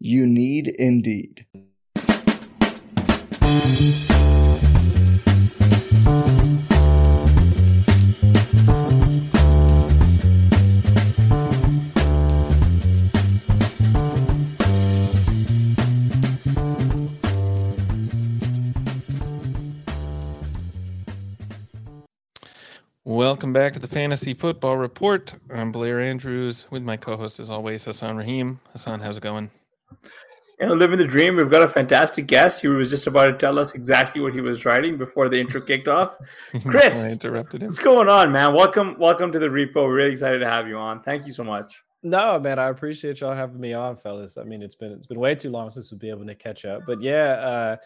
You 0.00 0.26
need 0.26 0.68
Indeed. 0.68 1.46
Welcome 23.06 23.52
back 23.52 23.74
to 23.74 23.78
the 23.78 23.86
Fantasy 23.86 24.34
Football 24.34 24.76
Report. 24.76 25.34
I'm 25.48 25.70
Blair 25.70 26.00
Andrews 26.00 26.66
with 26.70 26.82
my 26.82 26.96
co 26.96 27.16
host, 27.16 27.38
as 27.38 27.48
always, 27.48 27.84
Hasan 27.84 28.16
Rahim. 28.16 28.60
Hasan, 28.72 29.00
how's 29.00 29.16
it 29.18 29.22
going? 29.22 29.50
You 30.60 30.66
know, 30.66 30.74
living 30.74 30.98
the 30.98 31.04
dream. 31.04 31.36
We've 31.36 31.50
got 31.50 31.62
a 31.62 31.68
fantastic 31.68 32.26
guest. 32.26 32.60
He 32.60 32.68
was 32.68 32.88
just 32.88 33.06
about 33.06 33.24
to 33.24 33.32
tell 33.32 33.58
us 33.58 33.74
exactly 33.74 34.20
what 34.20 34.32
he 34.32 34.40
was 34.40 34.64
writing 34.64 34.96
before 34.96 35.28
the 35.28 35.38
intro 35.38 35.60
kicked 35.60 35.88
off. 35.88 36.16
Chris, 36.66 37.04
I 37.04 37.10
interrupted 37.10 37.62
him. 37.62 37.68
What's 37.68 37.80
going 37.80 38.08
on, 38.08 38.30
man? 38.30 38.54
Welcome, 38.54 38.96
welcome 38.98 39.32
to 39.32 39.38
the 39.40 39.48
repo. 39.48 39.76
We're 39.76 39.94
really 39.94 40.12
excited 40.12 40.38
to 40.38 40.48
have 40.48 40.68
you 40.68 40.76
on. 40.76 41.02
Thank 41.02 41.26
you 41.26 41.32
so 41.32 41.42
much. 41.42 41.82
No, 42.04 42.38
man, 42.38 42.58
I 42.58 42.68
appreciate 42.68 43.20
y'all 43.20 43.34
having 43.34 43.58
me 43.58 43.72
on, 43.72 43.96
fellas. 43.96 44.36
I 44.36 44.44
mean, 44.44 44.62
it's 44.62 44.74
been 44.74 44.92
it's 44.92 45.06
been 45.06 45.18
way 45.18 45.34
too 45.34 45.50
long 45.50 45.70
since 45.70 45.90
we've 45.90 45.98
been 45.98 46.10
able 46.10 46.26
to 46.26 46.34
catch 46.34 46.66
up. 46.66 46.82
But 46.86 47.00
yeah, 47.00 47.32
uh, 47.32 47.76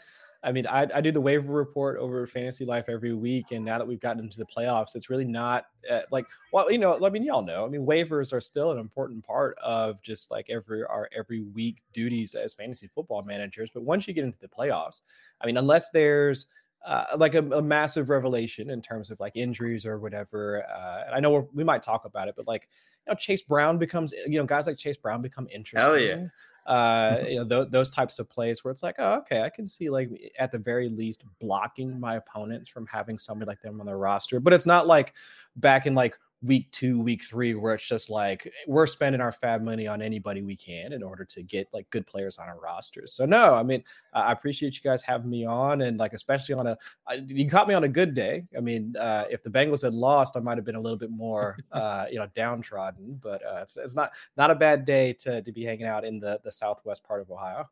I 0.44 0.52
mean, 0.52 0.66
I, 0.68 0.86
I 0.94 1.00
do 1.00 1.10
the 1.10 1.20
waiver 1.20 1.52
report 1.52 1.98
over 1.98 2.24
Fantasy 2.26 2.64
Life 2.64 2.88
every 2.88 3.12
week, 3.12 3.50
and 3.50 3.64
now 3.64 3.76
that 3.76 3.86
we've 3.86 3.98
gotten 3.98 4.22
into 4.22 4.38
the 4.38 4.46
playoffs, 4.46 4.94
it's 4.94 5.10
really 5.10 5.24
not 5.24 5.66
uh, 5.90 6.02
like 6.12 6.26
well, 6.52 6.70
you 6.70 6.78
know, 6.78 7.04
I 7.04 7.10
mean, 7.10 7.24
y'all 7.24 7.42
know. 7.42 7.66
I 7.66 7.68
mean, 7.68 7.84
waivers 7.84 8.32
are 8.32 8.40
still 8.40 8.70
an 8.70 8.78
important 8.78 9.26
part 9.26 9.58
of 9.58 10.00
just 10.00 10.30
like 10.30 10.48
every 10.48 10.84
our 10.84 11.08
every 11.16 11.42
week 11.42 11.82
duties 11.92 12.34
as 12.34 12.54
fantasy 12.54 12.88
football 12.94 13.22
managers. 13.22 13.70
But 13.74 13.82
once 13.82 14.06
you 14.06 14.14
get 14.14 14.24
into 14.24 14.38
the 14.38 14.48
playoffs, 14.48 15.02
I 15.40 15.46
mean, 15.46 15.56
unless 15.56 15.90
there's 15.90 16.46
uh, 16.86 17.16
like 17.16 17.34
a, 17.34 17.42
a, 17.50 17.60
massive 17.60 18.08
revelation 18.08 18.70
in 18.70 18.80
terms 18.80 19.10
of 19.10 19.18
like 19.18 19.34
injuries 19.34 19.84
or 19.84 19.98
whatever. 19.98 20.64
Uh, 20.72 21.02
and 21.06 21.14
I 21.16 21.18
know 21.18 21.48
we 21.52 21.64
might 21.64 21.82
talk 21.82 22.04
about 22.04 22.28
it, 22.28 22.34
but 22.36 22.46
like 22.46 22.68
you 23.06 23.10
know, 23.10 23.16
Chase 23.16 23.42
Brown 23.42 23.78
becomes 23.78 24.12
you 24.12 24.38
know 24.38 24.46
guys 24.46 24.68
like 24.68 24.78
Chase 24.78 24.96
Brown 24.96 25.20
become 25.20 25.48
interesting. 25.50 25.80
Hell 25.80 25.98
yeah 25.98 26.26
uh, 26.68 27.24
you 27.28 27.36
know, 27.36 27.48
th- 27.48 27.70
those 27.70 27.90
types 27.90 28.18
of 28.20 28.28
plays 28.28 28.62
where 28.62 28.70
it's 28.70 28.82
like, 28.82 28.96
oh, 28.98 29.14
okay, 29.14 29.42
I 29.42 29.50
can 29.50 29.66
see 29.66 29.90
like 29.90 30.10
at 30.38 30.52
the 30.52 30.58
very 30.58 30.88
least 30.88 31.24
blocking 31.40 31.98
my 31.98 32.16
opponents 32.16 32.68
from 32.68 32.86
having 32.86 33.18
somebody 33.18 33.48
like 33.48 33.60
them 33.62 33.80
on 33.80 33.86
their 33.86 33.98
roster. 33.98 34.38
But 34.38 34.52
it's 34.52 34.66
not 34.66 34.86
like 34.86 35.14
back 35.56 35.86
in 35.86 35.94
like 35.94 36.16
week 36.42 36.70
two, 36.70 37.00
week 37.00 37.22
three, 37.22 37.54
where 37.54 37.74
it's 37.74 37.86
just 37.86 38.10
like 38.10 38.50
we're 38.66 38.86
spending 38.86 39.20
our 39.20 39.32
FAAB 39.32 39.62
money 39.62 39.86
on 39.86 40.00
anybody 40.00 40.42
we 40.42 40.56
can 40.56 40.92
in 40.92 41.02
order 41.02 41.24
to 41.24 41.42
get 41.42 41.68
like 41.72 41.88
good 41.90 42.06
players 42.06 42.38
on 42.38 42.48
our 42.48 42.58
rosters. 42.60 43.12
So 43.12 43.26
no, 43.26 43.54
I 43.54 43.62
mean, 43.62 43.82
I 44.12 44.32
appreciate 44.32 44.74
you 44.76 44.82
guys 44.82 45.02
having 45.02 45.30
me 45.30 45.44
on, 45.44 45.82
and 45.82 45.98
like 45.98 46.12
especially 46.12 46.54
on 46.54 46.66
a 46.68 46.78
you 47.26 47.48
caught 47.48 47.68
me 47.68 47.74
on 47.74 47.84
a 47.84 47.88
good 47.88 48.14
day. 48.14 48.44
I 48.56 48.60
mean, 48.60 48.94
uh, 48.98 49.24
if 49.30 49.42
the 49.42 49.50
Bengals 49.50 49.82
had 49.82 49.94
lost, 49.94 50.36
I 50.36 50.40
might 50.40 50.58
have 50.58 50.64
been 50.64 50.76
a 50.76 50.80
little 50.80 50.98
bit 50.98 51.10
more 51.10 51.56
uh, 51.72 52.06
you 52.10 52.18
know 52.18 52.28
downtrodden, 52.34 53.18
but 53.22 53.44
uh, 53.44 53.60
it's, 53.62 53.76
it's 53.76 53.96
not 53.96 54.12
not 54.36 54.50
a 54.50 54.54
bad 54.54 54.84
day 54.84 55.12
to 55.14 55.42
to 55.42 55.52
be 55.52 55.64
hanging 55.64 55.86
out 55.86 56.04
in 56.04 56.20
the 56.20 56.40
the 56.44 56.52
southwest 56.52 57.04
part 57.04 57.20
of 57.20 57.30
Ohio. 57.30 57.68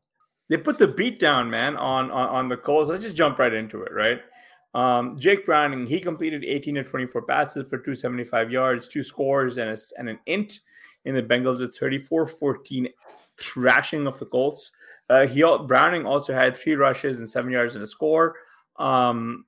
They 0.49 0.57
put 0.57 0.79
the 0.79 0.87
beat 0.87 1.19
down, 1.19 1.51
man, 1.51 1.77
on 1.77 2.11
on, 2.11 2.29
on 2.29 2.49
the 2.49 2.57
Colts. 2.57 2.89
Let's 2.89 3.05
just 3.05 3.17
jump 3.17 3.39
right 3.39 3.53
into 3.53 3.83
it, 3.83 3.93
right? 3.93 4.21
Um, 4.75 5.19
Jake 5.19 5.47
Browning, 5.47 5.87
he 5.87 6.01
completed 6.01 6.45
18 6.45 6.75
to 6.77 6.85
24 6.85 7.23
passes 7.23 7.63
for 7.69 7.79
275 7.79 8.51
yards, 8.51 8.87
two 8.87 9.03
scores, 9.03 9.57
and, 9.57 9.71
a, 9.71 9.79
and 9.99 10.11
an 10.11 10.19
int 10.27 10.61
in 11.07 11.15
the 11.15 11.23
Bengals 11.23 11.65
at 11.65 11.75
34 11.75 12.27
14 12.27 12.89
thrashing 13.39 14.07
of 14.07 14.19
the 14.19 14.27
Colts. 14.27 14.73
Uh, 15.09 15.27
he 15.27 15.43
Browning 15.67 16.05
also 16.05 16.35
had 16.35 16.57
three 16.57 16.75
rushes 16.75 17.19
and 17.19 17.29
seven 17.29 17.51
yards 17.51 17.77
in 17.77 17.83
a 17.83 17.87
score. 17.87 18.35
Um, 18.77 19.45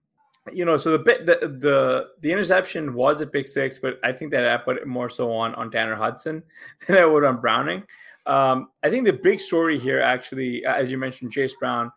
you 0.52 0.64
know, 0.64 0.76
so 0.76 0.92
the 0.92 0.98
bit 0.98 1.26
the, 1.26 1.36
the 1.60 2.08
the 2.20 2.32
interception 2.32 2.94
was 2.94 3.20
a 3.20 3.26
pick 3.26 3.48
six, 3.48 3.78
but 3.78 3.98
I 4.02 4.12
think 4.12 4.30
that 4.30 4.48
I 4.48 4.56
put 4.56 4.78
it 4.78 4.86
more 4.86 5.10
so 5.10 5.30
on 5.30 5.54
on 5.56 5.70
Tanner 5.70 5.96
Hudson 5.96 6.42
than 6.86 6.96
I 6.96 7.04
would 7.04 7.24
on 7.24 7.40
Browning. 7.40 7.82
Um, 8.24 8.68
I 8.82 8.90
think 8.90 9.04
the 9.04 9.12
big 9.12 9.40
story 9.40 9.78
here, 9.78 10.00
actually, 10.00 10.64
as 10.64 10.90
you 10.90 10.98
mentioned, 10.98 11.32
Chase 11.32 11.54
Brown, 11.58 11.90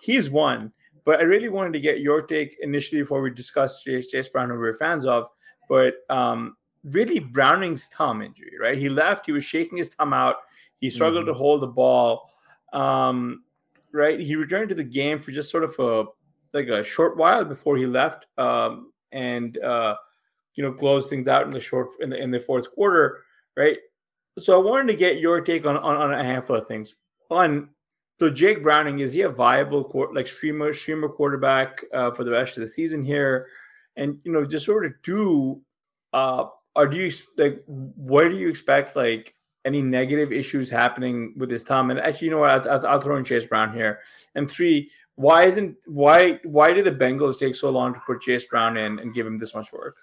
he's 0.00 0.30
one. 0.30 0.72
But 1.04 1.20
I 1.20 1.24
really 1.24 1.48
wanted 1.48 1.74
to 1.74 1.80
get 1.80 2.00
your 2.00 2.22
take 2.22 2.56
initially 2.60 3.02
before 3.02 3.20
we 3.20 3.30
discuss 3.30 3.82
Chase, 3.82 4.28
Brown, 4.30 4.50
who 4.50 4.58
we're 4.58 4.74
fans 4.74 5.04
of. 5.04 5.28
But 5.68 5.94
um, 6.08 6.56
really, 6.82 7.18
Browning's 7.18 7.86
thumb 7.86 8.22
injury, 8.22 8.52
right? 8.60 8.78
He 8.78 8.88
left, 8.88 9.26
he 9.26 9.32
was 9.32 9.44
shaking 9.44 9.78
his 9.78 9.88
thumb 9.88 10.12
out, 10.12 10.36
he 10.80 10.90
struggled 10.90 11.24
mm-hmm. 11.24 11.32
to 11.32 11.38
hold 11.38 11.60
the 11.62 11.66
ball. 11.66 12.30
Um, 12.72 13.44
right? 13.94 14.18
He 14.18 14.36
returned 14.36 14.68
to 14.70 14.74
the 14.74 14.84
game 14.84 15.18
for 15.18 15.30
just 15.30 15.50
sort 15.50 15.64
of 15.64 15.78
a 15.78 16.04
like 16.52 16.68
a 16.68 16.84
short 16.84 17.16
while 17.16 17.44
before 17.44 17.76
he 17.76 17.86
left, 17.86 18.26
um, 18.38 18.92
and 19.12 19.56
uh, 19.58 19.96
you 20.54 20.62
know 20.62 20.72
closed 20.72 21.08
things 21.08 21.28
out 21.28 21.44
in 21.44 21.50
the 21.50 21.60
short 21.60 21.88
in 22.00 22.10
the 22.10 22.20
in 22.20 22.30
the 22.30 22.40
fourth 22.40 22.70
quarter, 22.72 23.22
right? 23.56 23.78
So 24.38 24.60
I 24.60 24.64
wanted 24.64 24.92
to 24.92 24.98
get 24.98 25.18
your 25.18 25.40
take 25.40 25.64
on 25.64 25.76
on, 25.76 25.96
on 25.96 26.12
a 26.12 26.22
handful 26.22 26.56
of 26.56 26.68
things. 26.68 26.96
One, 27.28 27.70
so 28.20 28.30
Jake 28.30 28.62
Browning 28.62 29.00
is 29.00 29.12
he 29.12 29.22
a 29.22 29.28
viable 29.28 29.90
like 30.12 30.26
streamer 30.26 30.72
streamer 30.72 31.08
quarterback 31.08 31.84
uh, 31.92 32.12
for 32.12 32.24
the 32.24 32.30
rest 32.30 32.56
of 32.56 32.62
the 32.62 32.68
season 32.68 33.02
here? 33.02 33.48
And 33.96 34.18
you 34.24 34.32
know, 34.32 34.44
just 34.44 34.66
sort 34.66 34.86
of 34.86 34.92
do 35.02 35.60
uh, 36.12 36.46
or 36.76 36.86
do 36.86 36.96
you 36.96 37.12
like 37.36 37.62
where 37.66 38.28
do 38.28 38.36
you 38.36 38.48
expect 38.48 38.96
like 38.96 39.34
any 39.64 39.80
negative 39.80 40.32
issues 40.32 40.70
happening 40.70 41.34
with 41.36 41.50
his 41.50 41.62
thumb? 41.62 41.90
And 41.90 41.98
actually, 41.98 42.26
you 42.26 42.30
know 42.32 42.40
what? 42.40 42.66
I'll, 42.66 42.86
I'll 42.86 43.00
throw 43.00 43.16
in 43.16 43.24
Chase 43.24 43.46
Brown 43.46 43.72
here. 43.72 44.00
And 44.34 44.48
three, 44.48 44.90
why 45.16 45.44
isn't 45.44 45.76
why 45.86 46.38
why 46.44 46.72
did 46.72 46.84
the 46.84 46.92
Bengals 46.92 47.38
take 47.38 47.54
so 47.56 47.70
long 47.70 47.94
to 47.94 48.00
put 48.06 48.20
Chase 48.20 48.46
Brown 48.46 48.76
in 48.76 49.00
and 49.00 49.14
give 49.14 49.26
him 49.26 49.38
this 49.38 49.54
much 49.54 49.72
work? 49.72 49.96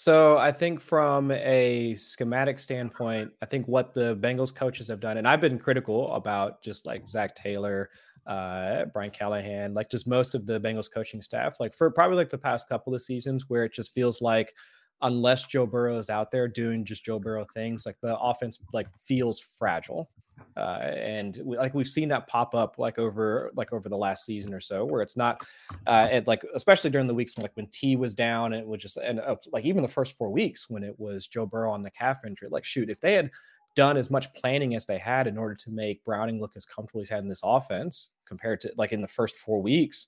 So 0.00 0.38
I 0.38 0.50
think 0.50 0.80
from 0.80 1.30
a 1.30 1.94
schematic 1.94 2.58
standpoint, 2.58 3.32
I 3.42 3.44
think 3.44 3.68
what 3.68 3.92
the 3.92 4.16
Bengals 4.16 4.54
coaches 4.54 4.88
have 4.88 4.98
done, 4.98 5.18
and 5.18 5.28
I've 5.28 5.42
been 5.42 5.58
critical 5.58 6.10
about 6.14 6.62
just 6.62 6.86
like 6.86 7.06
Zac 7.06 7.34
Taylor, 7.34 7.90
uh, 8.26 8.86
Brian 8.94 9.10
Callahan, 9.10 9.74
like 9.74 9.90
just 9.90 10.08
most 10.08 10.34
of 10.34 10.46
the 10.46 10.58
Bengals 10.58 10.90
coaching 10.90 11.20
staff, 11.20 11.60
like 11.60 11.74
for 11.74 11.90
probably 11.90 12.16
like 12.16 12.30
the 12.30 12.38
past 12.38 12.66
couple 12.66 12.94
of 12.94 13.02
seasons 13.02 13.50
where 13.50 13.62
it 13.62 13.74
just 13.74 13.92
feels 13.92 14.22
like 14.22 14.54
unless 15.02 15.46
Joe 15.46 15.66
Burrow 15.66 15.98
is 15.98 16.10
out 16.10 16.30
there 16.30 16.48
doing 16.48 16.84
just 16.84 17.04
Joe 17.04 17.18
Burrow 17.18 17.46
things, 17.54 17.86
like 17.86 17.96
the 18.02 18.18
offense 18.18 18.58
like 18.72 18.88
feels 18.98 19.40
fragile. 19.40 20.10
Uh, 20.56 20.80
and 20.96 21.40
we, 21.44 21.56
like 21.56 21.74
we've 21.74 21.86
seen 21.86 22.08
that 22.08 22.26
pop 22.26 22.54
up 22.54 22.78
like 22.78 22.98
over 22.98 23.50
like 23.54 23.72
over 23.72 23.88
the 23.88 23.96
last 23.96 24.24
season 24.24 24.52
or 24.54 24.60
so, 24.60 24.84
where 24.84 25.02
it's 25.02 25.16
not, 25.16 25.42
uh, 25.86 26.08
it, 26.10 26.26
like 26.26 26.42
especially 26.54 26.90
during 26.90 27.06
the 27.06 27.14
weeks 27.14 27.36
when, 27.36 27.42
like 27.42 27.54
when 27.54 27.66
T 27.68 27.96
was 27.96 28.14
down, 28.14 28.52
and 28.52 28.62
it 28.62 28.66
was 28.66 28.80
just 28.80 28.96
and 28.96 29.20
like 29.52 29.64
even 29.64 29.82
the 29.82 29.88
first 29.88 30.16
four 30.16 30.30
weeks 30.30 30.68
when 30.68 30.82
it 30.82 30.98
was 30.98 31.26
Joe 31.26 31.46
Burrow 31.46 31.72
on 31.72 31.82
the 31.82 31.90
calf 31.90 32.24
injury. 32.26 32.48
Like 32.50 32.64
shoot, 32.64 32.90
if 32.90 33.00
they 33.00 33.14
had 33.14 33.30
done 33.76 33.96
as 33.96 34.10
much 34.10 34.32
planning 34.34 34.74
as 34.74 34.86
they 34.86 34.98
had 34.98 35.26
in 35.26 35.38
order 35.38 35.54
to 35.54 35.70
make 35.70 36.04
Browning 36.04 36.40
look 36.40 36.52
as 36.56 36.64
comfortable 36.64 37.00
as 37.00 37.08
had 37.08 37.22
in 37.22 37.28
this 37.28 37.42
offense 37.44 38.12
compared 38.26 38.60
to 38.60 38.72
like 38.76 38.92
in 38.92 39.00
the 39.00 39.08
first 39.08 39.36
four 39.36 39.62
weeks, 39.62 40.06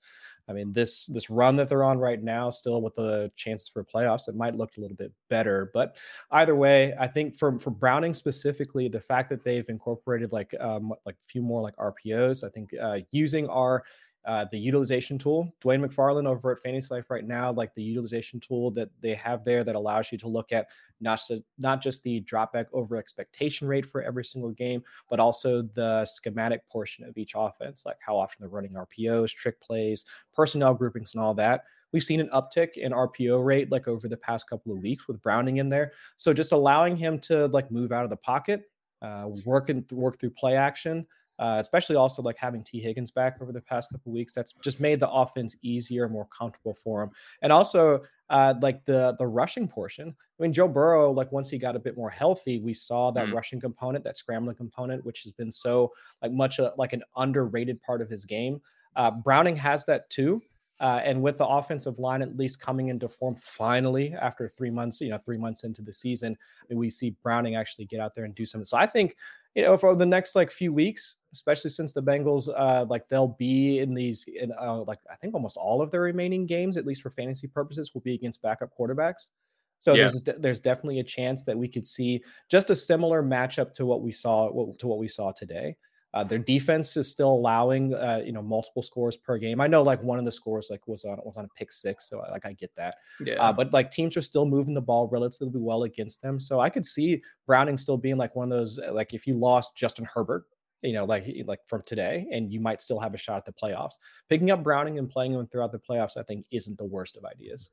I 0.49 0.53
mean, 0.53 0.71
this 0.71 1.07
this 1.07 1.29
run 1.29 1.55
that 1.55 1.69
they're 1.69 1.83
on 1.83 1.99
right 1.99 2.21
now, 2.21 2.49
still 2.49 2.81
with 2.81 2.95
the 2.95 3.31
chances 3.35 3.69
for 3.69 3.83
playoffs, 3.83 4.27
it 4.27 4.35
might 4.35 4.55
look 4.55 4.75
a 4.77 4.81
little 4.81 4.97
bit 4.97 5.11
better. 5.29 5.71
But 5.73 5.97
either 6.31 6.55
way, 6.55 6.93
I 6.99 7.07
think 7.07 7.35
for 7.35 7.57
for 7.59 7.71
Browning 7.71 8.13
specifically, 8.13 8.87
the 8.87 8.99
fact 8.99 9.29
that 9.29 9.43
they've 9.43 9.67
incorporated 9.69 10.31
like 10.31 10.53
um, 10.59 10.93
like 11.05 11.15
a 11.15 11.27
few 11.27 11.41
more 11.41 11.61
like 11.61 11.75
RPOs, 11.77 12.43
I 12.43 12.49
think 12.49 12.71
uh, 12.81 12.99
using 13.11 13.47
our 13.47 13.83
uh, 14.25 14.45
the 14.51 14.57
utilization 14.57 15.17
tool. 15.17 15.53
Dwain 15.63 15.85
McFarland 15.85 16.27
over 16.27 16.51
at 16.51 16.59
Fantasy 16.59 16.93
Life 16.93 17.09
right 17.09 17.25
now, 17.25 17.51
like 17.51 17.73
the 17.75 17.83
utilization 17.83 18.39
tool 18.39 18.71
that 18.71 18.89
they 19.01 19.13
have 19.15 19.43
there 19.43 19.63
that 19.63 19.75
allows 19.75 20.11
you 20.11 20.17
to 20.19 20.27
look 20.27 20.51
at 20.51 20.67
not 21.01 21.19
just, 21.27 21.43
not 21.57 21.81
just 21.81 22.03
the 22.03 22.21
dropback 22.21 22.67
over 22.71 22.95
expectation 22.95 23.67
rate 23.67 23.85
for 23.85 24.01
every 24.01 24.23
single 24.23 24.51
game, 24.51 24.81
but 25.09 25.19
also 25.19 25.61
the 25.61 26.05
schematic 26.05 26.67
portion 26.69 27.05
of 27.05 27.17
each 27.17 27.33
offense, 27.35 27.85
like 27.85 27.97
how 27.99 28.15
often 28.15 28.37
they're 28.39 28.49
running 28.49 28.73
RPOs, 28.73 29.31
trick 29.31 29.59
plays, 29.59 30.05
personnel 30.33 30.73
groupings, 30.73 31.13
and 31.13 31.21
all 31.21 31.33
that. 31.33 31.65
We've 31.91 32.03
seen 32.03 32.21
an 32.21 32.29
uptick 32.29 32.77
in 32.77 32.91
RPO 32.91 33.43
rate 33.43 33.71
like 33.71 33.87
over 33.87 34.07
the 34.07 34.17
past 34.17 34.49
couple 34.49 34.71
of 34.71 34.79
weeks 34.79 35.07
with 35.07 35.21
Browning 35.21 35.57
in 35.57 35.69
there. 35.69 35.91
So 36.17 36.33
just 36.33 36.51
allowing 36.51 36.95
him 36.95 37.19
to 37.19 37.47
like 37.47 37.71
move 37.71 37.91
out 37.91 38.03
of 38.03 38.09
the 38.09 38.17
pocket, 38.17 38.63
uh, 39.01 39.27
work 39.45 39.69
and 39.69 39.89
work 39.91 40.19
through 40.19 40.31
play 40.31 40.55
action 40.55 41.05
uh, 41.39 41.57
especially 41.59 41.95
also 41.95 42.21
like 42.21 42.37
having 42.37 42.63
Tee 42.63 42.79
Higgins 42.79 43.11
back 43.11 43.41
over 43.41 43.51
the 43.51 43.61
past 43.61 43.91
couple 43.91 44.11
weeks. 44.11 44.33
That's 44.33 44.53
just 44.63 44.79
made 44.79 44.99
the 44.99 45.09
offense 45.09 45.55
easier, 45.61 46.07
more 46.07 46.27
comfortable 46.27 46.75
for 46.75 47.03
him, 47.03 47.11
and 47.41 47.51
also 47.51 48.01
uh, 48.29 48.53
like 48.61 48.85
the 48.85 49.15
the 49.19 49.27
rushing 49.27 49.67
portion. 49.67 50.09
I 50.09 50.43
mean, 50.43 50.53
Joe 50.53 50.67
Burrow, 50.67 51.11
like 51.11 51.31
once 51.31 51.49
he 51.49 51.57
got 51.57 51.75
a 51.75 51.79
bit 51.79 51.97
more 51.97 52.09
healthy, 52.09 52.59
we 52.59 52.73
saw 52.73 53.11
that 53.11 53.27
mm. 53.27 53.33
rushing 53.33 53.59
component, 53.59 54.03
that 54.03 54.17
scrambling 54.17 54.55
component, 54.55 55.05
which 55.05 55.23
has 55.23 55.31
been 55.31 55.51
so 55.51 55.91
like 56.21 56.31
much 56.31 56.59
a, 56.59 56.73
like 56.77 56.93
an 56.93 57.03
underrated 57.17 57.81
part 57.81 58.01
of 58.01 58.09
his 58.09 58.25
game. 58.25 58.61
Uh, 58.95 59.11
Browning 59.11 59.55
has 59.55 59.85
that 59.85 60.09
too. 60.09 60.41
Uh, 60.79 60.99
and 61.03 61.21
with 61.21 61.37
the 61.37 61.45
offensive 61.45 61.99
line 61.99 62.21
at 62.21 62.35
least 62.35 62.59
coming 62.59 62.87
into 62.89 63.07
form 63.07 63.35
finally 63.35 64.13
after 64.19 64.49
three 64.49 64.71
months, 64.71 64.99
you 64.99 65.09
know, 65.09 65.17
three 65.19 65.37
months 65.37 65.63
into 65.63 65.81
the 65.81 65.93
season, 65.93 66.35
we 66.69 66.89
see 66.89 67.15
Browning 67.23 67.55
actually 67.55 67.85
get 67.85 67.99
out 67.99 68.13
there 68.15 68.25
and 68.25 68.35
do 68.35 68.45
something. 68.45 68.65
So 68.65 68.77
I 68.77 68.85
think, 68.85 69.15
you 69.55 69.63
know, 69.63 69.77
for 69.77 69.95
the 69.95 70.05
next 70.05 70.35
like 70.35 70.51
few 70.51 70.73
weeks, 70.73 71.17
especially 71.33 71.69
since 71.69 71.91
the 71.91 72.01
Bengals, 72.01 72.47
uh, 72.55 72.85
like 72.89 73.09
they'll 73.09 73.35
be 73.39 73.79
in 73.79 73.93
these, 73.93 74.25
in 74.27 74.53
uh, 74.59 74.83
like 74.83 74.99
I 75.11 75.15
think 75.15 75.33
almost 75.33 75.57
all 75.57 75.81
of 75.81 75.91
their 75.91 76.01
remaining 76.01 76.45
games, 76.45 76.77
at 76.77 76.85
least 76.85 77.01
for 77.01 77.09
fantasy 77.09 77.47
purposes, 77.47 77.93
will 77.93 78.01
be 78.01 78.13
against 78.13 78.41
backup 78.41 78.69
quarterbacks. 78.79 79.29
So 79.79 79.93
yeah. 79.93 80.07
there's 80.07 80.39
there's 80.39 80.59
definitely 80.61 80.99
a 80.99 81.03
chance 81.03 81.43
that 81.43 81.57
we 81.57 81.67
could 81.67 81.85
see 81.85 82.23
just 82.49 82.69
a 82.69 82.75
similar 82.75 83.21
matchup 83.21 83.73
to 83.73 83.85
what 83.85 84.01
we 84.01 84.13
saw 84.13 84.47
to 84.77 84.87
what 84.87 84.97
we 84.99 85.09
saw 85.09 85.33
today. 85.33 85.75
Uh, 86.13 86.23
their 86.23 86.37
defense 86.37 86.95
is 86.95 87.11
still 87.11 87.31
allowing 87.31 87.93
uh, 87.95 88.21
you 88.23 88.31
know 88.31 88.41
multiple 88.41 88.83
scores 88.83 89.17
per 89.17 89.37
game. 89.37 89.59
I 89.59 89.67
know 89.67 89.81
like 89.81 90.01
one 90.03 90.19
of 90.19 90.25
the 90.25 90.31
scores 90.31 90.67
like 90.69 90.87
was 90.87 91.05
on 91.05 91.19
was 91.25 91.37
on 91.37 91.45
a 91.45 91.49
pick 91.57 91.71
six, 91.71 92.09
so 92.09 92.19
like 92.31 92.45
I 92.45 92.53
get 92.53 92.71
that. 92.77 92.95
Yeah. 93.19 93.41
Uh, 93.41 93.51
but 93.51 93.73
like 93.73 93.89
teams 93.89 94.15
are 94.15 94.21
still 94.21 94.45
moving 94.45 94.75
the 94.75 94.81
ball 94.81 95.09
relatively 95.11 95.59
well 95.59 95.83
against 95.83 96.21
them, 96.21 96.39
so 96.39 96.59
I 96.59 96.69
could 96.69 96.85
see 96.85 97.21
Browning 97.47 97.77
still 97.77 97.97
being 97.97 98.17
like 98.17 98.35
one 98.35 98.51
of 98.51 98.57
those 98.57 98.79
like 98.91 99.13
if 99.13 99.25
you 99.25 99.33
lost 99.33 99.75
Justin 99.75 100.05
Herbert, 100.05 100.45
you 100.83 100.93
know, 100.93 101.05
like 101.05 101.25
like 101.45 101.59
from 101.65 101.81
today, 101.85 102.27
and 102.31 102.51
you 102.51 102.59
might 102.59 102.81
still 102.81 102.99
have 102.99 103.13
a 103.13 103.17
shot 103.17 103.37
at 103.37 103.45
the 103.45 103.53
playoffs. 103.53 103.93
Picking 104.29 104.51
up 104.51 104.63
Browning 104.63 104.99
and 104.99 105.09
playing 105.09 105.33
him 105.33 105.47
throughout 105.47 105.71
the 105.71 105.79
playoffs, 105.79 106.17
I 106.17 106.23
think, 106.23 106.45
isn't 106.51 106.77
the 106.77 106.85
worst 106.85 107.17
of 107.17 107.25
ideas. 107.25 107.69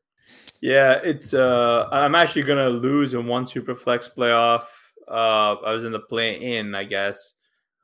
Yeah, 0.60 1.00
it's. 1.02 1.34
uh 1.34 1.88
I'm 1.90 2.14
actually 2.14 2.42
gonna 2.42 2.68
lose 2.68 3.14
in 3.14 3.26
one 3.26 3.46
super 3.46 3.74
flex 3.74 4.08
playoff. 4.08 4.64
Uh 5.08 5.54
I 5.54 5.72
was 5.72 5.84
in 5.84 5.92
the 5.92 6.00
play 6.00 6.58
in, 6.58 6.74
I 6.74 6.84
guess. 6.84 7.34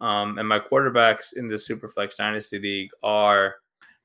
Um, 0.00 0.38
and 0.38 0.46
my 0.46 0.58
quarterbacks 0.58 1.32
in 1.34 1.48
the 1.48 1.54
Superflex 1.54 2.16
Dynasty 2.16 2.58
League 2.58 2.90
are 3.02 3.56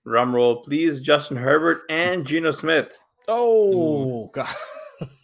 drumroll, 0.08 0.64
please, 0.64 1.02
Justin 1.02 1.38
Herbert 1.38 1.82
and 1.90 2.26
Geno 2.26 2.52
Smith. 2.52 2.98
Oh 3.28 4.28
God. 4.28 4.56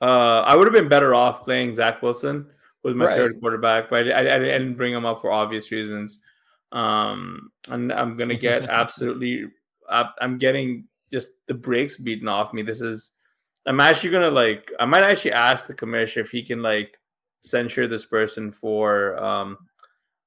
uh, 0.00 0.40
I 0.40 0.54
would 0.54 0.66
have 0.66 0.74
been 0.74 0.88
better 0.88 1.14
off 1.14 1.42
playing 1.42 1.74
Zach 1.74 2.02
Wilson 2.02 2.46
was 2.82 2.94
my 2.94 3.06
right. 3.06 3.16
third 3.16 3.40
quarterback, 3.40 3.90
but 3.90 4.08
I, 4.08 4.12
I, 4.12 4.36
I, 4.36 4.38
didn't 4.38 4.74
bring 4.74 4.92
him 4.92 5.04
up 5.04 5.20
for 5.20 5.32
obvious 5.32 5.70
reasons. 5.70 6.20
Um, 6.72 7.50
and 7.68 7.92
I'm 7.92 8.16
gonna 8.16 8.36
get 8.36 8.62
absolutely. 8.68 9.46
I'm 9.90 10.36
getting 10.36 10.84
just 11.10 11.30
the 11.46 11.54
brakes 11.54 11.96
beaten 11.96 12.28
off 12.28 12.52
me. 12.52 12.62
This 12.62 12.80
is. 12.80 13.12
I'm 13.66 13.80
actually 13.80 14.10
gonna 14.10 14.30
like. 14.30 14.70
I 14.78 14.84
might 14.84 15.02
actually 15.02 15.32
ask 15.32 15.66
the 15.66 15.74
commissioner 15.74 16.24
if 16.24 16.30
he 16.30 16.42
can 16.42 16.62
like 16.62 16.98
censure 17.42 17.86
this 17.86 18.04
person 18.04 18.50
for 18.50 19.22
um, 19.22 19.58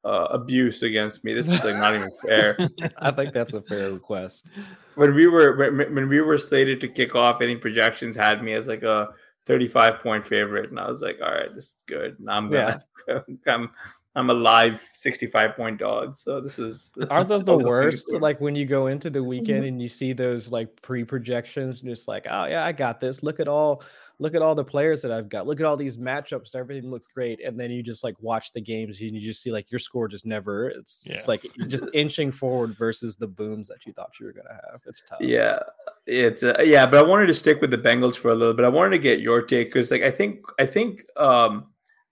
uh, 0.04 0.28
abuse 0.32 0.82
against 0.82 1.24
me. 1.24 1.34
This 1.34 1.50
is 1.50 1.64
like 1.64 1.76
not 1.76 1.96
even 1.96 2.12
fair. 2.26 2.58
I 2.98 3.12
think 3.12 3.34
that's 3.34 3.54
a 3.54 3.62
fair 3.62 3.92
request. 3.92 4.50
When 4.96 5.14
we 5.14 5.28
were 5.28 5.56
when 5.72 6.10
we 6.10 6.22
were 6.22 6.38
slated 6.38 6.82
to 6.82 6.88
kick 6.88 7.16
off, 7.16 7.42
any 7.42 7.56
projections 7.56 8.16
had 8.16 8.44
me 8.44 8.54
as 8.54 8.68
like 8.68 8.84
a 8.84 9.10
35 9.46 10.00
point 10.00 10.26
favorite, 10.26 10.70
and 10.70 10.80
I 10.80 10.88
was 10.88 11.02
like, 11.02 11.20
all 11.22 11.32
right, 11.32 11.54
this 11.54 11.66
is 11.66 11.84
good. 11.88 12.18
I'm 12.28 12.50
gonna 12.50 12.82
yeah. 13.08 13.20
I'm 13.48 13.70
I'm 14.16 14.30
a 14.30 14.34
live 14.34 14.86
65 14.94 15.56
point 15.56 15.80
dog. 15.80 16.18
So 16.18 16.42
this 16.42 16.60
is 16.60 16.94
aren't 17.10 17.30
those 17.30 17.44
the 17.44 17.58
worst? 17.58 18.14
Like 18.14 18.42
when 18.42 18.56
you 18.56 18.66
go 18.66 18.88
into 18.88 19.10
the 19.10 19.24
weekend 19.24 19.60
mm-hmm. 19.60 19.68
and 19.68 19.82
you 19.82 19.90
see 19.90 20.14
those 20.14 20.52
like 20.52 20.82
pre 20.82 21.04
projections, 21.04 21.82
and 21.82 21.90
just 21.90 22.08
like, 22.08 22.28
oh 22.30 22.46
yeah, 22.46 22.66
I 22.66 22.72
got 22.72 23.00
this. 23.00 23.24
Look 23.24 23.40
at 23.40 23.48
all 23.48 23.84
look 24.22 24.36
at 24.36 24.42
all 24.44 24.54
the 24.54 24.64
players 24.64 25.02
that 25.02 25.12
I've 25.12 25.30
got. 25.30 25.48
Look 25.48 25.60
at 25.60 25.66
all 25.66 25.76
these 25.76 25.98
matchups. 25.98 26.56
Everything 26.56 26.92
looks 26.92 27.08
great. 27.08 27.44
And 27.44 27.60
then 27.60 27.72
you 27.72 27.82
just 27.82 28.04
like 28.04 28.16
watch 28.22 28.54
the 28.54 28.62
games 28.62 29.02
and 29.02 29.16
you 29.16 29.20
just 29.20 29.42
see 29.42 29.52
like 29.52 29.72
your 29.72 29.80
score 29.80 30.08
just 30.08 30.28
never, 30.28 30.70
it's 30.70 31.06
yeah. 31.08 31.16
just 31.16 31.28
like 31.28 31.44
just 31.68 31.88
inching 31.96 32.32
forward 32.32 32.78
versus 32.78 33.18
the 33.18 33.28
booms 33.28 33.68
that 33.68 33.84
you 33.86 33.94
thought 33.94 34.20
you 34.20 34.28
were 34.28 34.32
going 34.32 34.46
to 34.46 34.54
have. 34.54 34.80
It's 34.86 35.02
tough. 35.10 35.22
Yeah. 35.22 35.60
It's, 36.08 36.44
uh, 36.44 36.62
yeah. 36.64 36.86
But 36.86 37.06
I 37.06 37.08
wanted 37.08 37.28
to 37.28 37.34
stick 37.34 37.62
with 37.62 37.72
the 37.72 37.78
Bengals 37.78 38.16
for 38.16 38.32
a 38.32 38.36
little 38.36 38.54
bit. 38.54 38.66
I 38.66 38.70
wanted 38.70 38.92
to 38.92 39.00
get 39.00 39.22
your 39.22 39.42
take 39.42 39.68
because 39.68 39.92
like 39.92 40.02
I 40.02 40.12
think, 40.12 40.46
I 40.60 40.66
think, 40.66 41.04
um, 41.18 41.68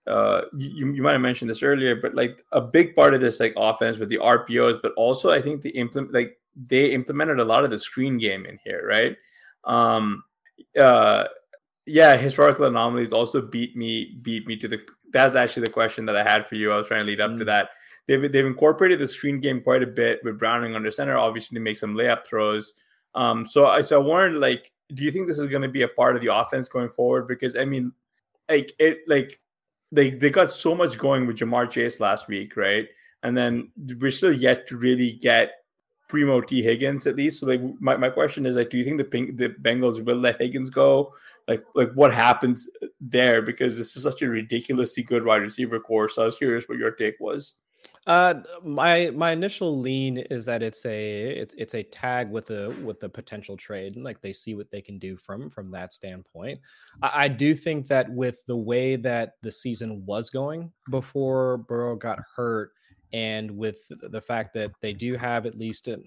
uh, 0.07 0.41
you, 0.57 0.91
you 0.93 1.01
might 1.03 1.11
have 1.11 1.21
mentioned 1.21 1.49
this 1.49 1.61
earlier, 1.61 1.95
but 1.95 2.15
like 2.15 2.43
a 2.51 2.61
big 2.61 2.95
part 2.95 3.13
of 3.13 3.21
this 3.21 3.39
like 3.39 3.53
offense 3.55 3.97
with 3.97 4.09
the 4.09 4.17
RPOs, 4.17 4.79
but 4.81 4.93
also 4.97 5.29
I 5.29 5.41
think 5.41 5.61
the 5.61 5.69
implement 5.71 6.13
like 6.13 6.37
they 6.55 6.91
implemented 6.91 7.39
a 7.39 7.45
lot 7.45 7.63
of 7.63 7.69
the 7.69 7.79
screen 7.79 8.17
game 8.17 8.45
in 8.45 8.59
here, 8.63 8.85
right? 8.87 9.15
Um, 9.65 10.23
uh, 10.79 11.25
yeah, 11.85 12.17
historical 12.17 12.65
anomalies 12.65 13.13
also 13.13 13.41
beat 13.41 13.75
me 13.75 14.19
beat 14.21 14.47
me 14.47 14.55
to 14.57 14.67
the. 14.67 14.79
That's 15.11 15.35
actually 15.35 15.65
the 15.65 15.73
question 15.73 16.05
that 16.05 16.15
I 16.15 16.23
had 16.23 16.47
for 16.47 16.55
you. 16.55 16.71
I 16.71 16.77
was 16.77 16.87
trying 16.87 17.01
to 17.01 17.07
lead 17.07 17.21
up 17.21 17.31
mm. 17.31 17.39
to 17.39 17.45
that. 17.45 17.69
They've 18.07 18.31
they've 18.31 18.45
incorporated 18.45 18.99
the 18.99 19.07
screen 19.07 19.39
game 19.39 19.61
quite 19.61 19.83
a 19.83 19.87
bit 19.87 20.19
with 20.23 20.39
Browning 20.39 20.75
under 20.75 20.91
center, 20.91 21.17
obviously 21.17 21.55
to 21.55 21.61
make 21.61 21.77
some 21.77 21.95
layup 21.95 22.25
throws. 22.25 22.73
Um, 23.15 23.45
so 23.45 23.67
I 23.67 23.81
so 23.81 24.09
I 24.11 24.27
like, 24.27 24.71
do 24.93 25.03
you 25.03 25.11
think 25.11 25.27
this 25.27 25.39
is 25.39 25.47
going 25.47 25.61
to 25.61 25.69
be 25.69 25.81
a 25.83 25.87
part 25.87 26.15
of 26.15 26.21
the 26.21 26.33
offense 26.33 26.67
going 26.67 26.89
forward? 26.89 27.27
Because 27.27 27.55
I 27.55 27.65
mean, 27.65 27.91
like 28.49 28.71
it 28.79 28.99
like 29.07 29.39
they 29.91 30.11
they 30.11 30.29
got 30.29 30.51
so 30.51 30.75
much 30.75 30.97
going 30.97 31.25
with 31.25 31.37
Ja'Marr 31.37 31.69
Chase 31.69 31.99
last 31.99 32.27
week, 32.27 32.55
right? 32.55 32.87
And 33.23 33.35
then 33.35 33.71
we're 33.99 34.11
still 34.11 34.31
yet 34.31 34.67
to 34.67 34.77
really 34.77 35.13
get 35.13 35.51
primo 36.07 36.41
Tee 36.41 36.63
Higgins 36.63 37.05
at 37.05 37.15
least. 37.15 37.39
So 37.39 37.45
like 37.45 37.61
my, 37.79 37.95
my 37.95 38.09
question 38.09 38.45
is 38.45 38.55
like, 38.55 38.69
do 38.69 38.77
you 38.77 38.83
think 38.83 38.97
the 38.97 39.31
the 39.31 39.49
Bengals 39.61 40.03
will 40.03 40.17
let 40.17 40.41
Higgins 40.41 40.69
go? 40.69 41.13
Like 41.47 41.63
like 41.75 41.91
what 41.93 42.13
happens 42.13 42.69
there? 42.99 43.41
Because 43.41 43.77
this 43.77 43.95
is 43.95 44.03
such 44.03 44.21
a 44.21 44.29
ridiculously 44.29 45.03
good 45.03 45.25
wide 45.25 45.41
receiver 45.41 45.79
corps. 45.79 46.09
So 46.09 46.23
I 46.23 46.25
was 46.25 46.35
curious 46.35 46.67
what 46.67 46.77
your 46.77 46.91
take 46.91 47.15
was. 47.19 47.55
Uh, 48.09 48.41
my 48.63 49.11
my 49.11 49.33
initial 49.33 49.77
lean 49.77 50.17
is 50.17 50.43
that 50.43 50.63
it's 50.63 50.83
a 50.83 51.27
it's 51.29 51.53
it's 51.59 51.75
a 51.75 51.83
tag 51.83 52.31
with 52.31 52.49
a 52.49 52.71
with 52.83 52.99
the 52.99 53.07
potential 53.07 53.55
trade, 53.55 53.95
and 53.95 54.03
like 54.03 54.19
they 54.19 54.33
see 54.33 54.55
what 54.55 54.71
they 54.71 54.81
can 54.81 54.97
do 54.97 55.15
from 55.15 55.47
from 55.51 55.69
that 55.69 55.93
standpoint. 55.93 56.59
I, 57.03 57.25
I 57.25 57.27
do 57.27 57.53
think 57.53 57.87
that 57.89 58.11
with 58.11 58.43
the 58.47 58.57
way 58.57 58.95
that 58.95 59.33
the 59.43 59.51
season 59.51 60.03
was 60.07 60.31
going 60.31 60.71
before 60.89 61.59
Burrow 61.59 61.95
got 61.95 62.19
hurt, 62.35 62.71
and 63.13 63.49
with 63.51 63.79
the 64.11 64.21
fact 64.21 64.53
that 64.53 64.71
they 64.81 64.93
do 64.93 65.15
have 65.15 65.45
at 65.45 65.55
least 65.55 65.87
a, 65.87 65.99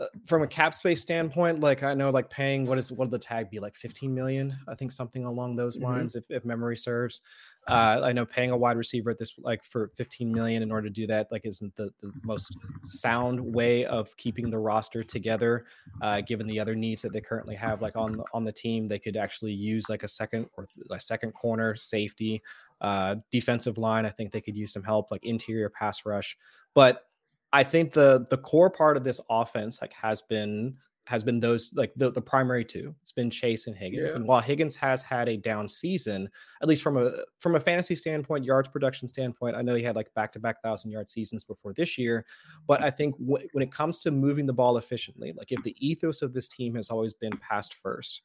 uh, 0.00 0.06
from 0.24 0.42
a 0.42 0.46
cap 0.46 0.74
space 0.74 1.00
standpoint 1.00 1.60
like 1.60 1.82
i 1.82 1.94
know 1.94 2.10
like 2.10 2.28
paying 2.28 2.66
what 2.66 2.76
is 2.76 2.92
what 2.92 3.06
would 3.06 3.10
the 3.10 3.18
tag 3.18 3.48
be 3.50 3.58
like 3.58 3.74
15 3.74 4.14
million 4.14 4.54
i 4.68 4.74
think 4.74 4.92
something 4.92 5.24
along 5.24 5.56
those 5.56 5.78
mm-hmm. 5.78 5.86
lines 5.86 6.14
if, 6.14 6.24
if 6.28 6.44
memory 6.44 6.76
serves 6.76 7.22
uh, 7.68 8.00
I 8.02 8.12
know 8.12 8.26
paying 8.26 8.50
a 8.50 8.56
wide 8.56 8.76
receiver 8.76 9.10
at 9.10 9.18
this 9.18 9.34
like 9.38 9.62
for 9.62 9.92
15 9.96 10.32
million 10.32 10.62
in 10.64 10.72
order 10.72 10.88
to 10.88 10.92
do 10.92 11.06
that 11.06 11.30
like 11.30 11.46
isn't 11.46 11.74
the, 11.76 11.90
the 12.00 12.12
most 12.24 12.56
sound 12.82 13.40
way 13.40 13.84
of 13.84 14.16
keeping 14.16 14.50
the 14.50 14.58
roster 14.58 15.04
together. 15.04 15.66
Uh, 16.00 16.20
given 16.22 16.48
the 16.48 16.58
other 16.58 16.74
needs 16.74 17.02
that 17.02 17.12
they 17.12 17.20
currently 17.20 17.54
have, 17.54 17.80
like 17.80 17.94
on 17.94 18.16
on 18.34 18.44
the 18.44 18.52
team, 18.52 18.88
they 18.88 18.98
could 18.98 19.16
actually 19.16 19.52
use 19.52 19.88
like 19.88 20.02
a 20.02 20.08
second 20.08 20.46
or 20.56 20.66
a 20.90 20.98
second 20.98 21.32
corner 21.32 21.76
safety, 21.76 22.42
uh, 22.80 23.14
defensive 23.30 23.78
line. 23.78 24.04
I 24.04 24.10
think 24.10 24.32
they 24.32 24.40
could 24.40 24.56
use 24.56 24.72
some 24.72 24.82
help, 24.82 25.12
like 25.12 25.24
interior 25.24 25.70
pass 25.70 26.04
rush. 26.04 26.36
But 26.74 27.06
I 27.52 27.62
think 27.62 27.92
the 27.92 28.26
the 28.28 28.38
core 28.38 28.70
part 28.70 28.96
of 28.96 29.04
this 29.04 29.20
offense 29.30 29.80
like 29.80 29.92
has 29.92 30.20
been 30.20 30.78
has 31.12 31.22
been 31.22 31.40
those 31.40 31.74
like 31.74 31.92
the, 31.94 32.10
the 32.10 32.22
primary 32.22 32.64
two. 32.64 32.94
It's 33.02 33.12
been 33.12 33.28
Chase 33.28 33.66
and 33.66 33.76
Higgins. 33.76 34.12
Yeah. 34.12 34.16
And 34.16 34.26
while 34.26 34.40
Higgins 34.40 34.74
has 34.76 35.02
had 35.02 35.28
a 35.28 35.36
down 35.36 35.68
season, 35.68 36.26
at 36.62 36.68
least 36.68 36.82
from 36.82 36.96
a 36.96 37.12
from 37.38 37.54
a 37.54 37.60
fantasy 37.60 37.94
standpoint, 37.94 38.46
yards 38.46 38.68
production 38.68 39.06
standpoint, 39.06 39.54
I 39.54 39.60
know 39.60 39.74
he 39.74 39.82
had 39.82 39.94
like 39.94 40.12
back 40.14 40.32
to 40.32 40.40
back 40.40 40.62
thousand 40.62 40.90
yard 40.90 41.10
seasons 41.10 41.44
before 41.44 41.74
this 41.74 41.98
year. 41.98 42.24
But 42.66 42.82
I 42.82 42.88
think 42.88 43.18
w- 43.18 43.46
when 43.52 43.62
it 43.62 43.70
comes 43.70 44.00
to 44.04 44.10
moving 44.10 44.46
the 44.46 44.54
ball 44.54 44.78
efficiently, 44.78 45.34
like 45.36 45.52
if 45.52 45.62
the 45.62 45.76
ethos 45.86 46.22
of 46.22 46.32
this 46.32 46.48
team 46.48 46.74
has 46.76 46.88
always 46.88 47.12
been 47.12 47.36
passed 47.36 47.74
first, 47.74 48.22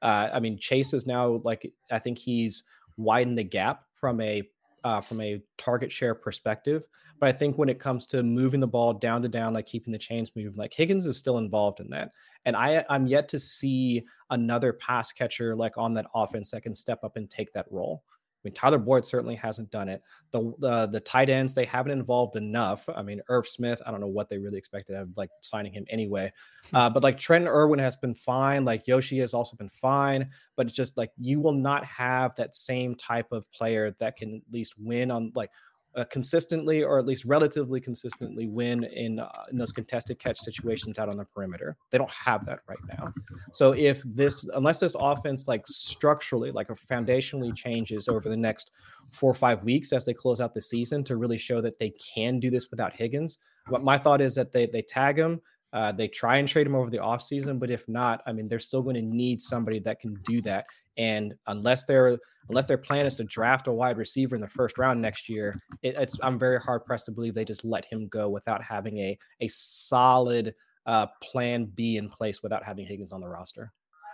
uh, 0.00 0.30
I 0.32 0.40
mean 0.40 0.56
Chase 0.56 0.94
is 0.94 1.06
now 1.06 1.42
like 1.44 1.70
I 1.90 1.98
think 1.98 2.16
he's 2.16 2.64
widened 2.96 3.36
the 3.36 3.44
gap 3.44 3.84
from 3.94 4.18
a 4.22 4.48
uh, 4.82 5.02
from 5.02 5.20
a 5.20 5.42
target 5.58 5.92
share 5.92 6.14
perspective. 6.14 6.84
But 7.20 7.28
I 7.28 7.32
think 7.32 7.58
when 7.58 7.68
it 7.68 7.78
comes 7.78 8.06
to 8.06 8.22
moving 8.22 8.60
the 8.60 8.66
ball 8.66 8.94
down 8.94 9.20
to 9.22 9.28
down, 9.28 9.52
like 9.52 9.66
keeping 9.66 9.92
the 9.92 9.98
chains 9.98 10.32
moving, 10.34 10.54
like 10.54 10.72
Higgins 10.72 11.04
is 11.04 11.18
still 11.18 11.36
involved 11.36 11.80
in 11.80 11.90
that. 11.90 12.12
And 12.44 12.56
I 12.56 12.84
I'm 12.88 13.06
yet 13.06 13.28
to 13.28 13.38
see 13.38 14.04
another 14.30 14.72
pass 14.72 15.12
catcher 15.12 15.54
like 15.56 15.76
on 15.76 15.94
that 15.94 16.06
offense 16.14 16.50
that 16.50 16.62
can 16.62 16.74
step 16.74 17.04
up 17.04 17.16
and 17.16 17.28
take 17.28 17.52
that 17.52 17.66
role. 17.70 18.02
I 18.42 18.48
mean, 18.48 18.54
Tyler 18.54 18.78
Boyd 18.78 19.04
certainly 19.04 19.34
hasn't 19.34 19.70
done 19.70 19.90
it. 19.90 20.02
The 20.30 20.54
the, 20.60 20.86
the 20.86 21.00
tight 21.00 21.28
ends 21.28 21.52
they 21.52 21.66
haven't 21.66 21.92
involved 21.92 22.36
enough. 22.36 22.88
I 22.88 23.02
mean, 23.02 23.20
Irv 23.28 23.46
Smith, 23.46 23.82
I 23.84 23.90
don't 23.90 24.00
know 24.00 24.06
what 24.06 24.30
they 24.30 24.38
really 24.38 24.56
expected 24.56 24.96
of 24.96 25.10
like 25.14 25.28
signing 25.42 25.74
him 25.74 25.84
anyway. 25.90 26.32
Hmm. 26.70 26.76
Uh, 26.76 26.90
but 26.90 27.02
like 27.02 27.18
Trent 27.18 27.46
Irwin 27.46 27.78
has 27.80 27.96
been 27.96 28.14
fine. 28.14 28.64
Like 28.64 28.86
Yoshi 28.86 29.18
has 29.18 29.34
also 29.34 29.56
been 29.56 29.68
fine. 29.68 30.30
But 30.56 30.66
it's 30.66 30.76
just 30.76 30.96
like 30.96 31.10
you 31.18 31.38
will 31.40 31.52
not 31.52 31.84
have 31.84 32.34
that 32.36 32.54
same 32.54 32.94
type 32.94 33.30
of 33.30 33.50
player 33.52 33.94
that 33.98 34.16
can 34.16 34.36
at 34.36 34.52
least 34.52 34.74
win 34.78 35.10
on 35.10 35.32
like 35.34 35.50
uh, 35.96 36.04
consistently 36.04 36.82
or 36.82 36.98
at 36.98 37.06
least 37.06 37.24
relatively 37.24 37.80
consistently 37.80 38.46
win 38.46 38.84
in 38.84 39.18
uh, 39.18 39.28
in 39.50 39.58
those 39.58 39.72
contested 39.72 40.18
catch 40.18 40.38
situations 40.38 40.98
out 40.98 41.08
on 41.08 41.16
the 41.16 41.24
perimeter. 41.24 41.76
They 41.90 41.98
don't 41.98 42.10
have 42.10 42.44
that 42.46 42.60
right 42.68 42.78
now. 42.98 43.12
So 43.52 43.72
if 43.72 44.02
this 44.04 44.48
unless 44.54 44.80
this 44.80 44.96
offense 44.98 45.48
like 45.48 45.66
structurally 45.66 46.52
like 46.52 46.68
foundationally 46.68 47.54
changes 47.54 48.08
over 48.08 48.28
the 48.28 48.36
next 48.36 48.70
4 49.12 49.30
or 49.30 49.34
5 49.34 49.64
weeks 49.64 49.92
as 49.92 50.04
they 50.04 50.14
close 50.14 50.40
out 50.40 50.54
the 50.54 50.62
season 50.62 51.02
to 51.04 51.16
really 51.16 51.38
show 51.38 51.60
that 51.60 51.78
they 51.78 51.90
can 51.90 52.38
do 52.38 52.50
this 52.50 52.70
without 52.70 52.94
Higgins. 52.94 53.38
What 53.68 53.82
my 53.82 53.98
thought 53.98 54.20
is 54.20 54.34
that 54.36 54.52
they 54.52 54.66
they 54.66 54.82
tag 54.82 55.18
him 55.18 55.40
uh, 55.72 55.92
they 55.92 56.08
try 56.08 56.38
and 56.38 56.48
trade 56.48 56.66
him 56.66 56.74
over 56.74 56.90
the 56.90 56.98
offseason, 56.98 57.58
but 57.58 57.70
if 57.70 57.88
not, 57.88 58.22
I 58.26 58.32
mean, 58.32 58.48
they're 58.48 58.58
still 58.58 58.82
going 58.82 58.96
to 58.96 59.02
need 59.02 59.40
somebody 59.40 59.78
that 59.80 60.00
can 60.00 60.14
do 60.24 60.40
that. 60.42 60.66
And 60.96 61.34
unless 61.46 61.84
their 61.84 62.18
unless 62.48 62.66
their 62.66 62.78
plan 62.78 63.06
is 63.06 63.16
to 63.16 63.24
draft 63.24 63.68
a 63.68 63.72
wide 63.72 63.96
receiver 63.96 64.34
in 64.34 64.40
the 64.40 64.48
first 64.48 64.78
round 64.78 65.00
next 65.00 65.28
year, 65.28 65.60
it, 65.82 65.94
it's 65.96 66.18
I'm 66.22 66.38
very 66.38 66.60
hard 66.60 66.84
pressed 66.84 67.06
to 67.06 67.12
believe 67.12 67.34
they 67.34 67.44
just 67.44 67.64
let 67.64 67.84
him 67.84 68.08
go 68.08 68.28
without 68.28 68.62
having 68.62 68.98
a 68.98 69.18
a 69.40 69.48
solid 69.48 70.54
uh, 70.86 71.06
plan 71.22 71.66
B 71.66 71.96
in 71.96 72.08
place 72.08 72.42
without 72.42 72.64
having 72.64 72.86
Higgins 72.86 73.12
on 73.12 73.20
the 73.20 73.28
roster. 73.28 73.72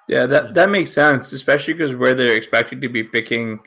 Yeah, 0.09 0.27
that 0.27 0.55
that 0.55 0.71
makes 0.71 0.93
sense, 0.93 1.33
especially 1.33 1.75
because 1.75 1.95
where 1.95 2.15
they're 2.15 2.37
expected 2.37 2.81
to 2.83 2.89
be 2.89 3.03
picking. 3.03 3.61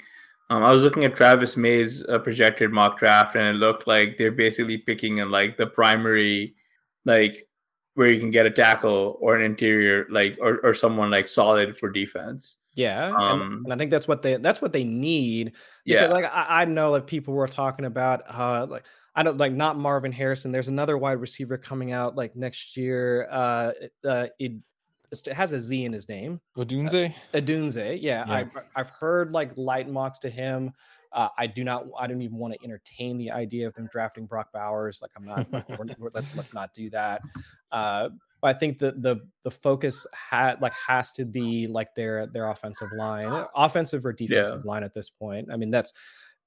Um, 0.50 0.64
I 0.64 0.72
was 0.72 0.84
looking 0.84 1.04
at 1.04 1.16
Travis 1.16 1.58
May's 1.58 2.04
uh, 2.06 2.20
projected 2.20 2.72
mock 2.72 2.98
draft, 2.98 3.36
and 3.36 3.56
it 3.56 3.60
looked 3.60 3.88
like 3.88 4.18
they're 4.18 4.32
basically 4.32 4.78
picking 4.78 5.18
in 5.18 5.30
like 5.30 5.58
the 5.58 5.68
primary, 5.68 6.56
like 7.06 7.48
where 7.96 8.08
you 8.08 8.20
can 8.20 8.32
get 8.32 8.46
a 8.46 8.52
tackle 8.52 9.18
or 9.20 9.36
an 9.36 9.44
interior, 9.44 10.08
like 10.10 10.38
or 10.40 10.60
or 10.64 10.74
someone 10.74 11.12
like 11.12 11.28
solid 11.28 11.78
for 11.78 11.90
defense. 11.90 12.56
Yeah, 12.76 13.12
um, 13.18 13.42
and, 13.42 13.66
and, 13.66 13.74
I 13.74 13.76
think 13.78 13.92
that's 13.92 14.08
what 14.08 14.22
they 14.22 14.38
that's 14.38 14.62
what 14.62 14.72
they 14.72 14.84
need. 14.84 15.54
Yeah, 15.86 16.06
like 16.06 16.26
I, 16.26 16.62
I 16.62 16.66
know 16.66 16.92
like 16.92 17.08
people 17.08 17.34
were 17.34 17.48
talking 17.48 17.86
about 17.86 18.22
uh 18.28 18.68
like 18.70 18.86
I 19.16 19.24
don't 19.24 19.38
like 19.38 19.54
not 19.54 19.78
Marvin 19.78 20.12
Harrison. 20.12 20.52
There's 20.52 20.68
another 20.68 20.98
wide 20.98 21.14
receiver 21.14 21.58
coming 21.58 21.92
out 21.92 22.16
like 22.16 22.36
next 22.36 22.78
year. 22.78 23.28
Uh, 23.30 23.72
uh 24.08 24.28
it, 24.38 24.54
it 25.12 25.28
has 25.28 25.52
a 25.52 25.60
Z 25.60 25.84
in 25.84 25.92
his 25.92 26.08
name. 26.08 26.40
Odunze. 26.58 27.10
Uh, 27.10 27.38
Odunze. 27.38 28.00
Yeah, 28.02 28.24
yeah. 28.26 28.34
I've 28.34 28.52
I've 28.76 28.90
heard 28.92 29.32
like 29.32 29.52
light 29.58 29.90
mocks 29.90 30.20
to 30.20 30.30
him. 30.30 30.72
Uh, 31.12 31.30
I 31.38 31.48
do 31.48 31.64
not. 31.64 31.88
I 32.00 32.08
don't 32.08 32.22
even 32.22 32.38
want 32.38 32.54
to 32.54 32.64
entertain 32.64 33.18
the 33.18 33.32
idea 33.32 33.68
of 33.68 33.74
them 33.74 33.90
drafting 33.92 34.26
Brock 34.26 34.52
Bowers. 34.54 35.02
Like 35.02 35.12
I'm 35.18 35.26
not. 35.26 35.48
we're, 35.52 35.96
we're, 35.98 36.12
let's 36.14 36.36
let's 36.36 36.54
not 36.54 36.72
do 36.74 36.90
that. 36.92 37.22
Uh, 37.72 38.10
I 38.44 38.54
think 38.54 38.80
the 38.80 38.94
the 38.94 39.18
the 39.44 39.52
focus 39.52 40.08
had 40.14 40.62
like 40.62 40.74
has 40.74 41.12
to 41.14 41.26
be 41.26 41.68
like 41.68 41.94
their 41.96 42.28
their 42.28 42.50
offensive 42.50 42.90
line, 42.96 43.46
offensive 43.56 44.06
or 44.06 44.14
defensive 44.14 44.62
yeah. 44.64 44.70
line 44.70 44.84
at 44.84 44.94
this 44.94 45.10
point. 45.10 45.50
I 45.52 45.58
mean, 45.58 45.72
that's 45.72 45.94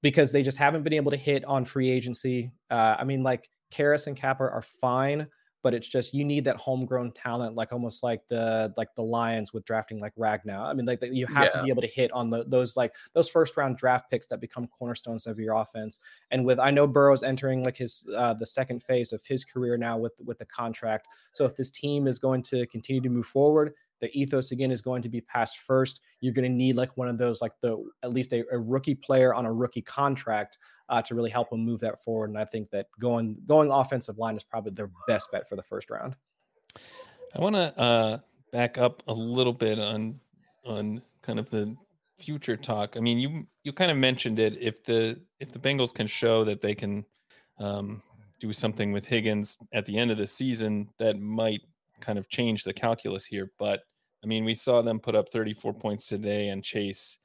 because 0.01 0.31
they 0.31 0.43
just 0.43 0.57
haven't 0.57 0.83
been 0.83 0.93
able 0.93 1.11
to 1.11 1.17
hit 1.17 1.45
on 1.45 1.65
free 1.65 1.89
agency. 1.89 2.51
Uh, 2.69 2.95
I 2.99 3.03
mean, 3.03 3.23
like 3.23 3.49
Karras 3.71 4.07
and 4.07 4.17
Cappa 4.17 4.43
are 4.43 4.61
fine, 4.61 5.27
but 5.63 5.73
it's 5.73 5.87
just 5.87 6.13
you 6.13 6.25
need 6.25 6.43
that 6.43 6.57
homegrown 6.57 7.13
talent, 7.13 7.55
like 7.55 7.71
almost 7.71 8.03
like 8.03 8.27
the 8.27 8.73
like 8.77 8.93
the 8.95 9.01
Lions 9.01 9.53
with 9.53 9.63
drafting 9.65 9.99
like 9.99 10.13
Ragnow. 10.15 10.59
I 10.59 10.73
mean, 10.73 10.85
like 10.85 10.99
you 11.01 11.25
have 11.27 11.45
yeah. 11.45 11.49
to 11.51 11.63
be 11.63 11.69
able 11.69 11.81
to 11.81 11.87
hit 11.87 12.11
on 12.11 12.29
the, 12.29 12.43
those 12.43 12.75
like 12.75 12.93
those 13.13 13.29
first 13.29 13.55
round 13.55 13.77
draft 13.77 14.11
picks 14.11 14.27
that 14.27 14.41
become 14.41 14.67
cornerstones 14.67 15.25
of 15.25 15.39
your 15.39 15.55
offense. 15.55 15.99
And 16.31 16.45
with 16.45 16.59
I 16.59 16.69
know 16.69 16.85
Burrow's 16.85 17.23
entering 17.23 17.63
like 17.63 17.77
his 17.77 18.05
uh, 18.15 18.33
the 18.33 18.45
second 18.45 18.83
phase 18.83 19.13
of 19.13 19.25
his 19.25 19.45
career 19.45 19.77
now 19.77 19.97
with 19.97 20.13
with 20.23 20.37
the 20.37 20.45
contract. 20.45 21.07
So 21.31 21.45
if 21.45 21.55
this 21.55 21.71
team 21.71 22.07
is 22.07 22.19
going 22.19 22.43
to 22.43 22.67
continue 22.67 23.01
to 23.01 23.09
move 23.09 23.25
forward, 23.25 23.73
the 24.01 24.11
ethos 24.19 24.51
again 24.51 24.69
is 24.69 24.81
going 24.81 25.01
to 25.01 25.09
be 25.09 25.21
passed 25.21 25.59
first. 25.59 26.01
You're 26.19 26.33
going 26.33 26.49
to 26.49 26.53
need 26.53 26.75
like 26.75 26.97
one 26.97 27.07
of 27.07 27.17
those, 27.17 27.41
like 27.41 27.53
the 27.61 27.89
at 28.03 28.11
least 28.11 28.33
a, 28.33 28.43
a 28.51 28.59
rookie 28.59 28.95
player 28.95 29.33
on 29.33 29.45
a 29.45 29.53
rookie 29.53 29.81
contract 29.81 30.57
uh, 30.89 31.01
to 31.01 31.15
really 31.15 31.29
help 31.29 31.49
them 31.49 31.61
move 31.61 31.79
that 31.81 32.01
forward. 32.01 32.29
And 32.29 32.37
I 32.37 32.45
think 32.45 32.69
that 32.71 32.87
going 32.99 33.37
going 33.45 33.71
offensive 33.71 34.17
line 34.17 34.35
is 34.35 34.43
probably 34.43 34.71
their 34.71 34.89
best 35.07 35.31
bet 35.31 35.47
for 35.47 35.55
the 35.55 35.63
first 35.63 35.89
round. 35.89 36.15
I 37.35 37.41
want 37.41 37.55
to 37.55 37.79
uh, 37.79 38.17
back 38.51 38.77
up 38.77 39.03
a 39.07 39.13
little 39.13 39.53
bit 39.53 39.79
on 39.79 40.19
on 40.65 41.01
kind 41.21 41.39
of 41.39 41.49
the 41.49 41.75
future 42.17 42.57
talk. 42.57 42.95
I 42.97 42.99
mean, 42.99 43.19
you 43.19 43.47
you 43.63 43.73
kind 43.73 43.91
of 43.91 43.97
mentioned 43.97 44.39
it. 44.39 44.57
If 44.61 44.83
the 44.83 45.21
if 45.39 45.51
the 45.51 45.59
Bengals 45.59 45.93
can 45.93 46.07
show 46.07 46.43
that 46.43 46.61
they 46.61 46.75
can 46.75 47.05
um, 47.59 48.01
do 48.39 48.53
something 48.53 48.91
with 48.91 49.05
Higgins 49.05 49.57
at 49.71 49.85
the 49.85 49.97
end 49.97 50.11
of 50.11 50.17
the 50.17 50.27
season, 50.27 50.89
that 50.99 51.19
might 51.19 51.61
kind 52.01 52.19
of 52.19 52.29
change 52.29 52.63
the 52.63 52.73
calculus 52.73 53.25
here. 53.25 53.51
But 53.57 53.83
I 54.23 54.27
mean, 54.27 54.45
we 54.45 54.53
saw 54.53 54.81
them 54.81 54.99
put 54.99 55.15
up 55.15 55.29
34 55.29 55.73
points 55.73 56.07
today, 56.07 56.49
and 56.49 56.63
Chase 56.63 57.17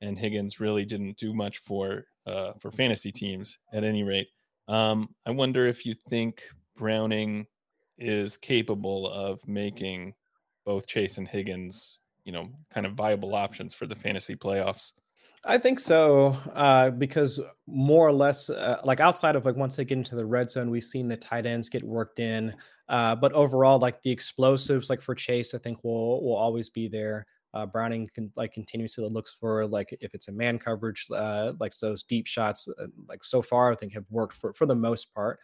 and 0.00 0.18
Higgins 0.18 0.60
really 0.60 0.84
didn't 0.84 1.16
do 1.16 1.32
much 1.32 1.58
for 1.58 2.06
uh, 2.26 2.52
for 2.58 2.70
fantasy 2.70 3.12
teams 3.12 3.58
at 3.72 3.84
any 3.84 4.02
rate. 4.02 4.28
Um, 4.68 5.08
I 5.26 5.30
wonder 5.30 5.66
if 5.66 5.84
you 5.84 5.94
think 6.08 6.42
Browning 6.76 7.46
is 7.98 8.36
capable 8.36 9.08
of 9.10 9.46
making 9.46 10.14
both 10.64 10.86
Chase 10.86 11.18
and 11.18 11.28
Higgins, 11.28 11.98
you 12.24 12.32
know, 12.32 12.48
kind 12.70 12.86
of 12.86 12.94
viable 12.94 13.34
options 13.34 13.74
for 13.74 13.86
the 13.86 13.94
fantasy 13.94 14.34
playoffs. 14.34 14.92
I 15.46 15.58
think 15.58 15.78
so, 15.78 16.38
uh, 16.54 16.90
because 16.90 17.38
more 17.66 18.08
or 18.08 18.12
less, 18.12 18.48
uh, 18.48 18.80
like 18.84 19.00
outside 19.00 19.36
of 19.36 19.44
like 19.44 19.56
once 19.56 19.76
they 19.76 19.84
get 19.84 19.98
into 19.98 20.16
the 20.16 20.24
red 20.24 20.50
zone, 20.50 20.70
we've 20.70 20.82
seen 20.82 21.06
the 21.06 21.18
tight 21.18 21.44
ends 21.44 21.68
get 21.68 21.82
worked 21.82 22.18
in. 22.18 22.54
Uh, 22.88 23.14
but 23.14 23.32
overall, 23.32 23.78
like 23.78 24.00
the 24.02 24.10
explosives, 24.10 24.88
like 24.88 25.02
for 25.02 25.14
Chase, 25.14 25.54
I 25.54 25.58
think 25.58 25.84
will 25.84 26.24
will 26.24 26.36
always 26.36 26.70
be 26.70 26.88
there. 26.88 27.26
Uh, 27.54 27.64
Browning 27.64 28.08
can 28.12 28.30
like 28.36 28.52
continuously 28.52 29.06
looks 29.08 29.32
for 29.32 29.66
like 29.66 29.96
if 30.00 30.14
it's 30.14 30.28
a 30.28 30.32
man 30.32 30.58
coverage, 30.58 31.06
uh, 31.14 31.52
like 31.60 31.72
those 31.78 32.02
deep 32.02 32.26
shots, 32.26 32.68
uh, 32.80 32.86
like 33.08 33.22
so 33.22 33.40
far 33.40 33.70
I 33.70 33.74
think 33.74 33.92
have 33.94 34.04
worked 34.10 34.34
for 34.34 34.52
for 34.52 34.66
the 34.66 34.74
most 34.74 35.14
part. 35.14 35.38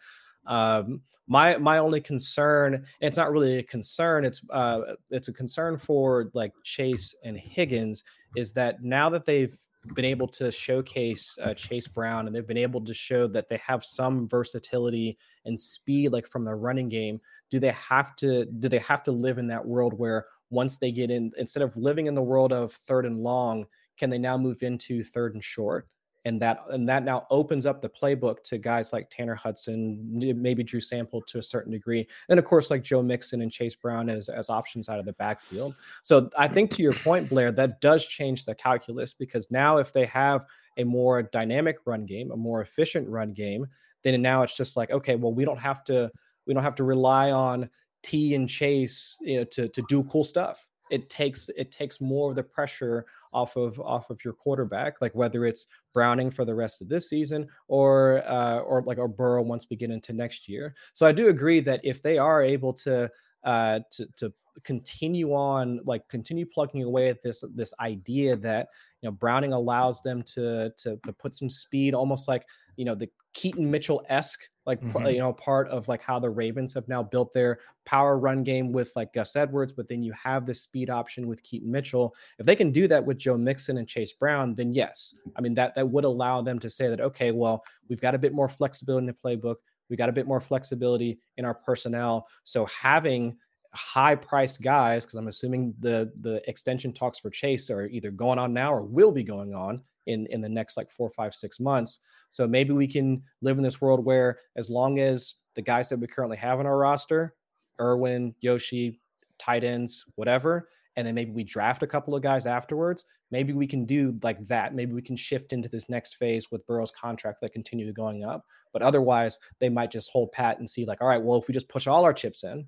Um, 0.45 1.01
my 1.27 1.57
my 1.57 1.77
only 1.77 2.01
concern, 2.01 2.73
and 2.73 2.85
it's 2.99 3.17
not 3.17 3.31
really 3.31 3.59
a 3.59 3.63
concern, 3.63 4.25
it's 4.25 4.41
uh, 4.49 4.81
it's 5.09 5.29
a 5.29 5.33
concern 5.33 5.77
for 5.77 6.29
like 6.33 6.51
Chase 6.63 7.15
and 7.23 7.37
Higgins, 7.37 8.03
is 8.35 8.51
that 8.53 8.83
now 8.83 9.09
that 9.09 9.25
they've 9.25 9.55
been 9.95 10.05
able 10.05 10.27
to 10.27 10.51
showcase 10.51 11.37
uh, 11.41 11.53
Chase 11.53 11.87
Brown 11.87 12.27
and 12.27 12.35
they've 12.35 12.47
been 12.47 12.57
able 12.57 12.83
to 12.83 12.93
show 12.93 13.27
that 13.27 13.49
they 13.49 13.57
have 13.57 13.83
some 13.83 14.27
versatility 14.27 15.17
and 15.45 15.59
speed 15.59 16.11
like 16.11 16.27
from 16.27 16.45
the 16.45 16.53
running 16.53 16.87
game 16.87 17.19
do 17.49 17.59
they 17.59 17.71
have 17.71 18.15
to 18.17 18.45
do 18.45 18.69
they 18.69 18.77
have 18.77 19.01
to 19.01 19.11
live 19.11 19.39
in 19.39 19.47
that 19.47 19.65
world 19.65 19.97
where 19.97 20.27
once 20.51 20.77
they 20.77 20.91
get 20.91 21.09
in 21.09 21.31
instead 21.37 21.63
of 21.63 21.75
living 21.75 22.05
in 22.05 22.13
the 22.13 22.21
world 22.21 22.53
of 22.53 22.73
third 22.85 23.05
and 23.05 23.19
long 23.19 23.65
can 23.97 24.09
they 24.09 24.19
now 24.19 24.37
move 24.37 24.61
into 24.61 25.03
third 25.03 25.33
and 25.33 25.43
short 25.43 25.87
and 26.25 26.41
that 26.41 26.63
and 26.69 26.87
that 26.87 27.03
now 27.03 27.25
opens 27.29 27.65
up 27.65 27.81
the 27.81 27.89
playbook 27.89 28.43
to 28.43 28.57
guys 28.57 28.93
like 28.93 29.09
Tanner 29.09 29.35
Hudson, 29.35 29.99
maybe 30.39 30.63
Drew 30.63 30.79
Sample 30.79 31.21
to 31.23 31.39
a 31.39 31.43
certain 31.43 31.71
degree, 31.71 32.07
and 32.29 32.37
of 32.37 32.45
course 32.45 32.69
like 32.69 32.83
Joe 32.83 33.01
Mixon 33.01 33.41
and 33.41 33.51
Chase 33.51 33.75
Brown 33.75 34.09
as 34.09 34.29
as 34.29 34.49
options 34.49 34.89
out 34.89 34.99
of 34.99 35.05
the 35.05 35.13
backfield. 35.13 35.75
So 36.03 36.29
I 36.37 36.47
think 36.47 36.69
to 36.71 36.83
your 36.83 36.93
point, 36.93 37.29
Blair, 37.29 37.51
that 37.53 37.81
does 37.81 38.07
change 38.07 38.45
the 38.45 38.55
calculus 38.55 39.13
because 39.13 39.49
now 39.49 39.77
if 39.77 39.93
they 39.93 40.05
have 40.05 40.45
a 40.77 40.83
more 40.83 41.23
dynamic 41.23 41.77
run 41.85 42.05
game, 42.05 42.31
a 42.31 42.37
more 42.37 42.61
efficient 42.61 43.09
run 43.09 43.33
game, 43.33 43.65
then 44.03 44.21
now 44.21 44.43
it's 44.43 44.55
just 44.55 44.77
like 44.77 44.91
okay, 44.91 45.15
well 45.15 45.33
we 45.33 45.45
don't 45.45 45.59
have 45.59 45.83
to 45.85 46.11
we 46.45 46.53
don't 46.53 46.63
have 46.63 46.75
to 46.75 46.83
rely 46.83 47.31
on 47.31 47.69
Tee 48.03 48.35
and 48.35 48.47
Chase 48.47 49.17
you 49.21 49.37
know, 49.37 49.43
to 49.45 49.67
to 49.69 49.81
do 49.87 50.03
cool 50.05 50.23
stuff 50.23 50.67
it 50.91 51.09
takes 51.09 51.49
it 51.57 51.71
takes 51.71 51.99
more 52.01 52.29
of 52.29 52.35
the 52.35 52.43
pressure 52.43 53.05
off 53.33 53.55
of 53.55 53.79
off 53.79 54.09
of 54.09 54.23
your 54.23 54.33
quarterback, 54.33 55.01
like 55.01 55.15
whether 55.15 55.45
it's 55.45 55.65
Browning 55.93 56.29
for 56.29 56.45
the 56.45 56.53
rest 56.53 56.81
of 56.81 56.89
this 56.89 57.09
season 57.09 57.47
or 57.67 58.21
uh, 58.27 58.59
or 58.59 58.83
like 58.83 58.97
a 58.97 59.07
Burrow 59.07 59.41
once 59.41 59.65
we 59.69 59.77
get 59.77 59.89
into 59.89 60.13
next 60.13 60.47
year. 60.47 60.75
So 60.93 61.05
I 61.07 61.13
do 61.13 61.29
agree 61.29 61.61
that 61.61 61.79
if 61.83 62.03
they 62.03 62.17
are 62.17 62.43
able 62.43 62.73
to 62.73 63.09
uh, 63.45 63.79
to 63.91 64.05
to 64.17 64.33
continue 64.63 65.31
on 65.31 65.79
like 65.85 66.07
continue 66.09 66.45
plugging 66.45 66.83
away 66.83 67.07
at 67.07 67.23
this 67.23 67.41
this 67.55 67.73
idea 67.79 68.35
that 68.35 68.67
you 69.01 69.07
know 69.07 69.13
Browning 69.13 69.53
allows 69.53 70.01
them 70.01 70.21
to 70.23 70.71
to, 70.77 70.97
to 71.05 71.13
put 71.13 71.33
some 71.33 71.49
speed 71.49 71.93
almost 71.93 72.27
like 72.27 72.45
you 72.75 72.83
know 72.83 72.95
the 72.95 73.09
Keaton 73.33 73.71
Mitchell 73.71 74.03
esque 74.09 74.49
like 74.65 74.81
mm-hmm. 74.81 75.07
you 75.07 75.19
know 75.19 75.33
part 75.33 75.67
of 75.69 75.87
like 75.87 76.01
how 76.01 76.19
the 76.19 76.29
ravens 76.29 76.73
have 76.73 76.87
now 76.87 77.01
built 77.01 77.33
their 77.33 77.59
power 77.85 78.17
run 78.17 78.43
game 78.43 78.71
with 78.71 78.91
like 78.95 79.13
gus 79.13 79.35
edwards 79.35 79.73
but 79.73 79.87
then 79.87 80.03
you 80.03 80.11
have 80.11 80.45
the 80.45 80.53
speed 80.53 80.89
option 80.89 81.27
with 81.27 81.41
keaton 81.43 81.71
mitchell. 81.71 82.15
If 82.39 82.45
they 82.45 82.55
can 82.55 82.71
do 82.71 82.87
that 82.87 83.05
with 83.05 83.17
joe 83.17 83.37
mixon 83.37 83.77
and 83.77 83.87
chase 83.87 84.13
brown 84.13 84.55
then 84.55 84.73
yes. 84.73 85.15
I 85.35 85.41
mean 85.41 85.53
that 85.55 85.75
that 85.75 85.87
would 85.87 86.05
allow 86.05 86.41
them 86.41 86.59
to 86.59 86.69
say 86.69 86.87
that 86.87 87.01
okay 87.01 87.31
well 87.31 87.63
we've 87.89 88.01
got 88.01 88.15
a 88.15 88.19
bit 88.19 88.33
more 88.33 88.49
flexibility 88.49 89.03
in 89.03 89.07
the 89.07 89.13
playbook. 89.13 89.55
We 89.89 89.97
got 89.97 90.09
a 90.09 90.13
bit 90.13 90.27
more 90.27 90.39
flexibility 90.39 91.19
in 91.37 91.43
our 91.43 91.53
personnel. 91.53 92.27
So 92.45 92.65
having 92.67 93.37
high 93.73 94.15
priced 94.15 94.61
guys 94.61 95.05
because 95.05 95.17
i'm 95.17 95.29
assuming 95.29 95.73
the 95.79 96.11
the 96.17 96.41
extension 96.49 96.91
talks 96.91 97.19
for 97.19 97.29
chase 97.29 97.69
are 97.69 97.85
either 97.87 98.11
going 98.11 98.37
on 98.37 98.53
now 98.53 98.73
or 98.73 98.81
will 98.81 99.13
be 99.13 99.23
going 99.23 99.53
on 99.53 99.81
in 100.07 100.25
in 100.27 100.41
the 100.41 100.49
next 100.49 100.77
like 100.77 100.91
four 100.91 101.09
five 101.09 101.33
six 101.33 101.59
months 101.59 101.99
so 102.31 102.47
maybe 102.47 102.73
we 102.73 102.87
can 102.87 103.21
live 103.41 103.57
in 103.57 103.63
this 103.63 103.81
world 103.81 104.03
where 104.03 104.39
as 104.55 104.69
long 104.69 104.99
as 104.99 105.35
the 105.55 105.61
guys 105.61 105.89
that 105.89 105.99
we 105.99 106.07
currently 106.07 106.37
have 106.37 106.59
on 106.59 106.65
our 106.65 106.77
roster, 106.77 107.35
Irwin, 107.79 108.33
Yoshi, 108.39 109.01
tight 109.37 109.65
ends, 109.65 110.05
whatever, 110.15 110.69
and 110.95 111.05
then 111.05 111.13
maybe 111.13 111.31
we 111.31 111.43
draft 111.43 111.83
a 111.83 111.87
couple 111.87 112.15
of 112.15 112.23
guys 112.23 112.45
afterwards, 112.45 113.03
maybe 113.31 113.51
we 113.51 113.67
can 113.67 113.85
do 113.85 114.17
like 114.23 114.45
that. 114.47 114.73
Maybe 114.73 114.93
we 114.93 115.01
can 115.01 115.17
shift 115.17 115.51
into 115.51 115.67
this 115.67 115.89
next 115.89 116.15
phase 116.15 116.49
with 116.51 116.65
Burrow's 116.65 116.91
contract 116.91 117.41
that 117.41 117.53
continue 117.53 117.91
going 117.91 118.23
up. 118.23 118.45
But 118.71 118.81
otherwise, 118.81 119.37
they 119.59 119.69
might 119.69 119.91
just 119.91 120.11
hold 120.11 120.31
pat 120.31 120.59
and 120.59 120.69
see 120.69 120.85
like, 120.85 121.01
all 121.01 121.07
right, 121.07 121.21
well, 121.21 121.37
if 121.37 121.47
we 121.47 121.53
just 121.53 121.69
push 121.69 121.87
all 121.87 122.05
our 122.05 122.13
chips 122.13 122.43
in 122.45 122.67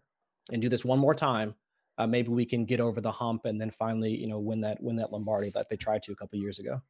and 0.51 0.61
do 0.61 0.67
this 0.67 0.83
one 0.83 0.99
more 0.99 1.15
time, 1.15 1.55
uh, 1.97 2.07
maybe 2.07 2.29
we 2.29 2.45
can 2.45 2.65
get 2.65 2.81
over 2.81 2.99
the 2.99 3.11
hump 3.11 3.45
and 3.45 3.61
then 3.61 3.71
finally, 3.71 4.11
you 4.11 4.27
know, 4.27 4.39
win 4.39 4.59
that 4.61 4.81
win 4.81 4.95
that 4.97 5.11
Lombardi 5.11 5.51
that 5.51 5.69
they 5.69 5.77
tried 5.77 6.03
to 6.03 6.11
a 6.11 6.15
couple 6.15 6.39
years 6.39 6.59
ago. 6.59 6.81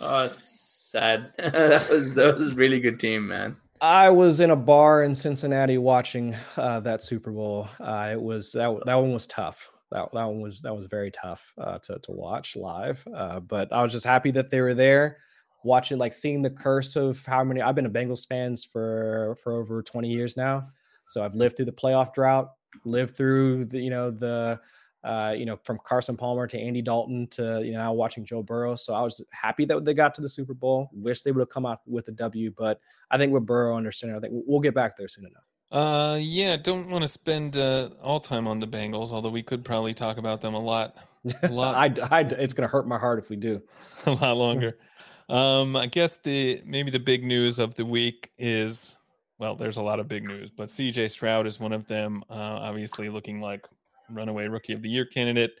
Oh, 0.00 0.24
it's 0.24 0.88
sad. 0.90 1.32
that 1.38 1.88
was 1.90 2.14
that 2.14 2.38
was 2.38 2.52
a 2.52 2.56
really 2.56 2.80
good 2.80 2.98
team, 2.98 3.28
man. 3.28 3.56
I 3.80 4.10
was 4.10 4.38
in 4.38 4.50
a 4.50 4.56
bar 4.56 5.02
in 5.02 5.14
Cincinnati 5.14 5.76
watching 5.76 6.36
uh, 6.56 6.78
that 6.80 7.02
Super 7.02 7.32
Bowl. 7.32 7.68
Uh, 7.80 8.10
it 8.12 8.20
was 8.20 8.52
that 8.52 8.78
that 8.86 8.94
one 8.94 9.12
was 9.12 9.26
tough. 9.26 9.70
That 9.90 10.08
that 10.12 10.24
one 10.24 10.40
was 10.40 10.60
that 10.60 10.74
was 10.74 10.86
very 10.86 11.10
tough 11.10 11.52
uh, 11.58 11.78
to 11.78 11.98
to 11.98 12.12
watch 12.12 12.56
live. 12.56 13.04
Uh, 13.14 13.40
but 13.40 13.72
I 13.72 13.82
was 13.82 13.92
just 13.92 14.06
happy 14.06 14.30
that 14.32 14.50
they 14.50 14.60
were 14.60 14.74
there, 14.74 15.18
watching 15.64 15.98
like 15.98 16.14
seeing 16.14 16.42
the 16.42 16.50
curse 16.50 16.94
of 16.94 17.24
how 17.26 17.42
many. 17.42 17.60
I've 17.60 17.74
been 17.74 17.86
a 17.86 17.90
Bengals 17.90 18.26
fans 18.26 18.64
for 18.64 19.36
for 19.42 19.52
over 19.52 19.82
twenty 19.82 20.08
years 20.08 20.36
now, 20.36 20.68
so 21.08 21.24
I've 21.24 21.34
lived 21.34 21.56
through 21.56 21.66
the 21.66 21.72
playoff 21.72 22.14
drought, 22.14 22.52
lived 22.84 23.16
through 23.16 23.64
the 23.66 23.80
you 23.80 23.90
know 23.90 24.10
the 24.10 24.60
uh, 25.04 25.34
you 25.36 25.44
know, 25.44 25.56
from 25.56 25.78
Carson 25.84 26.16
Palmer 26.16 26.46
to 26.46 26.58
Andy 26.58 26.82
Dalton 26.82 27.26
to 27.28 27.62
you 27.64 27.72
know 27.72 27.92
watching 27.92 28.24
Joe 28.24 28.42
Burrow. 28.42 28.76
So 28.76 28.94
I 28.94 29.02
was 29.02 29.24
happy 29.32 29.64
that 29.66 29.84
they 29.84 29.94
got 29.94 30.14
to 30.16 30.20
the 30.20 30.28
Super 30.28 30.54
Bowl. 30.54 30.90
Wish 30.92 31.22
they 31.22 31.32
would 31.32 31.40
have 31.40 31.48
come 31.48 31.66
out 31.66 31.80
with 31.86 32.08
a 32.08 32.12
W, 32.12 32.52
but 32.56 32.80
I 33.10 33.18
think 33.18 33.32
with 33.32 33.46
Burrow 33.46 33.76
understanding, 33.76 34.16
I 34.16 34.20
think 34.20 34.32
we'll 34.46 34.60
get 34.60 34.74
back 34.74 34.96
there 34.96 35.08
soon 35.08 35.26
enough. 35.26 35.42
Uh, 35.72 36.18
yeah, 36.20 36.56
don't 36.56 36.90
want 36.90 37.02
to 37.02 37.08
spend 37.08 37.56
uh, 37.56 37.88
all 38.02 38.20
time 38.20 38.46
on 38.46 38.58
the 38.58 38.68
Bengals, 38.68 39.10
although 39.10 39.30
we 39.30 39.42
could 39.42 39.64
probably 39.64 39.94
talk 39.94 40.18
about 40.18 40.40
them 40.40 40.54
a 40.54 40.60
lot. 40.60 40.96
A 41.44 41.48
lot. 41.48 41.76
I, 41.76 42.16
I, 42.16 42.20
it's 42.22 42.52
gonna 42.52 42.66
hurt 42.66 42.84
my 42.84 42.98
heart 42.98 43.20
if 43.20 43.30
we 43.30 43.36
do. 43.36 43.62
a 44.06 44.10
lot 44.10 44.36
longer. 44.36 44.76
um, 45.28 45.76
I 45.76 45.86
guess 45.86 46.16
the 46.16 46.60
maybe 46.66 46.90
the 46.90 46.98
big 46.98 47.22
news 47.22 47.60
of 47.60 47.76
the 47.76 47.86
week 47.86 48.32
is 48.38 48.96
well, 49.38 49.54
there's 49.54 49.76
a 49.76 49.82
lot 49.82 50.00
of 50.00 50.08
big 50.08 50.26
news, 50.26 50.50
but 50.50 50.68
CJ 50.68 51.10
Stroud 51.10 51.46
is 51.46 51.60
one 51.60 51.72
of 51.72 51.86
them. 51.86 52.24
Uh, 52.28 52.34
obviously, 52.34 53.08
looking 53.08 53.40
like 53.40 53.68
runaway 54.10 54.48
rookie 54.48 54.72
of 54.72 54.82
the 54.82 54.88
year 54.88 55.04
candidate. 55.04 55.52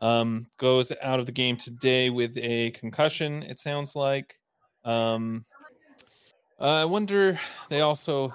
Um, 0.00 0.46
goes 0.58 0.92
out 1.02 1.20
of 1.20 1.26
the 1.26 1.32
game 1.32 1.56
today 1.56 2.10
with 2.10 2.36
a 2.36 2.70
concussion, 2.72 3.42
it 3.42 3.58
sounds 3.58 3.96
like. 3.96 4.38
Um, 4.84 5.44
uh, 6.60 6.82
I 6.82 6.84
wonder, 6.84 7.40
they 7.70 7.80
also 7.80 8.34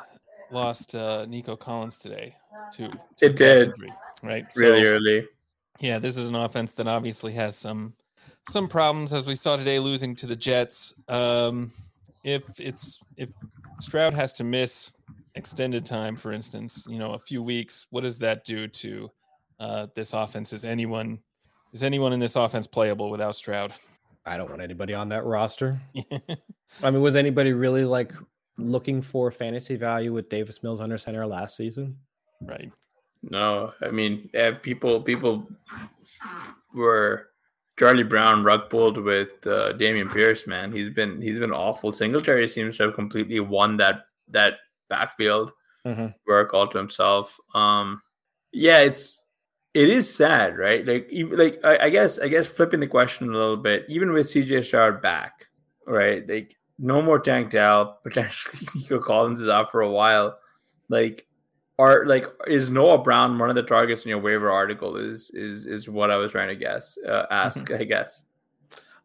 lost 0.51 0.95
uh, 0.95 1.25
Nico 1.27 1.55
Collins 1.55 1.97
today, 1.97 2.35
too. 2.73 2.89
It 3.21 3.35
did. 3.35 3.69
Injury, 3.69 3.93
right? 4.23 4.45
Really 4.55 4.79
so, 4.79 4.85
early. 4.85 5.27
Yeah, 5.79 5.99
this 5.99 6.17
is 6.17 6.27
an 6.27 6.35
offense 6.35 6.73
that 6.75 6.87
obviously 6.87 7.33
has 7.33 7.55
some 7.55 7.93
some 8.49 8.67
problems, 8.67 9.13
as 9.13 9.25
we 9.25 9.35
saw 9.35 9.55
today, 9.55 9.79
losing 9.79 10.15
to 10.15 10.27
the 10.27 10.35
Jets. 10.35 10.93
Um, 11.07 11.71
if 12.23 12.43
it's 12.59 12.99
if 13.17 13.29
Stroud 13.79 14.13
has 14.13 14.33
to 14.33 14.43
miss 14.43 14.91
extended 15.35 15.85
time, 15.85 16.15
for 16.15 16.31
instance, 16.31 16.85
you 16.89 16.99
know, 16.99 17.13
a 17.13 17.19
few 17.19 17.41
weeks, 17.41 17.87
what 17.89 18.01
does 18.01 18.19
that 18.19 18.45
do 18.45 18.67
to 18.67 19.09
uh, 19.61 19.87
this 19.93 20.13
offense. 20.13 20.51
Is 20.51 20.65
anyone 20.65 21.19
is 21.71 21.83
anyone 21.83 22.11
in 22.11 22.19
this 22.19 22.35
offense 22.35 22.67
playable 22.67 23.09
without 23.09 23.35
Stroud? 23.35 23.71
I 24.25 24.35
don't 24.37 24.49
want 24.49 24.61
anybody 24.61 24.93
on 24.93 25.09
that 25.09 25.23
roster. 25.23 25.79
I 26.83 26.91
mean, 26.91 27.01
was 27.01 27.15
anybody 27.15 27.53
really 27.53 27.85
like 27.85 28.11
looking 28.57 29.01
for 29.01 29.31
fantasy 29.31 29.75
value 29.75 30.13
with 30.13 30.29
Davis 30.29 30.63
Mills 30.63 30.81
under 30.81 30.97
center 30.97 31.25
last 31.25 31.55
season? 31.55 31.95
Right. 32.41 32.71
No, 33.23 33.71
I 33.81 33.91
mean, 33.91 34.29
yeah, 34.33 34.51
people 34.51 35.01
people 35.01 35.47
were 36.73 37.27
Charlie 37.77 38.03
Brown 38.03 38.43
rug 38.43 38.69
pulled 38.69 38.97
with 38.97 39.45
uh, 39.45 39.73
Dameon 39.73 40.11
Pierce. 40.11 40.47
Man, 40.47 40.71
he's 40.71 40.89
been 40.89 41.21
he's 41.21 41.37
been 41.37 41.53
awful. 41.53 41.91
Singletary 41.91 42.47
seems 42.47 42.77
to 42.77 42.83
have 42.83 42.95
completely 42.95 43.39
won 43.39 43.77
that 43.77 44.05
that 44.29 44.55
backfield 44.89 45.51
mm-hmm. 45.85 46.07
work 46.25 46.53
all 46.55 46.67
to 46.67 46.77
himself. 46.79 47.39
Um, 47.53 48.01
yeah, 48.51 48.79
it's 48.79 49.21
it 49.73 49.89
is 49.89 50.13
sad, 50.13 50.57
right? 50.57 50.85
Like, 50.85 51.07
even, 51.09 51.37
like 51.37 51.59
I, 51.63 51.85
I, 51.85 51.89
guess, 51.89 52.19
I 52.19 52.27
guess 52.27 52.47
flipping 52.47 52.79
the 52.79 52.87
question 52.87 53.29
a 53.29 53.31
little 53.37 53.57
bit, 53.57 53.85
even 53.87 54.11
with 54.11 54.27
CJ 54.27 54.65
Stroud 54.65 55.01
back, 55.01 55.47
right? 55.87 56.27
Like, 56.27 56.55
no 56.77 57.01
more 57.01 57.19
Tank 57.19 57.51
Dell. 57.51 57.99
Potentially, 58.03 58.67
Nico 58.75 58.99
Collins 58.99 59.41
is 59.41 59.47
out 59.47 59.71
for 59.71 59.81
a 59.81 59.89
while. 59.89 60.37
Like, 60.89 61.27
are 61.79 62.05
like 62.05 62.27
is 62.47 62.69
Noah 62.69 63.01
Brown 63.01 63.39
one 63.39 63.49
of 63.49 63.55
the 63.55 63.63
targets 63.63 64.03
in 64.03 64.09
your 64.09 64.19
waiver 64.19 64.51
article? 64.51 64.97
Is 64.97 65.31
is 65.31 65.65
is 65.65 65.87
what 65.87 66.11
I 66.11 66.17
was 66.17 66.31
trying 66.31 66.49
to 66.49 66.55
guess, 66.55 66.97
uh, 67.07 67.25
ask, 67.31 67.65
mm-hmm. 67.65 67.81
I 67.81 67.85
guess. 67.85 68.25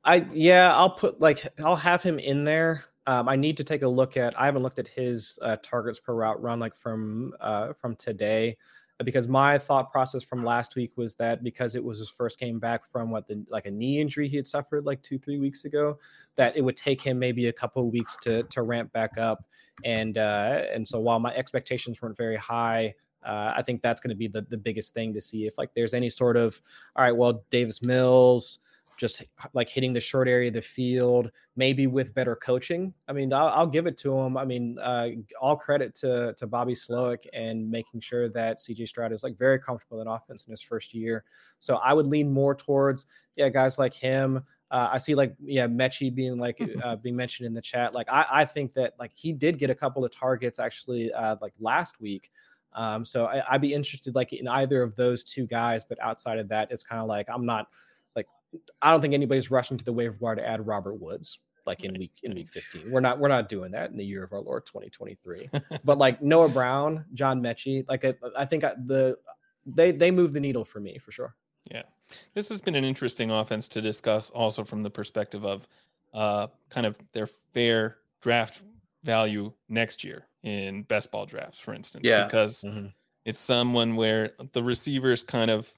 I 0.05 0.27
yeah, 0.33 0.75
I'll 0.75 0.91
put 0.91 1.21
like 1.21 1.47
I'll 1.61 1.77
have 1.77 2.03
him 2.03 2.19
in 2.19 2.45
there. 2.45 2.85
Um, 3.07 3.29
I 3.29 3.37
need 3.37 3.57
to 3.59 3.65
take 3.65 3.83
a 3.83 3.89
look 3.89 4.17
at. 4.17 4.39
I 4.39 4.47
haven't 4.47 4.63
looked 4.63 4.79
at 4.79 4.89
his 4.89 5.39
uh, 5.43 5.57
targets 5.63 6.01
per 6.01 6.13
route 6.13 6.43
run 6.43 6.59
like 6.59 6.75
from 6.75 7.33
uh, 7.41 7.73
from 7.73 7.95
today 7.95 8.57
because 9.05 9.29
my 9.29 9.59
thought 9.59 9.93
process 9.93 10.23
from 10.23 10.43
last 10.43 10.75
week 10.75 10.93
was 10.97 11.15
that 11.15 11.43
because 11.43 11.75
it 11.75 11.85
was 11.85 11.99
his 11.99 12.09
first 12.09 12.41
game 12.41 12.59
back 12.59 12.91
from 12.91 13.11
what 13.11 13.27
the 13.29 13.45
like 13.51 13.67
a 13.67 13.71
knee 13.71 14.01
injury 14.01 14.29
he 14.29 14.37
had 14.37 14.47
suffered 14.47 14.87
like 14.87 15.03
two 15.03 15.19
three 15.19 15.39
weeks 15.39 15.65
ago 15.65 15.99
that 16.37 16.57
it 16.57 16.63
would 16.63 16.77
take 16.77 17.01
him 17.03 17.19
maybe 17.19 17.49
a 17.49 17.53
couple 17.53 17.83
of 17.87 17.93
weeks 17.93 18.17
to 18.23 18.43
to 18.45 18.63
ramp 18.63 18.91
back 18.93 19.19
up. 19.19 19.45
And 19.85 20.17
uh 20.17 20.65
and 20.73 20.87
so 20.87 20.99
while 20.99 21.21
my 21.21 21.35
expectations 21.35 22.01
weren't 22.01 22.17
very 22.17 22.37
high 22.37 22.95
uh, 23.25 23.55
I 23.57 23.63
think 23.63 23.83
that's 23.83 24.01
going 24.01 24.11
to 24.11 24.17
be 24.17 24.29
the, 24.29 24.43
the 24.43 24.57
biggest 24.57 24.95
thing 24.95 25.13
to 25.13 25.21
see 25.21 25.47
if 25.47 25.59
like 25.59 25.75
there's 25.75 25.95
any 25.95 26.09
sort 26.09 26.37
of 26.37 26.61
all 26.95 27.05
right 27.05 27.17
well 27.17 27.45
Davis 27.51 27.83
Mills 27.83 28.61
just 28.97 29.23
like 29.53 29.69
hitting 29.69 29.93
the 29.93 30.01
short 30.01 30.29
area 30.29 30.49
of 30.49 30.55
the 30.55 30.63
field, 30.63 31.31
maybe 31.57 31.87
with 31.87 32.15
better 32.15 32.37
coaching. 32.37 32.93
I 33.09 33.13
mean, 33.13 33.33
I'll, 33.33 33.49
I'll 33.49 33.67
give 33.67 33.87
it 33.87 33.99
to 33.99 34.19
him. 34.19 34.37
I 34.37 34.45
mean, 34.45 34.79
uh, 34.79 35.09
all 35.41 35.57
credit 35.57 35.95
to 35.97 36.35
to 36.37 36.47
Bobby 36.47 36.75
Slowik 36.75 37.27
and 37.33 37.71
making 37.71 38.01
sure 38.01 38.29
that 38.31 38.59
CJ 38.59 38.89
Stroud 38.89 39.13
is 39.13 39.23
like 39.23 39.37
very 39.37 39.59
comfortable 39.59 40.01
in 40.01 40.09
offense 40.09 40.47
in 40.47 40.51
his 40.51 40.63
first 40.63 40.95
year. 40.95 41.25
So 41.59 41.77
I 41.77 41.93
would 41.93 42.07
lean 42.07 42.33
more 42.33 42.55
towards 42.55 43.07
yeah, 43.37 43.49
guys 43.49 43.79
like 43.79 43.95
him. 43.95 44.43
Uh, 44.71 44.89
I 44.93 44.99
see 44.99 45.15
like 45.15 45.35
yeah, 45.43 45.67
Metchie 45.67 46.15
being 46.15 46.39
like 46.39 46.61
uh, 46.83 46.97
being 46.97 47.17
mentioned 47.17 47.47
in 47.47 47.55
the 47.55 47.63
chat. 47.63 47.95
Like 47.95 48.11
I, 48.11 48.27
I 48.31 48.45
think 48.45 48.73
that 48.75 48.95
like 48.99 49.13
he 49.15 49.33
did 49.33 49.59
get 49.59 49.71
a 49.71 49.75
couple 49.75 50.05
of 50.05 50.11
targets 50.11 50.59
actually 50.59 51.13
uh, 51.13 51.37
like 51.41 51.53
last 51.61 52.01
week. 52.01 52.31
Um, 52.73 53.07
so 53.07 53.25
I, 53.25 53.43
would 53.53 53.63
be 53.63 53.73
interested 53.73 54.15
like 54.15 54.35
in 54.35 54.47
either 54.47 54.83
of 54.83 54.95
those 54.97 55.25
two 55.25 55.47
guys, 55.47 55.83
but 55.83 55.99
outside 56.03 56.39
of 56.39 56.49
that, 56.49 56.71
it's 56.71 56.83
kind 56.83 57.01
of 57.01 57.09
like 57.09 57.27
I'm 57.33 57.47
not 57.47 57.69
I 58.83 58.91
don't 58.91 59.01
think 59.01 59.15
anybody's 59.15 59.51
rushing 59.51 59.77
to 59.77 59.85
the 59.85 59.93
waiver 59.93 60.17
wire 60.21 60.37
to 60.37 60.47
add 60.47 60.67
Robert 60.67 60.95
Woods 60.95 61.39
like 61.67 61.85
in 61.85 61.95
week 61.99 62.13
in 62.23 62.35
week 62.35 62.49
15. 62.49 62.91
We're 62.91 63.01
not 63.01 63.19
we're 63.19 63.29
not 63.29 63.49
doing 63.49 63.73
that 63.73 63.91
in 63.91 63.97
the 63.97 64.05
year 64.05 64.23
of 64.23 64.33
our 64.33 64.41
Lord 64.41 64.65
2023. 64.67 65.51
but 65.85 65.99
like 65.99 66.23
Noah 66.23 66.49
Brown, 66.49 67.05
John 67.15 67.43
Metchie, 67.43 67.85
like 67.89 68.05
I, 68.05 68.15
I 68.37 68.45
think 68.45 68.65
I, 68.65 68.73
the 68.87 69.19
they 69.67 69.91
they 69.91 70.11
move 70.11 70.33
the 70.33 70.41
needle 70.41 70.65
for 70.65 70.81
me 70.81 70.99
for 70.99 71.11
sure. 71.13 71.35
Yeah. 71.71 71.83
This 72.35 72.49
has 72.49 72.61
been 72.61 72.77
an 72.77 72.85
interesting 72.85 73.31
offense 73.33 73.67
to 73.69 73.83
discuss 73.83 74.31
also 74.31 74.63
from 74.63 74.83
the 74.83 74.91
perspective 74.91 75.45
of 75.45 75.67
uh 76.15 76.47
kind 76.71 76.87
of 76.87 76.97
their 77.13 77.27
fair 77.27 77.99
draft 78.23 78.63
value 79.03 79.53
next 79.69 80.05
year 80.05 80.27
in 80.43 80.83
best 80.85 81.11
ball 81.11 81.27
drafts 81.27 81.59
for 81.59 81.75
instance 81.75 82.03
yeah. 82.07 82.25
because 82.25 82.63
mm-hmm. 82.63 82.87
it's 83.25 83.39
someone 83.39 83.97
where 83.97 84.33
the 84.53 84.63
receivers 84.63 85.25
kind 85.25 85.51
of 85.51 85.71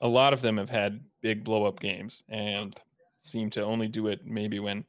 a 0.00 0.08
lot 0.08 0.32
of 0.32 0.40
them 0.40 0.56
have 0.56 0.70
had 0.70 1.00
big 1.20 1.44
blow 1.44 1.64
up 1.64 1.80
games 1.80 2.22
and 2.28 2.80
seem 3.18 3.50
to 3.50 3.62
only 3.62 3.88
do 3.88 4.08
it 4.08 4.24
maybe 4.24 4.58
when 4.58 4.84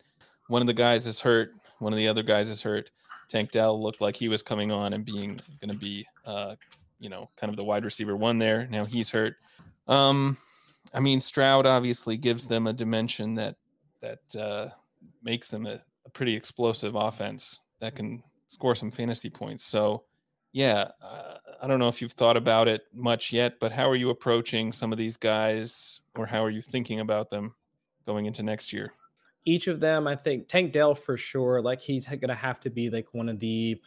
one 0.47 0.61
of 0.61 0.67
the 0.67 0.73
guys 0.73 1.05
is 1.05 1.19
hurt, 1.19 1.53
one 1.79 1.93
of 1.93 1.97
the 1.97 2.07
other 2.07 2.23
guys 2.23 2.49
is 2.49 2.61
hurt. 2.61 2.91
Tank 3.29 3.51
Dell 3.51 3.81
looked 3.81 4.01
like 4.01 4.15
he 4.15 4.27
was 4.27 4.41
coming 4.41 4.71
on 4.71 4.93
and 4.93 5.05
being 5.05 5.39
going 5.59 5.71
to 5.71 5.77
be, 5.77 6.05
uh, 6.25 6.55
you 6.99 7.09
know, 7.09 7.29
kind 7.37 7.49
of 7.49 7.55
the 7.55 7.63
wide 7.63 7.85
receiver 7.85 8.15
one 8.15 8.37
there. 8.37 8.67
Now 8.69 8.85
he's 8.85 9.09
hurt. 9.09 9.35
Um, 9.87 10.37
I 10.93 10.99
mean, 10.99 11.21
Stroud 11.21 11.65
obviously 11.65 12.17
gives 12.17 12.47
them 12.47 12.67
a 12.67 12.73
dimension 12.73 13.35
that 13.35 13.55
that 14.01 14.35
uh, 14.37 14.69
makes 15.23 15.49
them 15.49 15.65
a, 15.65 15.81
a 16.05 16.09
pretty 16.09 16.35
explosive 16.35 16.95
offense 16.95 17.59
that 17.79 17.95
can 17.95 18.23
score 18.47 18.75
some 18.75 18.91
fantasy 18.91 19.29
points. 19.29 19.63
So, 19.63 20.03
yeah, 20.51 20.89
uh, 21.01 21.37
I 21.61 21.67
don't 21.67 21.77
know 21.77 21.87
if 21.87 22.01
you've 22.01 22.13
thought 22.13 22.37
about 22.37 22.67
it 22.67 22.81
much 22.91 23.31
yet, 23.31 23.59
but 23.59 23.71
how 23.71 23.87
are 23.87 23.95
you 23.95 24.09
approaching 24.09 24.71
some 24.71 24.91
of 24.91 24.97
these 24.97 25.15
guys, 25.15 26.01
or 26.17 26.25
how 26.25 26.43
are 26.43 26.49
you 26.49 26.61
thinking 26.61 26.99
about 26.99 27.29
them 27.29 27.53
going 28.07 28.25
into 28.25 28.41
next 28.41 28.73
year? 28.73 28.91
Each 29.45 29.67
of 29.67 29.79
them, 29.79 30.07
I 30.07 30.15
think, 30.15 30.47
Tank 30.47 30.71
Dell 30.71 30.95
for 30.95 31.17
sure. 31.17 31.61
Like 31.61 31.79
he's 31.79 32.07
going 32.07 32.27
to 32.27 32.33
have 32.33 32.59
to 32.61 32.71
be 32.71 32.89
like 32.89 33.07
one 33.13 33.29
of 33.29 33.39
the 33.39 33.79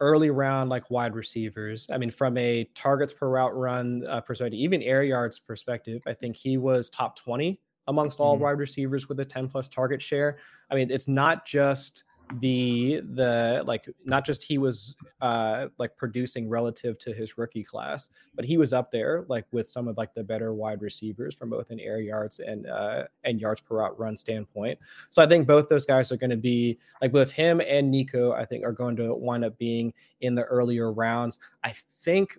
early 0.00 0.30
round 0.30 0.70
like 0.70 0.90
wide 0.90 1.14
receivers. 1.14 1.86
I 1.92 1.98
mean, 1.98 2.10
from 2.10 2.38
a 2.38 2.64
targets 2.74 3.12
per 3.12 3.28
route 3.28 3.54
run 3.54 4.06
uh, 4.08 4.22
perspective, 4.22 4.58
even 4.58 4.82
air 4.82 5.02
yards 5.02 5.38
perspective, 5.38 6.02
I 6.06 6.14
think 6.14 6.34
he 6.34 6.56
was 6.56 6.88
top 6.88 7.18
twenty 7.18 7.60
amongst 7.88 8.20
all 8.20 8.34
mm-hmm. 8.34 8.44
wide 8.44 8.58
receivers 8.58 9.08
with 9.08 9.18
a 9.18 9.24
10 9.24 9.48
plus 9.48 9.66
target 9.66 10.00
share. 10.00 10.36
I 10.70 10.74
mean, 10.74 10.90
it's 10.90 11.08
not 11.08 11.46
just 11.46 12.04
the 12.34 13.00
the 13.14 13.62
like 13.66 13.88
not 14.04 14.24
just 14.24 14.42
he 14.42 14.58
was 14.58 14.96
uh 15.22 15.68
like 15.78 15.96
producing 15.96 16.48
relative 16.48 16.98
to 16.98 17.12
his 17.14 17.38
rookie 17.38 17.64
class 17.64 18.10
but 18.34 18.44
he 18.44 18.58
was 18.58 18.74
up 18.74 18.92
there 18.92 19.24
like 19.28 19.46
with 19.50 19.66
some 19.66 19.88
of 19.88 19.96
like 19.96 20.12
the 20.14 20.22
better 20.22 20.52
wide 20.52 20.82
receivers 20.82 21.34
from 21.34 21.48
both 21.48 21.70
an 21.70 21.80
air 21.80 22.00
yards 22.00 22.40
and 22.40 22.66
uh 22.66 23.04
and 23.24 23.40
yards 23.40 23.60
per 23.62 23.76
route 23.76 23.98
run 23.98 24.16
standpoint. 24.16 24.78
So 25.08 25.22
i 25.22 25.26
think 25.26 25.46
both 25.46 25.68
those 25.68 25.86
guys 25.86 26.12
are 26.12 26.16
going 26.16 26.30
to 26.30 26.36
be 26.36 26.78
like 27.00 27.12
both 27.12 27.30
him 27.30 27.62
and 27.66 27.90
nico 27.90 28.32
i 28.32 28.44
think 28.44 28.62
are 28.62 28.72
going 28.72 28.96
to 28.96 29.14
wind 29.14 29.44
up 29.44 29.56
being 29.58 29.92
in 30.20 30.34
the 30.34 30.44
earlier 30.44 30.92
rounds. 30.92 31.38
I 31.64 31.72
think 32.00 32.38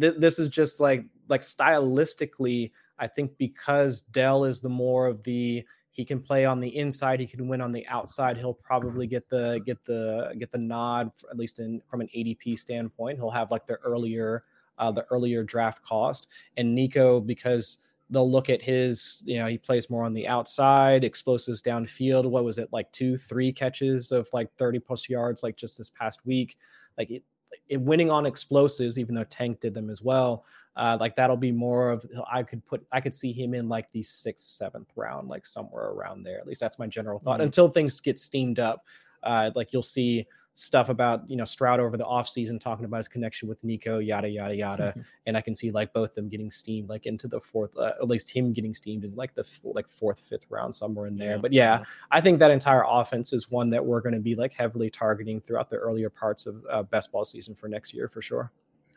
th- 0.00 0.14
this 0.18 0.38
is 0.38 0.48
just 0.48 0.80
like 0.80 1.04
like 1.28 1.42
stylistically 1.42 2.70
i 2.98 3.06
think 3.06 3.36
because 3.36 4.00
dell 4.00 4.44
is 4.44 4.60
the 4.60 4.68
more 4.68 5.06
of 5.06 5.22
the 5.24 5.64
he 5.96 6.04
can 6.04 6.20
play 6.20 6.44
on 6.44 6.60
the 6.60 6.76
inside. 6.76 7.20
He 7.20 7.26
can 7.26 7.48
win 7.48 7.62
on 7.62 7.72
the 7.72 7.86
outside. 7.86 8.36
He'll 8.36 8.52
probably 8.52 9.06
get 9.06 9.30
the 9.30 9.62
get 9.64 9.82
the 9.86 10.34
get 10.38 10.52
the 10.52 10.58
nod 10.58 11.10
at 11.30 11.38
least 11.38 11.58
in 11.58 11.80
from 11.88 12.02
an 12.02 12.08
ADP 12.14 12.58
standpoint. 12.58 13.16
He'll 13.16 13.30
have 13.30 13.50
like 13.50 13.66
the 13.66 13.76
earlier 13.76 14.44
uh, 14.76 14.92
the 14.92 15.06
earlier 15.10 15.42
draft 15.42 15.82
cost. 15.82 16.26
And 16.58 16.74
Nico 16.74 17.18
because 17.18 17.78
they'll 18.10 18.30
look 18.30 18.50
at 18.50 18.60
his 18.60 19.22
you 19.24 19.38
know 19.38 19.46
he 19.46 19.56
plays 19.56 19.88
more 19.88 20.04
on 20.04 20.12
the 20.12 20.28
outside 20.28 21.02
explosives 21.02 21.60
downfield 21.60 22.24
what 22.24 22.44
was 22.44 22.56
it 22.56 22.68
like 22.70 22.92
two 22.92 23.16
three 23.16 23.52
catches 23.52 24.12
of 24.12 24.28
like 24.32 24.48
30 24.58 24.78
plus 24.78 25.08
yards 25.08 25.42
like 25.42 25.56
just 25.56 25.76
this 25.76 25.90
past 25.90 26.24
week 26.24 26.56
like 26.98 27.10
it, 27.10 27.24
it 27.68 27.80
winning 27.80 28.08
on 28.08 28.24
explosives 28.24 28.96
even 28.96 29.12
though 29.12 29.24
tank 29.24 29.58
did 29.58 29.74
them 29.74 29.90
as 29.90 30.02
well 30.02 30.44
uh, 30.76 30.96
like 31.00 31.16
that'll 31.16 31.36
be 31.36 31.52
more 31.52 31.90
of 31.90 32.04
I 32.30 32.42
could 32.42 32.64
put 32.66 32.86
I 32.92 33.00
could 33.00 33.14
see 33.14 33.32
him 33.32 33.54
in 33.54 33.68
like 33.68 33.90
the 33.92 34.02
sixth, 34.02 34.46
seventh 34.46 34.90
round, 34.94 35.28
like 35.28 35.46
somewhere 35.46 35.86
around 35.86 36.22
there. 36.22 36.38
At 36.38 36.46
least 36.46 36.60
that's 36.60 36.78
my 36.78 36.86
general 36.86 37.18
thought. 37.18 37.38
Mm-hmm. 37.38 37.46
Until 37.46 37.68
things 37.68 38.00
get 38.00 38.20
steamed 38.20 38.58
up, 38.58 38.84
uh, 39.22 39.50
like 39.54 39.72
you'll 39.72 39.82
see 39.82 40.26
stuff 40.58 40.88
about 40.88 41.28
you 41.28 41.36
know 41.36 41.44
Stroud 41.44 41.80
over 41.80 41.96
the 41.96 42.04
offseason 42.04 42.58
talking 42.58 42.84
about 42.84 42.98
his 42.98 43.08
connection 43.08 43.48
with 43.48 43.62
Nico, 43.64 43.98
yada 43.98 44.28
yada 44.28 44.54
yada, 44.54 44.94
and 45.26 45.34
I 45.34 45.40
can 45.40 45.54
see 45.54 45.70
like 45.70 45.94
both 45.94 46.14
them 46.14 46.28
getting 46.28 46.50
steamed 46.50 46.90
like 46.90 47.06
into 47.06 47.26
the 47.28 47.40
fourth, 47.40 47.76
uh, 47.78 47.92
at 48.00 48.08
least 48.08 48.28
him 48.28 48.52
getting 48.52 48.74
steamed 48.74 49.04
in 49.04 49.14
like 49.14 49.34
the 49.34 49.46
like 49.64 49.88
fourth, 49.88 50.20
fifth 50.20 50.46
round 50.50 50.74
somewhere 50.74 51.06
in 51.06 51.16
there. 51.16 51.32
Yeah. 51.32 51.38
But 51.38 51.52
yeah, 51.52 51.84
I 52.10 52.20
think 52.20 52.38
that 52.40 52.50
entire 52.50 52.84
offense 52.86 53.32
is 53.32 53.50
one 53.50 53.70
that 53.70 53.84
we're 53.84 54.00
going 54.02 54.14
to 54.14 54.20
be 54.20 54.34
like 54.34 54.52
heavily 54.52 54.90
targeting 54.90 55.40
throughout 55.40 55.70
the 55.70 55.76
earlier 55.76 56.10
parts 56.10 56.44
of 56.46 56.64
uh, 56.68 56.82
best 56.82 57.12
ball 57.12 57.24
season 57.24 57.54
for 57.54 57.68
next 57.68 57.94
year 57.94 58.08
for 58.08 58.20
sure. 58.20 58.52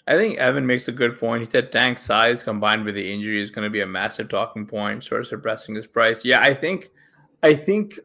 I 0.09 0.17
think 0.17 0.39
Evan 0.39 0.65
makes 0.65 0.87
a 0.87 0.91
good 0.91 1.19
point. 1.19 1.43
He 1.43 1.45
said 1.45 1.71
tank 1.71 1.99
size 1.99 2.41
combined 2.41 2.83
with 2.83 2.95
the 2.95 3.13
injury 3.13 3.39
is 3.39 3.51
going 3.51 3.63
to 3.63 3.69
be 3.69 3.81
a 3.81 3.85
massive 3.85 4.27
talking 4.27 4.65
point, 4.65 5.03
sort 5.03 5.21
of 5.21 5.27
suppressing 5.27 5.75
his 5.75 5.85
price. 5.85 6.25
Yeah, 6.25 6.39
I 6.39 6.55
think, 6.55 6.89
I 7.43 7.53
think, 7.53 7.99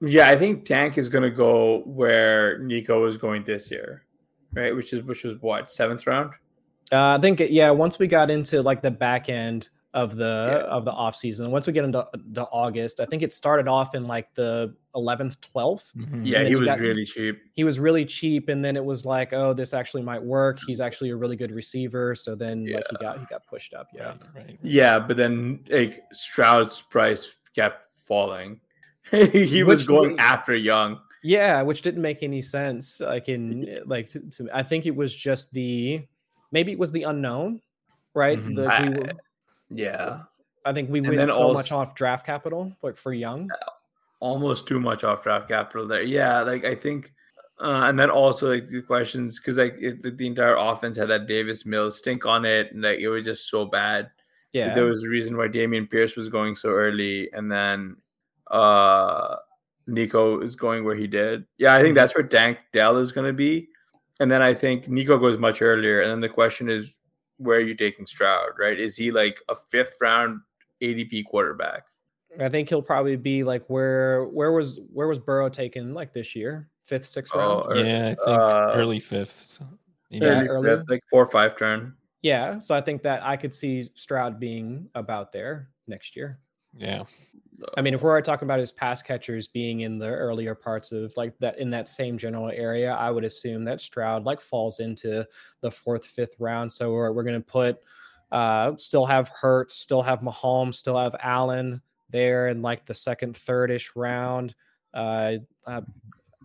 yeah, 0.00 0.30
I 0.30 0.36
think 0.36 0.64
tank 0.64 0.96
is 0.96 1.10
going 1.10 1.24
to 1.24 1.30
go 1.30 1.82
where 1.84 2.58
Nico 2.60 3.04
is 3.04 3.18
going 3.18 3.44
this 3.44 3.70
year, 3.70 4.06
right? 4.54 4.74
Which 4.74 4.94
is 4.94 5.02
which 5.02 5.24
was 5.24 5.34
what 5.42 5.70
seventh 5.70 6.06
round. 6.06 6.30
Uh, 6.90 7.18
I 7.18 7.20
think 7.20 7.40
yeah. 7.40 7.70
Once 7.70 7.98
we 7.98 8.06
got 8.06 8.30
into 8.30 8.62
like 8.62 8.80
the 8.80 8.90
back 8.90 9.28
end 9.28 9.68
of 9.94 10.16
the 10.16 10.62
yeah. 10.64 10.70
of 10.70 10.84
the 10.84 10.90
off 10.90 11.14
season. 11.14 11.50
Once 11.50 11.66
we 11.66 11.72
get 11.72 11.84
into 11.84 12.06
the 12.14 12.44
August, 12.44 13.00
I 13.00 13.04
think 13.04 13.22
it 13.22 13.32
started 13.32 13.68
off 13.68 13.94
in 13.94 14.06
like 14.06 14.32
the 14.34 14.74
11th, 14.94 15.36
12th. 15.54 15.84
Mm-hmm. 15.96 16.24
Yeah, 16.24 16.44
he 16.44 16.56
was 16.56 16.66
got, 16.66 16.78
really 16.78 17.04
cheap. 17.04 17.40
He 17.52 17.64
was 17.64 17.78
really 17.78 18.06
cheap, 18.06 18.48
and 18.48 18.64
then 18.64 18.76
it 18.76 18.84
was 18.84 19.04
like, 19.04 19.32
oh, 19.32 19.52
this 19.52 19.74
actually 19.74 20.02
might 20.02 20.22
work. 20.22 20.58
He's 20.66 20.80
actually 20.80 21.10
a 21.10 21.16
really 21.16 21.36
good 21.36 21.52
receiver. 21.52 22.14
So 22.14 22.34
then, 22.34 22.64
yeah. 22.64 22.76
like, 22.76 22.84
he 22.90 22.96
got 22.96 23.18
he 23.20 23.26
got 23.26 23.46
pushed 23.46 23.74
up. 23.74 23.88
Yeah, 23.94 24.08
right, 24.08 24.18
right. 24.34 24.58
yeah, 24.62 24.98
but 24.98 25.16
then 25.16 25.60
like 25.68 26.02
Stroud's 26.12 26.80
price 26.80 27.30
kept 27.54 27.90
falling. 28.04 28.60
he 29.10 29.62
was 29.62 29.86
going 29.86 30.18
after 30.18 30.54
Young. 30.54 31.00
Yeah, 31.22 31.62
which 31.62 31.82
didn't 31.82 32.02
make 32.02 32.22
any 32.22 32.42
sense. 32.42 33.00
Like 33.00 33.28
in 33.28 33.82
like 33.86 34.08
to, 34.08 34.20
to 34.20 34.48
I 34.52 34.62
think 34.62 34.86
it 34.86 34.96
was 34.96 35.14
just 35.14 35.52
the 35.52 36.02
maybe 36.50 36.72
it 36.72 36.78
was 36.78 36.92
the 36.92 37.04
unknown, 37.04 37.60
right? 38.14 38.38
Mm-hmm. 38.38 38.54
The, 38.54 38.66
I, 38.66 38.88
we, 38.88 38.96
yeah. 39.74 40.22
I 40.64 40.72
think 40.72 40.90
we 40.90 41.00
win 41.00 41.26
so 41.28 41.34
also, 41.34 41.54
much 41.54 41.72
off 41.72 41.94
draft 41.94 42.24
capital, 42.24 42.76
like 42.82 42.96
for 42.96 43.12
Young. 43.12 43.50
Almost 44.20 44.68
too 44.68 44.78
much 44.78 45.02
off 45.04 45.22
draft 45.22 45.48
capital 45.48 45.86
there. 45.86 46.02
Yeah, 46.02 46.42
like 46.42 46.64
I 46.64 46.74
think, 46.74 47.12
uh, 47.60 47.82
and 47.84 47.98
then 47.98 48.10
also 48.10 48.52
like 48.52 48.68
the 48.68 48.82
questions 48.82 49.38
because 49.38 49.56
like 49.56 49.74
it, 49.80 50.02
the, 50.02 50.10
the, 50.12 50.26
entire 50.26 50.56
offense 50.56 50.96
had 50.96 51.08
that 51.08 51.26
Davis 51.26 51.66
Mills 51.66 51.98
stink 51.98 52.24
on 52.24 52.44
it, 52.44 52.72
and 52.72 52.82
like 52.82 53.00
it 53.00 53.08
was 53.08 53.24
just 53.24 53.50
so 53.50 53.64
bad. 53.64 54.10
Yeah, 54.52 54.74
there 54.74 54.84
was 54.84 55.02
a 55.02 55.08
reason 55.08 55.36
why 55.36 55.48
Dameon 55.48 55.90
Pierce 55.90 56.14
was 56.14 56.28
going 56.28 56.54
so 56.54 56.68
early, 56.68 57.30
and 57.32 57.50
then 57.50 57.96
uh 58.50 59.36
Nico 59.88 60.40
is 60.40 60.54
going 60.54 60.84
where 60.84 60.94
he 60.94 61.08
did. 61.08 61.44
Yeah, 61.58 61.74
I 61.74 61.78
think 61.78 61.88
mm-hmm. 61.88 61.94
that's 61.96 62.14
where 62.14 62.26
Tank 62.26 62.58
Dell 62.72 62.98
is 62.98 63.10
going 63.10 63.26
to 63.26 63.32
be, 63.32 63.68
and 64.20 64.30
then 64.30 64.42
I 64.42 64.54
think 64.54 64.88
Nico 64.88 65.18
goes 65.18 65.38
much 65.38 65.62
earlier, 65.62 66.02
and 66.02 66.10
then 66.10 66.20
the 66.20 66.28
question 66.28 66.68
is 66.68 67.00
where 67.42 67.58
are 67.58 67.60
you 67.60 67.74
taking 67.74 68.06
Stroud, 68.06 68.50
right? 68.58 68.78
Is 68.78 68.96
he 68.96 69.10
like 69.10 69.40
a 69.48 69.56
fifth 69.70 69.96
round 70.00 70.40
ADP 70.82 71.26
quarterback? 71.26 71.84
I 72.40 72.48
think 72.48 72.68
he'll 72.68 72.82
probably 72.82 73.16
be 73.16 73.44
like 73.44 73.68
where 73.68 74.24
where 74.24 74.52
was 74.52 74.80
where 74.92 75.06
was 75.06 75.18
Burrow 75.18 75.48
taken 75.48 75.92
like 75.92 76.12
this 76.12 76.34
year? 76.34 76.70
Fifth, 76.86 77.06
sixth 77.06 77.34
round? 77.34 77.64
Oh, 77.66 77.74
yeah, 77.74 78.14
I 78.18 78.24
think 78.24 78.40
uh, 78.40 78.72
early 78.74 79.00
fifth. 79.00 79.32
So 79.32 79.66
yeah, 80.10 80.44
early 80.44 80.68
fifth, 80.68 80.88
like 80.88 81.02
four 81.10 81.22
or 81.22 81.30
five 81.30 81.56
turn. 81.56 81.94
Yeah, 82.22 82.58
so 82.58 82.74
I 82.74 82.80
think 82.80 83.02
that 83.02 83.24
I 83.24 83.36
could 83.36 83.52
see 83.52 83.88
Stroud 83.94 84.38
being 84.38 84.88
about 84.94 85.32
there 85.32 85.70
next 85.86 86.16
year. 86.16 86.38
Yeah. 86.74 87.04
I 87.76 87.82
mean, 87.82 87.94
if 87.94 88.02
we're 88.02 88.20
talking 88.22 88.46
about 88.46 88.58
his 88.58 88.72
pass 88.72 89.02
catchers 89.02 89.46
being 89.46 89.80
in 89.80 89.98
the 89.98 90.08
earlier 90.08 90.54
parts 90.54 90.92
of 90.92 91.12
like 91.16 91.38
that 91.38 91.58
in 91.58 91.70
that 91.70 91.88
same 91.88 92.18
general 92.18 92.50
area, 92.50 92.92
I 92.92 93.10
would 93.10 93.24
assume 93.24 93.64
that 93.64 93.80
Stroud 93.80 94.24
like 94.24 94.40
falls 94.40 94.80
into 94.80 95.26
the 95.60 95.70
fourth, 95.70 96.04
fifth 96.04 96.34
round. 96.38 96.70
So 96.70 96.92
we're 96.92 97.12
we're 97.12 97.22
gonna 97.22 97.40
put 97.40 97.78
uh 98.30 98.72
still 98.76 99.06
have 99.06 99.28
Hurts, 99.28 99.74
still 99.74 100.02
have 100.02 100.20
Mahomes, 100.20 100.74
still 100.74 100.96
have 100.96 101.14
Allen 101.20 101.80
there 102.10 102.48
in 102.48 102.62
like 102.62 102.84
the 102.86 102.94
second, 102.94 103.36
third-ish 103.36 103.92
round. 103.94 104.54
Uh, 104.94 105.34
uh, 105.66 105.82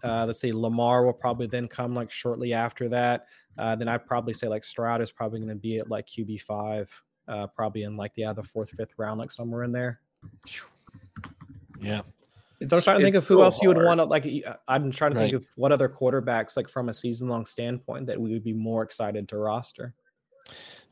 uh 0.03 0.25
let's 0.25 0.39
see, 0.39 0.51
Lamar 0.51 1.05
will 1.05 1.13
probably 1.13 1.47
then 1.47 1.67
come 1.67 1.95
like 1.95 2.11
shortly 2.11 2.53
after 2.53 2.89
that. 2.89 3.27
Uh, 3.57 3.75
then 3.75 3.87
I'd 3.87 4.05
probably 4.05 4.33
say 4.33 4.47
like 4.47 4.63
Stroud 4.63 5.01
is 5.01 5.11
probably 5.11 5.39
going 5.39 5.49
to 5.49 5.55
be 5.55 5.77
at 5.77 5.89
like 5.89 6.07
QB 6.07 6.41
five, 6.41 7.03
uh, 7.27 7.47
probably 7.47 7.83
in 7.83 7.97
like 7.97 8.11
yeah 8.15 8.33
the 8.33 8.43
fourth, 8.43 8.69
fifth 8.71 8.93
round, 8.97 9.19
like 9.19 9.31
somewhere 9.31 9.63
in 9.63 9.71
there. 9.71 10.01
Yeah. 11.79 12.01
So 12.69 12.77
I'm 12.77 12.81
trying 12.81 12.97
to 12.99 13.03
think 13.03 13.15
of 13.15 13.27
who 13.27 13.35
so 13.35 13.43
else 13.43 13.61
you 13.61 13.67
would 13.67 13.77
want 13.77 13.99
to 13.99 14.05
like. 14.05 14.25
I'm 14.67 14.91
trying 14.91 15.11
to 15.11 15.19
right. 15.19 15.29
think 15.29 15.35
of 15.35 15.47
what 15.57 15.71
other 15.71 15.87
quarterbacks, 15.87 16.57
like 16.57 16.67
from 16.67 16.89
a 16.89 16.93
season 16.93 17.29
long 17.29 17.45
standpoint, 17.45 18.07
that 18.07 18.19
we 18.19 18.31
would 18.31 18.43
be 18.43 18.53
more 18.53 18.81
excited 18.81 19.29
to 19.29 19.37
roster. 19.37 19.93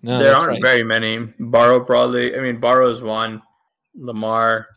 No, 0.03 0.19
there 0.19 0.35
aren't 0.35 0.49
right. 0.49 0.61
very 0.61 0.83
many. 0.83 1.17
Burrow 1.39 1.79
probably. 1.79 2.37
I 2.37 2.41
mean, 2.41 2.59
Burrow's 2.59 3.01
one. 3.01 3.41
Lamar, 3.95 4.67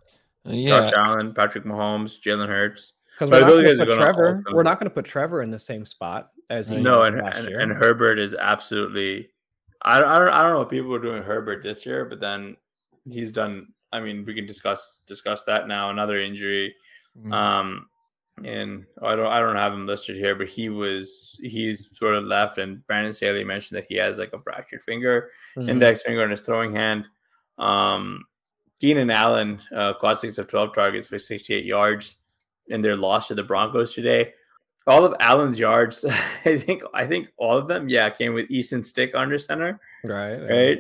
uh, 0.47 0.53
yeah. 0.53 0.81
Josh 0.81 0.92
Allen, 0.94 1.35
Patrick 1.35 1.64
Mahomes, 1.64 2.21
Jalen 2.21 2.49
Hurts. 2.49 2.94
Because 3.18 3.31
we're, 3.31 3.40
not 3.40 3.49
going 3.49 3.79
to 3.79 3.87
put 3.87 3.97
Trevor. 3.97 4.44
We're 4.53 4.62
not 4.62 4.79
going 4.79 4.88
to 4.88 4.94
put 4.94 5.05
Trevor 5.05 5.42
in 5.42 5.51
the 5.51 5.59
same 5.59 5.85
spot 5.85 6.31
as 6.51 6.68
he 6.68 6.81
no, 6.81 7.03
and, 7.03 7.21
and, 7.21 7.49
and, 7.49 7.73
Herbert 7.73 8.18
is 8.18 8.33
absolutely. 8.33 9.29
I, 9.83 9.97
I 9.97 10.18
don't 10.18 10.29
I 10.29 10.42
don't 10.42 10.53
know 10.53 10.59
what 10.61 10.71
people 10.71 10.94
are 10.94 11.01
doing 11.01 11.23
Herbert 11.23 11.62
this 11.62 11.85
year, 11.85 12.05
but 12.05 12.21
then 12.21 12.57
he's 13.11 13.33
done 13.33 13.68
I 13.92 14.01
mean, 14.01 14.24
we 14.24 14.35
can 14.35 14.46
discuss 14.46 15.01
discuss 15.07 15.44
that 15.44 15.68
now. 15.68 15.90
Another 15.90 16.20
injury, 16.20 16.74
mm-hmm. 17.18 17.33
um, 17.33 17.88
and 18.44 18.85
I 19.03 19.16
don't 19.16 19.27
I 19.27 19.40
don't 19.40 19.57
have 19.57 19.72
him 19.72 19.87
listed 19.87 20.16
here, 20.16 20.35
but 20.35 20.48
he 20.48 20.68
was 20.68 21.38
he's 21.42 21.88
sort 21.96 22.14
of 22.14 22.24
left. 22.24 22.59
And 22.59 22.87
Brandon 22.87 23.14
Staley 23.14 23.44
mentioned 23.44 23.79
that 23.79 23.87
he 23.88 23.96
has 23.96 24.18
like 24.18 24.33
a 24.33 24.38
fractured 24.38 24.83
finger, 24.83 25.31
mm-hmm. 25.57 25.68
index 25.68 26.03
finger 26.03 26.24
in 26.24 26.31
his 26.31 26.40
throwing 26.40 26.74
hand. 26.74 27.07
Um, 27.59 28.24
Keenan 28.81 29.11
Allen 29.11 29.61
uh, 29.74 29.94
caught 29.94 30.20
six 30.20 30.38
of 30.38 30.46
twelve 30.46 30.74
targets 30.74 31.07
for 31.07 31.18
sixty 31.18 31.55
eight 31.55 31.64
yards 31.64 32.18
in 32.68 32.81
their 32.81 32.96
loss 32.96 33.29
to 33.29 33.35
the 33.35 33.42
Broncos 33.42 33.94
today. 33.94 34.35
All 34.87 35.05
of 35.05 35.14
Allen's 35.20 35.59
yards, 35.59 36.05
I 36.44 36.57
think, 36.57 36.83
I 36.94 37.07
think 37.07 37.29
all 37.37 37.59
of 37.59 37.68
them, 37.68 37.88
yeah, 37.88 38.09
came 38.09 38.33
with 38.33 38.51
Easton 38.51 38.83
Stick 38.83 39.14
under 39.14 39.38
center. 39.38 39.81
Right. 40.05 40.37
Right. 40.37 40.79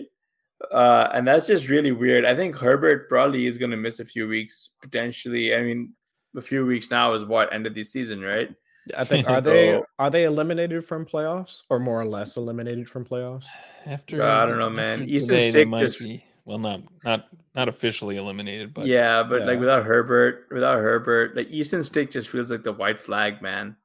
Uh, 0.72 1.08
and 1.14 1.26
that's 1.26 1.46
just 1.46 1.68
really 1.68 1.92
weird. 1.92 2.24
I 2.24 2.34
think 2.34 2.56
Herbert 2.56 3.08
probably 3.08 3.46
is 3.46 3.58
going 3.58 3.70
to 3.70 3.76
miss 3.76 4.00
a 4.00 4.04
few 4.04 4.26
weeks 4.26 4.70
potentially. 4.82 5.54
I 5.54 5.62
mean, 5.62 5.92
a 6.36 6.42
few 6.42 6.66
weeks 6.66 6.90
now 6.90 7.14
is 7.14 7.24
what 7.24 7.52
end 7.52 7.66
of 7.66 7.74
the 7.74 7.84
season, 7.84 8.20
right? 8.20 8.54
I 8.96 9.04
think 9.04 9.28
are 9.28 9.40
they 9.40 9.80
are 9.98 10.10
they 10.10 10.24
eliminated 10.24 10.84
from 10.84 11.04
playoffs 11.04 11.62
or 11.68 11.78
more 11.78 12.00
or 12.00 12.06
less 12.06 12.36
eliminated 12.36 12.88
from 12.88 13.04
playoffs? 13.04 13.44
After 13.86 14.22
uh, 14.22 14.42
I 14.42 14.46
don't 14.46 14.58
know, 14.58 14.70
man. 14.70 15.08
Easton 15.08 15.38
Stick 15.38 15.70
just 15.76 15.98
be, 16.00 16.24
well, 16.44 16.58
not 16.58 16.82
not 17.04 17.28
not 17.54 17.68
officially 17.68 18.16
eliminated, 18.16 18.74
but 18.74 18.86
yeah, 18.86 19.22
but 19.22 19.40
yeah. 19.40 19.46
like 19.46 19.60
without 19.60 19.84
Herbert, 19.84 20.46
without 20.50 20.78
Herbert, 20.78 21.36
like 21.36 21.48
Easton 21.50 21.82
Stick 21.82 22.10
just 22.10 22.28
feels 22.28 22.50
like 22.50 22.62
the 22.62 22.72
white 22.72 23.00
flag, 23.00 23.42
man. 23.42 23.76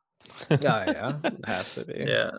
oh 0.50 0.58
yeah, 0.62 1.14
it 1.24 1.46
has 1.46 1.74
to 1.74 1.86
be. 1.86 2.06
Yeah. 2.08 2.32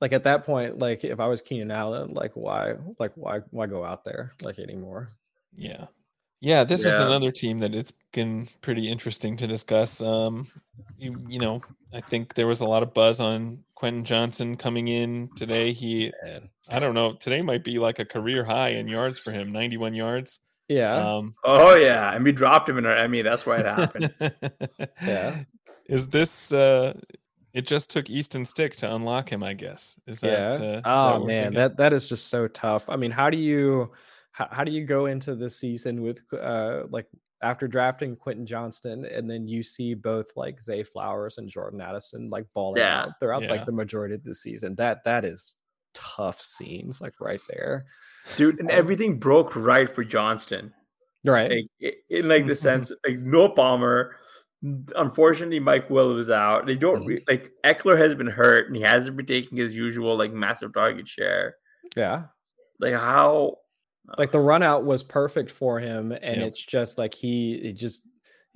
Like 0.00 0.12
at 0.12 0.24
that 0.24 0.44
point, 0.44 0.78
like 0.78 1.04
if 1.04 1.20
I 1.20 1.26
was 1.26 1.40
Keenan 1.40 1.70
Allen, 1.70 2.12
like 2.12 2.32
why, 2.34 2.74
like 2.98 3.12
why, 3.14 3.40
why 3.50 3.66
go 3.66 3.84
out 3.84 4.04
there 4.04 4.32
like 4.42 4.58
anymore? 4.58 5.08
Yeah. 5.54 5.86
Yeah, 6.40 6.64
this 6.64 6.84
yeah. 6.84 6.92
is 6.92 7.00
another 7.00 7.32
team 7.32 7.60
that 7.60 7.74
it's 7.74 7.92
been 8.12 8.48
pretty 8.60 8.88
interesting 8.88 9.38
to 9.38 9.46
discuss. 9.46 10.02
Um, 10.02 10.46
you, 10.98 11.24
you 11.28 11.38
know, 11.38 11.62
I 11.94 12.00
think 12.02 12.34
there 12.34 12.46
was 12.46 12.60
a 12.60 12.66
lot 12.66 12.82
of 12.82 12.92
buzz 12.92 13.20
on 13.20 13.64
Quentin 13.74 14.04
Johnston 14.04 14.56
coming 14.56 14.88
in 14.88 15.30
today. 15.34 15.72
He, 15.72 16.12
I 16.68 16.78
don't 16.78 16.94
know, 16.94 17.14
today 17.14 17.40
might 17.40 17.64
be 17.64 17.78
like 17.78 17.98
a 17.98 18.04
career 18.04 18.44
high 18.44 18.70
in 18.70 18.86
yards 18.86 19.18
for 19.18 19.32
him, 19.32 19.50
91 19.50 19.94
yards. 19.94 20.40
Yeah. 20.68 20.94
Um, 20.94 21.34
oh 21.44 21.76
yeah, 21.76 22.12
and 22.14 22.24
we 22.24 22.32
dropped 22.32 22.68
him 22.68 22.76
in 22.76 22.86
our 22.86 22.96
Emmy. 22.96 23.22
That's 23.22 23.46
why 23.46 23.58
it 23.58 23.66
happened. 23.66 24.12
yeah. 25.02 25.44
Is 25.86 26.08
this? 26.08 26.52
uh 26.52 26.94
It 27.56 27.66
just 27.66 27.90
took 27.90 28.10
Easton 28.10 28.44
Stick 28.44 28.76
to 28.76 28.94
unlock 28.94 29.30
him, 29.30 29.42
I 29.42 29.54
guess. 29.54 29.96
Is 30.06 30.20
that? 30.20 30.60
Yeah. 30.60 30.66
Uh, 30.76 30.82
oh 30.84 31.20
that 31.20 31.26
man, 31.26 31.54
that 31.54 31.76
that 31.78 31.92
is 31.92 32.08
just 32.08 32.28
so 32.28 32.46
tough. 32.48 32.84
I 32.88 32.96
mean, 32.96 33.10
how 33.10 33.30
do 33.30 33.38
you? 33.38 33.90
how, 34.36 34.48
how 34.50 34.64
do 34.64 34.70
you 34.70 34.84
go 34.84 35.06
into 35.06 35.34
this 35.34 35.58
season 35.58 36.02
with 36.02 36.20
uh 36.38 36.82
like 36.90 37.06
after 37.42 37.66
drafting 37.66 38.16
Quentin 38.16 38.44
Johnston, 38.44 39.06
and 39.06 39.30
then 39.30 39.46
you 39.48 39.62
see 39.62 39.94
both 39.94 40.26
like 40.36 40.60
Zay 40.60 40.82
Flowers 40.82 41.38
and 41.38 41.48
Jordan 41.48 41.80
Addison 41.80 42.28
like 42.28 42.46
balling 42.54 42.82
yeah. 42.82 43.02
out 43.02 43.10
throughout 43.18 43.42
yeah. 43.42 43.50
like 43.50 43.64
the 43.64 43.72
majority 43.72 44.14
of 44.14 44.24
the 44.24 44.34
season. 44.34 44.74
That 44.74 45.04
that 45.04 45.24
is 45.24 45.54
tough 45.94 46.40
scenes, 46.40 47.00
like 47.00 47.14
right 47.18 47.40
there, 47.48 47.86
dude. 48.36 48.60
And 48.60 48.70
um, 48.70 48.76
everything 48.76 49.18
broke 49.18 49.56
right 49.56 49.88
for 49.88 50.04
Johnston, 50.04 50.72
right? 51.24 51.64
Like, 51.80 51.94
in 52.10 52.28
like 52.28 52.44
the 52.44 52.56
sense, 52.68 52.92
like 53.06 53.18
no 53.18 53.48
Palmer. 53.48 54.16
Unfortunately, 54.96 55.60
Mike 55.60 55.90
Will 55.90 56.14
was 56.14 56.30
out. 56.30 56.66
They 56.66 56.74
don't 56.74 57.00
mm-hmm. 57.00 57.06
re- 57.06 57.24
like 57.28 57.52
Ekeler 57.64 57.98
has 57.98 58.14
been 58.14 58.26
hurt, 58.26 58.66
and 58.66 58.76
he 58.76 58.82
hasn't 58.82 59.16
been 59.16 59.26
taking 59.26 59.58
his 59.58 59.76
usual 59.76 60.16
like 60.16 60.32
massive 60.32 60.72
target 60.72 61.08
share. 61.08 61.56
Yeah, 61.96 62.24
like 62.80 62.94
how 62.94 63.58
like 64.18 64.30
the 64.30 64.40
run 64.40 64.62
out 64.62 64.84
was 64.84 65.02
perfect 65.02 65.50
for 65.50 65.80
him 65.80 66.12
and 66.12 66.36
yep. 66.36 66.46
it's 66.46 66.64
just 66.64 66.98
like 66.98 67.14
he, 67.14 67.58
he 67.62 67.72
just 67.72 68.08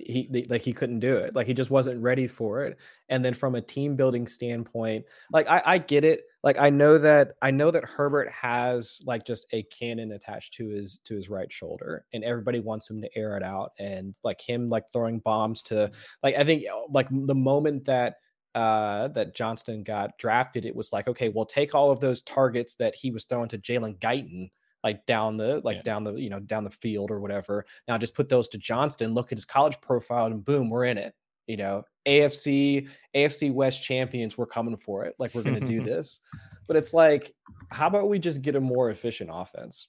he 0.07 0.45
like 0.49 0.61
he 0.61 0.73
couldn't 0.73 0.99
do 0.99 1.15
it. 1.17 1.35
Like 1.35 1.47
he 1.47 1.53
just 1.53 1.69
wasn't 1.69 2.01
ready 2.01 2.27
for 2.27 2.63
it. 2.63 2.77
And 3.09 3.23
then 3.23 3.33
from 3.33 3.55
a 3.55 3.61
team 3.61 3.95
building 3.95 4.27
standpoint 4.27 5.05
like 5.31 5.47
I, 5.47 5.61
I 5.65 5.77
get 5.77 6.03
it. 6.03 6.23
Like 6.43 6.57
i 6.57 6.69
know 6.69 6.97
that 6.97 7.33
i 7.41 7.51
know 7.51 7.69
that 7.71 7.85
herbert 7.85 8.29
has 8.31 9.01
like 9.05 9.25
just 9.25 9.45
a 9.51 9.63
cannon 9.63 10.13
attached 10.13 10.53
to 10.55 10.69
his 10.69 10.99
to 11.03 11.15
his 11.15 11.29
right 11.29 11.51
shoulder 11.51 12.05
and 12.13 12.23
everybody 12.23 12.59
wants 12.59 12.89
him 12.89 13.01
to 13.01 13.17
air 13.17 13.37
it 13.37 13.43
out 13.43 13.71
and 13.77 14.15
like 14.23 14.41
him 14.41 14.69
like 14.69 14.85
throwing 14.91 15.19
bombs 15.19 15.61
to 15.61 15.91
like 16.23 16.35
i 16.35 16.43
think 16.43 16.63
like 16.89 17.07
the 17.11 17.35
moment 17.35 17.85
that 17.85 18.15
uh 18.55 19.07
that 19.09 19.35
johnston 19.35 19.83
got 19.83 20.17
drafted 20.17 20.65
it 20.65 20.75
was 20.75 20.91
like 20.91 21.07
okay 21.07 21.29
well 21.29 21.45
take 21.45 21.75
all 21.75 21.91
of 21.91 21.99
those 21.99 22.21
targets 22.23 22.75
that 22.75 22.95
he 22.95 23.11
was 23.11 23.25
throwing 23.25 23.47
to 23.47 23.57
jalen 23.57 23.97
guyton 23.99 24.49
like 24.83 25.05
down 25.05 25.37
the 25.37 25.61
like 25.63 25.77
yeah. 25.77 25.83
down 25.83 26.03
the 26.03 26.13
you 26.15 26.29
know 26.29 26.39
down 26.39 26.63
the 26.63 26.69
field 26.69 27.11
or 27.11 27.19
whatever. 27.19 27.65
Now 27.87 27.97
just 27.97 28.15
put 28.15 28.29
those 28.29 28.47
to 28.49 28.57
Johnston, 28.57 29.13
look 29.13 29.31
at 29.31 29.37
his 29.37 29.45
college 29.45 29.79
profile, 29.81 30.25
and 30.25 30.43
boom, 30.43 30.69
we're 30.69 30.85
in 30.85 30.97
it. 30.97 31.13
You 31.47 31.57
know, 31.57 31.83
AFC 32.07 32.87
AFC 33.15 33.53
West 33.53 33.83
champions, 33.83 34.37
we're 34.37 34.45
coming 34.45 34.77
for 34.77 35.05
it. 35.05 35.15
Like 35.19 35.33
we're 35.35 35.43
gonna 35.43 35.59
do 35.59 35.81
this. 35.83 36.21
But 36.67 36.77
it's 36.77 36.93
like, 36.93 37.33
how 37.69 37.87
about 37.87 38.09
we 38.09 38.19
just 38.19 38.41
get 38.41 38.55
a 38.55 38.61
more 38.61 38.89
efficient 38.91 39.29
offense? 39.33 39.87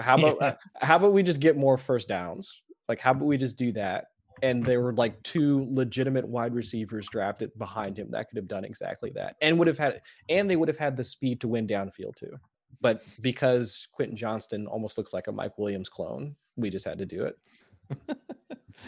How 0.00 0.16
about 0.16 0.38
yeah. 0.40 0.46
uh, 0.46 0.54
how 0.80 0.96
about 0.96 1.12
we 1.12 1.22
just 1.22 1.40
get 1.40 1.56
more 1.56 1.76
first 1.76 2.08
downs? 2.08 2.62
Like 2.88 3.00
how 3.00 3.12
about 3.12 3.26
we 3.26 3.36
just 3.36 3.58
do 3.58 3.72
that? 3.72 4.06
And 4.42 4.64
there 4.64 4.80
were 4.80 4.94
like 4.94 5.22
two 5.22 5.68
legitimate 5.70 6.26
wide 6.26 6.52
receivers 6.52 7.08
drafted 7.08 7.56
behind 7.58 7.96
him 7.96 8.10
that 8.10 8.28
could 8.28 8.38
have 8.38 8.48
done 8.48 8.64
exactly 8.64 9.12
that, 9.14 9.36
and 9.40 9.56
would 9.58 9.68
have 9.68 9.78
had, 9.78 10.00
and 10.28 10.50
they 10.50 10.56
would 10.56 10.68
have 10.68 10.78
had 10.78 10.96
the 10.96 11.04
speed 11.04 11.40
to 11.42 11.48
win 11.48 11.66
downfield 11.66 12.16
too 12.16 12.36
but 12.80 13.02
because 13.20 13.88
Quentin 13.92 14.16
Johnston 14.16 14.66
almost 14.66 14.98
looks 14.98 15.12
like 15.12 15.26
a 15.26 15.32
Mike 15.32 15.58
Williams 15.58 15.88
clone, 15.88 16.34
we 16.56 16.70
just 16.70 16.84
had 16.84 16.98
to 16.98 17.06
do 17.06 17.24
it. 17.24 17.38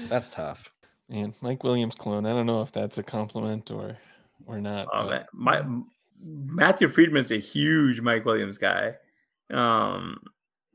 that's 0.09 0.29
tough. 0.29 0.73
And 1.11 1.35
Mike 1.43 1.65
Williams 1.65 1.95
clone. 1.95 2.27
I 2.27 2.31
don't 2.31 2.47
know 2.47 2.63
if 2.63 2.73
that's 2.73 2.99
a 2.99 3.03
compliment 3.03 3.71
or 3.71 3.99
or 4.47 4.61
not. 4.61 4.89
Oh, 4.93 5.09
man. 5.09 5.25
My 5.33 5.63
Matthew 6.21 6.89
Freedman's 6.89 7.31
a 7.31 7.39
huge 7.39 8.01
Mike 8.01 8.25
Williams 8.25 8.59
guy. 8.59 8.95
Um, 9.53 10.19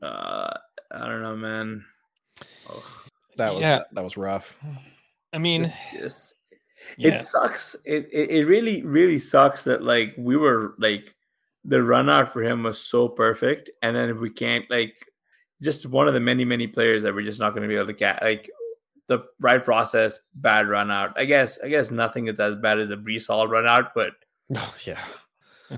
uh, 0.02 0.50
I 0.92 1.06
don't 1.06 1.22
know, 1.22 1.36
man. 1.36 1.84
Oh. 2.68 3.04
That 3.36 3.54
was 3.54 3.62
yeah. 3.62 3.80
that 3.92 4.04
was 4.04 4.16
rough. 4.16 4.58
I 5.32 5.38
mean, 5.38 5.72
just, 5.94 6.34
yeah. 6.98 7.14
it 7.14 7.20
sucks. 7.20 7.74
It, 7.84 8.08
it 8.12 8.30
it 8.30 8.44
really 8.44 8.82
really 8.82 9.18
sucks 9.18 9.64
that 9.64 9.82
like 9.82 10.14
we 10.18 10.36
were 10.36 10.74
like 10.78 11.14
the 11.64 11.82
run 11.82 12.08
out 12.08 12.32
for 12.32 12.42
him 12.42 12.62
was 12.62 12.80
so 12.80 13.08
perfect. 13.08 13.70
And 13.82 13.94
then 13.94 14.08
if 14.08 14.18
we 14.18 14.30
can't 14.30 14.64
like 14.70 15.06
just 15.62 15.86
one 15.86 16.08
of 16.08 16.14
the 16.14 16.20
many, 16.20 16.44
many 16.44 16.66
players 16.66 17.02
that 17.02 17.14
we're 17.14 17.24
just 17.24 17.40
not 17.40 17.50
going 17.50 17.62
to 17.62 17.68
be 17.68 17.76
able 17.76 17.86
to 17.86 17.92
get 17.92 18.22
like 18.22 18.50
the 19.08 19.24
right 19.40 19.62
process, 19.62 20.18
bad 20.34 20.68
run 20.68 20.90
out. 20.90 21.12
I 21.16 21.24
guess 21.24 21.58
I 21.60 21.68
guess 21.68 21.90
nothing 21.90 22.28
is 22.28 22.40
as 22.40 22.56
bad 22.56 22.78
as 22.78 22.90
a 22.90 22.96
Breece 22.96 23.26
Hall 23.26 23.46
run 23.46 23.66
out, 23.66 23.92
but 23.94 24.12
oh 24.56 24.74
yeah. 24.84 25.04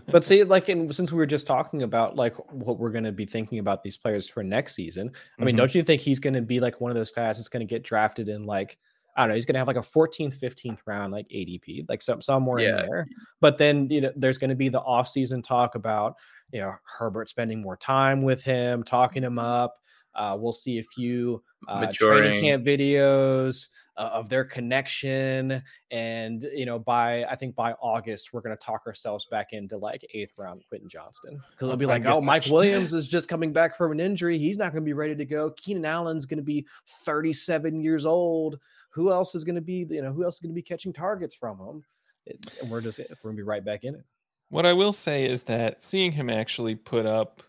but 0.06 0.24
see, 0.24 0.42
like, 0.42 0.70
in, 0.70 0.90
since 0.90 1.12
we 1.12 1.18
were 1.18 1.26
just 1.26 1.46
talking 1.46 1.82
about 1.82 2.16
like 2.16 2.34
what 2.50 2.78
we're 2.78 2.90
going 2.90 3.04
to 3.04 3.12
be 3.12 3.26
thinking 3.26 3.58
about 3.58 3.82
these 3.82 3.96
players 3.96 4.26
for 4.28 4.42
next 4.42 4.74
season, 4.74 5.10
I 5.38 5.44
mean, 5.44 5.52
mm-hmm. 5.52 5.58
don't 5.58 5.74
you 5.74 5.82
think 5.82 6.00
he's 6.00 6.18
going 6.18 6.34
to 6.34 6.40
be 6.40 6.60
like 6.60 6.80
one 6.80 6.90
of 6.90 6.94
those 6.94 7.10
guys 7.10 7.36
that's 7.36 7.50
going 7.50 7.66
to 7.66 7.70
get 7.70 7.82
drafted 7.82 8.28
in 8.28 8.44
like 8.44 8.78
I 9.16 9.22
don't 9.22 9.30
know, 9.30 9.34
he's 9.34 9.44
going 9.44 9.54
to 9.54 9.58
have 9.58 9.66
like 9.66 9.76
a 9.76 9.80
14th, 9.80 10.38
15th 10.38 10.78
round, 10.86 11.12
like 11.12 11.28
ADP, 11.28 11.88
like 11.88 12.00
some, 12.00 12.22
somewhere 12.22 12.60
yeah. 12.60 12.82
in 12.82 12.88
there. 12.88 13.06
But 13.40 13.58
then, 13.58 13.88
you 13.90 14.00
know, 14.00 14.12
there's 14.16 14.38
going 14.38 14.50
to 14.50 14.56
be 14.56 14.68
the 14.68 14.80
offseason 14.80 15.44
talk 15.44 15.74
about, 15.74 16.16
you 16.52 16.60
know, 16.60 16.74
Herbert 16.84 17.28
spending 17.28 17.60
more 17.60 17.76
time 17.76 18.22
with 18.22 18.42
him, 18.42 18.82
talking 18.82 19.22
him 19.22 19.38
up. 19.38 19.76
Uh, 20.14 20.36
we'll 20.38 20.52
see 20.52 20.78
a 20.78 20.82
few 20.82 21.42
uh, 21.68 21.90
training 21.92 22.40
camp 22.40 22.64
videos 22.64 23.68
uh, 23.96 24.10
of 24.12 24.28
their 24.28 24.44
connection. 24.44 25.62
And, 25.90 26.42
you 26.54 26.66
know, 26.66 26.78
by, 26.78 27.24
I 27.24 27.36
think 27.36 27.54
by 27.54 27.72
August, 27.74 28.32
we're 28.32 28.40
going 28.40 28.56
to 28.56 28.64
talk 28.64 28.82
ourselves 28.86 29.26
back 29.26 29.52
into 29.52 29.76
like 29.76 30.06
eighth 30.14 30.32
round 30.38 30.62
Quentin 30.68 30.88
Johnston. 30.88 31.40
Cause 31.56 31.68
it'll 31.68 31.76
be 31.76 31.86
like, 31.86 32.06
oh, 32.06 32.20
Mike 32.20 32.46
Williams 32.46 32.92
is 32.94 33.08
just 33.08 33.28
coming 33.28 33.52
back 33.52 33.76
from 33.76 33.92
an 33.92 34.00
injury. 34.00 34.38
He's 34.38 34.58
not 34.58 34.72
going 34.72 34.82
to 34.82 34.86
be 34.86 34.94
ready 34.94 35.14
to 35.14 35.24
go. 35.24 35.50
Keenan 35.50 35.84
Allen's 35.84 36.26
going 36.26 36.38
to 36.38 36.44
be 36.44 36.66
37 37.04 37.80
years 37.80 38.06
old 38.06 38.58
who 38.92 39.10
else 39.10 39.34
is 39.34 39.44
going 39.44 39.54
to 39.56 39.60
be, 39.60 39.86
you 39.88 40.02
know, 40.02 40.12
who 40.12 40.24
else 40.24 40.36
is 40.36 40.40
going 40.40 40.50
to 40.50 40.54
be 40.54 40.62
catching 40.62 40.92
targets 40.92 41.34
from 41.34 41.58
him? 41.58 41.84
And 42.60 42.70
we're 42.70 42.80
just, 42.80 42.98
we're 42.98 43.30
going 43.30 43.36
to 43.36 43.42
be 43.42 43.46
right 43.46 43.64
back 43.64 43.84
in 43.84 43.94
it. 43.94 44.04
What 44.48 44.66
I 44.66 44.72
will 44.72 44.92
say 44.92 45.24
is 45.24 45.44
that 45.44 45.82
seeing 45.82 46.12
him 46.12 46.28
actually 46.28 46.74
put 46.74 47.06
up, 47.06 47.42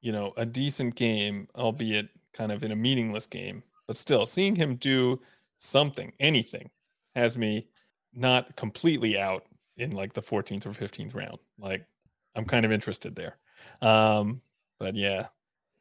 you 0.00 0.12
know, 0.12 0.32
a 0.36 0.44
decent 0.44 0.96
game, 0.96 1.48
albeit 1.54 2.08
kind 2.32 2.52
of 2.52 2.62
in 2.62 2.72
a 2.72 2.76
meaningless 2.76 3.26
game, 3.26 3.62
but 3.86 3.96
still 3.96 4.26
seeing 4.26 4.56
him 4.56 4.74
do 4.76 5.20
something, 5.58 6.12
anything, 6.20 6.70
has 7.14 7.38
me 7.38 7.68
not 8.12 8.56
completely 8.56 9.18
out 9.18 9.46
in 9.76 9.92
like 9.92 10.12
the 10.12 10.22
14th 10.22 10.66
or 10.66 10.70
15th 10.70 11.14
round. 11.14 11.38
Like 11.58 11.86
I'm 12.34 12.44
kind 12.44 12.66
of 12.66 12.72
interested 12.72 13.14
there. 13.14 13.36
Um, 13.80 14.40
but 14.78 14.94
yeah, 14.94 15.28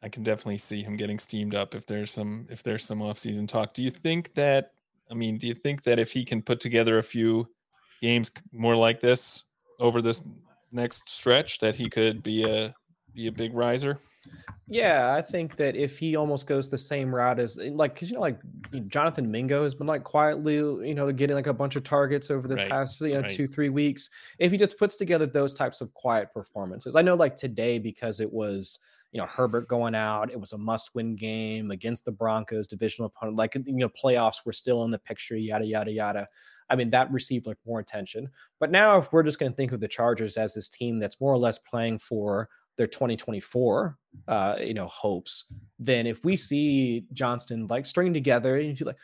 I 0.01 0.09
can 0.09 0.23
definitely 0.23 0.59
see 0.59 0.83
him 0.83 0.95
getting 0.95 1.19
steamed 1.19 1.55
up 1.55 1.73
if 1.73 1.85
there's 1.85 2.11
some 2.11 2.47
if 2.49 2.63
there's 2.63 2.85
some 2.85 2.99
offseason 2.99 3.47
talk. 3.47 3.73
Do 3.73 3.81
you 3.81 3.91
think 3.91 4.33
that 4.35 4.73
I 5.09 5.13
mean, 5.13 5.37
do 5.37 5.47
you 5.47 5.53
think 5.53 5.83
that 5.83 5.99
if 5.99 6.11
he 6.11 6.25
can 6.25 6.41
put 6.41 6.59
together 6.59 6.97
a 6.97 7.03
few 7.03 7.47
games 8.01 8.31
more 8.51 8.75
like 8.75 8.99
this 8.99 9.45
over 9.79 10.01
this 10.01 10.23
next 10.71 11.09
stretch, 11.09 11.59
that 11.59 11.75
he 11.75 11.89
could 11.89 12.23
be 12.23 12.43
a 12.43 12.73
be 13.13 13.27
a 13.27 13.31
big 13.31 13.53
riser? 13.53 13.99
Yeah, 14.69 15.13
I 15.13 15.21
think 15.21 15.55
that 15.55 15.77
if 15.77 15.97
he 15.97 16.17
almost 16.17 16.45
goes 16.45 16.69
the 16.69 16.77
same 16.77 17.13
route 17.13 17.39
as 17.39 17.57
eh, 17.57 17.69
like, 17.71 17.93
because 17.93 18.09
you 18.09 18.15
know, 18.15 18.21
like 18.21 18.39
Jonathan 18.87 19.31
Mingo 19.31 19.63
has 19.63 19.73
been 19.73 19.87
like 19.87 20.03
quietly, 20.03 20.55
you 20.55 20.93
know, 20.93 21.11
getting 21.11 21.35
like 21.35 21.47
a 21.47 21.53
bunch 21.53 21.77
of 21.77 21.83
targets 21.83 22.29
over 22.29 22.47
the 22.47 22.55
right, 22.55 22.69
past 22.69 22.99
you 23.01 23.13
know 23.13 23.21
right. 23.21 23.29
two 23.29 23.47
three 23.47 23.69
weeks. 23.69 24.09
If 24.39 24.51
he 24.51 24.57
just 24.57 24.77
puts 24.77 24.97
together 24.97 25.25
those 25.25 25.53
types 25.53 25.79
of 25.79 25.93
quiet 25.93 26.33
performances, 26.33 26.95
I 26.95 27.01
know 27.01 27.15
like 27.15 27.35
today 27.37 27.79
because 27.79 28.19
it 28.19 28.31
was 28.31 28.79
you 29.17 29.23
know 29.23 29.27
Herbert 29.27 29.67
going 29.67 29.95
out. 29.95 30.29
It 30.31 30.39
was 30.39 30.53
a 30.53 30.59
must-win 30.59 31.15
game 31.15 31.71
against 31.71 32.05
the 32.05 32.11
Broncos, 32.11 32.67
divisional 32.67 33.07
opponent. 33.07 33.35
Like 33.35 33.55
you 33.55 33.63
know, 33.73 33.89
playoffs 33.89 34.45
were 34.45 34.53
still 34.53 34.83
in 34.83 34.91
the 34.91 34.99
picture. 34.99 35.35
Yada 35.35 35.65
yada 35.65 35.91
yada. 35.91 36.27
I 36.69 36.75
mean, 36.75 36.91
that 36.91 37.11
received 37.11 37.47
like 37.47 37.57
more 37.65 37.79
attention. 37.79 38.29
But 38.59 38.69
now, 38.69 38.99
if 38.99 39.11
we're 39.11 39.23
just 39.23 39.39
going 39.39 39.51
to 39.51 39.55
think 39.55 39.71
of 39.71 39.79
the 39.79 39.87
Chargers 39.87 40.37
as 40.37 40.53
this 40.53 40.69
team 40.69 40.99
that's 40.99 41.19
more 41.19 41.33
or 41.33 41.37
less 41.39 41.57
playing 41.57 41.97
for 41.97 42.47
their 42.75 42.85
2024, 42.85 43.97
uh, 44.27 44.55
you 44.61 44.75
know, 44.75 44.85
hopes, 44.85 45.45
then 45.79 46.05
if 46.05 46.23
we 46.23 46.35
see 46.35 47.05
Johnston 47.13 47.65
like 47.65 47.87
string 47.87 48.13
together 48.13 48.57
into 48.57 48.85
like 48.85 48.97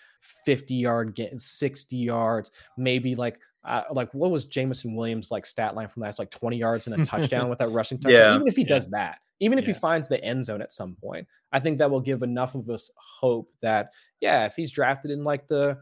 50 0.46 0.76
yard 0.76 1.16
getting 1.16 1.40
60 1.40 1.98
yards, 1.98 2.52
maybe 2.78 3.16
like 3.16 3.40
uh, 3.66 3.84
like 3.92 4.14
what 4.14 4.30
was 4.30 4.46
Jameson 4.46 4.94
Williams 4.94 5.32
like 5.32 5.46
stat 5.46 5.74
line 5.74 5.88
from 5.88 6.04
last 6.04 6.20
like 6.20 6.30
20 6.30 6.58
yards 6.58 6.86
and 6.86 7.02
a 7.02 7.06
touchdown 7.06 7.50
with 7.50 7.58
that 7.60 7.70
rushing 7.72 7.98
touchdown? 8.02 8.28
Yeah. 8.28 8.36
Even 8.36 8.48
if 8.48 8.56
he 8.58 8.62
Yeah. 8.64 8.68
does 8.68 8.90
that, 8.92 9.20
even 9.44 9.58
if 9.58 9.66
he 9.66 9.74
finds 9.74 10.08
the 10.08 10.24
end 10.24 10.46
zone 10.46 10.62
at 10.62 10.72
some 10.72 10.96
point, 10.96 11.28
I 11.52 11.60
think 11.60 11.78
that 11.78 11.92
will 11.92 12.00
give 12.00 12.24
enough 12.24 12.56
of 12.56 12.70
us 12.70 12.90
hope 12.98 13.52
that 13.62 13.92
yeah, 14.22 14.46
if 14.46 14.56
he's 14.56 14.72
drafted 14.72 15.12
in 15.12 15.24
like 15.24 15.48
the 15.48 15.78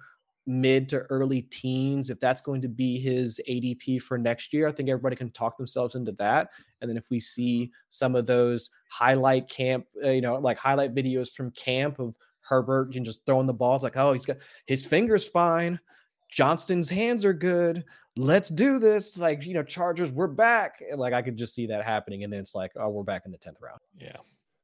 mid 0.47 0.89
to 0.89 1.01
early 1.11 1.43
teens, 1.43 2.09
if 2.09 2.19
that's 2.19 2.41
going 2.41 2.61
to 2.61 2.67
be 2.67 2.99
his 2.99 3.39
ADP 3.47 4.01
for 4.01 4.17
next 4.17 4.51
year, 4.53 4.67
I 4.67 4.71
think 4.71 4.89
everybody 4.89 5.15
can 5.15 5.29
talk 5.31 5.57
themselves 5.57 5.95
into 5.95 6.11
that. 6.13 6.49
And 6.81 6.89
then 6.89 6.97
if 6.97 7.09
we 7.11 7.19
see 7.19 7.71
some 7.89 8.15
of 8.15 8.25
those 8.25 8.71
highlight 8.89 9.47
camp, 9.47 9.85
uh, 10.03 10.09
you 10.09 10.21
know, 10.21 10.35
like 10.35 10.57
highlight 10.57 10.95
videos 10.95 11.31
from 11.31 11.51
camp 11.51 11.99
of 11.99 12.15
Herbert 12.41 12.95
and 12.95 13.05
just 13.05 13.25
throwing 13.25 13.47
the 13.47 13.53
balls, 13.53 13.83
like, 13.83 13.97
oh, 13.97 14.13
he's 14.13 14.25
got 14.25 14.37
his 14.65 14.85
fingers 14.85 15.27
fine. 15.27 15.79
Johnston's 16.31 16.89
hands 16.89 17.23
are 17.25 17.33
good. 17.33 17.83
Let's 18.17 18.49
do 18.49 18.79
this. 18.79 19.17
Like, 19.17 19.45
you 19.45 19.53
know, 19.53 19.63
Chargers, 19.63 20.11
we're 20.11 20.27
back. 20.27 20.81
And, 20.89 20.99
Like, 20.99 21.13
I 21.13 21.21
could 21.21 21.37
just 21.37 21.53
see 21.53 21.67
that 21.67 21.85
happening. 21.85 22.23
And 22.23 22.31
then 22.31 22.39
it's 22.39 22.55
like, 22.55 22.71
oh, 22.75 22.89
we're 22.89 23.03
back 23.03 23.23
in 23.25 23.31
the 23.31 23.37
10th 23.37 23.61
round. 23.61 23.79
Yeah. 23.97 24.17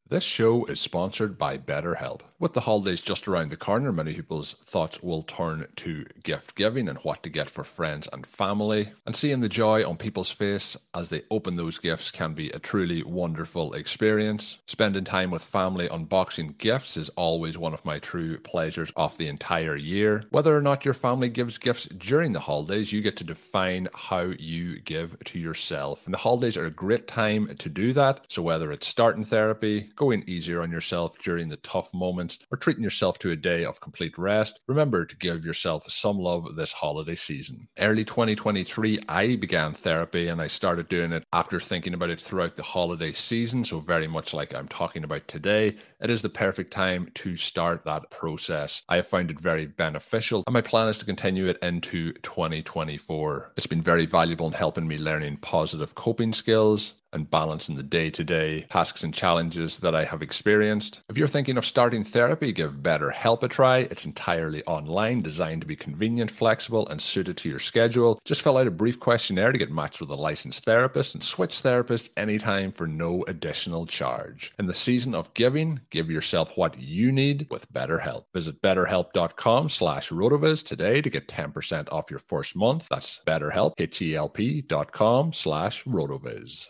This 0.09 0.23
show 0.23 0.63
is 0.65 0.79
sponsored 0.79 1.37
by 1.37 1.57
BetterHelp. 1.57 2.21
With 2.39 2.53
the 2.53 2.61
holidays 2.61 3.01
just 3.01 3.27
around 3.27 3.49
the 3.49 3.57
corner, 3.57 3.91
many 3.91 4.13
people's 4.13 4.53
thoughts 4.63 5.03
will 5.03 5.23
turn 5.23 5.67
to 5.77 6.05
gift 6.23 6.55
giving 6.55 6.87
and 6.87 6.97
what 6.99 7.23
to 7.23 7.29
get 7.29 7.49
for 7.49 7.65
friends 7.65 8.07
and 8.13 8.25
family. 8.25 8.91
And 9.05 9.15
seeing 9.15 9.41
the 9.41 9.49
joy 9.49 9.85
on 9.85 9.97
people's 9.97 10.31
face 10.31 10.77
as 10.93 11.09
they 11.09 11.23
open 11.29 11.55
those 11.55 11.79
gifts 11.79 12.11
can 12.11 12.35
be 12.35 12.51
a 12.51 12.59
truly 12.59 13.03
wonderful 13.03 13.73
experience. 13.73 14.59
Spending 14.67 15.03
time 15.03 15.31
with 15.31 15.43
family 15.43 15.89
unboxing 15.89 16.57
gifts 16.57 16.95
is 16.95 17.09
always 17.09 17.57
one 17.57 17.73
of 17.73 17.83
my 17.83 17.99
true 17.99 18.37
pleasures 18.37 18.93
of 18.95 19.17
the 19.17 19.27
entire 19.27 19.75
year. 19.75 20.23
Whether 20.29 20.55
or 20.55 20.61
not 20.61 20.85
your 20.85 20.93
family 20.93 21.29
gives 21.29 21.57
gifts 21.57 21.87
during 21.87 22.31
the 22.31 22.39
holidays, 22.39 22.93
you 22.93 23.01
get 23.01 23.17
to 23.17 23.23
define 23.25 23.89
how 23.93 24.31
you 24.39 24.79
give 24.81 25.17
to 25.25 25.39
yourself. 25.39 26.05
And 26.05 26.13
the 26.13 26.19
holidays 26.19 26.55
are 26.55 26.67
a 26.67 26.71
great 26.71 27.07
time 27.07 27.53
to 27.57 27.67
do 27.67 27.91
that. 27.93 28.21
So 28.29 28.41
whether 28.43 28.71
it's 28.71 28.87
starting 28.87 29.25
therapy, 29.25 29.89
going 29.97 30.23
easier 30.27 30.61
on 30.61 30.71
yourself 30.71 31.17
during 31.19 31.49
the 31.49 31.57
tough 31.57 31.93
moments, 31.93 32.39
or 32.51 32.57
treating 32.57 32.83
yourself 32.83 33.19
to 33.19 33.31
a 33.31 33.35
day 33.35 33.65
of 33.65 33.81
complete 33.81 34.17
rest, 34.17 34.61
remember 34.67 35.05
to 35.05 35.17
give 35.17 35.43
yourself 35.43 35.91
some 35.91 36.17
love 36.17 36.55
this 36.55 36.71
holiday 36.71 37.15
season. 37.15 37.67
Early 37.77 38.05
2023, 38.05 38.99
I 39.09 39.35
began 39.35 39.73
therapy 39.73 40.29
and 40.29 40.41
I 40.41 40.47
started 40.47 40.87
doing 40.87 41.11
it 41.11 41.25
after 41.33 41.59
thinking 41.59 41.93
about 41.93 42.09
it 42.09 42.21
throughout 42.21 42.55
the 42.55 42.63
holiday 42.63 43.11
season. 43.11 43.65
So, 43.65 43.79
very 43.79 44.07
much 44.07 44.33
like 44.33 44.55
I'm 44.55 44.67
talking 44.67 45.03
about 45.03 45.27
today, 45.27 45.75
it 45.99 46.09
is 46.09 46.21
the 46.21 46.29
perfect 46.29 46.71
time 46.71 47.09
to 47.15 47.35
start 47.35 47.83
that 47.85 48.09
process. 48.11 48.83
I 48.87 48.97
have 48.97 49.07
found 49.07 49.31
it 49.31 49.39
very 49.39 49.65
beneficial, 49.65 50.43
and 50.45 50.53
my 50.53 50.61
plan 50.61 50.87
is 50.87 50.99
to 50.99 51.05
continue 51.05 51.47
it 51.47 51.57
into 51.61 52.13
2024. 52.13 53.53
It's 53.57 53.67
been 53.67 53.81
very 53.81 54.05
valuable 54.05 54.47
in 54.47 54.53
helping 54.53 54.87
me 54.87 54.97
learning 54.97 55.37
positive 55.37 55.95
coping 55.95 56.33
skills 56.33 56.93
and 57.17 57.29
balance 57.29 57.67
in 57.67 57.75
the 57.75 57.83
day 57.83 58.09
to 58.11 58.23
day 58.23 58.61
tasks 58.69 59.03
and 59.03 59.13
challenges 59.13 59.79
that 59.79 59.93
I 59.93 60.05
have 60.05 60.21
experienced. 60.21 61.01
If 61.09 61.17
you're 61.17 61.27
thinking 61.27 61.57
of 61.57 61.65
starting 61.65 62.05
therapy, 62.05 62.53
give 62.53 62.75
BetterHelp 62.75 63.43
a 63.43 63.49
try. 63.49 63.79
It's 63.79 64.05
entirely 64.05 64.63
online, 64.63 65.21
designed 65.21 65.61
to 65.61 65.67
be 65.67 65.75
convenient, 65.75 66.31
flexible, 66.31 66.87
and 66.87 67.01
suited 67.01 67.35
to 67.37 67.49
your 67.49 67.59
schedule. 67.59 68.19
Just 68.23 68.41
fill 68.41 68.57
out 68.57 68.67
a 68.67 68.71
brief 68.71 68.99
questionnaire 68.99 69.51
to 69.51 69.57
get 69.57 69.71
matched 69.71 69.99
with 69.99 70.11
a 70.11 70.15
licensed 70.15 70.63
therapist 70.63 71.15
and 71.15 71.23
switch 71.23 71.61
therapists 71.61 72.09
anytime 72.15 72.71
for 72.71 72.87
no 72.87 73.25
additional 73.27 73.85
charge. 73.85 74.53
In 74.59 74.67
the 74.67 74.73
season 74.73 75.15
of 75.15 75.33
giving, 75.33 75.81
give 75.89 76.09
yourself 76.09 76.55
what 76.55 76.79
you 76.79 77.11
need 77.11 77.47
with 77.49 77.71
BetterHelp. 77.73 78.25
Visit 78.33 78.61
betterhelp.com 78.61 79.69
slash 79.69 80.09
rotoviz 80.09 80.63
today 80.63 81.01
to 81.01 81.09
get 81.09 81.27
10% 81.27 81.91
off 81.91 82.11
your 82.11 82.19
first 82.19 82.55
month. 82.55 82.87
That's 82.89 83.19
betterhelp, 83.25 83.73
H-E-L-P 83.77 84.61
dot 84.61 84.91
com 84.91 85.33
slash 85.33 85.83
rotoviz. 85.85 86.69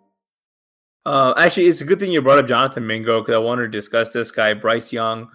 Uh, 1.05 1.33
actually, 1.37 1.65
it's 1.65 1.81
a 1.81 1.85
good 1.85 1.99
thing 1.99 2.11
you 2.11 2.21
brought 2.21 2.37
up 2.37 2.47
Jonathan 2.47 2.85
Mingo 2.85 3.21
because 3.21 3.33
I 3.33 3.39
wanted 3.39 3.63
to 3.63 3.69
discuss 3.69 4.13
this 4.13 4.31
guy, 4.31 4.53
Bryce 4.53 4.93
Young. 4.93 5.29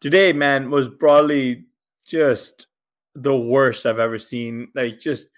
Today, 0.00 0.32
man, 0.32 0.70
was 0.70 0.88
broadly 0.88 1.66
just 2.06 2.66
the 3.14 3.36
worst 3.36 3.84
I've 3.84 3.98
ever 3.98 4.18
seen. 4.18 4.68
Like, 4.74 4.98
just 4.98 5.28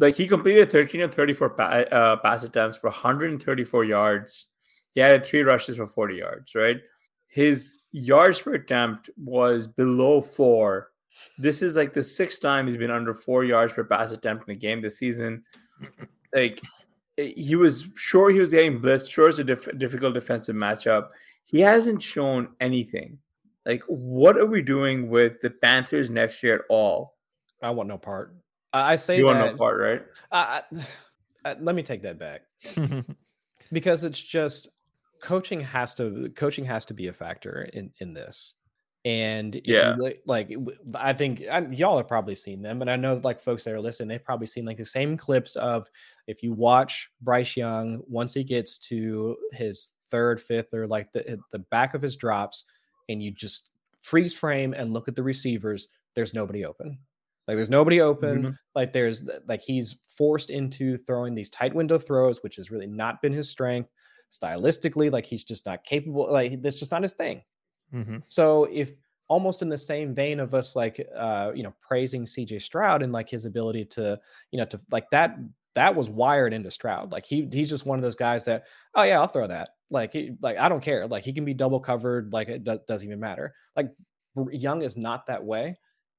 like 0.00 0.16
he 0.16 0.26
completed 0.26 0.70
13 0.70 1.02
of 1.02 1.14
34 1.14 1.50
pa- 1.50 1.62
uh, 1.64 2.16
pass 2.16 2.42
attempts 2.42 2.76
for 2.76 2.90
134 2.90 3.84
yards. 3.84 4.48
He 4.94 5.00
had 5.00 5.24
three 5.24 5.42
rushes 5.42 5.76
for 5.76 5.86
40 5.86 6.16
yards, 6.16 6.54
right? 6.56 6.78
His 7.28 7.78
yards 7.92 8.40
per 8.40 8.54
attempt 8.54 9.10
was 9.16 9.68
below 9.68 10.20
four. 10.20 10.90
This 11.36 11.62
is 11.62 11.76
like 11.76 11.92
the 11.92 12.02
sixth 12.02 12.40
time 12.40 12.66
he's 12.66 12.76
been 12.76 12.90
under 12.90 13.14
four 13.14 13.44
yards 13.44 13.72
per 13.72 13.84
pass 13.84 14.10
attempt 14.12 14.48
in 14.48 14.56
a 14.56 14.58
game 14.58 14.80
this 14.80 14.98
season. 14.98 15.44
Like, 16.34 16.60
he 17.18 17.56
was 17.56 17.86
sure 17.96 18.30
he 18.30 18.38
was 18.38 18.52
getting 18.52 18.80
blitzed. 18.80 19.10
Sure, 19.10 19.28
it's 19.28 19.38
a 19.38 19.44
diff- 19.44 19.76
difficult 19.78 20.14
defensive 20.14 20.54
matchup. 20.56 21.08
He 21.44 21.60
hasn't 21.60 22.02
shown 22.02 22.50
anything. 22.60 23.18
Like, 23.66 23.82
what 23.88 24.38
are 24.38 24.46
we 24.46 24.62
doing 24.62 25.10
with 25.10 25.40
the 25.40 25.50
Panthers 25.50 26.10
next 26.10 26.42
year 26.42 26.54
at 26.56 26.60
all? 26.70 27.16
I 27.62 27.70
want 27.70 27.88
no 27.88 27.98
part. 27.98 28.34
I 28.72 28.92
I 28.92 28.96
say 28.96 29.16
You 29.18 29.24
that. 29.26 29.40
want 29.40 29.52
no 29.52 29.56
part, 29.58 29.80
right? 29.80 30.02
I, 30.30 30.62
I- 31.44 31.56
let 31.60 31.74
me 31.74 31.82
take 31.82 32.02
that 32.02 32.18
back 32.18 32.42
because 33.72 34.04
it's 34.04 34.22
just 34.22 34.68
coaching 35.22 35.60
has 35.60 35.94
to 35.96 36.30
coaching 36.36 36.64
has 36.66 36.84
to 36.86 36.94
be 36.94 37.08
a 37.08 37.12
factor 37.12 37.68
in 37.72 37.90
in 38.00 38.12
this. 38.12 38.54
And 39.04 39.54
if 39.56 39.66
you 39.66 39.74
Yeah. 39.74 39.94
li- 39.96 40.20
like 40.26 40.52
I 40.94 41.12
think 41.12 41.44
I, 41.50 41.60
y'all 41.68 41.96
have 41.98 42.08
probably 42.08 42.34
seen 42.34 42.62
them, 42.62 42.82
and 42.82 42.90
I 42.90 42.96
know 42.96 43.20
like 43.22 43.40
folks 43.40 43.64
that 43.64 43.74
are 43.74 43.80
listening, 43.80 44.08
they've 44.08 44.24
probably 44.24 44.46
seen 44.48 44.64
like 44.64 44.76
the 44.76 44.84
same 44.84 45.16
clips 45.16 45.56
of 45.56 45.88
if 46.26 46.42
you 46.42 46.52
watch 46.52 47.08
Bryce 47.20 47.56
Young 47.56 48.02
once 48.08 48.34
he 48.34 48.44
gets 48.44 48.78
to 48.90 49.36
his 49.52 49.94
third, 50.10 50.40
fifth, 50.42 50.74
or 50.74 50.86
like 50.86 51.12
the 51.12 51.38
the 51.52 51.60
back 51.60 51.94
of 51.94 52.02
his 52.02 52.16
drops, 52.16 52.64
and 53.08 53.22
you 53.22 53.30
just 53.30 53.70
freeze 54.02 54.34
frame 54.34 54.74
and 54.74 54.92
look 54.92 55.08
at 55.08 55.14
the 55.14 55.22
receivers. 55.22 55.88
There's 56.14 56.34
nobody 56.34 56.64
open. 56.64 56.98
Like 57.46 57.56
there's 57.56 57.70
nobody 57.70 58.00
open. 58.00 58.42
Mhm. 58.42 58.58
Like 58.74 58.92
there's 58.92 59.28
like 59.46 59.62
he's 59.62 59.96
forced 60.08 60.50
into 60.50 60.96
throwing 60.98 61.34
these 61.34 61.50
tight 61.50 61.74
window 61.74 61.98
throws, 61.98 62.42
which 62.42 62.56
has 62.56 62.70
really 62.70 62.86
not 62.88 63.22
been 63.22 63.32
his 63.32 63.48
strength. 63.48 63.90
Stylistically, 64.32 65.10
like 65.10 65.24
he's 65.24 65.44
just 65.44 65.64
not 65.66 65.84
capable. 65.84 66.30
Like 66.30 66.60
that's 66.62 66.76
just 66.78 66.90
not 66.90 67.02
his 67.02 67.14
thing. 67.14 67.42
Mhm. 67.94 68.22
So 68.26 68.64
if 68.70 68.92
almost 69.28 69.60
in 69.62 69.68
the 69.68 69.78
same 69.78 70.14
vein 70.14 70.40
of 70.40 70.54
us 70.54 70.74
like 70.74 71.06
uh 71.14 71.52
you 71.54 71.62
know 71.62 71.74
praising 71.80 72.24
CJ 72.24 72.58
Stroud 72.58 73.02
and 73.02 73.12
like 73.12 73.28
his 73.28 73.44
ability 73.44 73.84
to 73.84 74.18
you 74.50 74.58
know 74.58 74.64
to 74.66 74.80
like 74.90 75.10
that 75.10 75.38
that 75.74 75.94
was 75.94 76.08
wired 76.10 76.52
into 76.52 76.70
Stroud. 76.70 77.12
Like 77.12 77.24
he 77.24 77.48
he's 77.52 77.68
just 77.70 77.86
one 77.86 77.98
of 77.98 78.02
those 78.02 78.14
guys 78.14 78.44
that 78.46 78.64
oh 78.94 79.02
yeah, 79.02 79.20
I'll 79.20 79.26
throw 79.28 79.46
that. 79.46 79.70
Like 79.90 80.12
he, 80.12 80.32
like 80.42 80.58
I 80.58 80.68
don't 80.68 80.82
care. 80.82 81.06
Like 81.06 81.24
he 81.24 81.32
can 81.32 81.44
be 81.44 81.54
double 81.54 81.80
covered. 81.80 82.32
Like 82.32 82.48
it 82.48 82.64
do- 82.64 82.80
doesn't 82.86 83.06
even 83.06 83.20
matter. 83.20 83.54
Like 83.76 83.90
Young 84.50 84.82
is 84.82 84.96
not 84.96 85.26
that 85.26 85.44
way. 85.44 85.78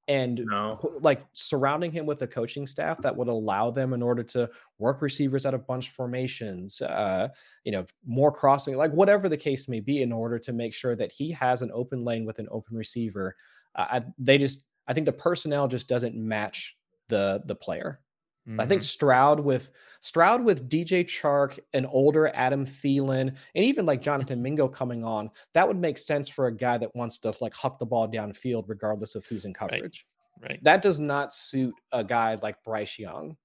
And 0.10 0.40
No. 0.40 0.80
like 1.02 1.24
surrounding 1.34 1.92
him 1.92 2.08
with 2.08 2.22
a 2.24 2.28
coaching 2.28 2.66
staff 2.66 3.00
that 3.04 3.16
would 3.16 3.28
allow 3.28 3.70
them 3.70 3.94
in 3.94 4.02
order 4.02 4.24
to 4.24 4.50
work 4.80 5.04
receivers 5.04 5.46
out 5.46 5.54
of 5.54 5.68
bunch 5.68 5.92
formations, 5.92 6.82
uh, 6.82 7.28
you 7.64 7.72
know, 7.72 7.86
more 8.06 8.32
crossing, 8.32 8.76
like 8.76 8.92
whatever 8.92 9.30
the 9.30 9.38
case 9.38 9.70
may 9.70 9.80
be, 9.80 10.02
in 10.02 10.12
order 10.12 10.40
to 10.40 10.52
make 10.52 10.74
sure 10.74 10.96
that 10.96 11.12
he 11.12 11.32
has 11.32 11.62
an 11.62 11.70
open 11.74 12.04
lane 12.04 12.26
with 12.26 12.40
an 12.40 12.48
open 12.50 12.76
receiver. 12.76 13.36
Uh, 13.76 13.88
I, 13.92 14.06
they 14.18 14.40
just, 14.40 14.66
I 14.88 14.94
think 14.96 15.06
the 15.06 15.14
personnel 15.14 15.68
just 15.68 15.88
doesn't 15.88 16.16
match 16.16 16.76
the 17.08 17.44
the 17.46 17.56
player. 17.56 18.02
I 18.58 18.66
think 18.66 18.82
Mhm. 18.82 18.86
Stroud 18.86 19.40
with 19.40 19.72
Stroud 20.02 20.44
with 20.44 20.70
DJ 20.70 21.04
Chark, 21.04 21.60
an 21.74 21.86
older 21.86 22.30
Adam 22.34 22.66
Thielen, 22.66 23.36
and 23.54 23.66
even 23.66 23.86
like 23.86 24.02
Jonathan 24.02 24.42
Mingo 24.42 24.68
coming 24.68 25.04
on, 25.04 25.30
that 25.54 25.68
would 25.68 25.78
make 25.78 25.98
sense 25.98 26.28
for 26.30 26.48
a 26.48 26.56
guy 26.56 26.78
that 26.78 26.96
wants 26.96 27.20
to 27.20 27.34
like 27.42 27.54
huck 27.54 27.78
the 27.80 27.86
ball 27.86 28.08
downfield 28.08 28.64
regardless 28.68 29.14
of 29.16 29.26
who's 29.26 29.46
in 29.46 29.54
coverage. 29.54 30.08
right. 30.42 30.64
That 30.64 30.82
does 30.82 31.00
not 31.02 31.34
suit 31.34 31.76
a 31.92 32.02
guy 32.04 32.36
like 32.42 32.64
Bryce 32.64 32.98
Young, 32.98 33.36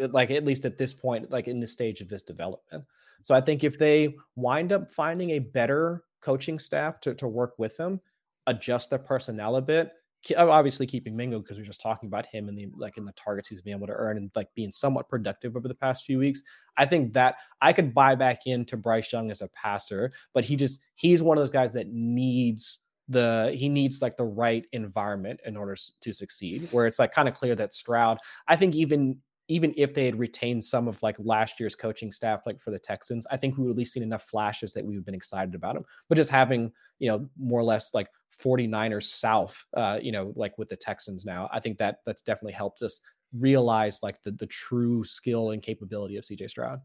uh, 0.00 0.06
like 0.12 0.30
at 0.30 0.44
least 0.44 0.64
at 0.64 0.78
this 0.78 0.92
point, 0.92 1.30
like 1.30 1.48
in 1.48 1.58
this 1.58 1.72
stage 1.72 2.00
of 2.00 2.08
his 2.08 2.22
development. 2.22 2.84
So 3.22 3.34
I 3.34 3.40
think 3.40 3.64
if 3.64 3.76
they 3.78 4.16
wind 4.36 4.72
up 4.72 4.88
finding 4.90 5.30
a 5.30 5.38
better 5.40 6.04
coaching 6.20 6.58
staff 6.60 7.00
to, 7.00 7.14
to 7.16 7.26
work 7.26 7.58
with 7.58 7.76
them, 7.76 8.00
adjust 8.46 8.90
their 8.90 9.00
personnel 9.00 9.56
a 9.56 9.60
bit, 9.62 9.92
obviously 10.36 10.86
keeping 10.86 11.16
Mingo 11.16 11.40
because 11.40 11.56
we 11.56 11.62
are 11.62 11.66
just 11.66 11.80
talking 11.80 12.08
about 12.08 12.26
him 12.26 12.48
and 12.48 12.56
the 12.56 12.68
like 12.76 12.96
in 12.96 13.04
the 13.04 13.12
targets 13.12 13.48
he's 13.48 13.62
been 13.62 13.74
able 13.74 13.86
to 13.86 13.92
earn 13.92 14.16
and 14.16 14.30
like 14.34 14.48
being 14.54 14.72
somewhat 14.72 15.08
productive 15.08 15.56
over 15.56 15.68
the 15.68 15.74
past 15.74 16.04
few 16.04 16.18
weeks. 16.18 16.42
I 16.76 16.86
think 16.86 17.12
that 17.14 17.36
I 17.60 17.72
could 17.72 17.94
buy 17.94 18.14
back 18.14 18.46
into 18.46 18.76
Bryce 18.76 19.12
Young 19.12 19.30
as 19.30 19.42
a 19.42 19.48
passer, 19.48 20.12
but 20.34 20.44
he 20.44 20.56
just 20.56 20.80
he's 20.94 21.22
one 21.22 21.38
of 21.38 21.42
those 21.42 21.50
guys 21.50 21.72
that 21.74 21.88
needs 21.88 22.78
the 23.08 23.52
he 23.56 23.68
needs 23.68 24.02
like 24.02 24.16
the 24.16 24.24
right 24.24 24.66
environment 24.72 25.40
in 25.44 25.56
order 25.56 25.76
to 26.00 26.12
succeed. 26.12 26.68
Where 26.72 26.86
it's 26.86 26.98
like 26.98 27.12
kind 27.12 27.28
of 27.28 27.34
clear 27.34 27.54
that 27.54 27.72
Stroud, 27.72 28.18
I 28.48 28.56
think 28.56 28.74
even 28.74 29.18
even 29.48 29.72
if 29.76 29.94
they 29.94 30.04
had 30.04 30.18
retained 30.18 30.62
some 30.62 30.88
of 30.88 31.00
like 31.02 31.16
last 31.18 31.60
year's 31.60 31.76
coaching 31.76 32.10
staff, 32.10 32.42
like 32.46 32.60
for 32.60 32.70
the 32.72 32.78
Texans, 32.78 33.26
I 33.30 33.36
think 33.36 33.56
we 33.56 33.64
would 33.64 33.72
at 33.72 33.76
least 33.76 33.92
seen 33.92 34.02
enough 34.02 34.24
flashes 34.24 34.72
that 34.74 34.84
we've 34.84 35.04
been 35.04 35.14
excited 35.14 35.54
about 35.54 35.76
him. 35.76 35.84
But 36.08 36.16
just 36.16 36.30
having, 36.30 36.72
you 36.98 37.08
know, 37.08 37.28
more 37.38 37.60
or 37.60 37.64
less 37.64 37.94
like 37.94 38.08
49ers 38.42 39.04
South, 39.04 39.64
uh, 39.74 39.98
you 40.02 40.10
know, 40.10 40.32
like 40.36 40.58
with 40.58 40.68
the 40.68 40.76
Texans 40.76 41.24
now, 41.24 41.48
I 41.52 41.60
think 41.60 41.78
that 41.78 42.00
that's 42.04 42.22
definitely 42.22 42.54
helped 42.54 42.82
us 42.82 43.00
realize 43.32 44.02
like 44.02 44.22
the 44.22 44.32
the 44.32 44.46
true 44.46 45.04
skill 45.04 45.50
and 45.50 45.62
capability 45.62 46.16
of 46.16 46.24
CJ 46.24 46.50
Stroud. 46.50 46.80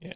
Yeah. 0.00 0.12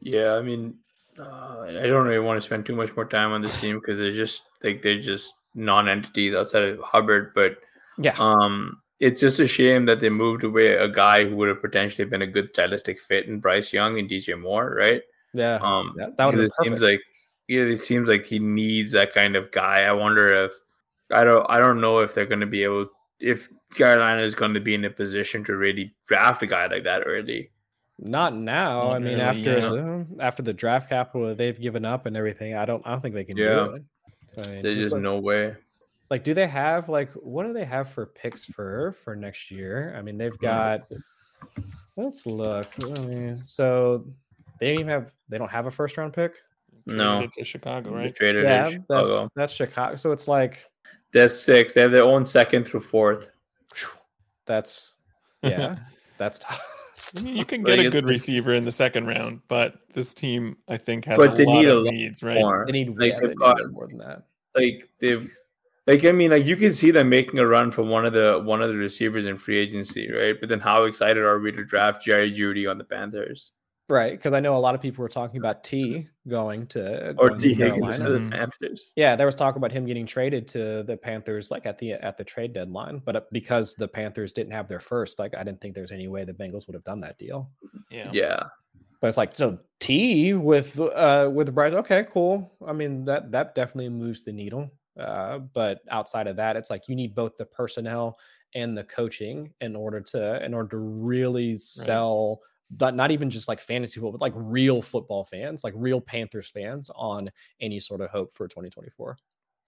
Yeah, 0.00 0.34
I 0.34 0.42
mean, 0.42 0.78
uh, 1.18 1.62
I 1.62 1.86
don't 1.86 2.06
really 2.06 2.24
want 2.24 2.40
to 2.40 2.46
spend 2.46 2.66
too 2.66 2.76
much 2.76 2.94
more 2.94 3.04
time 3.04 3.32
on 3.32 3.40
this 3.40 3.60
team 3.60 3.76
because 3.76 3.98
they're 3.98 4.10
just 4.10 4.42
like 4.62 4.82
they're 4.82 5.00
just 5.00 5.34
non-entities 5.54 6.34
outside 6.34 6.64
of 6.64 6.80
Hubbard. 6.80 7.32
But 7.34 7.58
Yeah. 7.98 8.14
um, 8.18 8.80
it's 9.00 9.20
just 9.20 9.38
a 9.40 9.46
shame 9.46 9.86
that 9.86 10.00
they 10.00 10.10
moved 10.10 10.44
away 10.44 10.72
a 10.74 10.88
guy 10.88 11.24
who 11.24 11.36
would 11.36 11.48
have 11.48 11.60
potentially 11.62 12.04
been 12.04 12.22
a 12.22 12.26
good 12.26 12.48
stylistic 12.48 13.00
fit 13.00 13.26
in 13.26 13.38
Bryce 13.40 13.72
Young 13.72 13.98
and 13.98 14.08
DJ 14.08 14.38
Moore, 14.40 14.74
right? 14.76 15.02
yeah. 15.34 15.58
Um, 15.62 15.94
that, 15.98 16.16
that 16.16 16.26
would 16.26 16.36
because 16.36 16.52
have 16.58 16.66
it 16.66 16.68
seems 16.70 16.82
like 16.82 17.00
yeah, 17.46 17.62
it 17.62 17.78
seems 17.78 18.08
like 18.08 18.24
he 18.26 18.38
needs 18.38 18.92
that 18.92 19.14
kind 19.14 19.36
of 19.36 19.50
guy. 19.50 19.82
I 19.84 19.92
wonder 19.92 20.44
if 20.44 20.52
I 21.10 21.24
don't 21.24 21.46
I 21.48 21.58
don't 21.58 21.80
know 21.80 22.00
if 22.00 22.14
they're 22.14 22.26
going 22.26 22.40
to 22.40 22.46
be 22.46 22.64
able 22.64 22.88
if 23.20 23.48
Carolina 23.74 24.22
is 24.22 24.34
going 24.34 24.54
to 24.54 24.60
be 24.60 24.74
in 24.74 24.84
a 24.84 24.90
position 24.90 25.44
to 25.44 25.56
really 25.56 25.94
draft 26.06 26.42
a 26.42 26.46
guy 26.46 26.66
like 26.66 26.84
that 26.84 27.02
early. 27.06 27.50
Not 27.98 28.34
now. 28.36 28.84
Not 28.84 28.92
I 28.94 28.98
mean, 28.98 29.08
really, 29.14 29.20
after 29.20 29.58
yeah. 29.58 29.70
the 29.70 30.06
after 30.20 30.42
the 30.42 30.52
draft 30.52 30.88
capital 30.88 31.28
that 31.28 31.38
they've 31.38 31.58
given 31.58 31.84
up 31.84 32.06
and 32.06 32.16
everything, 32.16 32.54
I 32.54 32.64
don't 32.64 32.82
I 32.86 32.92
don't 32.92 33.00
think 33.00 33.14
they 33.14 33.24
can 33.24 33.36
Yeah. 33.36 33.54
do 33.54 33.72
it. 33.74 33.82
I 34.38 34.40
mean, 34.42 34.62
There's 34.62 34.76
just 34.76 34.80
just 34.86 34.92
like, 34.92 35.02
no 35.02 35.18
way. 35.18 35.56
Like, 36.10 36.24
do 36.24 36.34
they 36.34 36.46
have 36.46 36.88
like 36.88 37.10
what 37.12 37.46
do 37.46 37.52
they 37.52 37.64
have 37.64 37.88
for 37.90 38.06
picks 38.06 38.44
for 38.44 38.92
for 38.92 39.14
next 39.16 39.50
year? 39.50 39.94
I 39.96 40.02
mean, 40.02 40.16
they've 40.18 40.38
got. 40.38 40.82
Let's 41.96 42.26
look. 42.26 42.68
I 42.80 43.00
mean, 43.00 43.40
so 43.44 44.06
they 44.60 44.68
don't 44.68 44.80
even 44.80 44.88
have 44.88 45.12
they 45.28 45.38
don't 45.38 45.50
have 45.50 45.66
a 45.66 45.70
first 45.70 45.96
round 45.96 46.12
pick. 46.12 46.36
No. 46.86 47.16
Traded 47.18 47.32
to 47.32 47.44
Chicago, 47.44 47.90
They 47.90 47.96
right? 47.96 48.14
traded 48.14 48.44
Yeah, 48.44 48.68
in 48.68 48.84
that's 48.88 49.08
Chicago. 49.08 49.30
that's 49.36 49.52
Chicago. 49.52 49.96
So 49.96 50.12
it's 50.12 50.26
like 50.28 50.64
That's 51.12 51.38
six. 51.38 51.74
They 51.74 51.80
have 51.82 51.92
their 51.92 52.04
own 52.04 52.24
second 52.24 52.64
through 52.66 52.80
fourth. 52.80 53.30
that's 54.46 54.94
yeah, 55.42 55.76
that's 56.18 56.38
tough. 56.38 56.60
That's 56.94 57.12
I 57.20 57.24
mean, 57.24 57.36
you 57.36 57.42
tough. 57.42 57.48
can 57.48 57.62
Like, 57.64 57.76
get 57.76 57.86
a 57.86 57.90
good 57.90 58.04
receiver 58.06 58.54
in 58.54 58.64
the 58.64 58.72
second 58.72 59.06
round, 59.06 59.40
but 59.48 59.74
this 59.92 60.14
team, 60.14 60.56
I 60.68 60.76
think, 60.76 61.04
has 61.04 61.16
But 61.18 61.32
a 61.32 61.36
they 61.36 61.44
lot 61.44 61.60
need 61.60 61.68
a 61.68 61.76
of 61.76 61.82
lot 61.84 61.94
needs, 61.94 62.22
right? 62.22 62.40
More. 62.40 62.64
They 62.66 62.72
need, 62.72 62.98
Like, 62.98 63.10
yeah, 63.12 63.16
they've 63.20 63.20
they 63.22 63.28
need 63.28 63.38
got- 63.38 63.70
more 63.72 63.86
than 63.86 63.98
that. 63.98 64.22
like 64.54 64.88
they've 64.98 65.32
like 65.88 66.04
I 66.04 66.12
mean 66.12 66.30
like 66.30 66.44
you 66.44 66.54
can 66.56 66.72
see 66.72 66.90
them 66.92 67.08
making 67.08 67.40
a 67.40 67.46
run 67.46 67.72
for 67.72 67.82
one 67.82 68.06
of 68.06 68.12
the 68.12 68.40
one 68.44 68.62
of 68.62 68.68
the 68.68 68.76
receivers 68.76 69.24
in 69.24 69.36
free 69.36 69.58
agency, 69.58 70.08
right? 70.12 70.36
But 70.38 70.48
then 70.48 70.60
how 70.60 70.84
excited 70.84 71.22
are 71.24 71.40
we 71.40 71.50
to 71.52 71.64
draft 71.64 72.04
Jerry 72.04 72.30
Jeudy 72.30 72.70
on 72.70 72.78
the 72.78 72.84
Panthers 72.84 73.52
Right, 73.90 74.12
because 74.12 74.34
I 74.34 74.40
know 74.40 74.54
a 74.54 74.58
lot 74.60 74.74
of 74.74 74.82
people 74.82 75.00
were 75.00 75.08
talking 75.08 75.38
about 75.38 75.64
Tee 75.64 76.06
going 76.28 76.66
to 76.66 77.14
or 77.16 77.28
going 77.30 77.38
to 77.38 77.42
Tee 77.48 77.54
Higgins 77.54 77.96
to 77.96 78.10
the 78.10 78.18
Mhm. 78.18 78.30
Panthers? 78.30 78.92
Yeah, 78.96 79.16
there 79.16 79.24
was 79.24 79.34
talk 79.34 79.56
about 79.56 79.72
him 79.72 79.86
getting 79.86 80.04
traded 80.06 80.46
to 80.48 80.82
the 80.82 80.94
Panthers, 80.98 81.50
like 81.50 81.64
at 81.64 81.78
the 81.78 81.92
at 81.92 82.18
the 82.18 82.24
trade 82.24 82.52
deadline. 82.52 83.00
But 83.02 83.16
uh, 83.16 83.20
because 83.32 83.74
the 83.76 83.88
Panthers 83.88 84.34
didn't 84.34 84.52
have 84.52 84.68
their 84.68 84.78
first, 84.78 85.18
like 85.18 85.34
I 85.34 85.42
didn't 85.42 85.62
think 85.62 85.74
there's 85.74 85.90
any 85.90 86.06
way 86.06 86.24
the 86.24 86.34
Bengals 86.34 86.66
would 86.66 86.74
have 86.74 86.84
done 86.84 87.00
that 87.00 87.16
deal. 87.16 87.50
Yeah. 87.90 88.10
Yeah, 88.12 88.42
But 89.00 89.08
it's 89.08 89.16
like 89.16 89.34
so 89.34 89.58
Tee 89.80 90.34
with 90.34 90.78
uh 90.78 91.30
with 91.32 91.46
the 91.46 91.52
Bryce. 91.52 91.72
Okay, 91.72 92.06
cool. 92.12 92.52
I 92.66 92.74
mean 92.74 93.06
that 93.06 93.32
that 93.32 93.54
definitely 93.54 93.88
moves 93.88 94.22
the 94.22 94.32
needle. 94.32 94.68
Uh, 94.98 95.38
but 95.38 95.80
outside 95.90 96.26
of 96.26 96.36
that, 96.36 96.56
it's 96.56 96.70
like 96.70 96.88
you 96.88 96.94
need 96.94 97.14
both 97.14 97.36
the 97.36 97.44
personnel 97.44 98.18
and 98.54 98.76
the 98.76 98.84
coaching 98.84 99.52
in 99.60 99.76
order 99.76 100.00
to 100.00 100.44
in 100.44 100.54
order 100.54 100.70
to 100.70 100.78
really 100.78 101.56
sell. 101.56 102.40
But 102.70 102.94
not 102.94 103.10
even 103.10 103.30
just 103.30 103.48
like 103.48 103.60
fantasy 103.60 103.94
football, 103.94 104.12
but 104.12 104.20
like 104.20 104.34
real 104.36 104.82
football 104.82 105.24
fans, 105.24 105.64
like 105.64 105.72
real 105.74 106.02
Panthers 106.02 106.50
fans, 106.50 106.90
on 106.94 107.30
any 107.60 107.80
sort 107.80 108.02
of 108.02 108.10
hope 108.10 108.36
for 108.36 108.46
2024. 108.46 109.16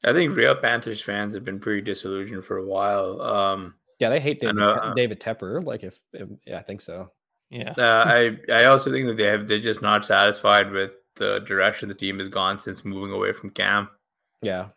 I 0.05 0.13
think 0.13 0.37
real 0.37 0.55
Panthers 0.55 1.01
fans 1.01 1.35
have 1.35 1.45
been 1.45 1.61
pretty 1.61 1.81
disillusioned 1.81 2.45
for 2.45 2.59
a 2.59 2.67
while. 2.67 3.23
Um, 3.23 3.75
Yeah, 4.01 4.11
they 4.11 4.21
hate 4.21 4.41
David, 4.41 4.57
know, 4.57 4.73
uh, 4.73 4.95
David 4.95 5.19
Tepper. 5.19 5.65
Like 5.65 5.83
if, 5.83 5.99
if 6.13 6.29
yeah, 6.47 6.59
I 6.59 6.63
think 6.63 6.83
so. 6.83 7.11
Yeah. 7.51 7.75
uh, 7.77 8.05
I 8.07 8.37
I 8.53 8.65
also 8.67 8.93
think 8.93 9.07
that 9.09 9.17
they 9.17 9.27
have 9.27 9.49
they're 9.49 9.59
just 9.59 9.83
not 9.83 10.05
satisfied 10.05 10.71
with 10.71 10.93
the 11.17 11.41
direction 11.41 11.89
the 11.89 11.95
team 11.95 12.19
has 12.19 12.29
gone 12.29 12.59
since 12.59 12.85
moving 12.85 13.15
away 13.15 13.33
from 13.33 13.51
Cam. 13.51 13.89
Yeah, 14.41 14.69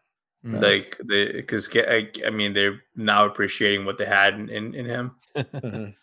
Mm. 0.45 0.61
Like 0.61 0.97
they 1.05 1.31
because 1.31 1.69
I, 1.73 2.09
I 2.25 2.29
mean 2.29 2.53
they're 2.53 2.81
now 2.95 3.25
appreciating 3.25 3.85
what 3.85 3.97
they 3.97 4.05
had 4.05 4.33
in, 4.33 4.49
in, 4.49 4.75
in 4.75 4.85
him. 4.85 5.11
Mhm. 5.35 5.95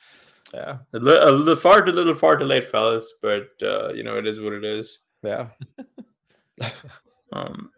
yeah, 0.54 0.78
A 0.94 0.98
little, 0.98 1.28
a 1.28 1.30
little 1.30 1.54
far 1.56 1.82
too 1.84 1.92
little, 1.92 2.14
far 2.14 2.36
too 2.36 2.44
late, 2.44 2.64
fellas. 2.68 3.12
But 3.22 3.50
uh, 3.62 3.92
you 3.92 4.02
know, 4.02 4.16
it 4.18 4.26
is 4.26 4.40
what 4.40 4.52
it 4.54 4.64
is. 4.64 4.98
yeah. 5.22 5.48
Um, 7.32 7.70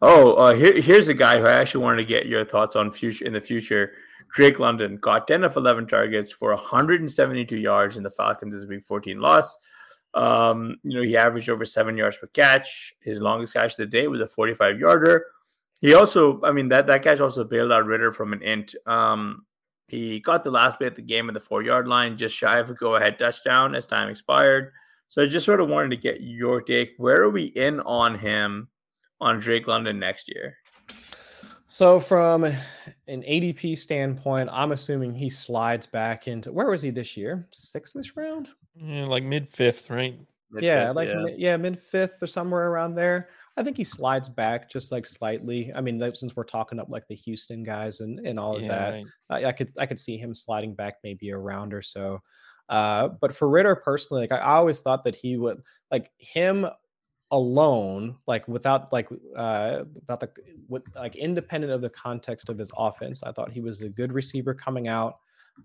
oh, 0.00 0.34
uh, 0.34 0.54
here, 0.54 0.80
here's 0.80 1.08
a 1.08 1.14
guy 1.14 1.38
who 1.38 1.44
I 1.44 1.52
actually 1.52 1.84
wanted 1.84 1.98
to 1.98 2.04
get 2.08 2.26
your 2.26 2.44
thoughts 2.44 2.74
on 2.74 2.90
future 2.90 3.26
in 3.26 3.34
the 3.34 3.40
future. 3.40 3.92
Drake 4.32 4.58
London 4.58 4.96
got 4.96 5.28
10 5.28 5.44
of 5.44 5.56
11 5.56 5.86
targets 5.86 6.32
for 6.32 6.54
172 6.54 7.56
yards 7.56 7.96
in 7.96 8.02
the 8.02 8.10
Falcons' 8.10 8.54
this 8.54 8.64
week 8.66 8.84
14 8.84 9.20
loss. 9.20 9.58
Um, 10.14 10.76
you 10.82 10.96
know, 10.96 11.02
he 11.02 11.16
averaged 11.16 11.50
over 11.50 11.66
seven 11.66 11.96
yards 11.96 12.16
per 12.16 12.26
catch. 12.28 12.94
His 13.00 13.20
longest 13.20 13.52
catch 13.52 13.72
of 13.72 13.76
the 13.76 13.86
day 13.86 14.08
was 14.08 14.20
a 14.22 14.26
45 14.26 14.78
yarder. 14.78 15.26
He 15.80 15.94
also, 15.94 16.40
I 16.42 16.52
mean, 16.52 16.68
that, 16.68 16.86
that 16.88 17.02
catch 17.02 17.20
also 17.20 17.44
bailed 17.44 17.72
out 17.72 17.86
Ridder 17.86 18.12
from 18.12 18.32
an 18.32 18.42
int. 18.42 18.74
Um, 18.86 19.44
he 19.86 20.20
got 20.20 20.44
the 20.44 20.50
last 20.50 20.78
bit 20.78 20.88
of 20.88 20.94
the 20.96 21.02
game 21.02 21.28
at 21.28 21.34
the 21.34 21.40
four 21.40 21.62
yard 21.62 21.88
line, 21.88 22.16
just 22.18 22.36
shy 22.36 22.58
of 22.58 22.68
a 22.70 22.74
go 22.74 22.96
ahead 22.96 23.18
touchdown 23.18 23.74
as 23.74 23.86
time 23.86 24.08
expired. 24.08 24.72
So 25.08 25.22
I 25.22 25.26
just 25.26 25.46
sort 25.46 25.60
of 25.60 25.70
wanted 25.70 25.90
to 25.90 25.96
get 25.96 26.20
your 26.20 26.60
take. 26.60 26.94
Where 26.98 27.22
are 27.22 27.30
we 27.30 27.44
in 27.44 27.80
on 27.80 28.18
him 28.18 28.68
on 29.20 29.40
Drake 29.40 29.66
London 29.66 29.98
next 29.98 30.28
year? 30.28 30.58
So 31.66 32.00
from 32.00 32.44
an 32.44 32.56
ADP 33.08 33.76
standpoint, 33.78 34.48
I'm 34.52 34.72
assuming 34.72 35.14
he 35.14 35.30
slides 35.30 35.86
back 35.86 36.26
into 36.26 36.52
where 36.52 36.70
was 36.70 36.82
he 36.82 36.90
this 36.90 37.16
year? 37.16 37.46
Sixth 37.50 37.94
this 37.94 38.16
round? 38.16 38.48
Yeah, 38.74 39.04
like 39.04 39.22
mid 39.22 39.48
fifth, 39.48 39.90
right? 39.90 40.18
yeah, 40.60 40.92
Mid-fifth, 40.92 40.96
like 40.96 41.14
mi- 41.14 41.34
yeah, 41.36 41.56
mid 41.56 41.78
fifth 41.78 42.22
or 42.22 42.26
somewhere 42.26 42.70
around 42.70 42.94
there. 42.94 43.28
I 43.58 43.64
think 43.64 43.76
he 43.76 43.84
slides 43.84 44.28
back 44.28 44.70
just 44.70 44.92
like 44.92 45.04
slightly. 45.04 45.72
I 45.74 45.80
mean, 45.80 45.98
like, 45.98 46.14
since 46.14 46.36
we're 46.36 46.44
talking 46.44 46.78
up 46.78 46.88
like 46.88 47.08
the 47.08 47.16
Houston 47.16 47.64
guys 47.64 48.00
and 48.00 48.24
and 48.24 48.38
all 48.38 48.56
of 48.56 48.62
yeah, 48.62 48.68
that, 48.68 48.90
right. 48.92 49.06
I, 49.30 49.44
I 49.46 49.52
could 49.52 49.70
I 49.78 49.86
could 49.86 49.98
see 49.98 50.16
him 50.16 50.32
sliding 50.32 50.74
back 50.74 50.98
maybe 51.02 51.30
a 51.30 51.36
round 51.36 51.74
or 51.74 51.82
so. 51.82 52.20
Uh, 52.68 53.08
but 53.20 53.34
for 53.34 53.48
Ridder 53.48 53.74
personally, 53.74 54.22
like 54.22 54.32
I, 54.32 54.36
I 54.36 54.54
always 54.56 54.80
thought 54.80 55.02
that 55.04 55.16
he 55.16 55.36
would 55.36 55.60
like 55.90 56.12
him 56.18 56.66
alone, 57.32 58.16
like 58.28 58.46
without 58.46 58.92
like 58.92 59.08
uh 59.36 59.84
without 59.94 60.20
the 60.20 60.30
with 60.68 60.84
like 60.94 61.16
independent 61.16 61.72
of 61.72 61.82
the 61.82 61.90
context 61.90 62.48
of 62.48 62.58
his 62.58 62.70
offense, 62.76 63.22
I 63.22 63.32
thought 63.32 63.50
he 63.50 63.60
was 63.60 63.82
a 63.82 63.88
good 63.88 64.12
receiver 64.12 64.54
coming 64.54 64.86
out. 64.86 65.16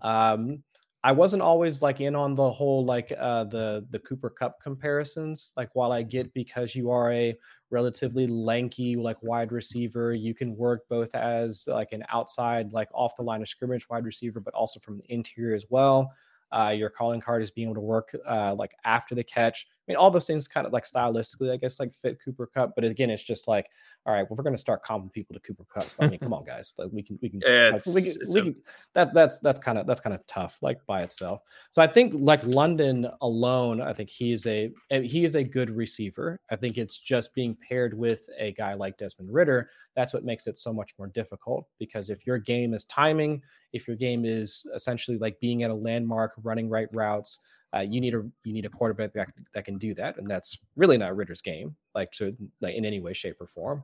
Um 0.01 0.63
I 1.05 1.11
wasn't 1.11 1.41
always 1.41 1.81
like 1.81 1.99
in 1.99 2.15
on 2.15 2.33
the 2.33 2.49
whole 2.49 2.85
like 2.85 3.11
uh 3.19 3.43
the 3.45 3.85
the 3.91 3.99
Cooper 3.99 4.29
Kupp 4.29 4.61
comparisons. 4.61 5.51
Like 5.57 5.69
while 5.73 5.91
I 5.91 6.01
get 6.01 6.33
because 6.33 6.75
you 6.75 6.89
are 6.91 7.11
a 7.11 7.35
relatively 7.71 8.25
lanky 8.25 8.95
like 8.95 9.21
wide 9.21 9.51
receiver, 9.51 10.13
you 10.13 10.33
can 10.33 10.55
work 10.55 10.87
both 10.87 11.13
as 11.13 11.67
like 11.67 11.91
an 11.91 12.05
outside 12.09 12.71
like 12.71 12.87
off 12.93 13.17
the 13.17 13.23
line 13.23 13.41
of 13.41 13.49
scrimmage 13.49 13.89
wide 13.89 14.05
receiver, 14.05 14.39
but 14.39 14.53
also 14.53 14.79
from 14.79 14.97
the 14.97 15.13
interior 15.13 15.55
as 15.55 15.65
well. 15.69 16.13
Uh, 16.53 16.69
your 16.69 16.89
calling 16.89 17.19
card 17.19 17.41
is 17.41 17.49
being 17.51 17.67
able 17.67 17.75
to 17.75 17.81
work 17.81 18.15
uh, 18.27 18.53
like 18.53 18.75
after 18.85 19.15
the 19.15 19.23
catch. 19.23 19.67
I 19.87 19.91
mean, 19.91 19.97
all 19.97 20.09
those 20.09 20.27
things 20.27 20.47
kind 20.47 20.65
of 20.65 20.71
like 20.71 20.85
stylistically, 20.85 21.51
I 21.51 21.57
guess, 21.57 21.77
like 21.77 21.93
fit 21.93 22.17
Cooper 22.23 22.47
Kupp. 22.47 22.71
But 22.73 22.85
again, 22.85 23.09
it's 23.09 23.23
just 23.23 23.49
like, 23.49 23.67
all 24.05 24.13
right, 24.13 24.21
well, 24.21 24.37
we're 24.37 24.43
going 24.43 24.55
to 24.55 24.61
start 24.61 24.83
comping 24.85 25.11
people 25.11 25.33
to 25.33 25.41
Cooper 25.41 25.65
Kupp. 25.73 25.87
I 25.99 26.07
mean, 26.07 26.19
come 26.19 26.33
on, 26.33 26.45
guys, 26.45 26.73
like 26.77 26.89
we 26.91 27.03
can, 27.03 27.19
we 27.21 27.29
can, 27.29 27.41
like, 27.41 27.85
we 27.87 28.01
can, 28.01 28.15
we 28.29 28.41
can 28.41 28.55
that 28.93 29.13
that's 29.13 29.39
that's 29.39 29.59
kind 29.59 29.77
of 29.77 29.85
that's 29.85 29.99
kind 29.99 30.13
of 30.15 30.25
tough, 30.25 30.57
like 30.61 30.79
by 30.87 31.03
itself. 31.03 31.41
So 31.71 31.81
I 31.81 31.87
think 31.87 32.13
like 32.15 32.43
London 32.45 33.09
alone, 33.21 33.81
I 33.81 33.91
think 33.91 34.09
he 34.09 34.31
is 34.31 34.45
a 34.45 34.71
eh, 34.89 35.01
he 35.01 35.25
is 35.25 35.35
a 35.35 35.43
good 35.43 35.69
receiver. 35.69 36.39
I 36.49 36.55
think 36.55 36.77
it's 36.77 36.99
just 36.99 37.35
being 37.35 37.57
paired 37.67 37.93
with 37.93 38.29
a 38.39 38.53
guy 38.53 38.75
like 38.75 38.97
Desmond 38.97 39.33
Ridder. 39.33 39.69
That's 39.95 40.13
what 40.13 40.23
makes 40.23 40.47
it 40.47 40.57
so 40.57 40.71
much 40.71 40.93
more 40.97 41.07
difficult 41.07 41.67
because 41.77 42.09
if 42.09 42.25
your 42.25 42.37
game 42.37 42.73
is 42.73 42.85
timing 42.85 43.41
if 43.73 43.87
your 43.87 43.97
game 43.97 44.23
is 44.23 44.65
essentially 44.73 45.17
like 45.17 45.39
being 45.39 45.63
at 45.63 45.71
a 45.71 45.75
landmark, 45.75 46.33
running 46.43 46.69
right 46.69 46.87
routes, 46.93 47.39
uh, 47.75 47.81
you 47.81 47.99
need 47.99 48.13
a 48.13 48.23
you 48.43 48.53
need 48.53 48.65
a 48.65 48.69
quarterback 48.69 49.13
that, 49.13 49.29
that 49.53 49.65
can 49.65 49.77
do 49.77 49.93
that, 49.95 50.17
and 50.17 50.29
that's 50.29 50.59
really 50.75 50.97
not 50.97 51.15
Ridder's 51.15 51.41
game, 51.41 51.75
like 51.95 52.11
to 52.13 52.35
like 52.61 52.75
in 52.75 52.85
any 52.85 52.99
way, 52.99 53.13
shape, 53.13 53.37
or 53.39 53.47
form. 53.47 53.83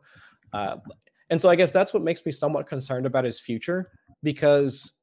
Uh, 0.53 0.77
and 1.29 1.41
so 1.41 1.49
I 1.49 1.55
guess 1.55 1.71
that's 1.71 1.93
what 1.93 2.03
makes 2.03 2.25
me 2.25 2.31
somewhat 2.31 2.67
concerned 2.67 3.05
about 3.05 3.23
his 3.23 3.39
future 3.39 3.91
because 4.23 4.93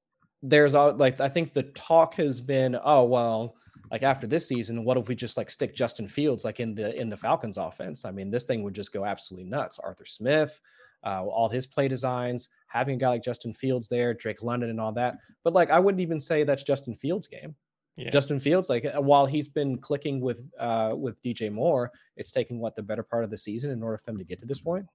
there's 0.43 0.74
all 0.74 0.95
like 0.95 1.20
I 1.20 1.28
think 1.28 1.53
the 1.53 1.64
talk 1.64 2.14
has 2.14 2.41
been, 2.41 2.76
oh 2.84 3.05
well, 3.05 3.57
like 3.91 4.03
after 4.03 4.26
this 4.26 4.47
season, 4.47 4.84
what 4.84 4.97
if 4.97 5.09
we 5.09 5.14
just 5.14 5.37
like 5.37 5.51
stick 5.51 5.74
Justin 5.74 6.09
Fields 6.09 6.45
like 6.45 6.61
in 6.61 6.74
the 6.74 6.95
in 6.99 7.09
the 7.09 7.16
Falcons 7.16 7.57
offense? 7.57 8.05
I 8.05 8.11
mean, 8.11 8.30
this 8.30 8.45
thing 8.45 8.62
would 8.62 8.74
just 8.74 8.93
go 8.93 9.05
absolutely 9.05 9.49
nuts. 9.49 9.78
Arthur 9.78 10.07
Smith, 10.07 10.61
uh, 11.05 11.24
all 11.24 11.49
his 11.49 11.66
play 11.66 11.89
designs, 11.89 12.49
having 12.68 12.97
a 12.97 12.99
guy 12.99 13.09
like 13.11 13.22
Justin 13.22 13.55
Fields 13.55 13.89
there, 13.89 14.14
Drake 14.14 14.43
London, 14.43 14.70
and 14.70 14.80
all 14.80 14.93
that. 14.93 15.18
But 15.45 15.55
like, 15.55 15.70
I 15.70 15.78
wouldn't 15.78 16.03
even 16.03 16.20
say 16.20 16.45
that's 16.45 16.62
Justin 16.62 16.97
Fields' 16.97 17.26
game. 17.28 17.55
Yeah. 17.97 18.11
Justin 18.11 18.38
Fields, 18.38 18.68
like 18.68 18.84
uh, 18.84 19.01
while 19.01 19.24
he's 19.24 19.49
been 19.49 19.78
clicking 19.78 20.20
with 20.20 20.51
uh, 20.59 20.94
with 20.94 21.22
DJ 21.22 21.51
Moore, 21.51 21.90
it's 22.16 22.30
taken 22.30 22.59
what 22.59 22.76
the 22.76 22.82
better 22.82 23.03
part 23.03 23.24
of 23.24 23.30
the 23.30 23.38
season 23.38 23.70
in 23.70 23.82
order 23.82 23.97
for 23.97 24.05
them 24.05 24.18
to 24.18 24.24
get 24.24 24.38
to 24.40 24.47
this 24.47 24.61
point. 24.61 24.86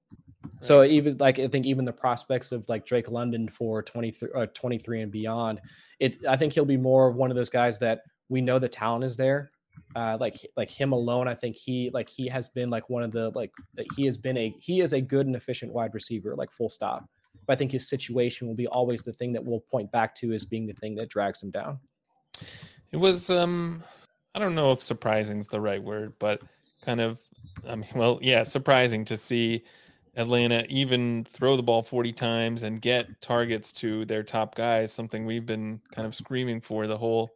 Right. 0.43 0.64
So 0.64 0.84
even 0.84 1.18
like 1.18 1.39
I 1.39 1.47
think 1.47 1.66
even 1.66 1.84
the 1.84 1.93
prospects 1.93 2.52
of 2.52 2.68
like 2.70 2.86
Drake 2.86 3.10
London 3.10 3.49
for 3.49 3.82
23, 3.82 4.30
uh, 4.36 4.45
23 4.54 5.02
and 5.02 5.12
beyond, 5.12 5.62
it 5.99 6.24
I 6.28 6.38
think 6.38 6.54
he'll 6.54 6.64
be 6.64 6.78
more 6.78 7.08
of 7.08 7.16
one 7.16 7.32
of 7.32 7.36
those 7.36 7.49
guys 7.49 7.80
that 7.80 8.04
we 8.30 8.39
know 8.39 8.60
the 8.60 8.70
talent 8.70 9.04
is 9.04 9.18
there, 9.18 9.52
uh, 9.95 10.18
like 10.20 10.45
like 10.56 10.70
him 10.70 10.93
alone, 10.93 11.28
I 11.28 11.34
think 11.34 11.56
he 11.56 11.89
like 11.93 12.10
he 12.10 12.28
has 12.28 12.47
been 12.47 12.70
like 12.70 12.89
one 12.89 13.04
of 13.04 13.12
the 13.12 13.30
like 13.32 13.52
he 13.95 14.06
has 14.06 14.18
been 14.18 14.38
a 14.38 14.56
he 14.58 14.82
is 14.82 14.93
a 14.93 15.02
good 15.02 15.28
and 15.28 15.36
efficient 15.36 15.74
wide 15.74 15.93
receiver, 15.93 16.36
like 16.36 16.52
full 16.52 16.70
stop. 16.70 17.06
But 17.45 17.54
I 17.54 17.56
think 17.58 17.72
his 17.72 17.89
situation 17.89 18.47
will 18.47 18.56
be 18.56 18.68
always 18.68 19.04
the 19.04 19.14
thing 19.14 19.34
that 19.34 19.43
we'll 19.43 19.60
point 19.62 19.91
back 19.91 20.16
to 20.16 20.34
as 20.34 20.45
being 20.45 20.68
the 20.68 20.74
thing 20.74 20.95
that 20.95 21.10
drags 21.10 21.43
him 21.43 21.52
down. 21.52 21.80
It 22.92 22.98
was 22.98 23.30
um 23.30 23.84
I 24.34 24.39
don't 24.39 24.56
know 24.56 24.72
if 24.72 24.82
surprising 24.82 25.39
is 25.39 25.48
the 25.48 25.62
right 25.62 25.82
word, 25.82 26.14
but 26.20 26.42
kind 26.84 27.02
of 27.02 27.20
I 27.68 27.76
mean, 27.76 27.89
well, 27.96 28.20
yeah, 28.22 28.44
surprising 28.44 29.06
to 29.06 29.18
see 29.18 29.64
Atlanta 30.16 30.66
even 30.70 31.26
throw 31.32 31.56
the 31.56 31.64
ball 31.64 31.82
40 31.82 32.12
times 32.12 32.64
and 32.64 32.82
get 32.82 33.22
targets 33.22 33.72
to 33.74 34.04
their 34.06 34.24
top 34.24 34.56
guys, 34.56 34.92
something 34.92 35.26
we've 35.26 35.46
been 35.46 35.80
kind 35.94 36.06
of 36.06 36.14
screaming 36.14 36.60
for 36.60 36.86
the 36.86 36.98
whole 36.98 37.30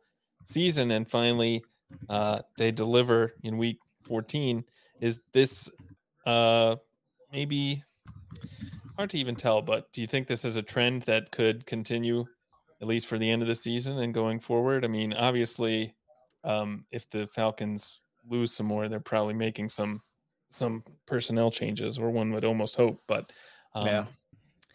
season. 0.44 0.92
And 0.92 1.10
finally, 1.10 1.64
uh, 2.10 2.42
they 2.58 2.72
deliver 2.72 3.34
in 3.44 3.58
week 3.58 3.80
14 4.04 4.64
is 5.00 5.22
this 5.32 5.72
uh, 6.26 6.76
maybe 7.32 7.84
hard 8.98 9.10
to 9.10 9.18
even 9.18 9.36
tell 9.36 9.62
but 9.62 9.92
do 9.92 10.00
you 10.00 10.08
think 10.08 10.26
this 10.26 10.46
is 10.46 10.56
a 10.56 10.62
trend 10.62 11.02
that 11.02 11.30
could 11.30 11.66
continue 11.66 12.26
at 12.82 12.88
least 12.88 13.08
for 13.08 13.18
the 13.18 13.30
end 13.30 13.42
of 13.42 13.48
the 13.48 13.56
season 13.56 14.00
and 14.00 14.14
going 14.14 14.40
forward 14.40 14.84
i 14.86 14.88
mean 14.88 15.14
obviously 15.14 15.96
um, 16.44 16.86
if 16.92 17.10
the 17.10 17.28
falcons 17.28 18.02
lose 18.30 18.52
some 18.52 18.68
more 18.68 18.88
they're 18.88 19.00
probably 19.00 19.34
making 19.34 19.68
some 19.70 20.02
some 20.50 20.84
personnel 21.08 21.50
changes 21.50 21.98
or 21.98 22.12
one 22.12 22.32
would 22.32 22.46
almost 22.46 22.76
hope 22.76 23.02
but 23.08 23.32
um, 23.74 23.82
yeah 23.86 24.06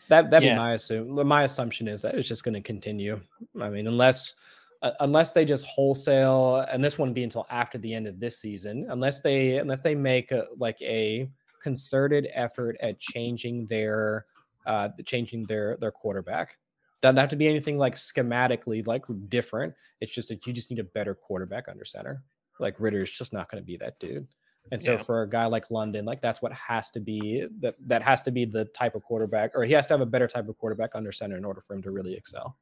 that 0.08 0.28
that'd 0.30 0.44
yeah. 0.44 0.54
be 0.54 0.58
my 0.58 0.72
assume 0.72 1.26
my 1.26 1.44
assumption 1.44 1.86
is 1.86 2.02
that 2.02 2.14
it's 2.14 2.28
just 2.28 2.42
going 2.42 2.54
to 2.54 2.60
continue 2.60 3.20
i 3.60 3.68
mean 3.68 3.86
unless 3.86 4.34
uh, 4.82 4.92
unless 5.00 5.32
they 5.32 5.44
just 5.44 5.66
wholesale, 5.66 6.64
and 6.70 6.82
this 6.82 6.98
wouldn't 6.98 7.14
be 7.14 7.22
until 7.22 7.46
after 7.50 7.76
the 7.76 7.92
end 7.92 8.06
of 8.06 8.18
this 8.18 8.38
season, 8.38 8.86
unless 8.88 9.20
they 9.20 9.58
unless 9.58 9.82
they 9.82 9.94
make 9.94 10.32
a, 10.32 10.46
like 10.58 10.80
a 10.80 11.28
concerted 11.62 12.28
effort 12.32 12.76
at 12.80 12.98
changing 12.98 13.66
their 13.66 14.24
uh 14.64 14.88
changing 15.04 15.44
their 15.44 15.76
their 15.80 15.90
quarterback. 15.90 16.56
Doesn't 17.02 17.16
have 17.16 17.30
to 17.30 17.36
be 17.36 17.48
anything 17.48 17.78
like 17.78 17.94
schematically 17.94 18.86
like 18.86 19.04
different. 19.28 19.74
It's 20.00 20.12
just 20.12 20.28
that 20.28 20.46
you 20.46 20.52
just 20.52 20.70
need 20.70 20.78
a 20.78 20.84
better 20.84 21.14
quarterback 21.14 21.68
under 21.68 21.84
center. 21.84 22.22
Like 22.58 22.76
Ridder's 22.78 23.10
just 23.10 23.32
not 23.32 23.50
going 23.50 23.62
to 23.62 23.66
be 23.66 23.78
that 23.78 23.98
dude. 23.98 24.26
And 24.72 24.80
so 24.80 24.92
yeah. 24.92 25.02
for 25.02 25.22
a 25.22 25.28
guy 25.28 25.46
like 25.46 25.70
London, 25.70 26.04
like 26.04 26.20
that's 26.20 26.42
what 26.42 26.52
has 26.52 26.90
to 26.92 27.00
be 27.00 27.46
that 27.60 27.74
that 27.86 28.02
has 28.02 28.22
to 28.22 28.30
be 28.30 28.44
the 28.44 28.66
type 28.66 28.94
of 28.94 29.02
quarterback, 29.02 29.52
or 29.54 29.64
he 29.64 29.72
has 29.72 29.86
to 29.86 29.94
have 29.94 30.00
a 30.00 30.06
better 30.06 30.28
type 30.28 30.48
of 30.48 30.58
quarterback 30.58 30.94
under 30.94 31.10
center 31.10 31.36
in 31.36 31.44
order 31.44 31.62
for 31.66 31.74
him 31.74 31.82
to 31.82 31.90
really 31.90 32.14
excel. 32.14 32.56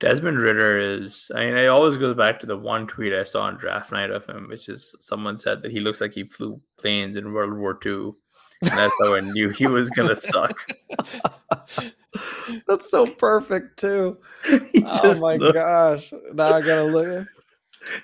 Desmond 0.00 0.38
Ridder 0.38 0.78
is, 0.78 1.30
I 1.34 1.46
mean, 1.46 1.56
it 1.56 1.68
always 1.68 1.96
goes 1.96 2.16
back 2.16 2.40
to 2.40 2.46
the 2.46 2.56
one 2.56 2.86
tweet 2.86 3.14
I 3.14 3.24
saw 3.24 3.42
on 3.42 3.56
draft 3.56 3.92
night 3.92 4.10
of 4.10 4.26
him, 4.26 4.48
which 4.48 4.68
is 4.68 4.94
someone 5.00 5.38
said 5.38 5.62
that 5.62 5.70
he 5.70 5.80
looks 5.80 6.00
like 6.00 6.12
he 6.12 6.24
flew 6.24 6.60
planes 6.76 7.16
in 7.16 7.32
World 7.32 7.56
War 7.56 7.78
II. 7.84 8.12
And 8.68 8.78
that's 8.78 8.94
how 9.00 9.14
I 9.14 9.20
knew 9.20 9.48
he 9.50 9.66
was 9.66 9.90
going 9.90 10.08
to 10.08 10.16
suck. 10.16 10.70
that's 12.66 12.90
so 12.90 13.06
perfect, 13.06 13.78
too. 13.78 14.18
Oh 14.86 15.20
my 15.20 15.36
looks... 15.36 15.54
gosh. 15.54 16.12
Now 16.32 16.54
I 16.54 16.60
got 16.60 16.76
to 16.76 16.84
look. 16.84 17.26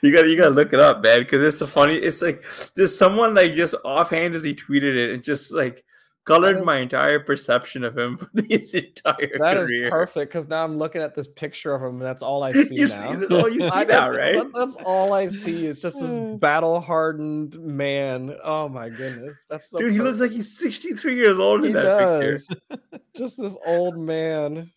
You 0.02 0.12
gotta 0.12 0.28
you 0.28 0.36
got 0.36 0.44
to 0.44 0.50
look 0.50 0.74
it 0.74 0.80
up, 0.80 1.02
man, 1.02 1.20
because 1.20 1.42
it's 1.42 1.58
the 1.58 1.66
funny. 1.66 1.96
It's 1.96 2.20
like 2.20 2.44
there's 2.74 2.96
someone 2.96 3.34
like 3.34 3.54
just 3.54 3.74
offhandedly 3.84 4.54
tweeted 4.54 4.94
it 4.94 5.14
and 5.14 5.22
just 5.22 5.52
like 5.52 5.84
colored 6.24 6.58
is, 6.58 6.64
my 6.64 6.78
entire 6.78 7.20
perception 7.20 7.84
of 7.84 7.96
him 7.96 8.16
for 8.34 8.42
his 8.48 8.74
entire 8.74 9.38
that 9.38 9.56
career. 9.56 9.84
is 9.84 9.90
perfect 9.90 10.32
because 10.32 10.48
now 10.48 10.64
I'm 10.64 10.78
looking 10.78 11.02
at 11.02 11.14
this 11.14 11.28
picture 11.28 11.74
of 11.74 11.82
him 11.82 11.96
and 11.96 12.02
that's 12.02 12.22
all 12.22 12.42
I 12.42 12.52
see 12.64 12.74
you 12.76 12.88
now. 12.88 13.10
See, 13.10 13.16
that's 13.16 13.32
all 13.32 13.48
you 13.48 13.62
see 13.62 13.84
now, 13.84 14.10
right? 14.10 14.36
That, 14.36 14.52
that's 14.54 14.76
all 14.84 15.12
I 15.12 15.26
see. 15.26 15.66
is 15.66 15.80
just 15.80 16.00
this 16.00 16.18
battle 16.38 16.80
hardened 16.80 17.58
man. 17.58 18.36
Oh 18.44 18.68
my 18.68 18.88
goodness. 18.88 19.44
That's 19.48 19.70
so 19.70 19.78
dude, 19.78 19.88
perfect. 19.88 19.96
he 19.96 20.02
looks 20.02 20.20
like 20.20 20.30
he's 20.30 20.58
63 20.58 21.16
years 21.16 21.38
old 21.38 21.64
in 21.64 21.72
that 21.72 21.82
does. 21.82 22.46
picture. 22.46 22.82
just 23.16 23.40
this 23.40 23.56
old 23.66 23.98
man. 23.98 24.70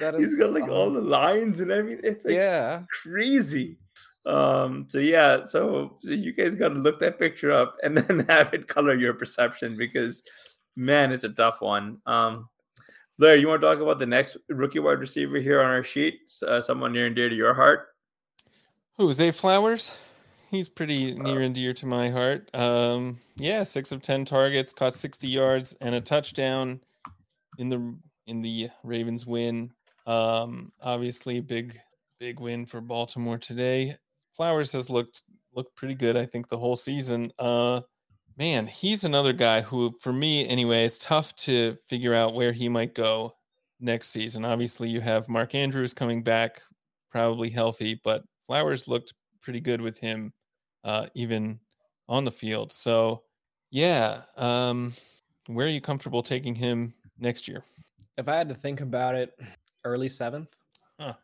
That 0.00 0.14
is, 0.14 0.30
he's 0.30 0.38
got 0.38 0.52
like 0.52 0.64
um, 0.64 0.70
all 0.70 0.90
the 0.90 1.00
lines 1.00 1.60
and 1.60 1.70
everything. 1.70 2.04
It's 2.04 2.24
like 2.24 2.34
yeah, 2.34 2.82
crazy. 3.02 3.76
Um, 4.24 4.86
so 4.88 4.98
yeah, 4.98 5.44
so, 5.44 5.96
so 5.98 6.12
you 6.12 6.32
guys 6.32 6.54
got 6.54 6.68
to 6.68 6.74
look 6.74 7.00
that 7.00 7.18
picture 7.18 7.50
up 7.50 7.76
and 7.82 7.96
then 7.96 8.20
have 8.28 8.54
it 8.54 8.68
color 8.68 8.94
your 8.94 9.14
perception 9.14 9.76
because 9.76 10.22
man, 10.76 11.12
it's 11.12 11.24
a 11.24 11.28
tough 11.28 11.60
one. 11.60 11.98
Um, 12.06 12.48
Blair, 13.18 13.36
you 13.36 13.48
want 13.48 13.60
to 13.60 13.66
talk 13.66 13.80
about 13.80 13.98
the 13.98 14.06
next 14.06 14.36
rookie 14.48 14.78
wide 14.78 14.98
receiver 14.98 15.38
here 15.38 15.60
on 15.60 15.70
our 15.70 15.84
sheet? 15.84 16.20
Uh, 16.46 16.60
someone 16.60 16.92
near 16.92 17.06
and 17.06 17.14
dear 17.14 17.28
to 17.28 17.34
your 17.34 17.54
heart. 17.54 17.88
Who, 18.96 19.12
Zay 19.12 19.30
Flowers? 19.30 19.94
He's 20.50 20.68
pretty 20.68 21.14
near 21.14 21.40
and 21.40 21.54
dear 21.54 21.72
to 21.72 21.86
my 21.86 22.10
heart. 22.10 22.54
Um, 22.54 23.18
yeah, 23.36 23.62
six 23.62 23.90
of 23.90 24.02
ten 24.02 24.24
targets, 24.24 24.74
caught 24.74 24.94
sixty 24.94 25.28
yards 25.28 25.74
and 25.80 25.94
a 25.94 26.00
touchdown 26.00 26.80
in 27.58 27.70
the 27.70 27.96
in 28.26 28.42
the 28.42 28.68
Ravens 28.82 29.26
win. 29.26 29.72
Um, 30.06 30.72
obviously, 30.82 31.40
big 31.40 31.80
big 32.18 32.38
win 32.38 32.66
for 32.66 32.80
Baltimore 32.80 33.38
today. 33.38 33.96
Flowers 34.36 34.72
has 34.72 34.90
looked 34.90 35.22
looked 35.54 35.74
pretty 35.74 35.94
good, 35.94 36.16
I 36.16 36.26
think, 36.26 36.48
the 36.48 36.58
whole 36.58 36.76
season. 36.76 37.32
Uh, 37.38 37.80
man, 38.36 38.66
he's 38.66 39.04
another 39.04 39.32
guy 39.32 39.60
who, 39.60 39.96
for 40.00 40.12
me 40.12 40.48
anyway, 40.48 40.84
it's 40.84 40.98
tough 40.98 41.34
to 41.36 41.76
figure 41.88 42.14
out 42.14 42.34
where 42.34 42.52
he 42.52 42.68
might 42.68 42.94
go 42.94 43.34
next 43.80 44.08
season. 44.08 44.44
Obviously, 44.44 44.88
you 44.88 45.00
have 45.00 45.28
Mark 45.28 45.54
Andrews 45.54 45.94
coming 45.94 46.22
back, 46.22 46.62
probably 47.10 47.50
healthy, 47.50 48.00
but 48.02 48.24
Flowers 48.46 48.88
looked 48.88 49.14
pretty 49.40 49.60
good 49.60 49.80
with 49.80 49.98
him, 49.98 50.32
uh, 50.84 51.06
even 51.14 51.60
on 52.08 52.24
the 52.24 52.30
field. 52.30 52.72
So, 52.72 53.22
yeah, 53.70 54.22
um, 54.36 54.94
where 55.46 55.66
are 55.66 55.70
you 55.70 55.80
comfortable 55.80 56.22
taking 56.22 56.54
him 56.54 56.94
next 57.18 57.48
year? 57.48 57.62
If 58.18 58.28
I 58.28 58.36
had 58.36 58.48
to 58.48 58.54
think 58.54 58.80
about 58.80 59.14
it, 59.14 59.38
early 59.84 60.08
seventh. 60.08 60.54
Huh. 61.00 61.14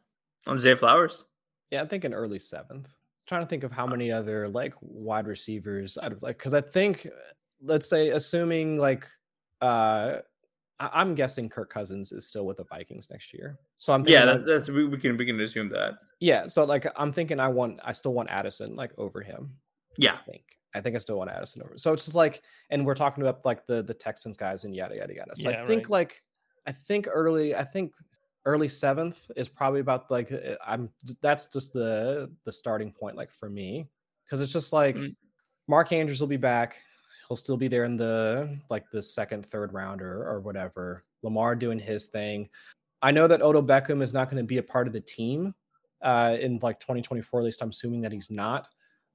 On 0.46 0.59
Zay 0.59 0.74
Flowers? 0.74 1.26
Yeah, 1.70 1.80
I'm 1.80 1.88
thinking 1.88 2.14
early 2.14 2.38
seventh 2.38 2.88
trying 3.29 3.43
to 3.43 3.47
think 3.47 3.62
of 3.62 3.70
how 3.70 3.87
many 3.87 4.11
other 4.11 4.49
like 4.49 4.74
wide 4.81 5.26
receivers 5.26 5.99
I'd 6.03 6.20
like 6.22 6.39
because 6.39 6.55
I 6.55 6.61
think 6.61 7.07
let's 7.62 7.89
say 7.89 8.09
assuming 8.09 8.79
like 8.79 9.07
uh 9.61 10.18
I- 10.81 11.03
am 11.03 11.14
guessing 11.14 11.49
Kirk 11.49 11.70
Cousins 11.70 12.12
is 12.12 12.26
still 12.26 12.47
with 12.47 12.57
the 12.57 12.64
Vikings 12.64 13.09
next 13.11 13.35
year. 13.35 13.59
So 13.76 13.93
I'm 13.93 14.07
yeah, 14.07 14.24
like, 14.24 14.45
that's 14.45 14.68
we, 14.68 14.87
we 14.87 14.97
can 14.97 15.16
we 15.16 15.26
can 15.26 15.41
assume 15.41 15.68
that. 15.70 15.95
Yeah, 16.20 16.47
so 16.47 16.64
like 16.64 16.87
I'm 16.97 17.12
thinking 17.12 17.39
I 17.41 17.49
want 17.49 17.81
I 17.85 17.93
still 17.93 18.14
want 18.14 18.31
Addison 18.31 18.74
like 18.76 18.93
over 18.97 19.20
him. 19.20 19.55
Yeah, 19.97 20.14
I 20.14 20.31
think 20.31 20.43
I 20.74 20.81
think 20.81 20.97
I 20.97 20.99
still 21.01 21.18
want 21.18 21.31
Addison 21.31 21.62
over. 21.62 21.76
So 21.76 21.93
it's 21.93 22.05
just 22.05 22.16
like, 22.16 22.43
and 22.70 22.87
we're 22.87 22.95
talking 22.95 23.22
about 23.24 23.45
like 23.45 23.66
the 23.66 23.83
the 23.83 23.95
Texans 23.95 24.37
guys 24.37 24.64
and 24.64 24.74
yada 24.74 24.97
yada 24.97 25.14
yada. 25.14 25.33
So 25.35 25.51
Yeah, 25.51 25.62
I 25.62 25.66
think 25.66 25.85
right. 25.85 25.91
like 25.91 26.22
I 26.66 26.72
think 26.72 27.09
early 27.11 27.57
I 27.57 27.64
think 27.64 27.93
early 28.49 28.66
seventh 28.68 29.30
is 29.36 29.49
probably 29.49 29.80
about 29.80 30.11
like 30.11 30.32
uh, 30.32 30.57
I'm 30.66 30.90
that's 31.20 31.46
just 31.46 31.74
the 31.74 32.30
the 32.44 32.53
starting 32.53 32.90
point 32.90 33.14
like 33.14 33.30
for 33.30 33.51
me 33.51 33.88
because 34.24 34.40
it's 34.40 34.53
just 34.53 34.72
like 34.72 34.96
Mm. 34.96 35.14
Mark 35.68 35.92
Andrews 35.92 36.20
will 36.20 36.28
be 36.28 36.38
back. 36.38 36.76
He'll 37.28 37.36
still 37.36 37.59
be 37.59 37.68
there 37.68 37.84
in 37.84 37.96
the 37.99 38.59
like 38.70 38.90
the 38.90 39.03
second, 39.03 39.44
third 39.44 39.74
rounder 39.74 40.26
or 40.26 40.40
whatever. 40.40 41.05
Lamar 41.22 41.55
doing 41.55 41.78
his 41.78 42.07
thing. 42.07 42.49
I 43.03 43.11
know 43.11 43.28
that 43.28 43.42
Odell 43.42 43.62
Beckham 43.62 44.03
is 44.03 44.14
not 44.14 44.30
going 44.30 44.42
to 44.42 44.46
be 44.46 44.57
a 44.57 44.62
part 44.62 44.86
of 44.86 44.94
the 44.94 45.01
team 45.01 45.55
uh, 46.03 46.36
in 46.40 46.59
like 46.62 46.80
2024. 46.80 47.40
At 47.40 47.44
least 47.44 47.62
I'm 47.62 47.68
assuming 47.68 48.01
that 48.01 48.12
he's 48.12 48.30
not. 48.30 48.68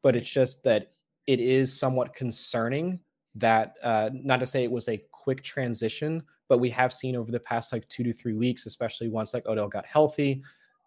But 0.03 0.15
it's 0.15 0.29
just 0.29 0.63
that 0.65 0.91
it 1.25 1.39
is 1.39 1.73
somewhat 1.73 2.13
concerning 2.13 2.99
that 3.35 3.77
uh, 3.81 4.11
not 4.13 4.39
to 4.41 4.45
say 4.45 4.63
it 4.63 4.71
was 4.71 4.87
a 4.89 5.01
quick 5.11 5.41
transition, 5.41 6.21
but 6.53 6.59
we 6.59 6.69
have 6.69 6.93
seen 6.93 7.15
over 7.15 7.31
the 7.31 7.39
past 7.39 7.73
like 7.73 7.87
two 7.89 8.03
to 8.03 8.13
three 8.13 8.35
weeks, 8.35 8.67
especially 8.67 9.09
once 9.09 9.33
like 9.33 9.47
Odell 9.47 9.67
got 9.67 9.87
healthy, 9.87 10.43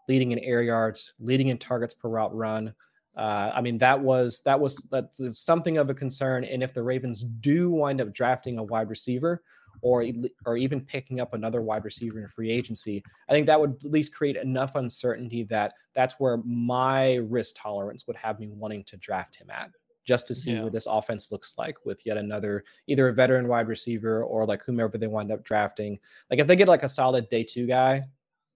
leading 0.08 0.30
in 0.30 0.38
air 0.38 0.62
yards, 0.62 1.14
leading 1.18 1.48
in 1.48 1.58
targets 1.58 1.92
per 1.92 2.08
route 2.08 2.32
run. 2.32 2.72
Uh, 3.16 3.50
I 3.52 3.60
mean, 3.60 3.76
that 3.78 4.00
was 4.00 4.42
that 4.42 4.60
was 4.60 4.76
that's 4.92 5.40
something 5.40 5.76
of 5.78 5.90
a 5.90 5.94
concern. 5.94 6.44
And 6.44 6.62
if 6.62 6.72
the 6.72 6.84
Ravens 6.84 7.24
do 7.24 7.68
wind 7.68 8.00
up 8.00 8.12
drafting 8.12 8.58
a 8.58 8.62
wide 8.62 8.88
receiver, 8.88 9.42
or 9.82 10.04
or 10.44 10.56
even 10.56 10.82
picking 10.82 11.18
up 11.18 11.34
another 11.34 11.62
wide 11.62 11.84
receiver 11.84 12.20
in 12.20 12.28
free 12.28 12.52
agency, 12.52 13.02
I 13.28 13.32
think 13.32 13.48
that 13.48 13.60
would 13.60 13.74
at 13.84 13.90
least 13.90 14.14
create 14.14 14.36
enough 14.36 14.76
uncertainty 14.76 15.42
that 15.50 15.74
that's 15.96 16.14
where 16.20 16.36
my 16.44 17.16
risk 17.16 17.56
tolerance 17.58 18.06
would 18.06 18.14
have 18.14 18.38
me 18.38 18.50
wanting 18.52 18.84
to 18.84 18.96
draft 18.98 19.34
him 19.34 19.50
at, 19.50 19.70
just 20.06 20.26
to 20.28 20.34
see 20.34 20.52
Yeah. 20.52 20.62
what 20.62 20.72
this 20.72 20.86
offense 20.86 21.30
looks 21.32 21.54
like 21.58 21.84
with 21.84 22.06
yet 22.06 22.16
another 22.16 22.64
either 22.86 23.08
a 23.08 23.12
veteran 23.12 23.48
wide 23.48 23.68
receiver 23.68 24.24
or 24.24 24.46
like 24.46 24.62
whomever 24.64 24.96
they 24.96 25.06
wind 25.08 25.30
up 25.32 25.44
drafting. 25.44 25.98
Like 26.30 26.40
if 26.40 26.46
they 26.46 26.56
get 26.56 26.68
like 26.68 26.84
a 26.84 26.88
solid 26.88 27.28
day 27.28 27.44
two 27.44 27.66
guy, 27.66 28.02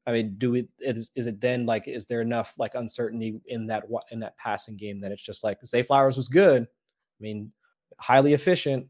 I 0.07 0.13
mean, 0.13 0.37
do 0.39 0.55
it 0.55 0.69
is 0.79 1.11
is 1.15 1.27
it 1.27 1.41
then 1.41 1.67
like 1.67 1.87
is 1.89 2.07
there 2.07 2.21
enough 2.23 2.55
like 2.57 2.75
uncertainty 2.75 3.41
in 3.47 3.67
that 3.67 3.85
in 4.11 4.21
that 4.21 4.37
passing 4.39 4.77
game 4.77 5.01
that 5.01 5.13
it's 5.13 5.23
just 5.23 5.45
like 5.45 5.59
Zay 5.67 5.83
Flowers 5.83 6.17
was 6.17 6.29
good, 6.29 6.63
I 6.63 7.21
mean, 7.21 7.53
highly 7.99 8.33
efficient, 8.33 8.87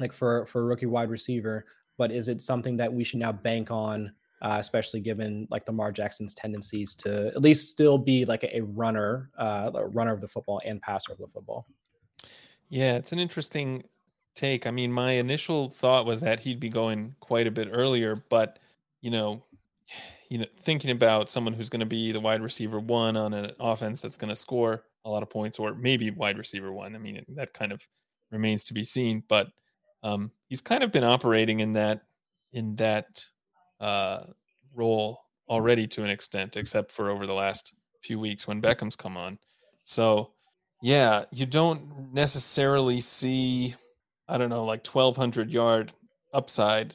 like 0.00 0.12
for 0.12 0.44
for 0.46 0.60
a 0.60 0.64
rookie 0.64 0.86
wide 0.86 1.10
receiver, 1.10 1.64
but 1.96 2.12
is 2.12 2.28
it 2.28 2.42
something 2.42 2.76
that 2.76 2.92
we 2.92 3.04
should 3.04 3.20
now 3.20 3.32
bank 3.32 3.70
on, 3.70 4.12
uh, 4.42 4.56
especially 4.60 5.00
given 5.00 5.46
like 5.50 5.66
Lamar 5.66 5.92
Jackson's 5.92 6.34
tendencies 6.34 6.94
to 6.96 7.28
at 7.28 7.40
least 7.42 7.70
still 7.70 7.96
be 7.98 8.24
like 8.24 8.42
a, 8.44 8.58
a 8.58 8.60
runner, 8.62 9.30
uh, 9.38 9.70
a 9.74 9.86
runner 9.86 10.12
of 10.12 10.20
the 10.20 10.28
football 10.28 10.60
and 10.64 10.80
passer 10.82 11.12
of 11.12 11.18
the 11.18 11.26
football? 11.28 11.66
Yeah, 12.70 12.94
it's 12.96 13.12
an 13.12 13.18
interesting 13.18 13.84
take. 14.34 14.66
I 14.66 14.70
mean, 14.70 14.92
my 14.92 15.12
initial 15.12 15.68
thought 15.68 16.06
was 16.06 16.20
that 16.20 16.40
he'd 16.40 16.60
be 16.60 16.68
going 16.68 17.16
quite 17.20 17.46
a 17.46 17.50
bit 17.50 17.68
earlier, 17.70 18.24
but 18.30 18.58
you 19.02 19.10
know, 19.10 19.44
you 20.30 20.38
know, 20.38 20.46
thinking 20.62 20.90
about 20.92 21.28
someone 21.28 21.52
who's 21.54 21.68
going 21.68 21.80
to 21.80 21.86
be 21.86 22.12
the 22.12 22.20
wide 22.20 22.40
receiver 22.42 22.78
one 22.78 23.16
on 23.16 23.34
an 23.34 23.50
offense 23.58 24.00
that's 24.00 24.16
going 24.16 24.28
to 24.28 24.36
score 24.36 24.84
a 25.04 25.10
lot 25.10 25.24
of 25.24 25.30
points, 25.30 25.58
or 25.58 25.74
maybe 25.74 26.10
wide 26.10 26.38
receiver 26.38 26.72
one. 26.72 26.94
I 26.94 26.98
mean, 26.98 27.24
that 27.30 27.52
kind 27.52 27.72
of 27.72 27.86
remains 28.30 28.62
to 28.64 28.74
be 28.74 28.84
seen. 28.84 29.24
But 29.28 29.48
um, 30.04 30.30
he's 30.46 30.60
kind 30.60 30.84
of 30.84 30.92
been 30.92 31.04
operating 31.04 31.60
in 31.60 31.72
that 31.72 32.02
in 32.52 32.76
that 32.76 33.24
uh, 33.80 34.20
role 34.74 35.20
already 35.48 35.88
to 35.88 36.04
an 36.04 36.10
extent, 36.10 36.56
except 36.56 36.92
for 36.92 37.10
over 37.10 37.26
the 37.26 37.34
last 37.34 37.72
few 38.00 38.20
weeks 38.20 38.46
when 38.46 38.62
Beckham's 38.62 38.96
come 38.96 39.16
on. 39.16 39.38
So 39.84 40.30
yeah, 40.82 41.24
you 41.32 41.46
don't 41.46 42.12
necessarily 42.12 43.00
see, 43.00 43.74
I 44.28 44.38
don't 44.38 44.50
know, 44.50 44.64
like 44.64 44.86
1200 44.86 45.50
yard 45.50 45.92
upside 46.32 46.94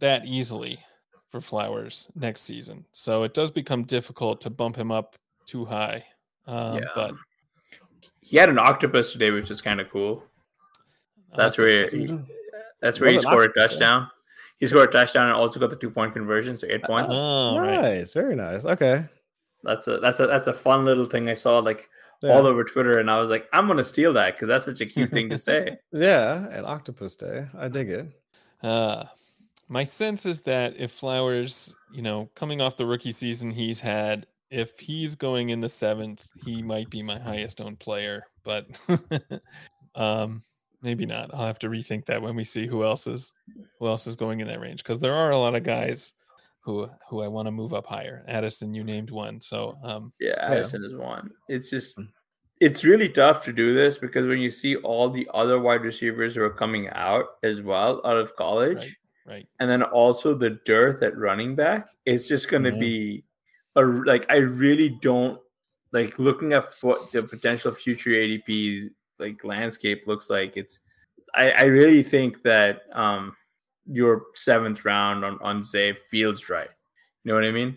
that 0.00 0.24
easily 0.26 0.80
for 1.30 1.40
Flowers 1.40 2.08
next 2.14 2.42
season. 2.42 2.84
So 2.92 3.22
it 3.22 3.32
does 3.34 3.50
become 3.50 3.84
difficult 3.84 4.40
to 4.42 4.50
bump 4.50 4.76
him 4.76 4.90
up 4.92 5.16
too 5.46 5.64
high. 5.64 6.04
Um, 6.46 6.78
Yeah. 6.78 6.88
But 6.94 7.14
He 8.20 8.36
had 8.36 8.48
an 8.48 8.58
octopus 8.58 9.12
today, 9.12 9.30
which 9.30 9.50
is 9.50 9.60
kind 9.60 9.80
of 9.80 9.90
cool. 9.90 10.22
That's 11.34 11.56
where 11.58 11.86
he, 11.88 11.96
Mhm. 12.06 12.26
that's 12.80 13.00
where 13.00 13.10
he 13.10 13.18
scored 13.18 13.46
a 13.46 13.48
octopus, 13.48 13.56
yeah. 13.56 13.66
touchdown. 13.78 14.10
He 14.58 14.66
scored 14.66 14.88
a 14.90 14.92
touchdown 14.92 15.26
and 15.28 15.34
also 15.36 15.58
got 15.58 15.70
the 15.70 15.76
two 15.76 15.90
point 15.90 16.12
conversion, 16.12 16.56
so 16.56 16.66
eight 16.68 16.82
points. 16.84 17.12
Oh, 17.16 17.58
right. 17.58 17.80
nice, 17.80 18.14
very 18.14 18.36
nice. 18.36 18.64
Okay, 18.64 19.04
That's 19.64 19.88
a 19.88 19.98
that's 19.98 20.20
a 20.20 20.26
that's 20.26 20.46
a 20.46 20.52
fun 20.52 20.84
little 20.84 21.06
thing 21.06 21.28
I 21.28 21.34
saw 21.34 21.58
like 21.58 21.88
yeah. 22.22 22.32
all 22.32 22.46
over 22.46 22.64
Twitter, 22.64 22.98
and 22.98 23.10
I 23.10 23.18
was 23.18 23.30
like, 23.30 23.48
I'm 23.52 23.66
gonna 23.66 23.84
steal 23.84 24.12
that 24.14 24.34
because 24.34 24.48
that's 24.48 24.64
such 24.64 24.80
a 24.80 24.86
cute 24.86 25.10
thing 25.10 25.28
to 25.30 25.38
say. 25.38 25.78
yeah, 25.92 26.48
an 26.48 26.64
octopus 26.64 27.16
day. 27.16 27.46
I 27.56 27.68
dig 27.68 27.90
it. 27.90 28.06
Uh, 28.62 29.04
my 29.68 29.84
sense 29.84 30.26
is 30.26 30.42
that 30.42 30.74
if 30.76 30.92
Flowers, 30.92 31.74
you 31.92 32.02
know, 32.02 32.30
coming 32.34 32.60
off 32.60 32.76
the 32.76 32.86
rookie 32.86 33.12
season 33.12 33.50
he's 33.50 33.80
had, 33.80 34.26
if 34.50 34.78
he's 34.78 35.14
going 35.14 35.50
in 35.50 35.60
the 35.60 35.68
seventh, 35.68 36.26
he 36.44 36.62
might 36.62 36.90
be 36.90 37.02
my 37.02 37.18
highest 37.18 37.60
owned 37.60 37.78
player. 37.78 38.26
But 38.44 38.66
um, 39.94 40.42
maybe 40.82 41.06
not. 41.06 41.32
I'll 41.32 41.46
have 41.46 41.58
to 41.60 41.68
rethink 41.68 42.06
that 42.06 42.20
when 42.20 42.36
we 42.36 42.44
see 42.44 42.66
who 42.66 42.84
else 42.84 43.06
is 43.06 43.32
who 43.78 43.86
else 43.86 44.06
is 44.06 44.16
going 44.16 44.40
in 44.40 44.48
that 44.48 44.60
range 44.60 44.82
because 44.82 44.98
there 44.98 45.14
are 45.14 45.30
a 45.30 45.38
lot 45.38 45.54
of 45.54 45.62
guys 45.62 46.14
who 46.64 46.88
who 47.08 47.22
I 47.22 47.28
want 47.28 47.46
to 47.46 47.50
move 47.52 47.74
up 47.74 47.86
higher. 47.86 48.24
Addison, 48.28 48.72
you 48.72 48.84
named 48.84 49.10
one, 49.10 49.40
so 49.40 49.76
um, 49.82 50.12
Yeah, 50.20 50.30
Yeah. 50.38 50.52
Addison 50.52 50.84
is 50.84 50.94
one. 50.94 51.30
It's 51.48 51.68
just 51.70 51.98
it's 52.60 52.84
really 52.84 53.08
tough 53.08 53.44
to 53.44 53.52
do 53.52 53.74
this 53.74 53.98
because 53.98 54.26
when 54.26 54.38
you 54.38 54.48
see 54.50 54.76
all 54.76 55.10
the 55.10 55.28
other 55.34 55.58
wide 55.58 55.82
receivers 55.82 56.34
who 56.36 56.42
are 56.44 56.50
coming 56.54 56.88
out 56.90 57.26
as 57.42 57.60
well 57.60 58.00
out 58.04 58.16
of 58.16 58.36
college, 58.36 58.96
right, 59.26 59.34
right. 59.34 59.48
and 59.58 59.68
then 59.68 59.82
also 59.82 60.32
the 60.34 60.50
dearth 60.64 61.02
at 61.02 61.18
running 61.18 61.56
back, 61.56 61.88
it's 62.06 62.28
just 62.28 62.48
going 62.48 62.62
to 62.62 62.70
Mhm. 62.70 62.78
be 62.80 63.24
a 63.74 63.82
like 63.82 64.26
I 64.30 64.36
really 64.36 64.90
don't 65.02 65.40
like 65.92 66.18
looking 66.20 66.52
at 66.52 66.66
what 66.82 67.10
the 67.10 67.22
potential 67.24 67.72
future 67.72 68.10
ADPs 68.10 68.90
like 69.18 69.42
landscape 69.44 70.06
looks 70.06 70.30
like. 70.30 70.56
It's 70.56 70.80
I, 71.34 71.50
I 71.50 71.62
really 71.64 72.02
think 72.04 72.42
that 72.42 72.82
um 72.92 73.34
your 73.86 74.26
seventh 74.34 74.84
round 74.84 75.24
on 75.24 75.38
on 75.42 75.64
Zay 75.64 75.96
feels 76.10 76.48
right. 76.48 76.68
You 77.24 77.30
know 77.30 77.34
what 77.34 77.44
I 77.44 77.50
mean? 77.50 77.76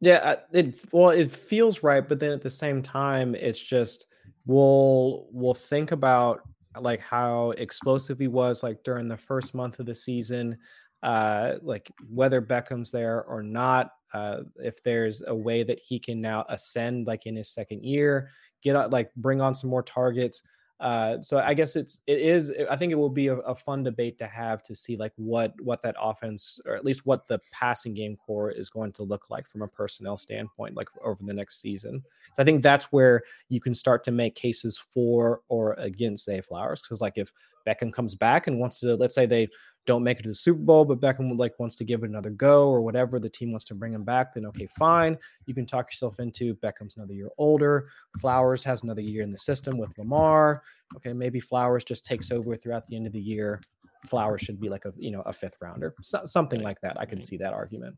Yeah, 0.00 0.36
it 0.52 0.80
well, 0.92 1.10
it 1.10 1.30
feels 1.30 1.82
right, 1.82 2.06
but 2.06 2.18
then 2.18 2.32
at 2.32 2.42
the 2.42 2.50
same 2.50 2.82
time, 2.82 3.34
it's 3.34 3.60
just 3.60 4.06
we'll 4.46 5.28
we'll 5.30 5.54
think 5.54 5.92
about 5.92 6.40
like 6.80 7.00
how 7.00 7.50
explosive 7.52 8.18
he 8.18 8.28
was 8.28 8.62
like 8.62 8.82
during 8.82 9.08
the 9.08 9.16
first 9.16 9.54
month 9.54 9.78
of 9.78 9.86
the 9.86 9.94
season, 9.94 10.58
uh, 11.02 11.54
like 11.62 11.90
whether 12.08 12.40
Beckham's 12.40 12.90
there 12.90 13.24
or 13.24 13.42
not. 13.42 13.92
Uh, 14.12 14.42
if 14.56 14.82
there's 14.82 15.22
a 15.26 15.34
way 15.34 15.62
that 15.62 15.80
he 15.80 15.98
can 15.98 16.20
now 16.20 16.44
ascend, 16.48 17.06
like 17.06 17.26
in 17.26 17.36
his 17.36 17.48
second 17.48 17.82
year, 17.82 18.30
get 18.62 18.76
out, 18.76 18.90
like 18.90 19.14
bring 19.14 19.40
on 19.40 19.54
some 19.54 19.70
more 19.70 19.82
targets. 19.82 20.42
Uh, 20.82 21.22
so 21.22 21.38
I 21.38 21.54
guess 21.54 21.76
it's 21.76 22.00
it 22.08 22.18
is. 22.18 22.52
I 22.68 22.74
think 22.74 22.90
it 22.90 22.96
will 22.96 23.08
be 23.08 23.28
a, 23.28 23.36
a 23.36 23.54
fun 23.54 23.84
debate 23.84 24.18
to 24.18 24.26
have 24.26 24.64
to 24.64 24.74
see 24.74 24.96
like 24.96 25.12
what 25.14 25.54
what 25.60 25.80
that 25.82 25.94
offense 26.00 26.58
or 26.66 26.74
at 26.74 26.84
least 26.84 27.06
what 27.06 27.28
the 27.28 27.38
passing 27.52 27.94
game 27.94 28.16
core 28.16 28.50
is 28.50 28.68
going 28.68 28.90
to 28.92 29.04
look 29.04 29.30
like 29.30 29.48
from 29.48 29.62
a 29.62 29.68
personnel 29.68 30.16
standpoint, 30.16 30.74
like 30.74 30.88
over 31.04 31.22
the 31.22 31.32
next 31.32 31.60
season. 31.60 32.02
So 32.34 32.42
I 32.42 32.44
think 32.44 32.64
that's 32.64 32.86
where 32.86 33.22
you 33.48 33.60
can 33.60 33.74
start 33.74 34.02
to 34.04 34.10
make 34.10 34.34
cases 34.34 34.76
for 34.76 35.42
or 35.48 35.74
against 35.74 36.24
Zay 36.24 36.40
Flowers 36.40 36.82
because 36.82 37.00
like 37.00 37.16
if 37.16 37.32
Beckham 37.64 37.92
comes 37.92 38.16
back 38.16 38.48
and 38.48 38.58
wants 38.58 38.80
to, 38.80 38.96
let's 38.96 39.14
say 39.14 39.24
they 39.24 39.48
don't 39.86 40.04
make 40.04 40.20
it 40.20 40.22
to 40.22 40.28
the 40.28 40.34
Super 40.34 40.60
Bowl, 40.60 40.84
but 40.84 41.00
Beckham 41.00 41.28
would 41.28 41.38
like 41.38 41.58
wants 41.58 41.76
to 41.76 41.84
give 41.84 42.02
it 42.02 42.10
another 42.10 42.30
go 42.30 42.68
or 42.68 42.80
whatever, 42.82 43.18
the 43.18 43.28
team 43.28 43.50
wants 43.50 43.64
to 43.66 43.74
bring 43.74 43.92
him 43.92 44.04
back, 44.04 44.32
then 44.32 44.46
okay, 44.46 44.66
fine. 44.78 45.18
You 45.46 45.54
can 45.54 45.66
talk 45.66 45.90
yourself 45.90 46.20
into 46.20 46.54
Beckham's 46.56 46.96
another 46.96 47.14
year 47.14 47.30
older. 47.38 47.88
Flowers 48.20 48.62
has 48.64 48.84
another 48.84 49.00
year 49.00 49.22
in 49.22 49.32
the 49.32 49.38
system 49.38 49.78
with 49.78 49.96
Lamar. 49.98 50.62
Okay, 50.96 51.12
maybe 51.12 51.40
Flowers 51.40 51.84
just 51.84 52.04
takes 52.04 52.30
over 52.30 52.54
throughout 52.54 52.86
the 52.86 52.96
end 52.96 53.06
of 53.06 53.12
the 53.12 53.20
year. 53.20 53.60
Flowers 54.06 54.42
should 54.42 54.60
be 54.60 54.68
like 54.68 54.84
a 54.84 54.92
you 54.96 55.10
know 55.10 55.22
a 55.22 55.32
fifth 55.32 55.56
rounder, 55.60 55.94
so, 56.00 56.24
something 56.24 56.60
Right, 56.60 56.66
like 56.66 56.80
that. 56.82 57.00
I 57.00 57.04
can 57.04 57.18
right. 57.18 57.26
see 57.26 57.36
that 57.38 57.52
argument. 57.52 57.96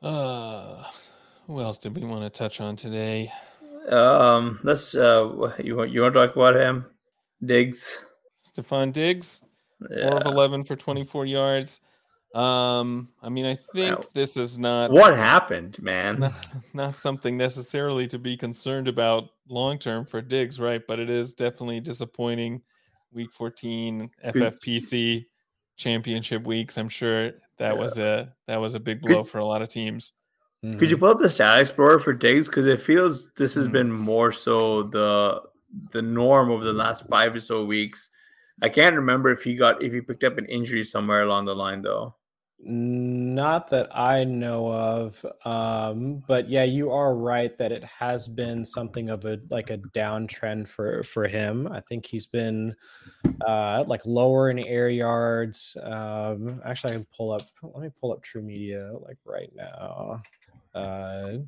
Uh, 0.00 0.84
who 1.46 1.60
else 1.60 1.78
did 1.78 1.96
we 1.96 2.04
want 2.04 2.22
to 2.22 2.30
touch 2.30 2.60
on 2.60 2.76
today? 2.76 3.32
Um, 3.88 4.60
let's 4.62 4.94
uh, 4.94 5.52
you 5.62 5.76
want 5.76 5.90
you 5.90 6.02
want 6.02 6.14
to 6.14 6.26
talk 6.26 6.36
about 6.36 6.56
him, 6.56 6.86
Diggs? 7.44 8.04
Stefon 8.44 8.92
Diggs. 8.92 9.40
Yeah. 9.90 10.10
four 10.10 10.18
of 10.18 10.26
11 10.26 10.64
for 10.64 10.76
24 10.76 11.26
yards. 11.26 11.80
Um, 12.34 13.08
I 13.22 13.30
mean, 13.30 13.46
I 13.46 13.56
think 13.74 13.98
Wow. 13.98 14.04
this 14.12 14.36
is 14.36 14.58
not, 14.58 14.90
What 14.90 15.16
happened, 15.16 15.80
man? 15.82 16.20
not 16.20 16.32
not 16.74 16.98
something 16.98 17.36
necessarily 17.36 18.06
to 18.08 18.18
be 18.18 18.36
concerned 18.36 18.86
about 18.86 19.30
long 19.48 19.78
term 19.78 20.04
for 20.04 20.20
Diggs, 20.20 20.60
right? 20.60 20.82
But 20.86 20.98
it 21.00 21.08
is 21.08 21.32
definitely 21.32 21.80
disappointing 21.80 22.62
week 23.12 23.32
14 23.32 24.10
FFPC 24.24 25.26
championship 25.76 26.46
weeks. 26.46 26.76
I'm 26.76 26.88
sure 26.88 27.32
that 27.56 27.72
yeah. 27.72 27.72
was 27.72 27.98
a 27.98 28.34
that 28.46 28.60
was 28.60 28.74
a 28.74 28.80
big 28.80 29.00
blow 29.00 29.22
could, 29.22 29.30
for 29.30 29.38
a 29.38 29.44
lot 29.44 29.62
of 29.62 29.68
teams. 29.68 30.12
Mm-hmm. 30.64 30.78
Could 30.78 30.90
you 30.90 30.98
pull 30.98 31.10
up 31.10 31.20
the 31.20 31.30
stat 31.30 31.60
explorer 31.60 31.98
for 31.98 32.12
Diggs? 32.12 32.48
Because 32.48 32.66
it 32.66 32.82
feels 32.82 33.30
this 33.36 33.54
has 33.54 33.64
mm-hmm. 33.64 33.72
been 33.72 33.92
more 33.92 34.32
so 34.32 34.82
the 34.84 35.40
the 35.92 36.02
norm 36.02 36.50
over 36.50 36.64
the 36.64 36.72
last 36.72 37.08
five 37.08 37.34
or 37.34 37.40
so 37.40 37.64
weeks. 37.64 38.10
I 38.62 38.68
can't 38.68 38.96
remember 38.96 39.30
if 39.30 39.42
he 39.42 39.56
got 39.56 39.82
if 39.82 39.92
he 39.92 40.00
picked 40.00 40.24
up 40.24 40.38
an 40.38 40.46
injury 40.46 40.84
somewhere 40.84 41.22
along 41.22 41.46
the 41.46 41.54
line 41.54 41.82
though. 41.82 42.14
Not 42.60 43.68
that 43.68 43.88
I 43.96 44.24
know 44.24 44.72
of. 44.72 45.24
Um, 45.44 46.24
but 46.26 46.48
yeah, 46.50 46.64
you 46.64 46.90
are 46.90 47.14
right 47.14 47.56
that 47.56 47.70
it 47.70 47.84
has 47.84 48.26
been 48.26 48.64
something 48.64 49.10
of 49.10 49.24
a 49.24 49.38
like 49.48 49.70
a 49.70 49.78
downtrend 49.94 50.66
for 50.66 51.04
for 51.04 51.28
him. 51.28 51.68
I 51.70 51.80
think 51.80 52.04
he's 52.04 52.26
been 52.26 52.74
uh 53.46 53.84
like 53.86 54.04
lower 54.04 54.50
in 54.50 54.58
air 54.58 54.88
yards. 54.88 55.76
Um 55.82 56.60
actually 56.64 56.94
I 56.94 56.96
can 56.96 57.06
pull 57.16 57.30
up 57.30 57.42
let 57.62 57.82
me 57.82 57.90
pull 58.00 58.12
up 58.12 58.24
TruMedia 58.24 59.00
like 59.06 59.18
right 59.24 59.52
now. 59.54 60.20
Uh 60.74 61.38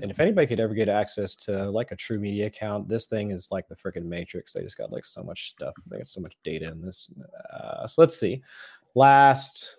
and 0.00 0.10
if 0.10 0.20
anybody 0.20 0.46
could 0.46 0.60
ever 0.60 0.74
get 0.74 0.88
access 0.88 1.34
to 1.36 1.70
like 1.70 1.92
a 1.92 1.96
TruMedia 1.96 2.46
account, 2.46 2.88
this 2.88 3.06
thing 3.06 3.30
is 3.30 3.50
like 3.50 3.68
the 3.68 3.76
freaking 3.76 4.04
Matrix. 4.04 4.52
They 4.52 4.62
just 4.62 4.78
got 4.78 4.92
like 4.92 5.04
so 5.04 5.22
much 5.22 5.50
stuff. 5.50 5.74
They 5.86 5.98
got 5.98 6.06
so 6.06 6.20
much 6.20 6.36
data 6.42 6.70
in 6.70 6.80
this. 6.80 7.18
Uh, 7.52 7.86
so 7.86 8.02
let's 8.02 8.18
see. 8.18 8.42
Last 8.94 9.78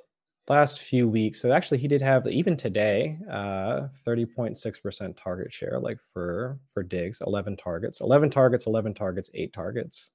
last 0.50 0.82
few 0.82 1.08
weeks. 1.08 1.42
So 1.42 1.52
actually, 1.52 1.78
he 1.78 1.88
did 1.88 2.02
have 2.02 2.28
even 2.28 2.58
today, 2.58 3.18
uh, 3.30 3.88
thirty 4.04 4.26
point 4.26 4.58
six 4.58 4.80
percent 4.80 5.16
target 5.18 5.52
share, 5.52 5.80
like 5.80 6.00
for 6.02 6.60
for 6.70 6.84
Diggs, 6.84 7.22
eleven 7.26 7.56
targets, 7.56 8.02
eleven 8.02 8.30
targets, 8.30 8.68
eleven 8.68 8.94
targets, 8.94 9.30
eight 9.34 9.54
targets. 9.54 10.12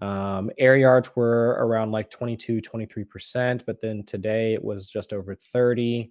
Um, 0.00 0.50
air 0.58 0.76
yards 0.76 1.14
were 1.14 1.56
around 1.60 1.92
like 1.92 2.10
22, 2.10 2.60
23%, 2.60 3.62
but 3.64 3.80
then 3.80 4.02
today 4.02 4.52
it 4.52 4.62
was 4.62 4.90
just 4.90 5.12
over 5.12 5.32
30. 5.32 6.10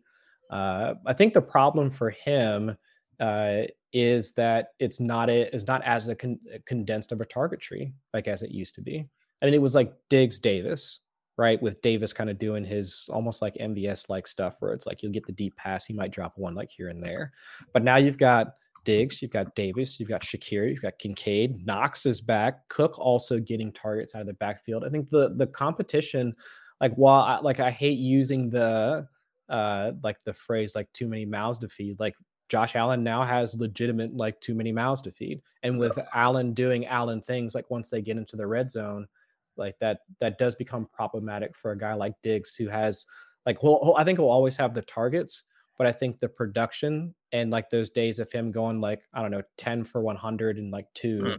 Uh, 0.49 0.93
I 1.05 1.11
think 1.11 1.33
the 1.33 1.41
problem 1.41 1.91
for 1.91 2.09
him 2.09 2.77
uh, 3.21 3.61
is 3.93 4.33
that 4.33 4.69
it's 4.79 4.99
not 4.99 5.29
a, 5.29 5.53
is 5.55 5.67
not 5.67 5.83
as 5.83 6.07
a 6.07 6.15
con- 6.15 6.39
condensed 6.65 7.11
of 7.11 7.21
a 7.21 7.25
target 7.25 7.61
tree 7.61 7.93
like 8.13 8.27
as 8.27 8.41
it 8.41 8.51
used 8.51 8.75
to 8.75 8.81
be. 8.81 9.07
I 9.41 9.45
mean, 9.45 9.53
it 9.53 9.61
was 9.61 9.75
like 9.75 9.93
Diggs 10.09 10.39
Davis, 10.39 10.99
right? 11.37 11.61
With 11.61 11.81
Davis 11.81 12.13
kind 12.13 12.29
of 12.29 12.37
doing 12.37 12.63
his 12.63 13.07
almost 13.11 13.41
like 13.41 13.53
MVS 13.55 14.09
like 14.09 14.27
stuff 14.27 14.55
where 14.59 14.73
it's 14.73 14.87
like 14.87 15.01
you'll 15.01 15.11
get 15.11 15.25
the 15.25 15.31
deep 15.31 15.55
pass, 15.55 15.85
he 15.85 15.93
might 15.93 16.11
drop 16.11 16.33
one 16.35 16.55
like 16.55 16.69
here 16.69 16.89
and 16.89 17.01
there. 17.03 17.31
But 17.73 17.83
now 17.83 17.97
you've 17.97 18.17
got 18.17 18.53
Diggs, 18.85 19.21
you've 19.21 19.31
got 19.31 19.53
Davis, 19.55 19.99
you've 19.99 20.09
got 20.09 20.21
Shakir, 20.21 20.69
you've 20.69 20.81
got 20.81 20.97
Kincaid, 20.97 21.65
Knox 21.65 22.07
is 22.07 22.21
back, 22.21 22.67
Cook 22.69 22.97
also 22.97 23.39
getting 23.39 23.71
targets 23.71 24.15
out 24.15 24.21
of 24.21 24.27
the 24.27 24.33
backfield. 24.33 24.83
I 24.83 24.89
think 24.89 25.09
the 25.09 25.35
the 25.35 25.47
competition, 25.47 26.33
like 26.79 26.93
while 26.95 27.21
I, 27.21 27.39
like 27.39 27.59
I 27.59 27.69
hate 27.69 27.99
using 27.99 28.49
the 28.49 29.07
uh 29.49 29.91
like 30.03 30.17
the 30.23 30.33
phrase 30.33 30.75
like 30.75 30.91
too 30.93 31.07
many 31.07 31.25
mouths 31.25 31.59
to 31.59 31.69
feed, 31.69 31.99
like 31.99 32.15
Josh 32.51 32.75
Allen 32.75 33.01
now 33.01 33.23
has 33.23 33.57
legitimate 33.57 34.13
like 34.13 34.37
too 34.41 34.53
many 34.53 34.73
mouths 34.73 35.01
to 35.03 35.11
feed. 35.11 35.41
And 35.63 35.79
with 35.79 35.97
Allen 36.13 36.53
doing 36.53 36.85
Allen 36.85 37.21
things 37.21 37.55
like 37.55 37.71
once 37.71 37.89
they 37.89 38.01
get 38.01 38.17
into 38.17 38.35
the 38.35 38.45
red 38.45 38.69
zone, 38.69 39.07
like 39.55 39.79
that 39.79 39.99
that 40.19 40.37
does 40.37 40.53
become 40.55 40.85
problematic 40.91 41.55
for 41.55 41.71
a 41.71 41.77
guy 41.77 41.93
like 41.93 42.13
Diggs 42.21 42.53
who 42.53 42.67
has 42.67 43.05
like 43.45 43.57
he'll, 43.61 43.95
I 43.97 44.03
think 44.03 44.19
he'll 44.19 44.27
always 44.27 44.57
have 44.57 44.73
the 44.73 44.81
targets, 44.81 45.43
but 45.77 45.87
I 45.87 45.93
think 45.93 46.19
the 46.19 46.27
production 46.27 47.15
and 47.31 47.51
like 47.51 47.69
those 47.69 47.89
days 47.89 48.19
of 48.19 48.29
him 48.29 48.51
going 48.51 48.81
like 48.81 49.03
I 49.13 49.21
don't 49.21 49.31
know 49.31 49.43
10 49.55 49.85
for 49.85 50.01
100 50.01 50.57
and 50.57 50.71
like 50.71 50.87
2 50.95 51.21
mm. 51.21 51.37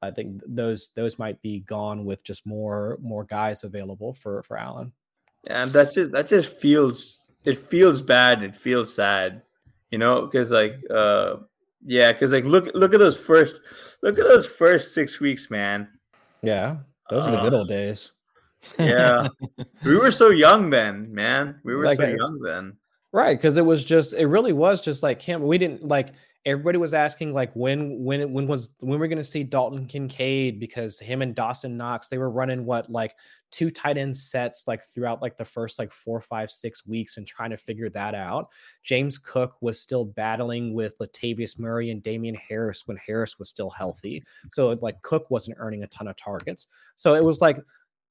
I 0.00 0.12
think 0.12 0.42
those 0.46 0.90
those 0.94 1.18
might 1.18 1.42
be 1.42 1.58
gone 1.58 2.04
with 2.04 2.22
just 2.22 2.46
more 2.46 2.98
more 3.02 3.24
guys 3.24 3.64
available 3.64 4.12
for 4.12 4.44
for 4.44 4.56
Allen. 4.58 4.92
And 5.48 5.72
that 5.72 5.92
just 5.92 6.12
that 6.12 6.28
just 6.28 6.56
feels 6.56 7.24
it 7.44 7.58
feels 7.58 8.00
bad. 8.00 8.44
It 8.44 8.54
feels 8.54 8.94
sad, 8.94 9.42
you 9.92 9.98
know, 9.98 10.22
because 10.22 10.50
like 10.50 10.74
uh 10.90 11.36
yeah, 11.84 12.10
because 12.10 12.32
like 12.32 12.44
look 12.44 12.70
look 12.74 12.92
at 12.94 12.98
those 12.98 13.16
first 13.16 13.60
look 14.02 14.18
at 14.18 14.24
those 14.24 14.46
first 14.46 14.94
six 14.94 15.20
weeks, 15.20 15.50
man. 15.50 15.86
Yeah, 16.42 16.78
those 17.10 17.24
uh, 17.24 17.26
are 17.28 17.30
the 17.30 17.42
good 17.42 17.54
old 17.54 17.68
days. 17.68 18.12
yeah. 18.78 19.28
we 19.84 19.96
were 19.96 20.10
so 20.10 20.30
young 20.30 20.70
then, 20.70 21.12
man. 21.12 21.60
We 21.62 21.74
were 21.74 21.84
like, 21.84 21.98
so 21.98 22.06
young 22.06 22.40
then. 22.40 22.76
Right, 23.12 23.36
because 23.36 23.56
it 23.56 23.66
was 23.66 23.84
just 23.84 24.14
it 24.14 24.26
really 24.26 24.52
was 24.52 24.80
just 24.80 25.02
like 25.02 25.20
him. 25.20 25.42
We 25.42 25.58
didn't 25.58 25.86
like 25.86 26.08
everybody 26.44 26.76
was 26.76 26.92
asking 26.92 27.32
like 27.32 27.52
when 27.54 28.02
when 28.02 28.32
when 28.32 28.46
was 28.46 28.74
when 28.80 28.98
we're 28.98 29.06
gonna 29.06 29.22
see 29.22 29.44
Dalton 29.44 29.86
Kincaid 29.86 30.58
because 30.58 30.98
him 30.98 31.22
and 31.22 31.34
Dawson 31.34 31.76
Knox 31.76 32.08
they 32.08 32.18
were 32.18 32.30
running 32.30 32.64
what 32.64 32.90
like 32.90 33.14
two 33.50 33.70
tight 33.70 33.96
end 33.96 34.16
sets 34.16 34.66
like 34.66 34.82
throughout 34.92 35.22
like 35.22 35.36
the 35.36 35.44
first 35.44 35.78
like 35.78 35.92
four 35.92 36.20
five 36.20 36.50
six 36.50 36.86
weeks 36.86 37.16
and 37.16 37.26
trying 37.26 37.50
to 37.50 37.56
figure 37.56 37.88
that 37.90 38.14
out. 38.14 38.48
James 38.82 39.18
Cook 39.18 39.56
was 39.60 39.80
still 39.80 40.04
battling 40.04 40.74
with 40.74 40.98
Latavius 40.98 41.58
Murray 41.58 41.90
and 41.90 42.02
Damien 42.02 42.34
Harris 42.34 42.86
when 42.86 42.96
Harris 42.96 43.38
was 43.38 43.48
still 43.48 43.70
healthy, 43.70 44.24
so 44.50 44.76
like 44.82 45.00
Cook 45.02 45.30
wasn't 45.30 45.58
earning 45.60 45.84
a 45.84 45.88
ton 45.88 46.08
of 46.08 46.16
targets. 46.16 46.66
So 46.96 47.14
it 47.14 47.24
was 47.24 47.40
like 47.40 47.58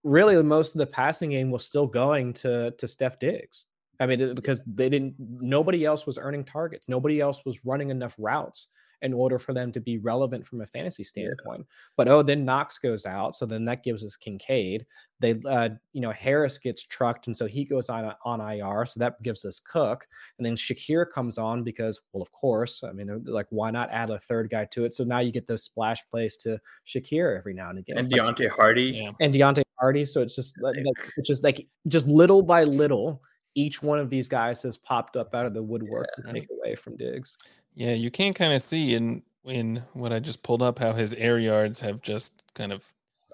really 0.04 0.42
most 0.42 0.74
of 0.74 0.80
the 0.80 0.88
passing 0.88 1.32
game 1.32 1.52
was 1.52 1.66
still 1.66 1.88
going 1.88 2.34
to 2.34 2.72
to 2.72 2.88
Steph 2.88 3.20
Diggs. 3.20 3.66
I 4.02 4.08
mean, 4.08 4.34
because 4.34 4.64
they 4.66 4.90
didn't, 4.90 5.14
nobody 5.20 5.86
else 5.86 6.08
was 6.08 6.18
earning 6.18 6.44
targets. 6.44 6.90
Nobody 6.90 7.22
else 7.22 7.46
was 7.46 7.64
running 7.64 7.92
enough 7.92 8.16
routes 8.18 8.68
in 9.02 9.14
order 9.14 9.40
for 9.40 9.54
them 9.54 9.72
to 9.72 9.80
be 9.80 9.98
relevant 9.98 10.46
from 10.46 10.62
a 10.62 10.66
fantasy 10.66 11.04
standpoint. 11.04 11.62
Yeah. 11.62 11.76
But 11.98 12.08
oh, 12.08 12.22
then 12.22 12.46
Knox 12.46 12.78
goes 12.78 13.06
out, 13.06 13.36
so 13.36 13.46
then 13.46 13.66
that 13.66 13.84
gives 13.84 14.04
us 14.04 14.16
Kincaid. 14.16 14.86
They, 15.20 15.40
uh, 15.48 15.70
you 15.94 16.02
know, 16.02 16.12
Harris 16.12 16.58
gets 16.58 16.84
trucked, 16.84 17.28
and 17.28 17.36
so 17.36 17.48
he 17.48 17.66
goes 17.66 17.90
on 17.90 18.14
on 18.26 18.42
IR, 18.42 18.86
so 18.86 19.00
that 19.00 19.22
gives 19.24 19.46
us 19.46 19.60
Cook, 19.60 20.08
and 20.38 20.46
then 20.46 20.56
Shakir 20.56 21.06
comes 21.12 21.38
on 21.38 21.64
because, 21.64 22.02
well, 22.14 22.22
of 22.22 22.32
course, 22.32 22.84
I 22.84 22.92
mean, 22.92 23.10
uh, 23.10 23.18
like 23.26 23.48
why 23.50 23.72
not 23.72 23.90
add 23.92 24.10
a 24.10 24.20
third 24.20 24.50
guy 24.50 24.66
to 24.66 24.86
it? 24.86 24.94
So 24.94 25.04
now 25.04 25.20
you 25.20 25.32
get 25.32 25.48
those 25.48 25.64
splash 25.64 26.04
plays 26.10 26.38
to 26.38 26.60
Shakir 26.86 27.38
every 27.38 27.54
now 27.54 27.70
and 27.70 27.80
again, 27.80 27.98
and 27.98 28.08
Deonte 28.08 28.40
like, 28.40 28.52
Harty, 28.52 29.10
and 29.20 29.34
Deonte 29.34 29.64
Harty. 29.80 30.06
So 30.06 30.22
it's 30.22 30.36
just 30.36 30.62
like, 30.62 30.76
it's 31.18 31.28
just 31.28 31.44
like 31.44 31.68
just 31.88 32.08
little 32.08 32.44
by 32.44 32.64
little 32.64 33.22
each 33.56 33.82
one 33.82 34.00
of 34.00 34.10
these 34.10 34.28
guys 34.28 34.62
has 34.64 34.78
popped 34.78 35.16
up 35.16 35.36
out 35.36 35.46
of 35.46 35.54
the 35.54 35.64
woodwork 35.64 36.08
yeah. 36.18 36.26
to 36.26 36.34
take 36.34 36.48
away 36.52 36.76
from 36.76 36.96
Diggs. 36.98 37.38
Yeah, 37.74 37.94
you 37.94 38.12
can 38.12 38.34
kind 38.34 38.54
of 38.54 38.62
see 38.62 38.94
in 38.94 39.24
in 39.46 39.84
what 39.94 40.14
I 40.14 40.20
just 40.20 40.44
pulled 40.44 40.62
up 40.62 40.80
how 40.80 40.94
his 40.94 41.14
air 41.14 41.40
yards 41.40 41.80
have 41.80 42.02
just 42.02 42.44
kind 42.54 42.72
of 42.72 42.86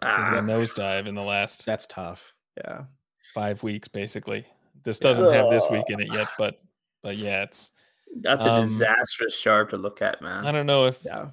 ah. 0.02 0.38
a 0.38 0.42
nosedive 0.42 1.08
in 1.08 1.16
the 1.16 1.24
last. 1.24 1.66
That's 1.66 1.88
tough. 1.88 2.34
Yeah, 2.58 2.84
five 3.34 3.64
weeks 3.64 3.88
basically. 3.88 4.46
This 4.84 5.00
doesn't 5.00 5.26
yeah. 5.26 5.34
have 5.34 5.50
this 5.50 5.66
week 5.70 5.86
in 5.90 6.00
it 6.00 6.12
yet, 6.12 6.28
but 6.38 6.62
but 7.04 7.18
yeah, 7.18 7.44
it's 7.44 7.72
that's 8.22 8.46
a 8.46 8.54
um, 8.54 8.62
disastrous 8.62 9.40
chart 9.40 9.70
to 9.72 9.78
look 9.78 10.02
at, 10.02 10.22
man. 10.22 10.46
I 10.46 10.52
don't 10.52 10.66
know 10.66 10.86
if 10.86 11.04
yeah. 11.06 11.30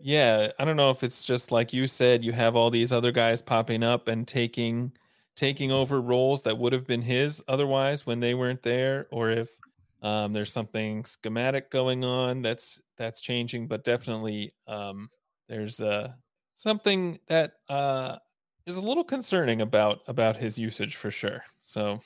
Yeah, 0.00 0.52
I 0.60 0.64
don't 0.64 0.76
know 0.76 0.90
if 0.90 1.02
it's 1.02 1.24
just 1.24 1.50
like 1.50 1.72
you 1.72 1.88
said, 1.88 2.24
you 2.24 2.32
have 2.32 2.54
all 2.54 2.70
these 2.70 2.92
other 2.92 3.10
guys 3.10 3.42
popping 3.42 3.82
up 3.82 4.06
and 4.06 4.28
taking 4.28 4.92
taking 5.38 5.70
over 5.70 6.00
roles 6.00 6.42
that 6.42 6.58
would 6.58 6.72
have 6.72 6.84
been 6.84 7.00
his 7.00 7.40
otherwise 7.46 8.04
when 8.04 8.18
they 8.18 8.34
weren't 8.34 8.62
there, 8.64 9.06
or 9.12 9.30
if 9.30 9.48
um, 10.02 10.32
there's 10.32 10.52
something 10.52 11.04
schematic 11.04 11.70
going 11.70 12.04
on 12.04 12.42
that's 12.42 12.82
that's 12.96 13.20
changing. 13.20 13.68
But 13.68 13.84
definitely, 13.84 14.52
um, 14.66 15.08
there's 15.48 15.80
uh, 15.80 16.12
something 16.56 17.20
that 17.28 17.52
uh, 17.68 18.16
is 18.66 18.78
a 18.78 18.82
little 18.82 19.04
concerning 19.04 19.60
about 19.60 20.00
about 20.08 20.36
his 20.36 20.58
usage 20.58 20.96
for 20.96 21.12
sure. 21.12 21.44
So 21.62 22.00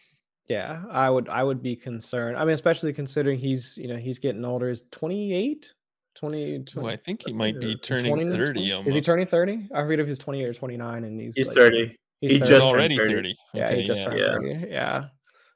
yeah, 0.47 0.83
I 0.91 1.09
would 1.09 1.31
I 1.31 1.43
would 1.43 1.63
be 1.63 1.75
concerned. 1.75 2.37
I 2.37 2.45
mean, 2.45 2.53
especially 2.53 2.93
considering 2.93 3.39
he's 3.39 3.79
you 3.79 3.89
know 3.89 3.97
he's 3.97 4.19
getting 4.19 4.45
older. 4.45 4.69
Is 4.69 4.83
28? 4.91 5.73
20, 6.15 6.59
20 6.65 6.89
I 6.91 6.97
think 6.97 7.23
he 7.27 7.33
might 7.33 7.59
be 7.59 7.75
turning 7.77 8.15
20, 8.15 8.31
30 8.31 8.37
20? 8.53 8.73
almost. 8.73 8.89
Is 8.89 8.95
he 8.95 9.01
turning 9.01 9.27
30? 9.27 9.71
I 9.75 9.81
forget 9.81 10.01
if 10.01 10.07
he's 10.07 10.19
28 10.19 10.45
or 10.45 10.53
29 10.53 11.05
and 11.05 11.19
he's 11.19 11.35
He's 11.35 11.47
like, 11.47 11.57
30. 11.57 11.97
He's 12.23 12.31
he 12.31 12.39
30. 12.39 12.51
just 12.51 12.67
already 12.67 12.97
30. 12.97 13.15
30. 13.15 13.37
Yeah, 13.53 13.65
okay, 13.65 13.81
he 13.81 13.87
just 13.87 14.01
yeah. 14.01 14.09
turned 14.09 14.61
30. 14.61 14.71
Yeah. 14.71 15.05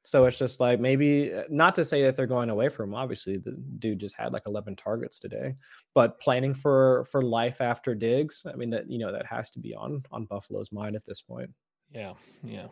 So 0.03 0.25
it's 0.25 0.39
just 0.39 0.59
like 0.61 0.81
maybe 0.81 1.33
uh, 1.33 1.45
not 1.49 1.77
to 1.77 1.85
say 1.85 2.03
that 2.03 2.17
they're 2.17 2.27
going 2.27 2.51
away 2.51 2.69
from 2.69 2.91
him. 2.91 2.95
Obviously, 2.97 3.39
the 3.39 3.53
dude 3.79 4.01
just 4.01 4.17
had 4.17 4.33
like 4.33 4.43
11 4.47 4.75
targets 4.75 5.21
today, 5.21 5.55
but 5.95 6.21
planning 6.21 6.55
for 6.55 7.05
for 7.11 7.23
life 7.23 7.61
after 7.61 7.95
Diggs. 7.95 8.45
I 8.53 8.57
mean 8.57 8.71
that 8.71 8.91
you 8.91 8.99
know 8.99 9.13
that 9.13 9.27
has 9.27 9.51
to 9.53 9.61
be 9.61 9.75
on 9.75 10.03
on 10.11 10.25
Buffalo's 10.25 10.73
mind 10.73 10.97
at 10.97 11.07
this 11.07 11.21
point. 11.21 11.51
Yeah, 11.91 12.15
yeah. 12.43 12.67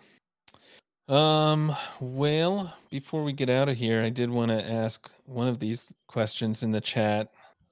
Um. 1.08 1.74
Well, 2.00 2.74
before 2.90 3.22
we 3.22 3.32
get 3.32 3.50
out 3.50 3.68
of 3.68 3.76
here, 3.76 4.02
I 4.02 4.10
did 4.10 4.30
want 4.30 4.50
to 4.50 4.64
ask 4.64 5.08
one 5.26 5.46
of 5.46 5.60
these 5.60 5.92
questions 6.08 6.64
in 6.64 6.72
the 6.72 6.80
chat. 6.80 7.28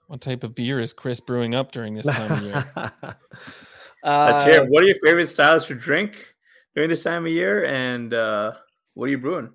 What 0.07 0.21
type 0.21 0.45
of 0.45 0.55
beer 0.55 0.79
is 0.79 0.93
Chris 0.93 1.21
brewing 1.21 1.55
up 1.55 1.73
during 1.73 1.95
this 1.95 2.07
time 2.07 2.33
of 2.33 2.43
year? 2.43 2.93
Let's 4.05 4.45
hear. 4.45 4.63
Uh, 4.63 4.67
what 4.67 4.83
are 4.83 4.87
your 4.87 4.97
favorite 5.05 5.29
styles 5.29 5.67
to 5.67 5.75
drink 5.75 6.35
during 6.75 6.91
this 6.91 7.03
time 7.03 7.25
of 7.25 7.33
year, 7.33 7.65
and 7.67 8.13
uh, 8.15 8.53
what 8.95 9.07
are 9.07 9.11
you 9.11 9.19
brewing? 9.19 9.51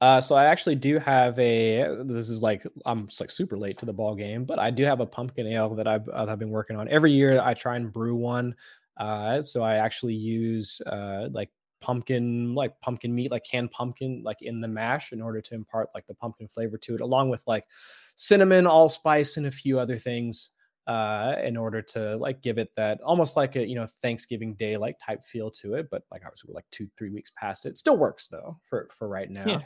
Uh, 0.00 0.20
so 0.20 0.36
I 0.36 0.44
actually 0.44 0.76
do 0.76 0.98
have 0.98 1.38
a. 1.38 2.02
This 2.04 2.28
is 2.28 2.42
like 2.42 2.64
I'm 2.86 3.08
like 3.20 3.30
super 3.30 3.56
late 3.58 3.78
to 3.78 3.86
the 3.86 3.92
ball 3.92 4.14
game, 4.14 4.44
but 4.44 4.58
I 4.58 4.70
do 4.70 4.84
have 4.84 5.00
a 5.00 5.06
pumpkin 5.06 5.46
ale 5.48 5.74
that 5.74 5.88
I've 5.88 6.08
I've 6.12 6.38
been 6.38 6.50
working 6.50 6.76
on. 6.76 6.88
Every 6.88 7.10
year 7.10 7.40
I 7.40 7.54
try 7.54 7.76
and 7.76 7.92
brew 7.92 8.14
one 8.14 8.54
Uh, 8.98 9.40
so 9.40 9.62
I 9.62 9.76
actually 9.76 10.14
use 10.14 10.80
uh, 10.86 11.28
like 11.32 11.50
pumpkin 11.80 12.54
like 12.56 12.78
pumpkin 12.80 13.14
meat 13.14 13.30
like 13.30 13.44
canned 13.44 13.70
pumpkin 13.70 14.20
like 14.24 14.42
in 14.42 14.60
the 14.60 14.66
mash 14.66 15.12
in 15.12 15.22
order 15.22 15.40
to 15.40 15.54
impart 15.54 15.88
like 15.94 16.04
the 16.08 16.14
pumpkin 16.14 16.48
flavor 16.48 16.76
to 16.76 16.96
it 16.96 17.00
along 17.00 17.30
with 17.30 17.40
like 17.46 17.64
cinnamon 18.16 18.66
allspice 18.66 19.36
and 19.36 19.46
a 19.46 19.50
few 19.50 19.78
other 19.78 19.96
things 19.96 20.50
uh 20.88 21.36
in 21.44 21.56
order 21.56 21.82
to 21.82 22.16
like 22.16 22.40
give 22.42 22.58
it 22.58 22.70
that 22.74 23.00
almost 23.02 23.36
like 23.36 23.56
a 23.56 23.68
you 23.68 23.74
know 23.74 23.86
thanksgiving 24.02 24.54
day 24.54 24.76
like 24.76 24.96
type 24.98 25.22
feel 25.22 25.50
to 25.50 25.74
it 25.74 25.86
but 25.90 26.02
like 26.10 26.22
obviously 26.24 26.48
we're 26.48 26.54
like 26.54 26.70
two 26.70 26.88
three 26.96 27.10
weeks 27.10 27.30
past 27.36 27.66
it 27.66 27.76
still 27.76 27.96
works 27.96 28.26
though 28.28 28.58
for 28.64 28.88
for 28.90 29.06
right 29.06 29.30
now 29.30 29.44
yeah. 29.46 29.60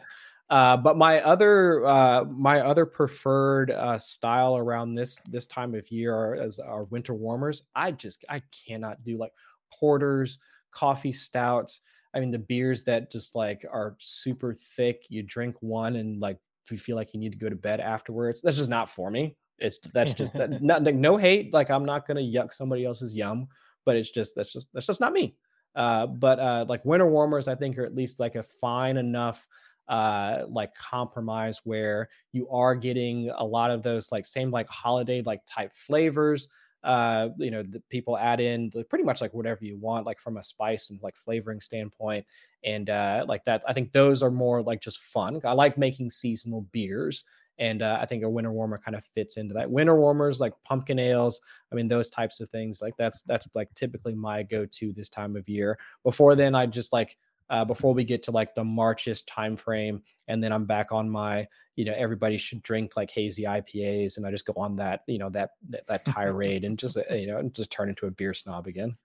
Uh, 0.51 0.77
but 0.77 0.99
my 0.99 1.23
other 1.23 1.87
uh, 1.87 2.25
my 2.25 2.61
other 2.61 2.85
preferred 2.85 3.70
uh, 3.70 3.97
style 3.97 4.59
around 4.59 4.93
this 4.93 5.18
this 5.31 5.47
time 5.47 5.75
of 5.75 5.91
year 5.91 6.14
are, 6.14 6.35
as 6.35 6.59
our 6.59 6.85
winter 6.85 7.14
warmers. 7.14 7.62
I 7.75 7.91
just 7.91 8.23
I 8.29 8.43
cannot 8.66 9.03
do 9.03 9.16
like 9.16 9.33
porters, 9.73 10.39
coffee 10.70 11.12
stouts. 11.12 11.81
I 12.12 12.20
mean 12.20 12.31
the 12.31 12.39
beers 12.39 12.83
that 12.85 13.11
just 13.11 13.35
like 13.35 13.64
are 13.73 13.97
super 13.99 14.53
thick. 14.53 15.07
You 15.09 15.23
drink 15.23 15.57
one 15.61 15.97
and 15.97 16.20
like 16.20 16.37
you 16.70 16.77
feel 16.77 16.97
like 16.97 17.14
you 17.14 17.20
need 17.20 17.33
to 17.33 17.39
go 17.39 17.49
to 17.49 17.57
bed 17.57 17.81
afterwards. 17.81 18.43
That's 18.43 18.59
just 18.59 18.68
not 18.68 18.91
for 18.91 19.11
me. 19.11 19.37
It's 19.59 19.79
that's 19.93 20.15
just 20.15 20.35
that 20.35 20.63
not 20.63 20.85
like, 20.85 20.95
no 20.95 21.17
hate. 21.17 21.53
Like 21.53 21.71
I'm 21.71 21.85
not 21.85 22.07
gonna 22.07 22.21
yuck 22.21 22.53
somebody 22.53 22.85
else's 22.85 23.15
yum, 23.15 23.47
but 23.85 23.97
it's 23.97 24.11
just 24.11 24.35
that's 24.35 24.53
just 24.53 24.73
that's 24.73 24.87
just 24.87 25.01
not 25.01 25.13
me. 25.13 25.37
Uh, 25.75 26.07
but 26.07 26.39
uh, 26.39 26.67
like 26.69 26.85
winter 26.85 27.07
warmers, 27.07 27.49
I 27.49 27.55
think 27.55 27.79
are 27.79 27.85
at 27.85 27.95
least 27.95 28.21
like 28.21 28.35
a 28.35 28.43
fine 28.43 28.97
enough 28.97 29.49
uh 29.89 30.45
like 30.49 30.73
compromise 30.75 31.61
where 31.65 32.09
you 32.31 32.49
are 32.51 32.75
getting 32.75 33.31
a 33.37 33.45
lot 33.45 33.71
of 33.71 33.83
those 33.83 34.13
like 34.13 34.25
same 34.25 34.51
like 34.51 34.69
holiday 34.69 35.21
like 35.23 35.41
type 35.45 35.73
flavors 35.73 36.47
uh 36.85 37.29
you 37.37 37.51
know 37.51 37.63
the 37.63 37.81
people 37.91 38.17
add 38.17 38.41
in 38.41 38.71
pretty 38.89 39.05
much 39.05 39.21
like 39.21 39.35
whatever 39.35 39.65
you 39.65 39.77
want 39.77 40.07
like 40.07 40.19
from 40.19 40.37
a 40.37 40.43
spice 40.43 40.91
and 40.91 41.03
like 41.03 41.17
flavoring 41.17 41.61
standpoint 41.61 42.25
and 42.65 42.91
uh 42.91 43.25
like 43.29 43.45
that 43.45 43.63
i 43.67 43.73
think 43.73 43.93
those 43.93 44.23
are 44.23 44.31
more 44.31 44.63
like 44.63 44.81
just 44.81 44.99
fun 44.99 45.41
i 45.45 45.53
like 45.53 45.77
making 45.77 46.09
seasonal 46.09 46.63
beers 46.73 47.25
and 47.59 47.83
uh, 47.83 47.99
i 48.01 48.07
think 48.07 48.23
a 48.23 48.31
winter 48.31 48.53
warmer 48.53 48.79
kind 48.79 48.97
of 48.97 49.05
fits 49.05 49.37
into 49.37 49.55
that 49.55 49.71
winter 49.71 49.99
warmers 49.99 50.41
like 50.41 50.53
pumpkin 50.65 50.99
ales 50.99 51.41
i 51.71 51.75
mean 51.75 51.89
those 51.89 52.11
types 52.11 52.41
of 52.41 52.49
things 52.51 52.81
like 52.81 52.97
that's 52.97 53.23
that's 53.23 53.47
like 53.55 53.73
typically 53.75 54.15
my 54.15 54.43
go-to 54.43 54.93
this 54.93 55.09
time 55.09 55.37
of 55.37 55.49
year 55.49 55.79
before 56.03 56.35
then 56.35 56.55
i 56.55 56.67
just 56.67 56.93
like 56.93 57.17
uh, 57.53 57.65
before 57.65 57.93
we 57.93 58.03
get 58.03 58.23
to 58.25 58.31
like 58.31 58.55
the 58.55 58.65
Marches 58.65 59.23
timeframe. 59.25 60.01
And 60.27 60.43
then 60.43 60.53
I'm 60.53 60.65
back 60.65 60.91
on 60.91 61.09
my, 61.09 61.47
you 61.77 61.85
know, 61.85 61.93
everybody 61.95 62.39
should 62.39 62.63
drink 62.63 62.97
like 62.97 63.11
hazy 63.11 63.43
IPAs. 63.43 64.17
And 64.17 64.27
I 64.27 64.31
just 64.31 64.47
go 64.47 64.55
on 64.57 64.77
that, 64.77 65.03
you 65.07 65.19
know, 65.19 65.29
that, 65.31 65.51
that, 65.69 65.87
that 65.87 66.05
tirade 66.07 66.65
and 66.65 66.79
just, 66.79 66.97
uh, 66.97 67.15
you 67.15 67.27
know, 67.27 67.43
just 67.51 67.71
turn 67.71 67.91
into 67.91 68.07
a 68.07 68.11
beer 68.11 68.33
snob 68.33 68.67
again. 68.67 68.97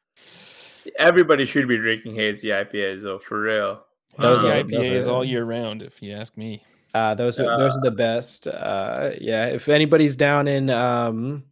Everybody 0.98 1.46
should 1.46 1.68
be 1.68 1.78
drinking 1.78 2.16
hazy 2.16 2.48
IPAs 2.48 3.02
though, 3.02 3.20
for 3.20 3.42
real. 3.42 3.84
Those 4.18 4.46
um, 4.46 4.52
IPAs 4.52 5.08
all 5.08 5.26
year 5.26 5.44
round, 5.44 5.82
if 5.82 6.02
you 6.02 6.14
ask 6.14 6.38
me. 6.38 6.64
Uh, 6.98 7.14
those 7.14 7.40
are, 7.40 7.52
uh, 7.52 7.58
those 7.58 7.78
are 7.78 7.82
the 7.82 7.92
best. 7.92 8.48
Uh, 8.48 9.12
yeah. 9.22 9.46
If 9.46 9.70
anybody's 9.70 10.16
down 10.16 10.48
in, 10.48 10.70
um, 10.70 11.44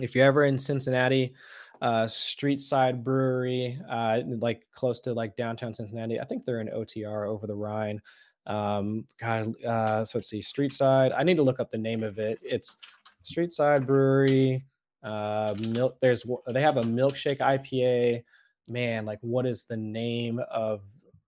if 0.00 0.14
you're 0.14 0.24
ever 0.24 0.44
in 0.44 0.56
Cincinnati, 0.56 1.34
uh, 1.82 2.06
Street 2.06 2.60
Side 2.60 3.04
Brewery, 3.04 3.78
uh, 3.88 4.22
like 4.26 4.66
close 4.72 5.00
to 5.00 5.12
like 5.12 5.36
downtown 5.36 5.74
Cincinnati. 5.74 6.18
I 6.18 6.24
think 6.24 6.44
they're 6.44 6.60
in 6.60 6.68
OTR 6.68 7.28
over 7.28 7.46
the 7.46 7.54
Rhine. 7.54 8.00
Um, 8.46 9.06
God, 9.20 9.52
uh, 9.64 10.04
so 10.04 10.18
let's 10.18 10.28
see, 10.28 10.40
Street 10.40 10.72
Side. 10.72 11.12
I 11.12 11.22
need 11.22 11.36
to 11.36 11.42
look 11.42 11.60
up 11.60 11.70
the 11.70 11.78
name 11.78 12.02
of 12.02 12.18
it. 12.18 12.38
It's 12.42 12.76
Street 13.22 13.52
Side 13.52 13.86
Brewery. 13.86 14.64
Uh, 15.02 15.54
milk. 15.58 15.98
There's 16.00 16.24
they 16.48 16.62
have 16.62 16.78
a 16.78 16.82
milkshake 16.82 17.38
IPA. 17.38 18.24
Man, 18.68 19.04
like 19.04 19.18
what 19.20 19.46
is 19.46 19.64
the 19.64 19.76
name 19.76 20.40
of 20.50 20.82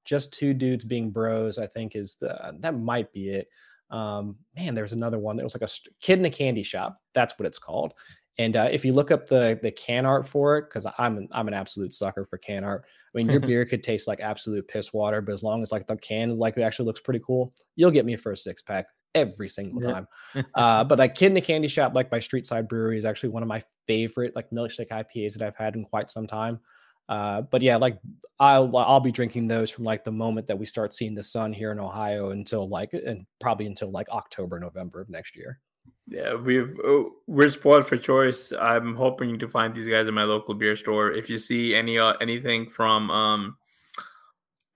just 0.09 0.32
two 0.32 0.54
dudes 0.54 0.84
being 0.84 1.11
bros? 1.11 1.59
I 1.59 1.66
think 1.66 1.94
is 1.94 2.14
the 2.14 2.54
that 2.61 2.78
might 2.78 3.12
be 3.12 3.28
it. 3.28 3.48
Um, 3.90 4.36
man, 4.56 4.74
there's 4.74 4.92
another 4.92 5.18
one 5.18 5.36
that 5.36 5.44
was 5.44 5.54
like 5.54 5.68
a 5.68 5.72
kid 6.00 6.18
in 6.18 6.24
a 6.24 6.30
candy 6.30 6.62
shop. 6.62 6.98
That's 7.14 7.38
what 7.38 7.46
it's 7.46 7.59
called. 7.59 7.92
And 8.38 8.56
uh, 8.56 8.68
if 8.70 8.84
you 8.84 8.92
look 8.92 9.11
up 9.11 9.26
the 9.26 9.59
the 9.62 9.70
can 9.70 10.06
art 10.06 10.26
for 10.26 10.56
it, 10.56 10.62
because 10.62 10.86
I'm 10.98 11.18
an, 11.18 11.28
I'm 11.32 11.48
an 11.48 11.54
absolute 11.54 11.92
sucker 11.92 12.24
for 12.24 12.38
can 12.38 12.64
art. 12.64 12.84
I 12.86 13.18
mean, 13.18 13.28
your 13.28 13.40
beer 13.48 13.66
could 13.66 13.82
taste 13.82 14.09
like 14.09 14.20
absolute 14.20 14.66
piss 14.66 14.92
water, 14.94 15.20
but 15.20 15.34
as 15.34 15.42
long 15.42 15.61
as 15.61 15.72
like 15.72 15.86
the 15.86 15.96
can 15.96 16.34
like 16.36 16.56
it 16.56 16.62
actually 16.62 16.86
looks 16.86 17.00
pretty 17.00 17.20
cool, 17.26 17.52
you'll 17.76 17.90
get 17.90 18.06
me 18.06 18.16
for 18.16 18.32
a 18.32 18.36
six 18.36 18.62
pack 18.62 18.86
every 19.14 19.48
single 19.48 19.80
time. 19.82 20.06
uh, 20.54 20.84
but 20.84 20.98
like 20.98 21.14
Kid 21.14 21.32
in 21.32 21.36
a 21.36 21.40
Candy 21.40 21.68
Shop, 21.68 21.94
like 21.94 22.11
by 22.11 22.20
Street 22.20 22.46
Side 22.46 22.68
Brewery, 22.68 22.96
is 22.96 23.04
actually 23.04 23.30
one 23.30 23.42
of 23.42 23.48
my 23.48 23.62
favorite 23.86 24.34
like 24.34 24.48
milkshake 24.50 24.88
IPAs 24.88 25.34
that 25.36 25.46
I've 25.46 25.56
had 25.56 25.74
in 25.74 25.84
quite 25.84 26.09
some 26.09 26.26
time. 26.26 26.61
Uh, 27.09 27.42
but 27.42 27.62
yeah, 27.62 27.76
like 27.76 27.98
I'll 28.38 28.76
I'll 28.76 29.00
be 29.00 29.12
drinking 29.12 29.48
those 29.48 29.70
from 29.70 29.84
like 29.84 30.04
the 30.04 30.12
moment 30.12 30.46
that 30.46 30.59
we 30.59 30.66
start 30.66 30.92
seeing 30.92 31.14
the 31.14 31.22
sun 31.22 31.52
here 31.52 31.72
in 31.72 31.80
Ohio 31.80 32.30
until 32.30 32.68
like 32.68 32.92
and 32.92 33.24
probably 33.40 33.66
until 33.66 33.90
like 33.90 34.09
October 34.11 34.61
November 34.61 35.00
of 35.00 35.09
next 35.09 35.34
year. 35.34 35.59
Yeah, 36.06 36.34
we've 36.34 36.78
oh, 36.84 37.12
we're 37.26 37.48
spoiled 37.48 37.86
for 37.86 37.96
choice. 37.96 38.52
I'm 38.52 38.94
hoping 38.94 39.38
to 39.38 39.48
find 39.48 39.74
these 39.74 39.88
guys 39.88 40.06
in 40.06 40.14
my 40.14 40.24
local 40.24 40.54
beer 40.54 40.76
store. 40.76 41.12
If 41.12 41.30
you 41.30 41.38
see 41.38 41.74
any 41.74 41.98
uh, 41.98 42.14
anything 42.20 42.68
from 42.68 43.11
um, 43.11 43.56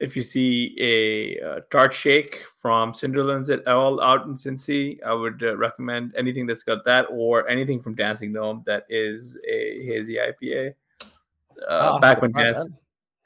if 0.02 0.16
you 0.16 0.22
see 0.22 0.74
a 0.80 1.40
uh, 1.40 1.60
tart 1.70 1.94
shake 1.94 2.44
from 2.60 2.92
Cinderlands 2.92 3.52
at 3.52 3.66
all 3.68 4.00
out 4.00 4.26
in 4.26 4.34
Cincy, 4.34 4.98
I 5.04 5.12
would 5.12 5.42
uh, 5.42 5.56
recommend 5.56 6.14
anything 6.16 6.46
that's 6.46 6.64
got 6.64 6.84
that 6.86 7.06
or 7.10 7.48
anything 7.48 7.80
from 7.80 7.94
Dancing 7.94 8.32
Gnome 8.32 8.64
that 8.66 8.84
is 8.88 9.38
a 9.48 9.84
hazy 9.84 10.16
IPA. 10.16 10.74
Uh, 11.68 11.92
oh, 11.94 11.98
back 11.98 12.22
when 12.22 12.32
dance, 12.32 12.66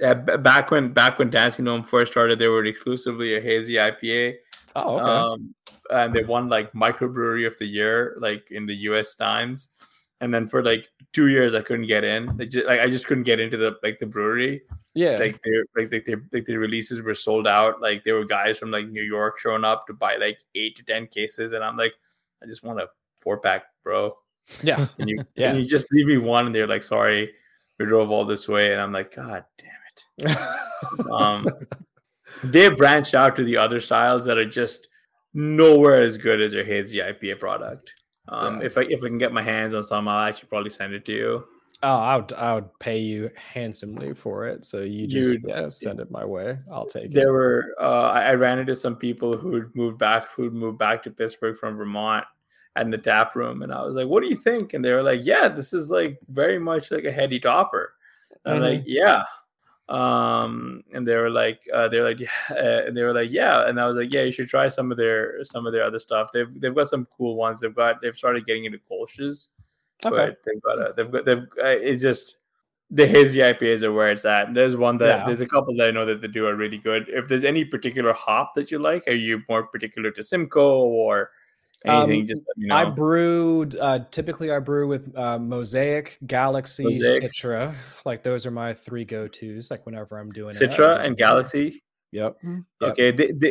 yeah, 0.01 0.15
back 0.15 0.71
when 0.71 0.93
back 0.93 1.19
when 1.19 1.31
Dancing 1.31 1.65
Gnome 1.65 1.83
first 1.83 2.13
started, 2.13 2.39
they 2.39 2.49
were 2.49 2.65
exclusively 2.65 3.37
a 3.37 3.41
hazy 3.41 3.75
IPA. 3.75 4.37
Oh, 4.75 4.99
okay. 4.99 5.11
Um, 5.11 5.55
and 5.91 6.15
they 6.15 6.25
won 6.25 6.49
like 6.49 6.73
microbrewery 6.73 7.47
of 7.47 7.57
the 7.59 7.67
year, 7.67 8.17
like 8.19 8.51
in 8.51 8.67
the 8.67 8.75
U.S. 8.91 9.15
Times. 9.15 9.69
And 10.21 10.33
then 10.33 10.47
for 10.47 10.63
like 10.63 10.89
two 11.13 11.29
years, 11.29 11.55
I 11.55 11.61
couldn't 11.61 11.87
get 11.87 12.05
in. 12.05 12.39
Just, 12.49 12.67
like 12.67 12.81
I 12.81 12.89
just 12.89 13.07
couldn't 13.07 13.25
get 13.25 13.41
into 13.41 13.57
the 13.57 13.77
like 13.83 13.99
the 13.99 14.07
brewery. 14.07 14.63
Yeah, 14.95 15.19
like 15.19 15.41
their 15.43 15.65
like 15.77 15.91
their 15.91 16.03
like, 16.07 16.25
like 16.33 16.45
the 16.47 16.57
releases 16.57 17.03
were 17.03 17.15
sold 17.15 17.47
out. 17.47 17.81
Like 17.83 18.05
there 18.05 18.15
were 18.15 18.25
guys 18.25 18.59
from 18.59 18.71
like 18.71 18.89
New 18.89 19.03
York 19.03 19.39
showing 19.39 19.65
up 19.65 19.87
to 19.87 19.93
buy 19.93 20.17
like 20.17 20.41
eight 20.55 20.77
to 20.77 20.85
ten 20.85 21.07
cases, 21.07 21.53
and 21.53 21.63
I'm 21.63 21.77
like, 21.77 21.93
I 22.43 22.47
just 22.47 22.63
want 22.63 22.81
a 22.81 22.89
four 23.21 23.39
pack, 23.39 23.65
bro. 23.85 24.17
Yeah, 24.63 24.87
and 24.99 25.09
you 25.09 25.23
yeah. 25.37 25.51
And 25.51 25.61
you 25.61 25.69
just 25.69 25.93
leave 25.93 26.07
me 26.07 26.17
one, 26.17 26.47
and 26.47 26.55
they're 26.55 26.67
like, 26.67 26.83
sorry, 26.83 27.33
we 27.79 27.87
drove 27.87 28.11
all 28.11 28.25
this 28.25 28.49
way, 28.49 28.73
and 28.73 28.81
I'm 28.81 28.93
like, 28.93 29.15
God 29.15 29.45
damn 29.59 30.31
it. 30.31 31.11
um, 31.11 31.47
they 32.45 32.69
branched 32.69 33.15
out 33.15 33.37
to 33.37 33.45
the 33.45 33.57
other 33.57 33.81
styles 33.81 34.25
that 34.27 34.39
are 34.39 34.49
just 34.49 34.89
nowhere 35.35 36.03
as 36.03 36.17
good 36.17 36.41
as 36.41 36.53
their 36.53 36.65
hazy 36.65 36.99
IPA 36.99 37.41
product. 37.41 37.93
Um, 38.29 38.61
yeah. 38.61 38.67
If 38.67 38.79
I 38.79 38.83
if 38.83 39.03
I 39.05 39.09
can 39.09 39.19
get 39.19 39.33
my 39.33 39.43
hands 39.43 39.75
on 39.75 39.83
some, 39.83 40.09
I'll 40.09 40.27
actually 40.27 40.49
probably 40.49 40.71
send 40.71 40.95
it 40.95 41.05
to 41.07 41.13
you. 41.13 41.45
Oh, 41.83 41.95
I 41.95 42.17
would 42.17 42.33
I 42.33 42.55
would 42.55 42.79
pay 42.79 42.99
you 42.99 43.31
handsomely 43.37 44.15
for 44.15 44.47
it. 44.47 44.65
So 44.65 44.81
you 44.81 45.07
just 45.07 45.39
yeah, 45.45 45.69
send 45.69 46.01
it 46.01 46.11
my 46.11 46.25
way. 46.25 46.59
I'll 46.73 46.87
take 46.87 47.07
it. 47.07 47.15
There 47.15 47.33
were 47.33 47.75
uh, 47.79 48.11
I 48.13 48.35
ran 48.35 48.59
into 48.59 48.75
some 48.75 48.97
people 48.97 49.37
who'd 49.37 49.75
moved 49.77 49.99
back 49.99 50.31
who'd 50.33 50.55
moved 50.55 50.79
back 50.79 51.03
to 51.05 51.11
Pittsburgh 51.11 51.57
from 51.57 51.77
Vermont 51.77 52.25
and 52.77 52.93
the 52.93 52.99
tap 52.99 53.35
room, 53.35 53.63
and 53.63 53.73
I 53.73 53.83
was 53.85 53.97
like, 53.97 54.07
"What 54.07 54.23
do 54.23 54.29
you 54.29 54.37
think?" 54.37 54.75
And 54.75 54.85
they 54.85 54.93
were 54.93 55.03
like, 55.03 55.21
"Yeah, 55.23 55.49
this 55.49 55.73
is 55.73 55.91
like 55.91 56.19
very 56.29 56.59
much 56.59 56.91
like 56.91 57.05
a 57.05 57.13
heady 57.13 57.41
topper." 57.41 57.95
I'm 58.45 58.55
mm-hmm. 58.55 58.63
like, 58.63 58.83
"Yeah." 58.87 59.25
um 59.89 60.83
and 60.93 61.07
they 61.07 61.15
were 61.15 61.31
like 61.31 61.63
uh 61.73 61.87
they're 61.87 62.03
like 62.03 62.19
yeah 62.51 62.81
and 62.87 62.97
they 62.97 63.03
were 63.03 63.15
like 63.15 63.31
yeah 63.31 63.69
and 63.69 63.81
i 63.81 63.87
was 63.87 63.97
like 63.97 64.13
yeah 64.13 64.23
you 64.23 64.33
should 64.33 64.49
try 64.49 64.67
some 64.67 64.91
of 64.91 64.97
their 64.97 65.45
some 65.45 65.65
of 65.65 65.73
their 65.73 65.85
other 65.85 66.01
stuff 66.01 66.29
they've 66.33 66.61
they've 66.61 66.75
got 66.75 66.89
some 66.89 67.07
cool 67.17 67.37
ones 67.37 67.61
they've 67.61 67.75
got 67.75 68.01
they've 68.03 68.17
started 68.17 68.45
getting 68.45 68.65
into 68.65 68.81
kolsch's 68.89 69.51
okay. 70.05 70.17
but 70.17 70.39
they've 70.45 70.63
got 70.63 70.79
a 70.79 70.93
they've 70.97 71.11
got 71.13 71.25
they've 71.25 71.43
uh, 71.63 71.79
it's 71.81 72.03
just 72.03 72.39
the 72.91 73.07
hazy 73.07 73.39
ipas 73.39 73.83
are 73.83 73.93
where 73.93 74.11
it's 74.11 74.25
at 74.25 74.49
and 74.49 74.57
there's 74.57 74.77
one 74.77 74.99
that 74.99 75.21
yeah. 75.21 75.27
there's 75.27 75.41
a 75.41 75.47
couple 75.47 75.75
that 75.77 75.87
i 75.87 75.91
know 75.93 76.05
that 76.05 76.21
they 76.21 76.29
do 76.29 76.49
are 76.49 76.57
really 76.57 76.79
good 76.79 77.09
if 77.09 77.29
there's 77.29 77.45
any 77.45 77.65
particular 77.65 78.13
hop 78.13 78.55
that 78.57 78.73
you 78.73 78.81
like 78.81 79.07
are 79.07 79.13
you 79.13 79.41
more 79.49 79.69
particular 79.69 80.11
to 80.11 80.23
simcoe 80.23 80.83
or 80.83 81.31
Anything, 81.85 82.23
um, 82.23 82.27
just 82.27 82.43
you 82.57 82.69
know. 82.69 82.77
I 82.77 82.85
brewed. 82.85 83.79
Uh, 83.79 84.01
typically, 84.11 84.51
I 84.51 84.59
brew 84.59 84.89
with 84.89 85.13
uh, 85.17 85.39
Mosaic, 85.39 86.19
Galaxy, 86.27 86.85
Mosaic. 86.85 87.23
Citra. 87.23 87.75
Like 88.05 88.23
those 88.23 88.47
are 88.47 88.51
my 88.51 88.75
three 88.75 89.05
go 89.05 89.29
tos. 89.29 89.71
Like 89.71 89.85
whenever 89.87 90.19
I'm 90.19 90.33
doing 90.33 90.55
Citra 90.55 90.99
it, 90.99 91.07
and 91.07 91.17
Galaxy. 91.17 91.83
Yep. 92.13 92.37
Mm-hmm. 92.39 92.59
yep. 92.81 92.91
Okay. 92.93 93.11
They, 93.11 93.33
they, 93.33 93.51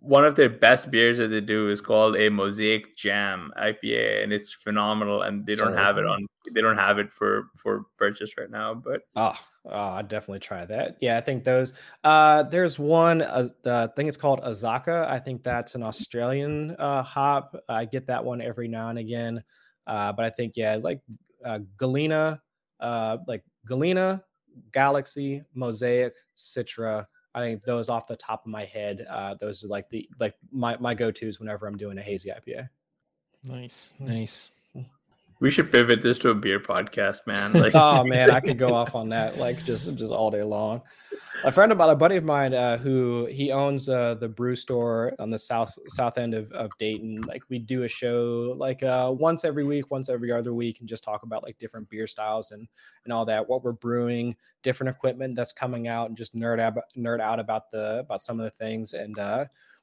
one 0.00 0.24
of 0.24 0.34
their 0.34 0.50
best 0.50 0.90
beers 0.90 1.18
that 1.18 1.28
they 1.28 1.40
do 1.40 1.70
is 1.70 1.80
called 1.80 2.16
a 2.16 2.28
Mosaic 2.30 2.96
Jam 2.96 3.52
IPA, 3.56 4.24
and 4.24 4.32
it's 4.32 4.52
phenomenal. 4.52 5.22
And 5.22 5.46
they 5.46 5.54
don't 5.54 5.76
have 5.76 5.98
it 5.98 6.06
on. 6.06 6.26
They 6.52 6.60
don't 6.60 6.78
have 6.78 6.98
it 6.98 7.12
for 7.12 7.48
for 7.56 7.86
purchase 7.96 8.36
right 8.36 8.50
now. 8.50 8.74
But 8.74 9.02
oh, 9.14 9.38
oh 9.66 9.88
I 9.88 10.02
definitely 10.02 10.40
try 10.40 10.64
that. 10.64 10.96
Yeah, 11.00 11.16
I 11.16 11.20
think 11.20 11.44
those. 11.44 11.72
Uh, 12.04 12.42
there's 12.44 12.78
one. 12.78 13.22
Uh, 13.22 13.48
I 13.66 13.86
think 13.88 14.08
it's 14.08 14.16
called 14.16 14.40
Azacca. 14.42 15.08
I 15.08 15.18
think 15.18 15.42
that's 15.42 15.74
an 15.74 15.82
Australian 15.82 16.72
uh, 16.78 17.02
hop. 17.02 17.56
I 17.68 17.84
get 17.84 18.06
that 18.06 18.24
one 18.24 18.40
every 18.40 18.68
now 18.68 18.88
and 18.88 18.98
again. 18.98 19.42
Uh, 19.86 20.12
but 20.12 20.24
I 20.24 20.30
think 20.30 20.56
yeah, 20.56 20.78
like 20.80 21.00
uh, 21.44 21.60
Galena, 21.76 22.40
uh, 22.80 23.18
like 23.26 23.42
Galena 23.66 24.22
Galaxy, 24.72 25.42
Mosaic, 25.54 26.14
Citra. 26.36 27.06
I 27.34 27.40
think 27.40 27.62
those 27.62 27.88
off 27.88 28.06
the 28.06 28.16
top 28.16 28.44
of 28.44 28.50
my 28.50 28.64
head, 28.64 29.06
uh, 29.08 29.34
those 29.40 29.64
are 29.64 29.68
like 29.68 29.88
the 29.88 30.08
like 30.20 30.34
my 30.50 30.76
my 30.78 30.94
go 30.94 31.10
tos 31.10 31.40
whenever 31.40 31.66
I'm 31.66 31.76
doing 31.76 31.98
a 31.98 32.02
hazy 32.02 32.30
IPA. 32.30 32.68
Nice, 33.44 33.94
nice. 33.98 34.50
We 35.42 35.50
should 35.50 35.72
pivot 35.72 36.02
this 36.02 36.18
to 36.18 36.28
a 36.30 36.36
beer 36.36 36.60
podcast, 36.60 37.26
man. 37.26 37.52
Like, 37.62 37.74
oh 37.74 38.04
man, 38.04 38.30
I 38.30 38.38
could 38.38 38.58
go 38.58 38.74
off 38.80 38.94
on 38.94 39.08
that 39.08 39.38
like 39.38 39.62
just 39.64 39.92
just 39.96 40.12
all 40.12 40.30
day 40.30 40.44
long. 40.44 40.82
A 41.44 41.50
friend 41.50 41.72
of 41.72 41.78
mine, 41.78 41.90
a 41.90 41.96
buddy 41.96 42.16
of 42.16 42.22
mine, 42.22 42.54
uh, 42.54 42.78
who 42.78 43.26
he 43.26 43.50
owns 43.50 43.88
uh, 43.88 44.14
the 44.14 44.28
brew 44.28 44.54
store 44.54 45.12
on 45.18 45.30
the 45.30 45.38
south 45.38 45.76
south 45.88 46.16
end 46.16 46.34
of, 46.34 46.48
of 46.52 46.70
Dayton. 46.78 47.22
Like 47.22 47.42
we 47.48 47.58
do 47.58 47.82
a 47.82 47.88
show 47.88 48.54
like 48.56 48.84
uh, 48.84 49.12
once 49.12 49.44
every 49.44 49.64
week, 49.64 49.90
once 49.90 50.08
every 50.08 50.30
other 50.30 50.54
week, 50.54 50.78
and 50.78 50.88
just 50.88 51.02
talk 51.02 51.24
about 51.24 51.42
like 51.42 51.58
different 51.58 51.90
beer 51.90 52.06
styles 52.06 52.52
and 52.52 52.68
and 53.04 53.12
all 53.12 53.24
that, 53.24 53.48
what 53.48 53.64
we're 53.64 53.72
brewing, 53.72 54.36
different 54.62 54.94
equipment 54.94 55.34
that's 55.34 55.52
coming 55.52 55.88
out, 55.88 56.08
and 56.08 56.16
just 56.16 56.36
nerd 56.36 56.60
out 56.60 56.74
nerd 56.96 57.20
out 57.20 57.40
about 57.40 57.68
the 57.72 57.98
about 57.98 58.22
some 58.22 58.38
of 58.38 58.44
the 58.44 58.64
things 58.64 58.92
and. 58.94 59.18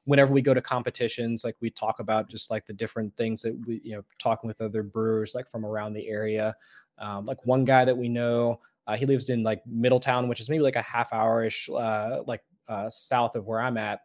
Whenever 0.04 0.32
we 0.32 0.42
go 0.42 0.54
to 0.54 0.60
competitions, 0.60 1.44
like 1.44 1.56
we 1.60 1.70
talk 1.70 2.00
about 2.00 2.28
just 2.28 2.50
like 2.50 2.66
the 2.66 2.72
different 2.72 3.16
things 3.16 3.42
that 3.42 3.56
we, 3.66 3.80
you 3.84 3.94
know, 3.94 4.02
talking 4.18 4.48
with 4.48 4.60
other 4.60 4.82
brewers 4.82 5.34
like 5.34 5.50
from 5.50 5.64
around 5.64 5.92
the 5.92 6.08
area. 6.08 6.54
Um, 6.98 7.26
like 7.26 7.44
one 7.46 7.64
guy 7.64 7.84
that 7.84 7.96
we 7.96 8.08
know, 8.08 8.60
uh, 8.86 8.96
he 8.96 9.06
lives 9.06 9.30
in 9.30 9.42
like 9.42 9.62
Middletown, 9.66 10.28
which 10.28 10.40
is 10.40 10.48
maybe 10.48 10.62
like 10.62 10.76
a 10.76 10.82
half 10.82 11.10
hourish, 11.10 11.68
uh, 11.68 12.22
like 12.26 12.42
uh, 12.68 12.90
south 12.90 13.36
of 13.36 13.46
where 13.46 13.60
I'm 13.60 13.76
at. 13.76 14.00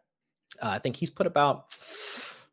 Uh, 0.62 0.70
I 0.70 0.78
think 0.78 0.96
he's 0.96 1.10
put 1.10 1.26
about 1.26 1.70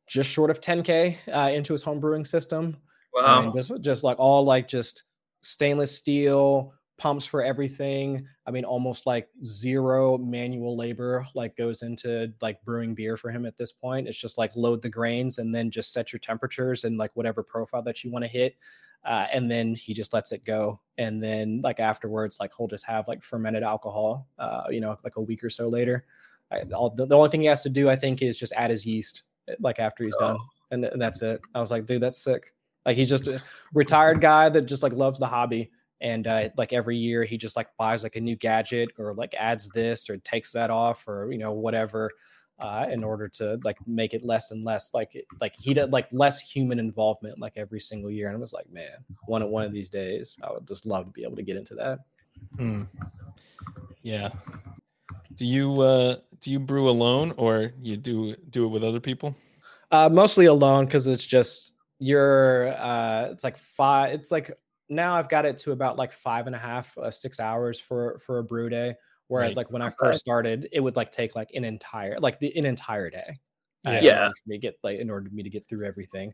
just 0.07 0.29
short 0.29 0.49
of 0.49 0.59
10k 0.59 1.15
uh, 1.31 1.51
into 1.51 1.73
his 1.73 1.83
home 1.83 1.99
brewing 1.99 2.25
system. 2.25 2.77
wow. 3.13 3.43
And 3.43 3.53
just, 3.53 3.71
just 3.81 4.03
like 4.03 4.19
all 4.19 4.43
like 4.43 4.67
just 4.67 5.03
stainless 5.41 5.95
steel 5.95 6.73
pumps 7.03 7.25
for 7.25 7.43
everything. 7.43 8.25
I 8.47 8.51
mean, 8.51 8.63
almost 8.63 9.05
like 9.05 9.27
zero 9.43 10.17
manual 10.17 10.77
labor 10.77 11.27
like 11.35 11.57
goes 11.57 11.81
into 11.81 12.31
like 12.41 12.63
brewing 12.63 12.95
beer 12.95 13.17
for 13.17 13.29
him 13.29 13.45
at 13.45 13.57
this 13.57 13.73
point. 13.73 14.07
It's 14.07 14.17
just 14.17 14.37
like 14.37 14.55
load 14.55 14.81
the 14.81 14.87
grains 14.87 15.37
and 15.37 15.53
then 15.53 15.69
just 15.69 15.91
set 15.91 16.13
your 16.13 16.21
temperatures 16.21 16.85
and 16.85 16.97
like 16.97 17.11
whatever 17.15 17.43
profile 17.43 17.81
that 17.81 18.05
you 18.05 18.09
want 18.09 18.23
to 18.23 18.29
hit. 18.29 18.55
Uh, 19.03 19.27
and 19.33 19.51
then 19.51 19.75
he 19.75 19.93
just 19.93 20.13
lets 20.13 20.31
it 20.31 20.45
go. 20.45 20.79
And 20.97 21.21
then 21.21 21.59
like 21.61 21.81
afterwards, 21.81 22.37
like 22.39 22.53
he'll 22.57 22.69
just 22.69 22.85
have 22.85 23.05
like 23.09 23.21
fermented 23.21 23.63
alcohol, 23.63 24.29
uh, 24.39 24.63
you 24.69 24.79
know, 24.79 24.97
like 25.03 25.17
a 25.17 25.21
week 25.21 25.43
or 25.43 25.49
so 25.49 25.67
later. 25.67 26.05
I, 26.53 26.61
all, 26.73 26.89
the, 26.89 27.05
the 27.05 27.17
only 27.17 27.29
thing 27.29 27.41
he 27.41 27.47
has 27.47 27.63
to 27.63 27.69
do, 27.69 27.89
I 27.89 27.97
think, 27.97 28.21
is 28.21 28.39
just 28.39 28.53
add 28.53 28.69
his 28.69 28.85
yeast 28.85 29.23
like 29.59 29.77
after 29.77 30.05
he's 30.05 30.15
done. 30.15 30.37
And, 30.71 30.85
and 30.85 31.01
that's 31.01 31.21
it. 31.21 31.41
I 31.53 31.59
was 31.59 31.69
like, 31.69 31.85
dude, 31.85 32.01
that's 32.01 32.23
sick. 32.23 32.53
Like 32.85 32.95
he's 32.95 33.09
just 33.09 33.27
a 33.27 33.43
retired 33.73 34.21
guy 34.21 34.47
that 34.47 34.61
just 34.61 34.83
like 34.83 34.93
loves 34.93 35.19
the 35.19 35.27
hobby 35.27 35.69
and 36.03 36.27
uh, 36.27 36.49
like 36.57 36.73
every 36.73 36.97
year 36.97 37.23
he 37.23 37.37
just 37.37 37.55
like 37.55 37.69
buys 37.77 38.03
like 38.03 38.17
a 38.17 38.21
new 38.21 38.35
gadget 38.35 38.89
or 38.99 39.15
like 39.15 39.33
adds 39.39 39.69
this 39.69 40.09
or 40.09 40.17
takes 40.17 40.51
that 40.51 40.69
off 40.69 41.07
or 41.07 41.31
you 41.31 41.39
know 41.39 41.53
whatever 41.53 42.11
uh, 42.59 42.85
in 42.91 43.03
order 43.03 43.27
to 43.27 43.59
like 43.63 43.77
make 43.87 44.13
it 44.13 44.23
less 44.23 44.51
and 44.51 44.63
less 44.63 44.93
like 44.93 45.25
like 45.41 45.55
he 45.57 45.73
did 45.73 45.91
like 45.91 46.07
less 46.11 46.39
human 46.39 46.77
involvement 46.77 47.39
like 47.39 47.53
every 47.55 47.79
single 47.79 48.11
year 48.11 48.27
and 48.27 48.37
I 48.37 48.39
was 48.39 48.53
like 48.53 48.69
man 48.71 49.03
one 49.25 49.41
of 49.41 49.49
one 49.49 49.63
of 49.63 49.73
these 49.73 49.89
days 49.89 50.37
I 50.43 50.51
would 50.51 50.67
just 50.67 50.85
love 50.85 51.05
to 51.05 51.11
be 51.11 51.23
able 51.23 51.37
to 51.37 51.43
get 51.43 51.57
into 51.57 51.73
that 51.75 51.99
Hmm. 52.57 52.83
Yeah. 54.01 54.29
Do 55.35 55.45
you 55.45 55.81
uh 55.81 56.17
do 56.41 56.51
you 56.51 56.59
brew 56.59 56.89
alone 56.89 57.33
or 57.37 57.71
you 57.81 57.97
do 57.97 58.35
do 58.49 58.65
it 58.65 58.69
with 58.69 58.83
other 58.83 58.99
people? 58.99 59.35
uh 59.91 60.09
mostly 60.09 60.47
alone 60.47 60.85
because 60.85 61.07
it's 61.07 61.25
just 61.25 61.73
you're 61.99 62.69
uh 62.77 63.29
it's 63.31 63.43
like 63.43 63.57
five 63.57 64.13
it's 64.13 64.31
like 64.31 64.51
now 64.89 65.15
I've 65.15 65.29
got 65.29 65.45
it 65.45 65.57
to 65.59 65.71
about 65.71 65.97
like 65.97 66.11
five 66.11 66.47
and 66.47 66.55
a 66.55 66.59
half 66.59 66.97
uh, 66.97 67.11
six 67.11 67.39
hours 67.39 67.79
for 67.79 68.17
for 68.19 68.39
a 68.39 68.43
brew 68.43 68.69
day 68.69 68.95
whereas 69.27 69.55
Right. 69.55 69.57
like 69.57 69.71
when 69.71 69.81
I 69.81 69.89
first 69.89 70.19
started 70.19 70.67
it 70.71 70.79
would 70.81 70.95
like 70.95 71.11
take 71.11 71.36
like 71.36 71.51
an 71.53 71.63
entire 71.63 72.19
like 72.19 72.39
the 72.39 72.55
an 72.57 72.65
entire 72.65 73.09
day 73.09 73.39
uh, 73.86 73.91
Yeah. 73.91 74.01
Yeah. 74.01 74.29
for 74.29 74.49
me 74.49 74.57
to 74.57 74.61
get 74.61 74.75
like 74.84 74.99
in 74.99 75.09
order 75.09 75.29
for 75.29 75.36
me 75.36 75.43
to 75.43 75.49
get 75.49 75.67
through 75.67 75.86
everything 75.86 76.34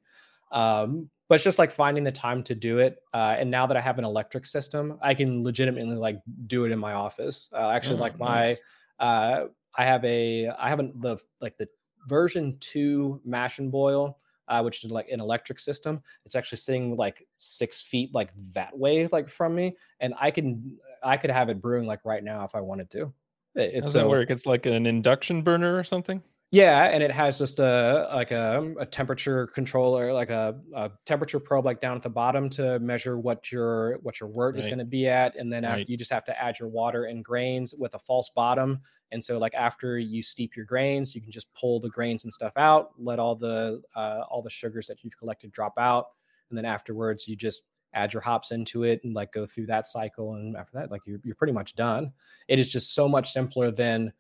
um 0.51 1.09
but 1.27 1.35
it's 1.35 1.43
just 1.43 1.59
like 1.59 1.71
finding 1.71 2.03
the 2.03 2.11
time 2.11 2.43
to 2.43 2.55
do 2.55 2.79
it 2.79 3.03
uh 3.13 3.35
and 3.37 3.51
now 3.51 3.67
that 3.67 3.77
I 3.77 3.81
have 3.81 3.99
an 3.99 4.05
electric 4.05 4.45
system 4.45 4.97
I 5.01 5.13
can 5.13 5.43
legitimately 5.43 5.95
like 5.95 6.19
do 6.47 6.65
it 6.65 6.71
in 6.71 6.79
my 6.79 6.93
office 6.93 7.49
uh, 7.53 7.69
actually 7.69 7.97
Oh, 7.97 7.99
like 7.99 8.19
my 8.19 8.57
nice. 8.57 8.63
uh 8.99 9.45
I 9.75 9.85
have 9.85 10.03
a 10.05 10.47
I 10.49 10.69
haven't 10.69 10.99
the 11.01 11.17
like 11.39 11.57
the 11.57 11.67
version 12.07 12.57
two 12.59 13.21
mash 13.23 13.59
and 13.59 13.71
boil, 13.71 14.19
uh, 14.49 14.61
which 14.61 14.83
is 14.83 14.91
like 14.91 15.09
an 15.09 15.21
electric 15.21 15.59
system. 15.59 16.01
It's 16.25 16.35
actually 16.35 16.57
sitting 16.57 16.95
like 16.97 17.25
six 17.37 17.81
feet 17.81 18.13
like 18.13 18.31
that 18.53 18.77
way, 18.77 19.07
like 19.11 19.29
from 19.29 19.55
me, 19.55 19.77
and 19.99 20.13
I 20.19 20.31
can 20.31 20.77
I 21.03 21.15
could 21.17 21.31
have 21.31 21.49
it 21.49 21.61
brewing 21.61 21.87
like 21.87 22.03
right 22.03 22.23
now 22.23 22.43
if 22.43 22.55
I 22.55 22.61
wanted 22.61 22.89
to. 22.91 23.13
It- 23.55 23.73
It's 23.75 23.85
does 23.85 23.93
so, 23.93 23.99
that 23.99 24.09
work? 24.09 24.29
It's 24.29 24.45
like 24.45 24.65
an 24.65 24.85
induction 24.85 25.41
burner 25.43 25.77
or 25.77 25.83
something? 25.83 26.21
Yeah, 26.51 26.85
and 26.85 27.03
it 27.03 27.11
has 27.11 27.37
just 27.37 27.59
a 27.59 28.09
like 28.13 28.31
a, 28.31 28.73
a 28.79 28.85
temperature 28.85 29.45
controller, 29.47 30.11
like 30.11 30.31
a, 30.31 30.59
a 30.73 30.89
temperature 31.05 31.39
probe, 31.39 31.65
like 31.65 31.79
down 31.79 31.95
at 31.95 32.01
the 32.01 32.09
bottom 32.09 32.49
to 32.51 32.79
measure 32.79 33.19
what 33.19 33.51
your 33.51 33.99
what 33.99 34.19
your 34.19 34.29
wort 34.29 34.57
is 34.57 34.65
going 34.65 34.79
to 34.79 34.85
be 34.85 35.07
at, 35.07 35.35
and 35.35 35.51
then 35.53 35.63
after, 35.63 35.83
Right. 35.83 35.89
you 35.89 35.95
just 35.95 36.11
have 36.11 36.25
to 36.25 36.41
add 36.41 36.57
your 36.59 36.67
water 36.69 37.03
and 37.05 37.23
grains 37.23 37.75
with 37.77 37.93
a 37.93 37.99
false 37.99 38.31
bottom. 38.35 38.81
And 39.11 39.23
so, 39.23 39.37
like 39.37 39.53
after 39.53 39.99
you 39.99 40.23
steep 40.23 40.55
your 40.55 40.65
grains, 40.65 41.13
you 41.13 41.21
can 41.21 41.31
just 41.31 41.53
pull 41.53 41.79
the 41.79 41.89
grains 41.89 42.23
and 42.23 42.33
stuff 42.33 42.53
out, 42.57 42.91
let 42.97 43.19
all 43.19 43.35
the 43.35 43.83
uh, 43.95 44.21
all 44.29 44.41
the 44.41 44.49
sugars 44.49 44.87
that 44.87 45.03
you've 45.03 45.17
collected 45.19 45.51
drop 45.51 45.73
out, 45.77 46.07
and 46.49 46.57
then 46.57 46.65
afterwards 46.65 47.27
you 47.27 47.35
just 47.35 47.63
add 47.93 48.11
your 48.13 48.21
hops 48.21 48.51
into 48.51 48.83
it 48.83 49.01
and 49.03 49.13
like 49.15 49.31
go 49.31 49.45
through 49.45 49.65
that 49.67 49.85
cycle. 49.85 50.33
And 50.33 50.55
after 50.57 50.77
that, 50.79 50.89
like 50.89 51.01
you're 51.05 51.19
you're 51.23 51.35
pretty 51.35 51.53
much 51.53 51.75
done. 51.75 52.11
It 52.47 52.57
is 52.59 52.71
just 52.71 52.95
so 52.95 53.07
much 53.07 53.31
simpler 53.33 53.69
than 53.69 54.13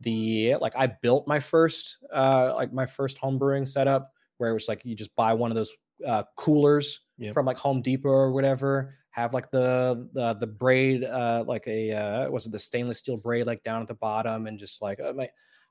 the 0.00 0.56
like 0.60 0.74
I 0.76 0.86
built 0.86 1.26
my 1.26 1.40
first 1.40 1.98
uh 2.12 2.52
like 2.54 2.72
my 2.72 2.86
first 2.86 3.18
home 3.18 3.38
brewing 3.38 3.64
setup 3.64 4.12
where 4.38 4.50
it 4.50 4.54
was 4.54 4.68
like 4.68 4.84
you 4.84 4.94
just 4.94 5.14
buy 5.16 5.32
one 5.32 5.50
of 5.50 5.56
those 5.56 5.72
uh 6.06 6.22
coolers 6.36 7.00
Yep. 7.18 7.32
from 7.32 7.46
like 7.46 7.56
Home 7.56 7.80
Depot 7.80 8.10
or 8.10 8.30
whatever, 8.32 8.94
have 9.12 9.32
like 9.32 9.50
the 9.50 10.06
the 10.12 10.34
the 10.34 10.46
braid 10.46 11.02
uh 11.02 11.44
like 11.46 11.66
a 11.66 11.92
uh 11.92 12.30
was 12.30 12.44
it 12.44 12.52
the 12.52 12.58
stainless 12.58 12.98
steel 12.98 13.16
braid 13.16 13.46
like 13.46 13.62
down 13.62 13.80
at 13.80 13.88
the 13.88 13.94
bottom 13.94 14.46
and 14.46 14.58
just 14.58 14.82
like 14.82 15.00
uh, 15.00 15.14
my 15.14 15.26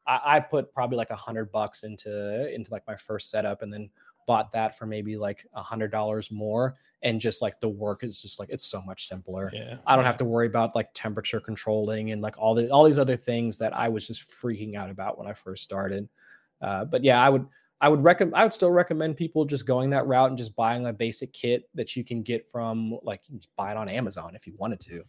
I, 0.08 0.38
I 0.38 0.40
put 0.40 0.74
probably 0.74 0.98
like 0.98 1.12
a 1.12 1.16
hundred 1.16 1.52
bucks 1.52 1.84
into 1.84 2.52
into 2.52 2.72
like 2.72 2.82
my 2.88 2.96
first 2.96 3.30
setup 3.30 3.62
and 3.62 3.72
then 3.72 3.92
bought 4.26 4.52
that 4.54 4.78
for 4.78 4.86
maybe 4.86 5.18
like 5.18 5.46
a 5.54 5.62
hundred 5.62 5.92
dollars 5.92 6.32
more 6.32 6.76
and 7.02 7.22
just 7.22 7.42
like 7.42 7.60
the 7.60 7.70
work 7.70 8.04
is 8.04 8.22
just 8.22 8.40
like 8.40 8.50
it's 8.50 8.66
so 8.66 8.82
much 8.82 9.08
simpler. 9.08 9.52
Yeah. 9.54 9.78
I 9.86 9.96
don't 9.96 10.06
have 10.06 10.18
to 10.18 10.26
worry 10.26 10.48
about 10.48 10.76
like 10.76 10.90
temperature 10.94 11.40
controlling 11.40 12.12
and 12.12 12.22
like 12.22 12.38
all 12.38 12.56
the 12.56 12.70
all 12.70 12.84
these 12.84 13.00
other 13.00 13.16
things 13.16 13.58
that 13.60 13.76
I 13.76 13.90
was 13.90 14.08
just 14.08 14.30
freaking 14.30 14.76
out 14.76 14.90
about 14.90 15.18
when 15.18 15.28
I 15.28 15.34
first 15.34 15.64
started. 15.64 16.10
Uh, 16.62 16.86
but 16.86 17.04
yeah, 17.04 17.22
I 17.22 17.30
would 17.30 17.46
I 17.80 17.90
would 17.90 18.04
recommend 18.04 18.36
I 18.36 18.44
would 18.44 18.54
still 18.54 18.72
recommend 18.72 19.18
people 19.18 19.46
just 19.46 19.68
going 19.68 19.92
that 19.92 20.08
route 20.08 20.30
and 20.30 20.38
just 20.38 20.56
buying 20.56 20.88
a 20.88 20.94
basic 20.94 21.32
kit 21.32 21.70
that 21.76 21.96
you 21.96 22.04
can 22.04 22.24
get 22.24 22.50
from 22.50 22.98
like 23.04 23.22
you 23.26 23.34
can 23.34 23.40
just 23.40 23.56
buy 23.56 23.72
it 23.72 23.78
on 23.78 23.88
Amazon 23.88 24.36
if 24.36 24.48
you 24.48 24.54
wanted 24.58 24.80
to. 24.82 25.04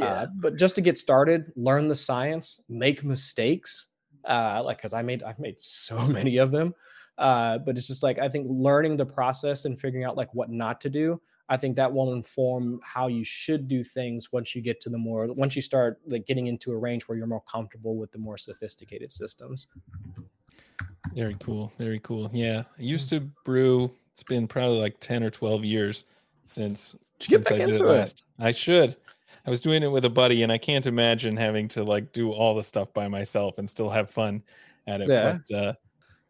Uh, 0.00 0.26
but 0.36 0.56
just 0.56 0.74
to 0.74 0.80
get 0.80 0.98
started, 0.98 1.52
learn 1.54 1.86
the 1.86 1.94
science, 1.94 2.60
make 2.68 3.04
mistakes. 3.04 3.88
Uh, 4.24 4.62
like 4.64 4.78
because 4.78 4.94
I 4.94 5.02
made 5.02 5.22
I've 5.22 5.38
made 5.38 5.60
so 5.60 6.06
many 6.06 6.38
of 6.38 6.50
them. 6.50 6.74
Uh, 7.18 7.58
but 7.58 7.78
it's 7.78 7.86
just 7.86 8.02
like 8.02 8.18
I 8.18 8.28
think 8.28 8.46
learning 8.48 8.96
the 8.96 9.06
process 9.06 9.64
and 9.64 9.78
figuring 9.78 10.04
out 10.04 10.16
like 10.16 10.32
what 10.34 10.50
not 10.50 10.80
to 10.82 10.90
do. 10.90 11.20
I 11.48 11.56
think 11.56 11.76
that 11.76 11.92
will 11.92 12.14
inform 12.14 12.80
how 12.82 13.06
you 13.08 13.22
should 13.22 13.68
do 13.68 13.84
things 13.84 14.32
once 14.32 14.54
you 14.54 14.62
get 14.62 14.80
to 14.82 14.90
the 14.90 14.98
more 14.98 15.26
once 15.32 15.54
you 15.54 15.62
start 15.62 16.00
like 16.06 16.26
getting 16.26 16.46
into 16.46 16.72
a 16.72 16.76
range 16.76 17.04
where 17.04 17.18
you're 17.18 17.26
more 17.26 17.42
comfortable 17.42 17.96
with 17.96 18.10
the 18.12 18.18
more 18.18 18.38
sophisticated 18.38 19.12
systems. 19.12 19.68
Very 21.14 21.36
cool. 21.40 21.72
Very 21.78 22.00
cool. 22.00 22.30
Yeah. 22.32 22.64
I 22.78 22.82
used 22.82 23.08
to 23.10 23.20
brew. 23.44 23.90
It's 24.12 24.22
been 24.22 24.46
probably 24.46 24.80
like 24.80 24.98
10 25.00 25.22
or 25.22 25.30
12 25.30 25.64
years 25.64 26.04
since, 26.44 26.94
since 27.20 27.46
I 27.48 27.58
did 27.58 27.68
it 27.68 27.74
into 27.74 27.88
it. 27.88 27.92
last. 27.92 28.24
I 28.38 28.52
should. 28.52 28.96
I 29.46 29.50
was 29.50 29.60
doing 29.60 29.82
it 29.82 29.92
with 29.92 30.04
a 30.06 30.10
buddy 30.10 30.42
and 30.42 30.50
I 30.50 30.58
can't 30.58 30.86
imagine 30.86 31.36
having 31.36 31.68
to 31.68 31.84
like 31.84 32.12
do 32.12 32.32
all 32.32 32.54
the 32.54 32.62
stuff 32.62 32.92
by 32.94 33.08
myself 33.08 33.58
and 33.58 33.68
still 33.68 33.90
have 33.90 34.08
fun 34.08 34.42
at 34.86 35.02
it. 35.02 35.08
Yeah. 35.08 35.38
But 35.48 35.56
uh, 35.56 35.72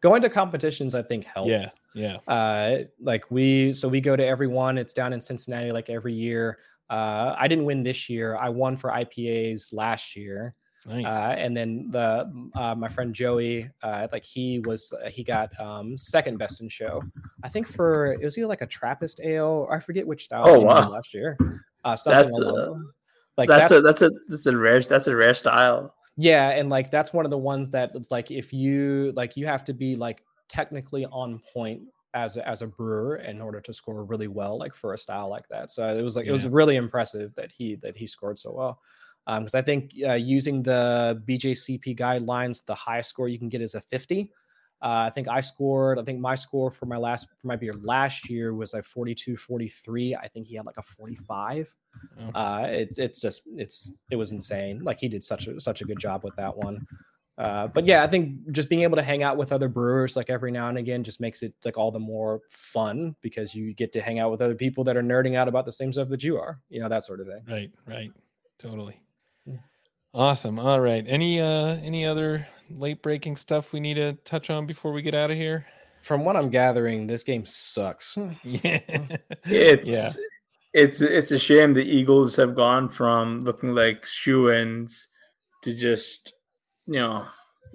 Going 0.05 0.21
to 0.21 0.29
competitions, 0.29 0.93
I 0.93 1.01
think 1.01 1.25
helps. 1.25 1.49
yeah, 1.49 1.69
yeah. 1.95 2.17
uh 2.27 2.83
like 3.01 3.23
we 3.31 3.73
so 3.73 3.87
we 3.89 3.99
go 3.99 4.15
to 4.15 4.23
every 4.23 4.45
one 4.45 4.77
it's 4.77 4.93
down 4.93 5.13
in 5.13 5.19
cincinnati 5.19 5.71
like 5.71 5.89
every 5.89 6.13
year 6.13 6.59
uh 6.91 7.33
i 7.39 7.47
didn't 7.47 7.65
win 7.65 7.81
this 7.81 8.07
year 8.07 8.37
i 8.37 8.47
won 8.47 8.75
for 8.75 8.91
ipas 8.91 9.73
last 9.73 10.15
year 10.15 10.53
Nice. 10.85 11.05
uh 11.11 11.33
and 11.43 11.57
then 11.57 11.87
the 11.89 12.29
uh 12.53 12.75
my 12.75 12.87
friend 12.87 13.15
joey 13.15 13.67
uh 13.81 14.07
like 14.11 14.23
he 14.23 14.59
was 14.59 14.93
uh, 14.93 15.09
he 15.09 15.23
got 15.23 15.49
um 15.59 15.97
second 15.97 16.37
best 16.37 16.61
in 16.61 16.69
show 16.69 17.01
i 17.43 17.49
think 17.49 17.65
for 17.65 18.13
it 18.13 18.23
was 18.23 18.37
either 18.37 18.45
like 18.45 18.61
a 18.61 18.67
trappist 18.67 19.19
ale 19.23 19.65
or 19.67 19.73
i 19.73 19.79
forget 19.79 20.05
which 20.05 20.25
style 20.25 20.43
Oh, 20.47 20.59
wow. 20.59 20.91
last 20.91 21.15
year 21.15 21.35
uh 21.83 21.97
That's, 22.05 22.37
along 22.37 22.91
like 23.37 23.49
that's, 23.49 23.69
that's 23.69 23.79
a 23.79 23.81
that's 23.81 24.01
a 24.03 24.11
that's 24.29 24.45
a 24.45 24.55
rare 24.55 24.81
that's 24.81 25.07
a 25.07 25.15
rare 25.15 25.33
style. 25.33 25.94
Yeah, 26.17 26.49
and 26.51 26.69
like 26.69 26.91
that's 26.91 27.13
one 27.13 27.25
of 27.25 27.31
the 27.31 27.37
ones 27.37 27.69
that 27.71 27.91
it's 27.95 28.11
like 28.11 28.31
if 28.31 28.53
you 28.53 29.11
like 29.15 29.35
you 29.35 29.45
have 29.47 29.63
to 29.65 29.73
be 29.73 29.95
like 29.95 30.23
technically 30.47 31.05
on 31.05 31.41
point 31.53 31.81
as 32.13 32.37
a, 32.37 32.47
as 32.47 32.61
a 32.61 32.67
brewer 32.67 33.17
in 33.17 33.41
order 33.41 33.59
to 33.59 33.73
score 33.73 34.05
really 34.05 34.29
well 34.29 34.57
like 34.57 34.73
for 34.73 34.93
a 34.93 34.97
style 34.97 35.29
like 35.29 35.47
that. 35.49 35.69
So 35.69 35.85
it 35.85 36.01
was 36.01 36.15
like 36.15 36.25
it 36.25 36.31
was 36.31 36.47
really 36.47 36.77
impressive 36.77 37.35
that 37.35 37.51
he 37.51 37.75
that 37.77 37.95
he 37.95 38.07
scored 38.07 38.39
so 38.39 38.53
well. 38.53 38.79
Um, 39.27 39.43
because 39.43 39.55
um, 39.55 39.59
I 39.59 39.61
think 39.63 39.91
uh, 40.07 40.13
using 40.13 40.63
the 40.63 41.21
BJCP 41.27 41.97
guidelines, 41.97 42.63
the 42.63 42.75
highest 42.75 43.09
score 43.09 43.27
you 43.27 43.39
can 43.39 43.49
get 43.49 43.61
is 43.61 43.75
a 43.75 43.81
50. 43.81 44.31
Uh, 44.85 45.05
I 45.07 45.09
think 45.09 45.27
I 45.27 45.41
scored, 45.41 45.97
I 45.97 46.03
think 46.03 46.19
my 46.19 46.35
score 46.35 46.69
for 46.69 46.85
my 46.85 46.97
last, 46.97 47.27
for 47.39 47.47
my 47.47 47.55
beer 47.55 47.73
last 47.81 48.29
year 48.29 48.53
was 48.53 48.71
like 48.71 48.85
42, 48.85 49.35
43. 49.35 50.13
I 50.15 50.27
think 50.27 50.45
he 50.45 50.55
had 50.55 50.67
like 50.67 50.77
a 50.77 50.83
45. 50.83 51.73
Oh. 52.19 52.39
Uh, 52.39 52.67
it, 52.69 52.95
it's 52.99 53.19
just, 53.19 53.41
it's, 53.55 53.91
it 54.11 54.15
was 54.15 54.31
insane. 54.31 54.83
Like 54.83 54.99
he 54.99 55.07
did 55.07 55.23
such 55.23 55.47
a, 55.47 55.59
such 55.59 55.81
a 55.81 55.85
good 55.85 55.97
job 55.97 56.23
with 56.23 56.35
that 56.35 56.55
one. 56.55 56.85
Uh, 57.39 57.65
but 57.65 57.87
yeah, 57.87 58.03
I 58.03 58.07
think 58.07 58.51
just 58.51 58.69
being 58.69 58.83
able 58.83 58.95
to 58.95 59.01
hang 59.01 59.23
out 59.23 59.37
with 59.37 59.51
other 59.51 59.69
brewers 59.69 60.15
like 60.15 60.29
every 60.29 60.51
now 60.51 60.69
and 60.69 60.77
again 60.77 61.03
just 61.03 61.19
makes 61.19 61.41
it 61.41 61.55
like 61.65 61.79
all 61.79 61.89
the 61.89 61.97
more 61.97 62.41
fun 62.51 63.15
because 63.21 63.55
you 63.55 63.73
get 63.73 63.91
to 63.93 64.01
hang 64.01 64.19
out 64.19 64.29
with 64.29 64.43
other 64.43 64.53
people 64.53 64.83
that 64.83 64.95
are 64.95 65.01
nerding 65.01 65.33
out 65.33 65.47
about 65.47 65.65
the 65.65 65.71
same 65.71 65.91
stuff 65.91 66.09
that 66.09 66.23
you 66.23 66.37
are, 66.37 66.61
you 66.69 66.79
know, 66.79 66.87
that 66.87 67.03
sort 67.03 67.21
of 67.21 67.25
thing. 67.25 67.41
Right, 67.49 67.71
right. 67.87 68.11
Totally. 68.59 68.99
Awesome. 70.15 70.59
All 70.59 70.79
right. 70.79 71.03
Any 71.05 71.41
uh 71.41 71.75
any 71.83 72.05
other 72.05 72.47
late 72.69 73.01
breaking 73.01 73.35
stuff 73.35 73.73
we 73.73 73.81
need 73.81 73.95
to 73.95 74.13
touch 74.23 74.49
on 74.49 74.65
before 74.65 74.93
we 74.93 75.01
get 75.01 75.13
out 75.13 75.29
of 75.29 75.35
here? 75.35 75.65
From 76.01 76.23
what 76.23 76.37
I'm 76.37 76.49
gathering, 76.49 77.05
this 77.05 77.21
game 77.23 77.43
sucks. 77.43 78.17
yeah. 78.43 78.79
It's 79.43 79.91
yeah. 79.91 80.09
it's 80.73 81.01
it's 81.01 81.31
a 81.31 81.37
shame 81.37 81.73
the 81.73 81.83
Eagles 81.83 82.33
have 82.37 82.55
gone 82.55 82.87
from 82.87 83.41
looking 83.41 83.75
like 83.75 84.05
shoo-ins 84.05 85.09
to 85.63 85.75
just 85.75 86.33
you 86.87 86.99
know 87.01 87.25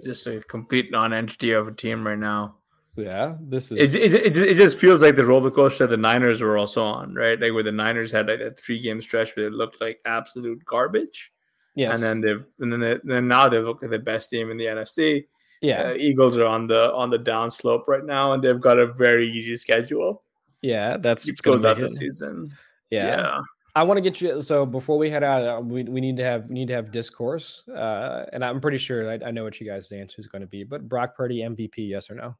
just 0.02 0.26
a 0.26 0.40
complete 0.48 0.90
non-entity 0.90 1.52
of 1.52 1.68
a 1.68 1.72
team 1.72 2.06
right 2.06 2.18
now. 2.18 2.54
Yeah, 2.96 3.36
this 3.38 3.70
is 3.70 3.94
it, 3.94 4.14
it, 4.14 4.36
it, 4.36 4.56
just 4.56 4.78
feels 4.78 5.02
like 5.02 5.14
the 5.14 5.26
roller 5.26 5.50
coaster 5.50 5.86
the 5.86 5.98
Niners 5.98 6.40
were 6.40 6.56
also 6.56 6.82
on, 6.82 7.14
right? 7.14 7.38
Like 7.38 7.52
where 7.52 7.62
the 7.62 7.70
Niners 7.70 8.10
had 8.10 8.28
like 8.28 8.40
a 8.40 8.52
three 8.52 8.80
game 8.80 9.02
stretch 9.02 9.36
where 9.36 9.48
it 9.48 9.52
looked 9.52 9.78
like 9.82 10.00
absolute 10.06 10.64
garbage 10.64 11.30
Yes. 11.74 11.94
And 11.94 12.02
then 12.02 12.20
they've 12.20 12.46
and 12.58 12.72
then 12.72 12.80
they, 12.80 12.98
then 13.04 13.28
now 13.28 13.48
they 13.48 13.58
look 13.58 13.82
at 13.82 13.90
the 13.90 13.98
best 13.98 14.30
team 14.30 14.50
in 14.50 14.56
the 14.56 14.66
NFC. 14.66 15.26
Yeah. 15.60 15.90
Uh, 15.90 15.94
Eagles 15.94 16.36
are 16.36 16.46
on 16.46 16.66
the 16.66 16.92
on 16.92 17.10
the 17.10 17.18
down 17.18 17.50
slope 17.50 17.86
right 17.86 18.04
now, 18.04 18.32
and 18.32 18.42
they've 18.42 18.60
got 18.60 18.78
a 18.78 18.86
very 18.86 19.28
easy 19.28 19.56
schedule. 19.56 20.22
Yeah, 20.62 20.96
that's 20.96 21.24
keeps 21.24 21.40
going 21.40 21.62
down 21.62 21.80
the 21.80 21.88
season. 21.88 22.52
Yeah. 22.90 23.06
yeah. 23.06 23.38
I 23.76 23.82
want 23.84 23.98
to 23.98 24.02
get 24.02 24.20
you. 24.20 24.42
So 24.42 24.66
before 24.66 24.98
we 24.98 25.10
head 25.10 25.22
out, 25.22 25.46
uh, 25.46 25.60
we, 25.60 25.84
we 25.84 26.00
need 26.00 26.16
to 26.16 26.24
have 26.24 26.46
we 26.48 26.54
need 26.54 26.68
to 26.68 26.74
have 26.74 26.90
discourse, 26.90 27.66
uh, 27.68 28.26
and 28.32 28.44
I'm 28.44 28.60
pretty 28.60 28.78
sure 28.78 29.10
I, 29.10 29.18
I 29.26 29.30
know 29.30 29.44
what 29.44 29.60
you 29.60 29.66
guys' 29.66 29.92
answer 29.92 30.20
is 30.20 30.26
going 30.26 30.42
to 30.42 30.48
be. 30.48 30.64
But 30.64 30.88
Brock 30.88 31.14
Purdy 31.16 31.40
MVP, 31.40 31.74
yes 31.76 32.10
or 32.10 32.14
no? 32.16 32.36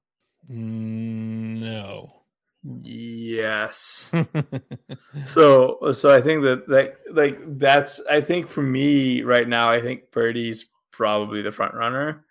Mm, 0.50 1.60
no. 1.60 2.19
Yes. 2.62 4.12
so 5.26 5.78
so 5.92 6.14
I 6.14 6.20
think 6.20 6.42
that 6.42 6.68
that 6.68 6.96
like 7.10 7.38
that's 7.58 8.00
I 8.10 8.20
think 8.20 8.48
for 8.48 8.62
me 8.62 9.22
right 9.22 9.48
now 9.48 9.70
I 9.70 9.80
think 9.80 10.10
Purdy's 10.10 10.66
probably 10.90 11.42
the 11.42 11.52
front 11.52 11.74
runner. 11.74 12.24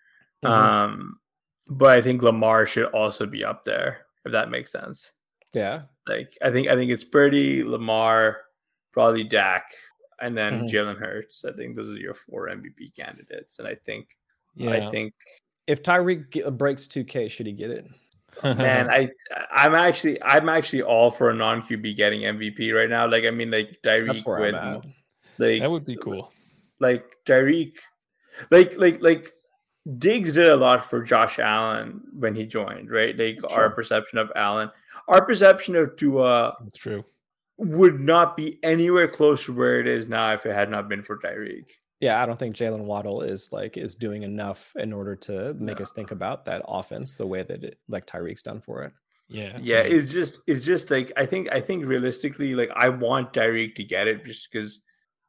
Mm-hmm. 0.44 0.52
Um 0.52 1.20
but 1.68 1.96
I 1.96 2.02
think 2.02 2.22
Lamar 2.22 2.66
should 2.66 2.86
also 2.86 3.26
be 3.26 3.44
up 3.44 3.64
there 3.64 4.06
if 4.24 4.32
that 4.32 4.50
makes 4.50 4.70
sense. 4.70 5.12
Yeah. 5.52 5.82
Like 6.06 6.36
I 6.42 6.50
think 6.50 6.68
I 6.68 6.74
think 6.74 6.90
it's 6.90 7.04
Purdy, 7.04 7.64
Lamar, 7.64 8.38
probably 8.92 9.24
Dak, 9.24 9.70
and 10.20 10.36
then 10.36 10.60
mm-hmm. 10.60 10.66
Jalen 10.66 10.98
Hurts. 10.98 11.44
I 11.44 11.52
think 11.52 11.74
those 11.74 11.88
are 11.88 12.00
your 12.00 12.14
four 12.14 12.48
MVP 12.48 12.94
candidates. 12.96 13.58
And 13.58 13.66
I 13.66 13.74
think 13.74 14.16
yeah. 14.54 14.70
I 14.70 14.90
think 14.90 15.12
if 15.66 15.82
Tyreek 15.82 16.56
breaks 16.56 16.86
2K, 16.86 17.30
should 17.30 17.46
he 17.46 17.52
get 17.52 17.70
it? 17.70 17.86
Man, 18.42 18.90
I 18.90 19.10
I'm 19.52 19.74
actually 19.74 20.22
I'm 20.22 20.48
actually 20.48 20.82
all 20.82 21.10
for 21.10 21.30
a 21.30 21.34
non 21.34 21.62
QB 21.62 21.96
getting 21.96 22.22
MVP 22.22 22.74
right 22.74 22.88
now. 22.88 23.06
Like 23.06 23.24
I 23.24 23.30
mean, 23.30 23.50
like 23.50 23.80
Tyreek 23.82 24.24
with 24.40 24.84
like 25.38 25.60
that 25.60 25.70
would 25.70 25.84
be 25.84 25.96
cool. 25.96 26.32
Like 26.78 27.04
Tyreek, 27.26 27.74
like 28.50 28.76
like 28.76 29.02
like 29.02 29.32
Diggs 29.98 30.32
did 30.32 30.48
a 30.48 30.56
lot 30.56 30.88
for 30.88 31.02
Josh 31.02 31.38
Allen 31.38 32.02
when 32.12 32.34
he 32.34 32.46
joined, 32.46 32.90
right? 32.90 33.16
Like 33.16 33.40
sure. 33.40 33.50
our 33.50 33.70
perception 33.70 34.18
of 34.18 34.30
Allen, 34.36 34.70
our 35.08 35.24
perception 35.24 35.76
of 35.76 35.96
Tua. 35.96 36.56
That's 36.60 36.78
true. 36.78 37.04
Would 37.58 38.00
not 38.00 38.38
be 38.38 38.58
anywhere 38.62 39.08
close 39.08 39.44
to 39.44 39.52
where 39.52 39.80
it 39.80 39.86
is 39.86 40.08
now 40.08 40.32
if 40.32 40.46
it 40.46 40.54
had 40.54 40.70
not 40.70 40.88
been 40.88 41.02
for 41.02 41.18
Tyreek 41.18 41.66
yeah, 42.00 42.22
I 42.22 42.26
don't 42.26 42.38
think 42.38 42.56
Jaylen 42.56 42.84
Waddle 42.84 43.20
is 43.20 43.52
like 43.52 43.76
is 43.76 43.94
doing 43.94 44.22
enough 44.22 44.72
in 44.76 44.92
order 44.92 45.14
to 45.16 45.54
make 45.54 45.78
no. 45.78 45.82
us 45.82 45.92
think 45.92 46.10
about 46.10 46.46
that 46.46 46.62
offense 46.66 47.14
the 47.14 47.26
way 47.26 47.42
that 47.42 47.62
it, 47.62 47.78
like 47.88 48.06
Tyreek's 48.06 48.42
done 48.42 48.60
for 48.60 48.82
it. 48.82 48.92
Yeah, 49.28 49.58
yeah, 49.60 49.80
it's 49.80 50.10
just 50.10 50.40
it's 50.46 50.64
just 50.64 50.90
like 50.90 51.12
I 51.16 51.26
think 51.26 51.48
I 51.52 51.60
think 51.60 51.86
realistically, 51.86 52.54
like 52.54 52.70
I 52.74 52.88
want 52.88 53.32
Tyreek 53.32 53.74
to 53.76 53.84
get 53.84 54.08
it 54.08 54.24
just 54.24 54.50
because 54.50 54.80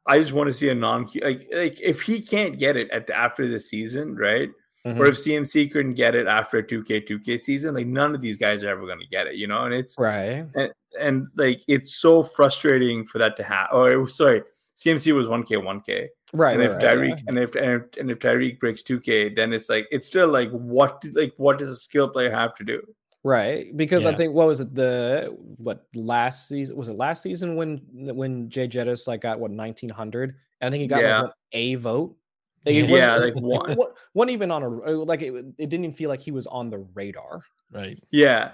I 0.06 0.18
just 0.18 0.32
want 0.32 0.48
to 0.48 0.52
see 0.52 0.70
a 0.70 0.74
non 0.74 1.08
like 1.22 1.46
like 1.52 1.80
if 1.80 2.00
he 2.00 2.20
can't 2.22 2.58
get 2.58 2.76
it 2.76 2.90
at 2.90 3.06
the 3.06 3.16
after 3.16 3.46
the 3.46 3.60
season, 3.60 4.16
right? 4.16 4.48
Mm-hmm. 4.84 5.00
Or 5.00 5.06
if 5.06 5.16
CMC 5.16 5.70
couldn't 5.70 5.94
get 5.94 6.16
it 6.16 6.26
after 6.26 6.58
a 6.58 6.62
2K 6.62 7.06
2K 7.06 7.44
season, 7.44 7.74
like 7.74 7.86
none 7.86 8.16
of 8.16 8.20
these 8.20 8.36
guys 8.36 8.64
are 8.64 8.70
ever 8.70 8.84
going 8.84 8.98
to 8.98 9.06
get 9.06 9.28
it, 9.28 9.36
you 9.36 9.46
know. 9.46 9.64
And 9.64 9.72
it's 9.72 9.96
right, 9.96 10.44
and, 10.56 10.72
and 10.98 11.26
like 11.36 11.62
it's 11.68 11.94
so 11.94 12.24
frustrating 12.24 13.06
for 13.06 13.18
that 13.18 13.36
to 13.36 13.44
happen. 13.44 13.78
Or 13.78 14.08
sorry, 14.08 14.42
CMC 14.76 15.14
was 15.14 15.28
1K 15.28 15.62
1K 15.62 16.08
Right. 16.32 16.54
And 16.54 16.62
if 16.62 16.72
right, 16.72 16.82
Tyreek 16.82 17.16
yeah. 17.16 17.24
and 17.28 17.38
if 17.38 17.54
and 17.54 17.82
if, 17.82 17.96
and 17.98 18.10
if 18.10 18.18
Tyreek 18.18 18.58
breaks 18.58 18.82
2K, 18.82 19.36
then 19.36 19.52
it's 19.52 19.68
like 19.68 19.86
it's 19.90 20.06
still 20.06 20.28
like 20.28 20.50
what 20.50 21.04
like 21.12 21.34
what 21.36 21.58
does 21.58 21.68
a 21.68 21.76
skill 21.76 22.08
player 22.08 22.30
have 22.30 22.54
to 22.56 22.64
do? 22.64 22.82
Right. 23.24 23.76
Because 23.76 24.04
yeah. 24.04 24.10
I 24.10 24.14
think 24.14 24.34
what 24.34 24.46
was 24.46 24.60
it 24.60 24.74
the 24.74 25.36
what 25.58 25.86
last 25.94 26.48
season 26.48 26.76
was 26.76 26.88
it 26.88 26.96
last 26.96 27.22
season 27.22 27.54
when 27.54 27.82
when 27.92 28.48
Jay 28.48 28.66
Jettis 28.66 29.06
like 29.06 29.20
got 29.20 29.38
what 29.38 29.50
1900? 29.50 30.34
I 30.62 30.70
think 30.70 30.80
he 30.80 30.86
got 30.86 31.02
yeah. 31.02 31.16
like 31.16 31.22
what, 31.24 31.34
a 31.52 31.74
vote. 31.76 32.16
Like, 32.64 32.88
yeah, 32.88 33.16
like 33.16 33.34
one. 33.40 33.76
one 34.12 34.30
even 34.30 34.50
on 34.50 34.62
a 34.62 34.66
uh, 34.66 35.04
like 35.04 35.20
it, 35.20 35.34
it 35.34 35.68
didn't 35.68 35.84
even 35.84 35.92
feel 35.92 36.08
like 36.08 36.20
he 36.20 36.30
was 36.30 36.46
on 36.46 36.70
the 36.70 36.78
radar. 36.94 37.42
Right. 37.70 38.02
Yeah. 38.10 38.52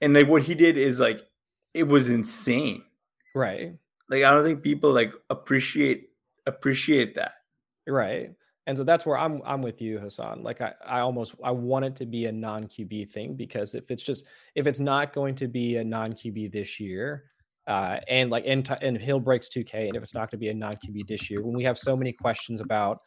And 0.00 0.14
like 0.14 0.28
what 0.28 0.42
he 0.42 0.54
did 0.54 0.78
is 0.78 0.98
like 0.98 1.26
it 1.74 1.84
was 1.84 2.08
insane. 2.08 2.82
Right. 3.34 3.74
Like 4.08 4.24
I 4.24 4.30
don't 4.30 4.44
think 4.44 4.62
people 4.62 4.92
like 4.92 5.12
appreciate 5.28 6.07
appreciate 6.48 7.14
that. 7.14 7.32
Right. 7.86 8.30
And 8.66 8.76
so 8.76 8.84
that's 8.84 9.06
where 9.06 9.16
I'm 9.16 9.40
I'm 9.46 9.62
with 9.62 9.80
you, 9.80 9.98
Hasan. 9.98 10.42
Like 10.42 10.60
I, 10.60 10.74
I 10.84 11.00
almost 11.00 11.34
I 11.42 11.50
want 11.50 11.86
it 11.86 11.96
to 11.96 12.06
be 12.06 12.26
a 12.26 12.32
non-QB 12.32 13.10
thing 13.10 13.34
because 13.34 13.74
if 13.74 13.90
it's 13.90 14.02
just 14.02 14.26
if 14.54 14.66
it's 14.66 14.80
not 14.80 15.14
going 15.14 15.34
to 15.36 15.48
be 15.48 15.76
a 15.76 15.84
non-QB 15.84 16.52
this 16.52 16.78
year, 16.78 17.24
uh, 17.66 17.98
and 18.08 18.30
like 18.30 18.44
and, 18.46 18.68
and 18.82 18.98
Hill 18.98 19.20
breaks 19.20 19.48
2K, 19.48 19.88
and 19.88 19.96
if 19.96 20.02
it's 20.02 20.14
not 20.14 20.30
going 20.30 20.38
to 20.38 20.44
be 20.44 20.48
a 20.48 20.54
non-QB 20.54 21.06
this 21.06 21.30
year, 21.30 21.42
when 21.42 21.56
we 21.56 21.64
have 21.64 21.78
so 21.78 21.96
many 21.96 22.12
questions 22.12 22.60
about, 22.60 23.00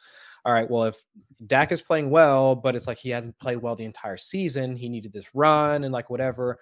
all 0.45 0.53
right, 0.53 0.69
well, 0.69 0.85
if 0.85 0.97
Dak 1.45 1.71
is 1.71 1.81
playing 1.83 2.09
well, 2.09 2.55
but 2.55 2.75
it's 2.75 2.87
like 2.87 2.97
he 2.97 3.11
hasn't 3.11 3.37
played 3.37 3.57
well 3.57 3.75
the 3.75 3.85
entire 3.85 4.17
season, 4.17 4.75
he 4.75 4.89
needed 4.89 5.13
this 5.13 5.27
run 5.35 5.83
and 5.83 5.93
like 5.93 6.09
whatever. 6.09 6.57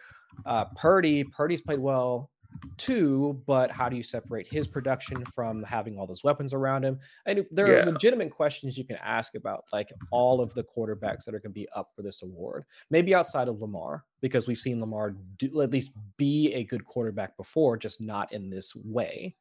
Uh, 0.46 0.66
Purdy, 0.76 1.24
Purdy's 1.24 1.62
played 1.62 1.80
well 1.80 2.32
too, 2.78 3.42
but 3.46 3.72
how 3.72 3.90
do 3.90 3.96
you 3.96 4.04
separate 4.04 4.48
his 4.48 4.68
production 4.68 5.24
from 5.26 5.64
having 5.64 5.98
all 5.98 6.08
those 6.08 6.24
weapons 6.24 6.54
around 6.54 6.84
him? 6.84 7.00
And 7.26 7.46
there 7.52 7.68
yeah. 7.68 7.74
are 7.84 7.86
legitimate 7.86 8.32
questions 8.32 8.78
you 8.78 8.84
can 8.84 8.98
ask 9.04 9.36
about 9.36 9.66
like 9.72 9.90
all 10.12 10.42
of 10.42 10.54
the 10.54 10.64
quarterbacks 10.64 11.26
that 11.26 11.36
are 11.36 11.40
going 11.40 11.52
to 11.52 11.60
be 11.60 11.68
up 11.76 11.92
for 11.96 12.02
this 12.02 12.22
award. 12.22 12.66
Maybe 12.90 13.14
outside 13.14 13.48
of 13.48 13.62
Lamar, 13.62 14.06
because 14.22 14.48
we've 14.48 14.58
seen 14.58 14.80
Lamar 14.80 15.16
do, 15.38 15.62
at 15.62 15.72
least 15.72 15.92
be 16.18 16.54
a 16.54 16.64
good 16.64 16.86
quarterback 16.86 17.38
before, 17.38 17.78
just 17.78 18.02
not 18.02 18.32
in 18.32 18.50
this 18.50 18.76
way. 18.76 19.36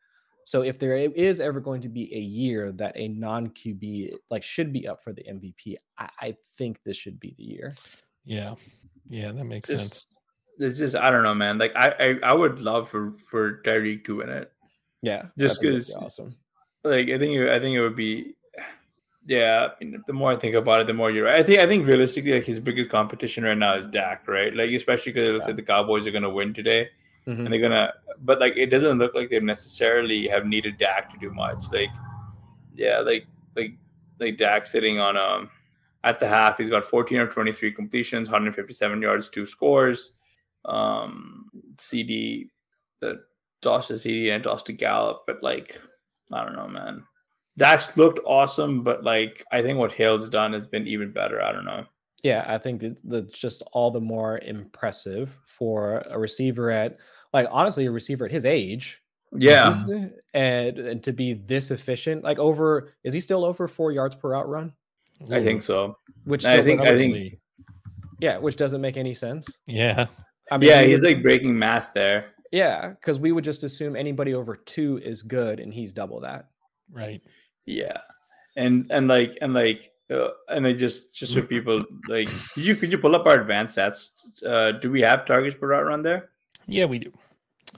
So 0.44 0.62
if 0.62 0.78
there 0.78 0.96
is 0.96 1.40
ever 1.40 1.60
going 1.60 1.82
to 1.82 1.90
be 1.90 2.14
a 2.14 2.20
year 2.20 2.72
that 2.72 2.92
a 2.96 3.08
non 3.08 3.50
QB 3.50 4.14
like 4.30 4.42
should 4.42 4.72
be 4.72 4.88
up 4.88 5.04
for 5.04 5.12
the 5.12 5.22
MVP, 5.22 5.76
I, 5.98 6.08
I, 6.20 6.36
think 6.56 6.82
this 6.84 6.96
should 6.96 7.20
be 7.20 7.34
the 7.36 7.42
year. 7.42 7.74
Yeah, 8.24 8.54
yeah, 9.10 9.32
that 9.32 9.44
makes 9.44 9.68
just, 9.68 9.82
sense 9.82 10.06
it's 10.58 10.78
just 10.78 10.96
I 10.96 11.10
don't 11.10 11.22
know, 11.22 11.34
man. 11.34 11.58
Like 11.58 11.72
I 11.76 11.88
I, 12.22 12.30
I 12.30 12.34
would 12.34 12.60
love 12.60 12.88
for 12.88 13.14
for 13.26 13.62
Tyreek 13.62 14.04
to 14.06 14.16
win 14.16 14.28
it. 14.28 14.52
Yeah, 15.02 15.26
just 15.38 15.60
because 15.60 15.94
awesome. 15.94 16.36
Like 16.84 17.08
I 17.08 17.18
think 17.18 17.36
it, 17.36 17.50
I 17.50 17.60
think 17.60 17.76
it 17.76 17.80
would 17.80 17.96
be. 17.96 18.34
Yeah, 19.26 19.68
I 19.70 19.84
mean, 19.84 20.02
the 20.06 20.12
more 20.14 20.32
I 20.32 20.36
think 20.36 20.54
about 20.54 20.80
it, 20.80 20.86
the 20.86 20.94
more 20.94 21.10
you're 21.10 21.26
right. 21.26 21.38
I 21.38 21.42
think 21.42 21.60
I 21.60 21.66
think 21.66 21.86
realistically, 21.86 22.32
like 22.32 22.44
his 22.44 22.60
biggest 22.60 22.90
competition 22.90 23.44
right 23.44 23.58
now 23.58 23.76
is 23.76 23.86
Dak, 23.86 24.26
right? 24.26 24.54
Like 24.54 24.70
especially 24.70 25.12
because 25.12 25.28
it 25.28 25.32
looks 25.32 25.44
yeah. 25.44 25.50
like 25.50 25.56
the 25.56 25.62
Cowboys 25.62 26.06
are 26.06 26.10
going 26.10 26.22
to 26.22 26.30
win 26.30 26.54
today, 26.54 26.88
mm-hmm. 27.26 27.44
and 27.44 27.52
they're 27.52 27.60
gonna. 27.60 27.92
But 28.20 28.40
like, 28.40 28.56
it 28.56 28.66
doesn't 28.66 28.98
look 28.98 29.14
like 29.14 29.30
they 29.30 29.38
necessarily 29.40 30.26
have 30.28 30.46
needed 30.46 30.78
Dak 30.78 31.12
to 31.12 31.18
do 31.18 31.30
much. 31.30 31.64
Like, 31.70 31.90
yeah, 32.74 33.00
like 33.00 33.26
like 33.54 33.74
like 34.18 34.38
Dak 34.38 34.66
sitting 34.66 34.98
on 34.98 35.16
um 35.18 35.50
at 36.04 36.18
the 36.18 36.26
half, 36.26 36.56
he's 36.56 36.70
got 36.70 36.84
14 36.84 37.18
or 37.18 37.26
23 37.26 37.72
completions, 37.72 38.28
157 38.30 39.02
yards, 39.02 39.28
two 39.28 39.46
scores 39.46 40.12
um, 40.64 41.46
CD, 41.78 42.50
the 43.00 43.20
toss 43.62 43.88
to 43.88 43.98
CD 43.98 44.30
and 44.30 44.42
toss 44.42 44.62
to 44.64 44.72
Gallup, 44.72 45.22
but 45.26 45.42
like 45.42 45.80
I 46.32 46.44
don't 46.44 46.56
know, 46.56 46.68
man. 46.68 47.02
Dak's 47.56 47.96
looked 47.96 48.20
awesome, 48.24 48.84
but 48.84 49.02
like 49.04 49.44
I 49.52 49.62
think 49.62 49.78
what 49.78 49.92
Hill's 49.92 50.28
done 50.28 50.52
has 50.52 50.66
been 50.68 50.86
even 50.86 51.12
better. 51.12 51.42
I 51.42 51.52
don't 51.52 51.64
know. 51.64 51.84
Yeah, 52.22 52.44
I 52.48 52.58
think 52.58 52.82
that's 53.04 53.32
just 53.32 53.62
all 53.72 53.90
the 53.90 54.00
more 54.00 54.38
impressive 54.40 55.36
for 55.46 56.02
a 56.10 56.18
receiver 56.18 56.70
at 56.70 56.98
like 57.32 57.46
honestly 57.50 57.86
a 57.86 57.90
receiver 57.90 58.24
at 58.24 58.30
his 58.32 58.44
age 58.44 59.00
Yeah. 59.36 59.72
and 60.34 60.78
and 60.78 61.02
to 61.04 61.12
be 61.12 61.34
this 61.34 61.70
efficient, 61.70 62.24
like 62.24 62.38
over, 62.38 62.92
is 63.04 63.14
he 63.14 63.20
still 63.20 63.44
over 63.44 63.68
four 63.68 63.92
yards 63.92 64.16
per 64.16 64.34
out 64.34 64.48
run? 64.48 64.72
I 65.32 65.42
think 65.42 65.62
so. 65.62 65.96
Which 66.24 66.44
I 66.44 66.62
think- 66.62 66.80
I 66.80 66.96
think- 66.96 67.38
yeah, 68.20 68.38
which 68.38 68.56
doesn't 68.56 68.80
make 68.80 68.96
any 68.96 69.14
sense. 69.14 69.46
Yeah. 69.66 70.06
I 70.50 70.58
mean, 70.58 70.68
yeah, 70.68 70.82
he's 70.82 71.02
like 71.02 71.22
breaking 71.22 71.58
math 71.58 71.92
there. 71.94 72.32
yeah, 72.52 72.88
because 72.90 73.18
we 73.20 73.32
would 73.32 73.44
just 73.44 73.62
assume 73.64 73.96
anybody 73.96 74.34
over 74.34 74.56
two 74.56 74.98
is 74.98 75.22
good, 75.22 75.60
and 75.60 75.72
he's 75.72 75.92
double 75.92 76.20
that. 76.20 76.48
Right. 76.90 77.20
Yeah, 77.66 77.98
and 78.56 78.86
and 78.90 79.08
like 79.08 79.36
and 79.42 79.52
like 79.52 79.90
uh, 80.10 80.28
and 80.48 80.66
I 80.66 80.72
just 80.72 81.14
just 81.14 81.34
so 81.34 81.42
people 81.42 81.84
like, 82.08 82.28
could 82.54 82.64
you 82.64 82.74
could 82.76 82.90
you 82.90 82.98
pull 82.98 83.14
up 83.14 83.26
our 83.26 83.40
advanced 83.40 83.76
stats? 83.76 84.10
Uh, 84.44 84.72
do 84.72 84.90
we 84.90 85.02
have 85.02 85.26
targets 85.26 85.56
per 85.56 85.68
route 85.68 85.84
run 85.86 86.02
there? 86.02 86.30
Yeah, 86.66 86.86
we 86.86 86.98
do. 86.98 87.12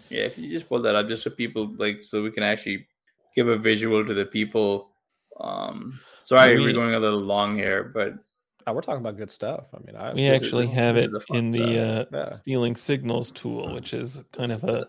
Yeah, 0.08 0.22
if 0.30 0.38
you 0.38 0.48
just 0.50 0.68
pull 0.68 0.80
that 0.82 0.94
up, 0.94 1.08
just 1.08 1.24
so 1.24 1.30
people 1.30 1.74
like, 1.76 2.04
so 2.04 2.22
we 2.22 2.30
can 2.30 2.44
actually 2.44 2.86
give 3.34 3.48
a 3.48 3.56
visual 3.58 4.04
to 4.04 4.14
the 4.14 4.24
people. 4.26 4.90
Um, 5.40 5.98
sorry, 6.22 6.54
We- 6.54 6.62
we're 6.66 6.72
going 6.72 6.94
a 6.94 7.00
little 7.00 7.18
long 7.20 7.56
here, 7.56 7.82
but 7.92 8.14
Oh, 8.66 8.72
we're 8.72 8.82
talking 8.82 9.00
about 9.00 9.16
good 9.16 9.30
stuff. 9.30 9.64
I 9.74 9.78
mean, 9.86 9.96
I 9.96 10.12
We 10.12 10.26
is- 10.26 10.42
actually 10.42 10.66
have 10.68 10.96
it 10.96 11.04
it 11.04 11.16
is 11.16 11.24
the 11.28 11.34
in 11.36 11.50
the 11.50 11.78
uh. 11.80 12.04
Yeah. 12.12 12.28
stealing 12.28 12.76
signals 12.76 13.30
tool, 13.30 13.72
which 13.74 13.92
is 13.94 14.22
kind 14.32 14.50
of 14.50 14.62
a 14.64 14.86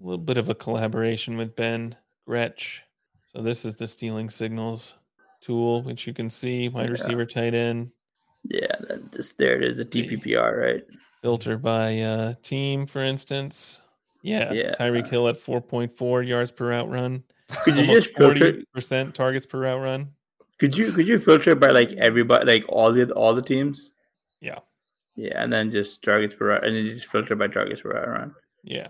little 0.00 0.18
bit 0.18 0.36
of 0.36 0.48
a 0.48 0.54
collaboration 0.54 1.36
with 1.36 1.56
Ben 1.56 1.96
Gretch. 2.26 2.82
So 3.34 3.42
this 3.42 3.64
is 3.64 3.76
the 3.76 3.86
stealing 3.86 4.28
signals 4.30 4.94
tool, 5.40 5.82
which 5.82 6.06
you 6.06 6.12
can 6.14 6.30
see 6.30 6.68
wide 6.68 6.86
Yeah. 6.86 6.90
receiver, 6.92 7.26
tight 7.26 7.54
end, 7.54 7.90
yeah, 8.44 8.76
that, 8.88 9.12
just 9.12 9.38
there 9.38 9.56
it 9.56 9.64
is, 9.64 9.76
the 9.76 9.84
TPRR, 9.84 10.56
right? 10.60 10.84
filter 11.22 11.56
by 11.56 12.00
uh, 12.00 12.34
team, 12.42 12.84
for 12.86 13.00
instance. 13.02 13.80
Yeah, 14.22 14.52
Yeah. 14.52 14.72
Tyreek 14.78 15.08
Hill 15.08 15.26
at 15.28 15.36
4.4 15.36 16.26
yards 16.26 16.52
per 16.52 16.68
route 16.68 16.88
run. 16.90 17.24
Could 17.64 17.76
you 17.76 17.80
Almost 17.82 18.04
just 18.04 18.16
filter? 18.16 18.62
40% 18.76 19.12
targets 19.14 19.46
per 19.46 19.60
route 19.60 19.80
run. 19.80 20.08
Could 20.64 20.76
you 20.78 20.92
could 20.92 21.06
you 21.06 21.18
filter 21.18 21.50
it 21.50 21.60
by 21.60 21.68
like 21.68 21.92
everybody, 21.94 22.46
like 22.46 22.64
all 22.68 22.90
the 22.92 23.10
all 23.12 23.34
the 23.34 23.42
teams? 23.42 23.92
Yeah. 24.40 24.60
Yeah, 25.14 25.42
and 25.42 25.52
then 25.52 25.70
just 25.70 26.02
targets 26.02 26.34
per 26.34 26.46
route, 26.48 26.64
and 26.64 26.74
then 26.74 26.84
you 26.86 26.94
just 26.94 27.06
filter 27.08 27.36
by 27.36 27.48
targets 27.48 27.82
per 27.82 27.90
route 27.90 28.08
run. 28.08 28.34
Yeah. 28.62 28.88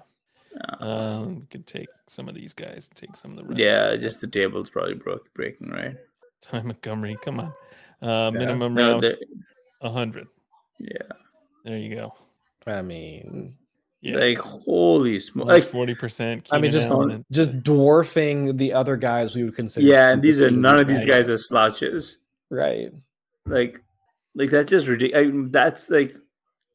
Uh, 0.80 0.84
Um, 0.86 1.40
we 1.40 1.46
could 1.46 1.66
take 1.66 1.88
some 2.06 2.28
of 2.28 2.34
these 2.36 2.52
guys, 2.54 2.88
take 2.94 3.16
some 3.16 3.32
of 3.32 3.36
the 3.38 3.44
run. 3.44 3.56
yeah, 3.58 3.96
just 3.96 4.20
the 4.20 4.28
table's 4.28 4.70
probably 4.70 4.94
broke 4.94 5.32
breaking, 5.34 5.68
right? 5.70 5.96
Ty 6.40 6.62
Montgomery, 6.62 7.16
come 7.24 7.40
on. 7.40 7.52
Uh, 8.00 8.30
minimum 8.30 8.74
No, 8.74 9.00
routes, 9.00 9.16
the- 9.16 9.26
100. 9.80 10.28
yeah. 10.78 11.08
There 11.64 11.76
you 11.76 11.94
go. 11.96 12.14
I 12.66 12.82
mean, 12.82 13.56
Yeah. 14.04 14.18
Like 14.18 14.36
holy 14.38 15.18
smoke! 15.18 15.46
Almost 15.48 15.64
Like 15.64 15.72
forty 15.72 15.94
percent. 15.94 16.48
I 16.52 16.58
mean, 16.58 16.70
just 16.70 16.90
just 17.30 17.62
dwarfing 17.62 18.56
the 18.58 18.70
other 18.74 18.96
guys 18.98 19.34
we 19.34 19.44
would 19.44 19.56
consider. 19.56 19.86
yeah, 19.86 20.10
and 20.10 20.22
these 20.22 20.42
are 20.42 20.50
none 20.50 20.78
of 20.78 20.86
these 20.86 21.06
guys 21.06 21.30
are 21.30 21.38
slouches. 21.38 22.18
right. 22.50 22.92
Like, 23.46 23.82
like 24.34 24.50
that's 24.50 24.68
just 24.70 24.86
ridiculous. 24.88 25.48
That's 25.50 25.88
like 25.88 26.14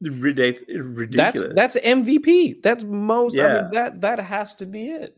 ridiculous. 0.00 1.52
That's 1.54 1.74
that's 1.74 1.76
MVP. 1.76 2.62
That's 2.62 2.82
most. 2.84 3.38
I 3.38 3.42
Yeah. 3.42 3.62
mean, 3.62 3.70
that 3.72 4.00
that 4.00 4.18
has 4.18 4.54
to 4.56 4.66
be 4.66 4.88
it. 4.90 5.16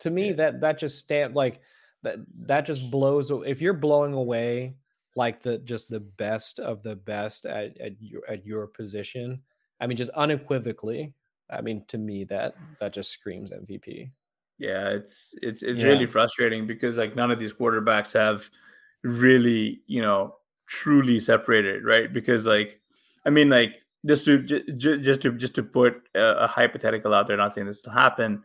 To 0.00 0.10
me, 0.10 0.28
Yeah. 0.28 0.32
that 0.34 0.60
that 0.60 0.78
just 0.78 0.98
stand 0.98 1.34
like 1.34 1.60
that. 2.02 2.16
That 2.46 2.66
just 2.66 2.90
blows. 2.90 3.30
a- 3.30 3.40
If 3.40 3.62
you're 3.62 3.72
blowing 3.74 4.12
away 4.14 4.76
like 5.16 5.40
the 5.40 5.58
just 5.58 5.88
the 5.88 6.00
best 6.00 6.58
of 6.60 6.82
the 6.82 6.96
best 6.96 7.46
at 7.46 7.78
at 7.80 7.92
your 8.00 8.22
at 8.28 8.44
your 8.44 8.66
position, 8.66 9.40
I 9.80 9.86
mean, 9.86 9.96
just 9.96 10.10
unequivocally. 10.10 11.14
I 11.50 11.60
mean, 11.60 11.84
to 11.88 11.98
me, 11.98 12.24
that 12.24 12.54
that 12.80 12.92
just 12.92 13.10
screams 13.10 13.52
MVP. 13.52 14.10
yeah. 14.58 14.88
It's 14.90 15.34
it's 15.42 15.62
it's 15.62 15.80
Yeah. 15.80 15.86
really 15.86 16.06
frustrating 16.06 16.66
because 16.66 16.96
like 16.98 17.14
none 17.16 17.30
of 17.30 17.38
these 17.38 17.52
quarterbacks 17.52 18.12
have 18.14 18.48
really 19.02 19.80
you 19.86 20.00
know 20.02 20.36
truly 20.66 21.20
separated, 21.20 21.84
right? 21.84 22.12
Because 22.12 22.46
like, 22.46 22.80
I 23.26 23.30
mean, 23.30 23.50
like 23.50 23.74
just 24.06 24.24
to 24.26 24.42
ju- 24.42 24.64
ju- 24.76 24.98
just 25.00 25.20
to 25.22 25.32
just 25.32 25.54
to 25.56 25.62
put 25.62 25.94
a, 26.14 26.44
a 26.44 26.46
hypothetical 26.46 27.12
out 27.14 27.26
there, 27.26 27.36
not 27.36 27.52
saying 27.54 27.66
this 27.66 27.82
will 27.84 27.92
happen. 27.92 28.42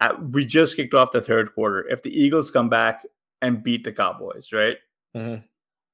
Uh, 0.00 0.14
we 0.30 0.44
just 0.46 0.76
kicked 0.76 0.94
off 0.94 1.10
the 1.12 1.20
third 1.20 1.52
quarter. 1.54 1.86
If 1.88 2.02
the 2.02 2.10
Eagles 2.22 2.50
come 2.50 2.68
back 2.68 3.04
and 3.42 3.62
beat 3.62 3.84
the 3.84 3.92
Cowboys, 3.92 4.52
right? 4.52 4.76
Mhm. 5.16 5.42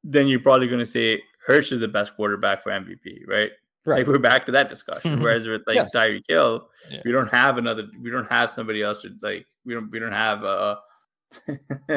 Then 0.05 0.29
you're 0.29 0.41
probably 0.41 0.67
going 0.69 0.81
to 0.81 0.87
say 0.87 1.23
Hurts 1.47 1.73
is 1.73 1.81
the 1.81 1.89
best 1.89 2.15
quarterback 2.15 2.63
for 2.63 2.71
MVP, 2.71 3.27
right? 3.27 3.51
Right. 3.87 3.99
Like 3.99 4.07
we're 4.07 4.19
back 4.19 4.47
to 4.47 4.53
that 4.53 4.69
discussion. 4.69 5.21
Whereas 5.23 5.47
with 5.47 5.63
like 5.67 5.77
Yes. 5.77 5.95
Tyreek 5.95 6.25
Hill, 6.29 6.69
Yeah. 6.91 7.03
we 7.05 7.13
don't 7.13 7.29
have 7.29 7.59
another. 7.59 7.87
We 8.01 8.11
don't 8.11 8.31
have 8.31 8.51
somebody 8.51 8.83
else. 8.83 9.03
To, 9.03 9.11
like 9.23 9.47
we 9.65 9.75
don't. 9.75 9.91
We 9.91 9.99
don't 9.99 10.13
have 10.13 10.43
uh 10.45 10.77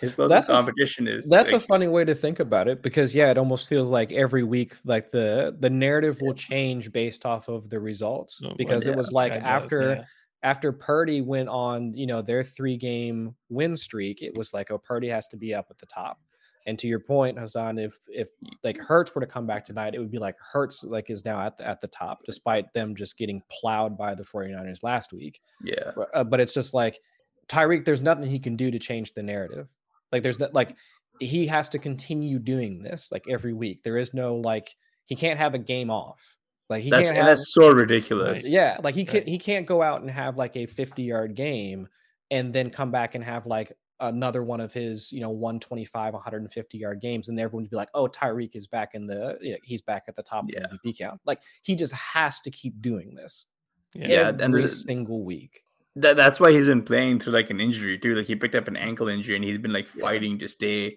his 0.00 0.14
closest 0.14 0.28
That's 0.28 0.48
a 0.48 0.52
f- 0.54 0.58
competition 0.58 1.06
is. 1.06 1.28
That's 1.28 1.52
a 1.52 1.60
funny 1.60 1.88
way 1.88 2.04
to 2.04 2.14
think 2.14 2.40
about 2.40 2.68
it 2.68 2.82
because 2.82 3.14
yeah, 3.14 3.30
it 3.30 3.38
almost 3.38 3.68
feels 3.68 3.88
like 3.88 4.12
every 4.12 4.44
week 4.44 4.74
like 4.84 5.10
the 5.10 5.56
the 5.60 5.70
narrative 5.70 6.18
will 6.20 6.34
change 6.34 6.90
based 6.92 7.26
off 7.26 7.48
of 7.48 7.68
the 7.70 7.78
results 7.80 8.40
Oh, 8.42 8.48
well, 8.48 8.56
because 8.56 8.86
yeah, 8.86 8.92
it 8.92 8.96
was 8.96 9.12
like 9.12 9.32
Guy 9.32 9.38
does, 9.40 9.48
after 9.48 9.82
yeah. 9.96 10.04
after 10.42 10.72
Purdy 10.72 11.20
went 11.20 11.48
on, 11.48 11.94
you 11.94 12.06
know, 12.06 12.22
their 12.22 12.42
three 12.42 12.76
game 12.76 13.34
win 13.48 13.76
streak, 13.76 14.22
it 14.22 14.36
was 14.36 14.52
like, 14.54 14.70
oh, 14.70 14.78
Purdy 14.78 15.08
has 15.08 15.28
to 15.28 15.36
be 15.36 15.54
up 15.54 15.66
at 15.70 15.78
the 15.78 15.86
top. 15.86 16.18
And 16.66 16.78
to 16.78 16.86
your 16.86 17.00
point, 17.00 17.38
Hasan, 17.38 17.78
if 17.78 17.98
if 18.08 18.28
like 18.62 18.78
Hurts 18.78 19.14
were 19.14 19.20
to 19.20 19.26
come 19.26 19.46
back 19.46 19.64
tonight, 19.64 19.94
it 19.94 19.98
would 19.98 20.10
be 20.10 20.18
like 20.18 20.36
Hurts 20.38 20.84
like 20.84 21.10
is 21.10 21.24
now 21.24 21.40
at 21.40 21.58
the, 21.58 21.66
at 21.66 21.80
the 21.80 21.88
top, 21.88 22.20
despite 22.24 22.72
them 22.72 22.94
just 22.94 23.18
getting 23.18 23.42
plowed 23.50 23.98
by 23.98 24.14
the 24.14 24.22
49ers 24.24 24.82
last 24.82 25.12
week. 25.12 25.40
yeah. 25.64 25.90
But- 25.96 26.08
uh, 26.14 26.24
but 26.24 26.40
it's 26.40 26.54
just 26.54 26.72
like 26.74 27.00
Tyreek, 27.48 27.84
there's 27.84 28.02
nothing 28.02 28.30
he 28.30 28.38
can 28.38 28.56
do 28.56 28.70
to 28.70 28.78
change 28.78 29.12
the 29.14 29.22
narrative. 29.22 29.68
Like 30.12 30.22
there's 30.22 30.38
not 30.38 30.54
like 30.54 30.76
he 31.20 31.46
has 31.46 31.68
to 31.70 31.78
continue 31.78 32.38
doing 32.38 32.82
this 32.82 33.10
like 33.10 33.24
every 33.28 33.52
week. 33.52 33.82
There 33.82 33.96
is 33.98 34.14
no 34.14 34.36
like 34.36 34.74
he 35.06 35.16
can't 35.16 35.38
have 35.38 35.54
a 35.54 35.58
game 35.58 35.90
off. 35.90 36.36
Like 36.70 36.82
he 36.84 36.90
That's 36.90 37.04
can't 37.08 37.16
have 37.16 37.26
that's 37.26 37.52
so 37.52 37.70
ridiculous. 37.72 38.48
yeah, 38.48 38.78
like 38.82 38.94
he 38.94 39.04
can't 39.04 39.24
Right. 39.24 39.28
he 39.28 39.38
can't 39.38 39.66
go 39.66 39.82
out 39.82 40.00
and 40.00 40.10
have 40.10 40.36
like 40.36 40.56
a 40.56 40.66
50 40.66 41.02
yard 41.02 41.34
game 41.34 41.88
and 42.30 42.52
then 42.54 42.70
come 42.70 42.90
back 42.90 43.14
and 43.14 43.22
have 43.24 43.46
like 43.46 43.72
another 44.02 44.42
one 44.42 44.60
of 44.60 44.72
his, 44.72 45.10
you 45.12 45.20
know, 45.20 45.30
125, 45.30 46.12
150 46.14 46.78
yard 46.78 47.00
games, 47.00 47.28
and 47.28 47.38
everyone 47.40 47.64
would 47.64 47.70
be 47.70 47.76
like, 47.76 47.88
oh, 47.94 48.06
Tyreek 48.06 48.54
is 48.54 48.66
back 48.66 48.94
in 48.94 49.06
the 49.06 49.38
yeah, 49.40 49.56
he's 49.64 49.80
back 49.82 50.04
at 50.08 50.16
the 50.16 50.22
top 50.22 50.44
Yeah. 50.48 50.60
of 50.64 50.70
the 50.82 50.90
MVP 50.90 50.98
count. 50.98 51.20
Like 51.24 51.40
he 51.62 51.74
just 51.74 51.92
has 51.94 52.40
to 52.42 52.50
keep 52.50 52.80
doing 52.82 53.14
this 53.14 53.46
Yeah. 53.94 54.08
Yeah, 54.08 54.28
and 54.28 54.40
every 54.40 54.62
the- 54.62 54.68
single 54.68 55.24
week. 55.24 55.62
That, 55.96 56.16
that's 56.16 56.40
why 56.40 56.52
he's 56.52 56.64
been 56.64 56.82
playing 56.82 57.18
through 57.20 57.34
like 57.34 57.50
an 57.50 57.60
injury 57.60 57.98
too. 57.98 58.14
Like 58.14 58.26
he 58.26 58.34
picked 58.34 58.54
up 58.54 58.66
an 58.68 58.76
ankle 58.76 59.08
injury 59.08 59.36
and 59.36 59.44
he's 59.44 59.58
been 59.58 59.72
like 59.74 59.88
Yeah. 59.94 60.00
fighting 60.00 60.38
to 60.38 60.48
stay, 60.48 60.96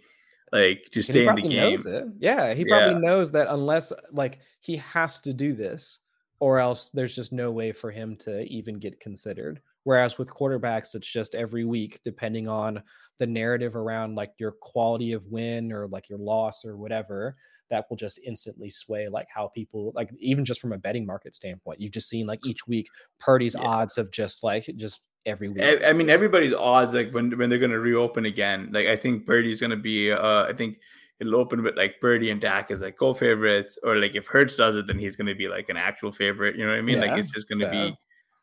like 0.53 0.87
to 0.91 1.01
stay 1.01 1.27
in 1.27 1.35
the 1.35 1.41
game. 1.41 1.71
knows 1.71 1.85
it. 1.85 2.05
Yeah, 2.19 2.53
he 2.53 2.63
Yeah. 2.65 2.77
probably 2.85 3.01
knows 3.01 3.31
that 3.33 3.47
unless 3.49 3.91
like 4.11 4.39
he 4.61 4.77
has 4.77 5.19
to 5.21 5.33
do 5.33 5.51
this, 5.53 5.99
or 6.39 6.59
else 6.59 6.89
there's 6.91 7.13
just 7.15 7.33
no 7.33 7.51
way 7.51 7.71
for 7.73 7.91
him 7.91 8.15
to 8.17 8.43
even 8.43 8.79
get 8.79 8.99
considered. 9.01 9.61
Whereas 9.85 10.17
with 10.17 10.29
quarterbacks, 10.29 10.95
it's 10.95 11.07
just 11.07 11.35
every 11.35 11.63
week, 11.63 11.99
depending 12.03 12.47
on 12.47 12.81
the 13.19 13.27
narrative 13.27 13.75
around 13.75 14.15
like 14.15 14.33
your 14.39 14.51
quality 14.51 15.13
of 15.13 15.25
win 15.27 15.71
or 15.71 15.87
like 15.87 16.09
your 16.09 16.19
loss 16.19 16.65
or 16.65 16.75
whatever, 16.75 17.35
that 17.69 17.85
will 17.89 17.95
just 17.95 18.19
instantly 18.25 18.69
sway 18.69 19.07
like 19.07 19.27
how 19.33 19.47
people 19.49 19.91
like 19.95 20.09
even 20.19 20.43
just 20.43 20.59
from 20.59 20.73
a 20.73 20.77
betting 20.77 21.05
market 21.05 21.35
standpoint. 21.35 21.79
You've 21.79 21.91
just 21.91 22.09
seen 22.09 22.25
like 22.25 22.39
each 22.45 22.67
week 22.67 22.87
Purdy's 23.19 23.55
Yeah. 23.55 23.67
odds 23.67 23.97
of 23.97 24.11
just 24.11 24.43
like 24.43 24.65
just 24.75 25.01
every 25.27 25.49
week. 25.49 25.61
I, 25.61 25.89
I 25.89 25.93
mean, 25.93 26.09
everybody's 26.09 26.53
odds 26.53 26.95
like 26.95 27.11
when 27.13 27.37
when 27.37 27.49
they're 27.49 27.59
going 27.59 27.71
to 27.71 27.79
reopen 27.79 28.25
again. 28.25 28.69
Like 28.71 28.87
I 28.87 28.95
think 28.95 29.25
Purdy's 29.25 29.59
going 29.59 29.71
to 29.71 29.77
be. 29.77 30.11
Uh, 30.11 30.45
I 30.45 30.53
think 30.53 30.79
it'll 31.19 31.35
open 31.35 31.63
with 31.63 31.77
like 31.77 31.99
Birdie 32.01 32.31
and 32.31 32.41
Dak 32.41 32.71
as 32.71 32.81
like 32.81 32.97
co-favorites, 32.97 33.77
or 33.83 33.97
like 33.97 34.15
if 34.15 34.25
Hurts 34.27 34.55
does 34.55 34.75
it, 34.75 34.87
then 34.87 34.99
he's 34.99 35.15
going 35.15 35.27
to 35.27 35.35
be 35.35 35.47
like 35.47 35.69
an 35.69 35.77
actual 35.77 36.11
favorite. 36.11 36.55
You 36.55 36.65
know 36.65 36.71
what 36.71 36.79
I 36.79 36.81
mean? 36.81 36.95
Yeah, 37.01 37.11
like 37.11 37.19
it's 37.19 37.31
just 37.31 37.47
going 37.47 37.59
to 37.59 37.65
yeah. 37.65 37.71
be 37.71 37.97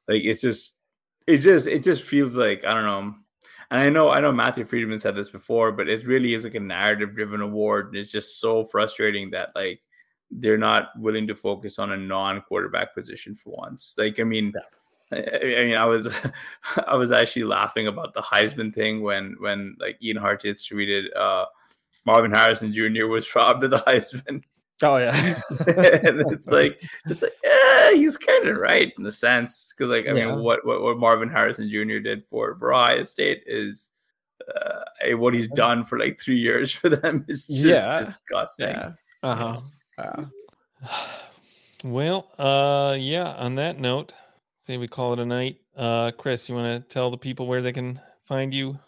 like 0.09 0.25
it's 0.25 0.41
just 0.41 0.75
it's 1.27 1.45
just 1.45 1.67
it 1.67 1.83
just 1.83 2.03
feels 2.03 2.37
like 2.37 2.65
I 2.65 2.75
don't 2.75 2.85
know. 2.85 3.15
And 3.71 3.81
I 3.81 3.89
know 3.89 4.11
I 4.11 4.21
know 4.21 4.33
Matthew 4.33 4.65
Freedman 4.65 4.99
said 4.99 5.17
this 5.17 5.31
before, 5.31 5.73
but 5.73 5.89
it 5.89 6.07
really 6.07 6.35
is 6.35 6.45
like 6.45 6.55
a 6.55 6.61
narrative 6.61 7.15
driven 7.15 7.41
award. 7.41 7.89
And 7.89 7.97
it's 7.97 8.11
just 8.11 8.41
so 8.41 8.65
frustrating 8.65 9.31
that 9.31 9.51
like 9.55 9.81
they're 10.31 10.59
not 10.59 10.91
willing 10.99 11.27
to 11.27 11.35
focus 11.35 11.79
on 11.79 11.93
a 11.93 11.97
non 11.97 12.43
quarterback 12.43 12.95
position 12.95 13.35
for 13.35 13.51
once. 13.51 13.95
Like 13.99 14.21
I 14.21 14.25
mean. 14.25 14.53
I, 15.11 15.17
I 15.17 15.65
mean, 15.65 15.77
I 15.77 15.85
was, 15.85 16.09
I 16.87 16.97
was 16.97 17.13
actually 17.13 17.45
laughing 17.45 17.87
about 17.87 18.15
the 18.15 18.23
Heisman 18.23 18.73
thing 18.73 19.03
when, 19.03 19.37
when 19.41 19.77
like 19.79 20.03
Ian 20.03 20.17
Hartitz 20.17 20.67
tweeted, 20.73 21.15
uh, 21.15 21.45
Marvin 22.05 22.33
Harrison 22.33 22.73
Jr. 22.73 23.07
was 23.07 23.33
robbed 23.35 23.65
of 23.65 23.71
the 23.71 23.81
Heisman, 23.81 24.43
Oh 24.83 24.97
yeah. 24.97 25.15
and 25.51 26.21
it's 26.33 26.49
like, 26.49 26.83
it's 27.07 27.23
like, 27.23 27.33
yeah, 27.45 27.93
he's 27.93 28.17
kind 28.17 28.49
of 28.49 28.57
right 28.57 28.93
in 28.99 29.05
the 29.05 29.13
sense 29.13 29.73
because, 29.77 29.91
like, 29.91 30.07
I 30.07 30.13
Yeah. 30.15 30.27
mean, 30.35 30.43
what, 30.43 30.67
what 30.67 30.83
what 30.83 30.99
Marvin 30.99 31.29
Harrison 31.29 31.69
Jr. 31.71 31.99
did 32.01 32.25
for 32.25 32.57
for 32.59 32.73
Ohio 32.75 33.05
State 33.05 33.45
is, 33.47 33.91
uh, 34.49 34.81
eh, 35.03 35.15
what 35.15 35.35
he's 35.35 35.49
done 35.49 35.85
for 35.85 35.99
like 35.99 36.19
three 36.21 36.39
years 36.39 36.73
for 36.81 36.89
them 36.89 37.25
is 37.29 37.47
just 37.47 37.65
Yeah. 37.65 37.99
disgusting. 37.99 38.69
yeah. 38.71 38.93
Uh-huh. 39.23 39.61
Well, 41.85 42.29
uh, 42.39 42.95
yeah. 42.99 43.33
On 43.39 43.57
that 43.57 43.79
note, 43.81 44.13
say 44.57 44.77
we 44.77 44.87
call 44.89 45.13
it 45.15 45.19
a 45.19 45.27
night. 45.27 45.59
Uh, 45.77 46.13
Chris, 46.17 46.49
you 46.49 46.55
want 46.55 46.83
to 46.83 46.89
tell 46.95 47.11
the 47.11 47.19
people 47.19 47.47
where 47.47 47.61
they 47.63 47.73
can 47.73 48.01
find 48.25 48.55
you 48.55 48.79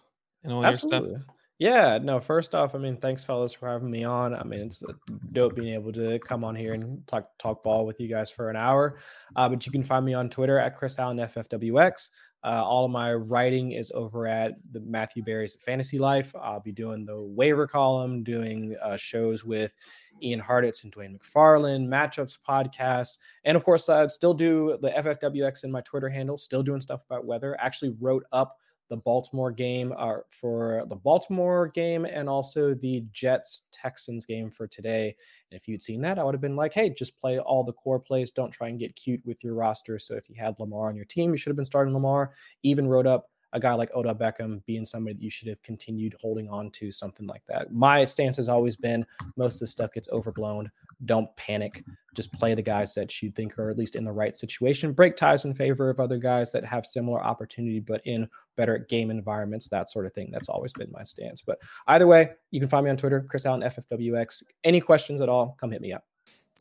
and 0.45 0.53
all 0.53 0.65
Absolutely. 0.65 1.11
your 1.11 1.19
stuff? 1.19 1.34
Yeah, 1.59 1.99
no, 2.03 2.19
first 2.19 2.53
off, 2.53 2.75
I 2.75 2.79
mean, 2.79 2.97
thanks 2.97 3.23
fellas 3.23 3.53
for 3.53 3.69
having 3.69 3.91
me 3.91 4.03
on. 4.03 4.35
I 4.35 4.43
mean, 4.43 4.61
it's 4.61 4.83
dope 5.31 5.55
being 5.55 5.73
able 5.75 5.93
to 5.93 6.19
come 6.19 6.43
on 6.43 6.57
here 6.57 6.75
and 6.75 7.07
talk 7.07 7.29
talk 7.39 7.63
ball 7.63 7.87
with 7.87 8.01
you 8.01 8.09
guys 8.09 8.29
for 8.29 8.51
an 8.51 8.57
hour. 8.57 8.99
Uh, 9.37 9.49
but 9.49 9.65
you 9.65 9.71
can 9.71 9.85
find 9.85 10.05
me 10.05 10.15
on 10.15 10.29
Twitter 10.29 10.59
at 10.59 10.77
Chris 10.77 10.99
Allen 10.99 11.19
FFWX. 11.19 12.11
Uh, 12.43 12.63
all 12.63 12.85
of 12.85 12.91
my 12.91 13.15
writing 13.15 13.73
is 13.73 13.93
over 13.95 14.27
at 14.27 14.55
the 14.73 14.81
Matthew 14.81 15.23
Berry's 15.23 15.55
Fantasy 15.55 15.97
Life. 15.97 16.35
I'll 16.39 16.61
be 16.61 16.73
doing 16.73 17.07
the 17.07 17.23
waiver 17.23 17.69
column, 17.69 18.25
doing 18.25 18.77
uh, 18.83 18.97
shows 18.97 19.45
with 19.45 19.75
Ian 20.23 20.43
Hartitz 20.43 20.83
and 20.83 20.93
Dwain 20.93 21.17
McFarland, 21.17 21.87
matchups 21.87 22.37
podcast, 22.47 23.19
and 23.45 23.57
of 23.57 23.63
course, 23.65 23.89
I'd 23.89 24.11
still 24.11 24.35
do 24.35 24.77
the 24.83 24.91
FFWX 24.91 25.63
in 25.63 25.71
my 25.71 25.83
Twitter 25.83 26.09
handle. 26.09 26.37
Still 26.37 26.65
doing 26.65 26.81
stuff 26.81 27.05
about 27.09 27.25
weather. 27.25 27.57
Actually, 27.61 27.95
wrote 28.01 28.25
up 28.33 28.59
the 28.91 28.97
Baltimore 28.97 29.51
game 29.51 29.93
uh, 29.97 30.17
for 30.31 30.85
the 30.89 30.97
Baltimore 30.97 31.69
game 31.69 32.05
and 32.05 32.29
also 32.29 32.75
the 32.75 33.05
Jets 33.13 33.63
Texans 33.73 34.27
game 34.27 34.51
for 34.51 34.67
today. 34.67 35.15
And 35.51 35.61
if 35.61 35.67
you'd 35.67 35.83
seen 35.83 36.01
that, 36.03 36.19
I 36.19 36.25
would 36.25 36.35
have 36.35 36.41
been 36.41 36.57
like, 36.57 36.75
hey, 36.75 36.91
just 36.91 37.19
play 37.19 37.39
all 37.39 37.65
the 37.65 37.73
core 37.73 38.01
plays. 38.01 38.31
Don't 38.31 38.51
try 38.51 38.69
and 38.69 38.79
get 38.79 38.97
cute 38.97 39.25
with 39.25 39.43
your 39.43 39.55
roster. 39.55 39.99
So 39.99 40.15
if 40.15 40.29
you 40.29 40.37
had 40.39 40.55
Lamar 40.59 40.89
on 40.89 40.97
your 40.97 41.07
team, 41.07 41.31
you 41.31 41.39
should 41.39 41.51
have 41.51 41.57
been 41.57 41.65
starting 41.65 41.95
Lamar. 41.95 42.35
Even 42.63 42.87
wrote 42.87 43.07
up 43.07 43.31
a 43.55 43.61
guy 43.61 43.73
like 43.73 43.95
Odell 43.95 44.15
Beckham 44.15 44.63
being 44.67 44.85
somebody 44.85 45.15
that 45.15 45.23
you 45.23 45.31
should 45.31 45.49
have 45.49 45.63
continued 45.63 46.15
holding 46.21 46.49
on 46.49 46.71
to, 46.73 46.91
something 46.91 47.27
like 47.27 47.43
that. 47.47 47.73
My 47.73 48.05
stance 48.05 48.37
has 48.37 48.49
always 48.49 48.77
been 48.77 49.07
most 49.37 49.55
of 49.55 49.61
the 49.61 49.67
stuff 49.69 49.93
gets 49.93 50.09
overblown. 50.11 50.71
Don't 51.07 51.35
panic. 51.37 51.85
Just 52.15 52.33
play 52.33 52.55
the 52.55 52.63
guys 52.63 52.95
that 52.95 53.23
you 53.23 53.31
think 53.31 53.59
are 53.59 53.71
at 53.71 53.79
least 53.79 53.97
in 53.97 54.05
the 54.05 54.13
right 54.13 54.35
situation. 54.35 54.93
Break 54.93 55.17
ties 55.17 55.45
in 55.45 55.55
favor 55.55 55.89
of 55.89 56.01
other 56.01 56.19
guys 56.19 56.51
that 56.53 56.65
have 56.65 56.85
similar 56.85 57.23
opportunity, 57.23 57.81
but 57.81 58.05
in 58.05 58.29
better 58.57 58.79
game 58.79 59.11
environments, 59.11 59.69
that 59.69 59.89
sort 59.89 60.07
of 60.07 60.13
thing. 60.13 60.31
That's 60.33 60.49
always 60.49 60.73
been 60.73 60.91
my 60.91 61.03
stance. 61.03 61.41
But 61.41 61.59
either 61.87 62.07
way, 62.07 62.33
you 62.51 62.61
can 62.61 62.69
find 62.69 62.85
me 62.85 62.91
on 62.91 62.97
Twitter, 62.97 63.25
Chris 63.29 63.47
Allen 63.47 63.63
FFWX. 63.63 64.43
Any 64.65 64.81
questions 64.81 65.21
at 65.21 65.29
all, 65.29 65.57
come 65.61 65.71
hit 65.71 65.81
me 65.81 65.93
up. 65.93 66.05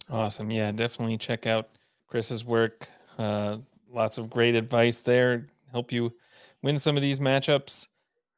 Awesome. 0.10 0.52
Yeah, 0.52 0.72
definitely 0.72 1.18
check 1.18 1.48
out 1.48 1.70
Chris's 2.08 2.46
work. 2.46 2.88
Uh, 3.18 3.58
lots 3.92 4.18
of 4.20 4.30
great 4.30 4.54
advice 4.54 5.02
there. 5.02 5.48
Help 5.72 5.92
you 5.92 6.14
win 6.64 6.80
some 6.80 6.96
of 6.96 7.04
these 7.04 7.20
matchups. 7.20 7.90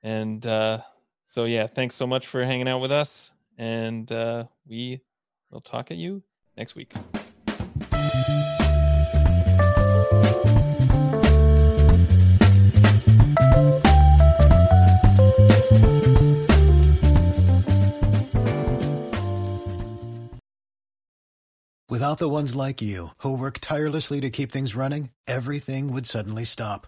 And 0.03 0.45
uh, 0.45 0.79
so, 1.23 1.45
yeah, 1.45 1.67
thanks 1.67 1.95
so 1.95 2.05
much 2.05 2.27
for 2.27 2.43
hanging 2.43 2.67
out 2.67 2.81
with 2.81 2.91
us. 2.91 3.31
And 3.57 4.11
uh, 4.11 4.45
we 4.67 4.99
will 5.49 5.61
talk 5.61 5.91
at 5.91 5.97
you 5.97 6.23
next 6.57 6.75
week. 6.75 6.91
Without 21.87 22.17
the 22.17 22.27
ones 22.27 22.53
like 22.55 22.81
you, 22.81 23.09
who 23.19 23.37
work 23.37 23.59
tirelessly 23.61 24.19
to 24.19 24.29
keep 24.29 24.51
things 24.51 24.75
running, 24.75 25.11
everything 25.27 25.93
would 25.93 26.05
suddenly 26.05 26.43
stop. 26.43 26.87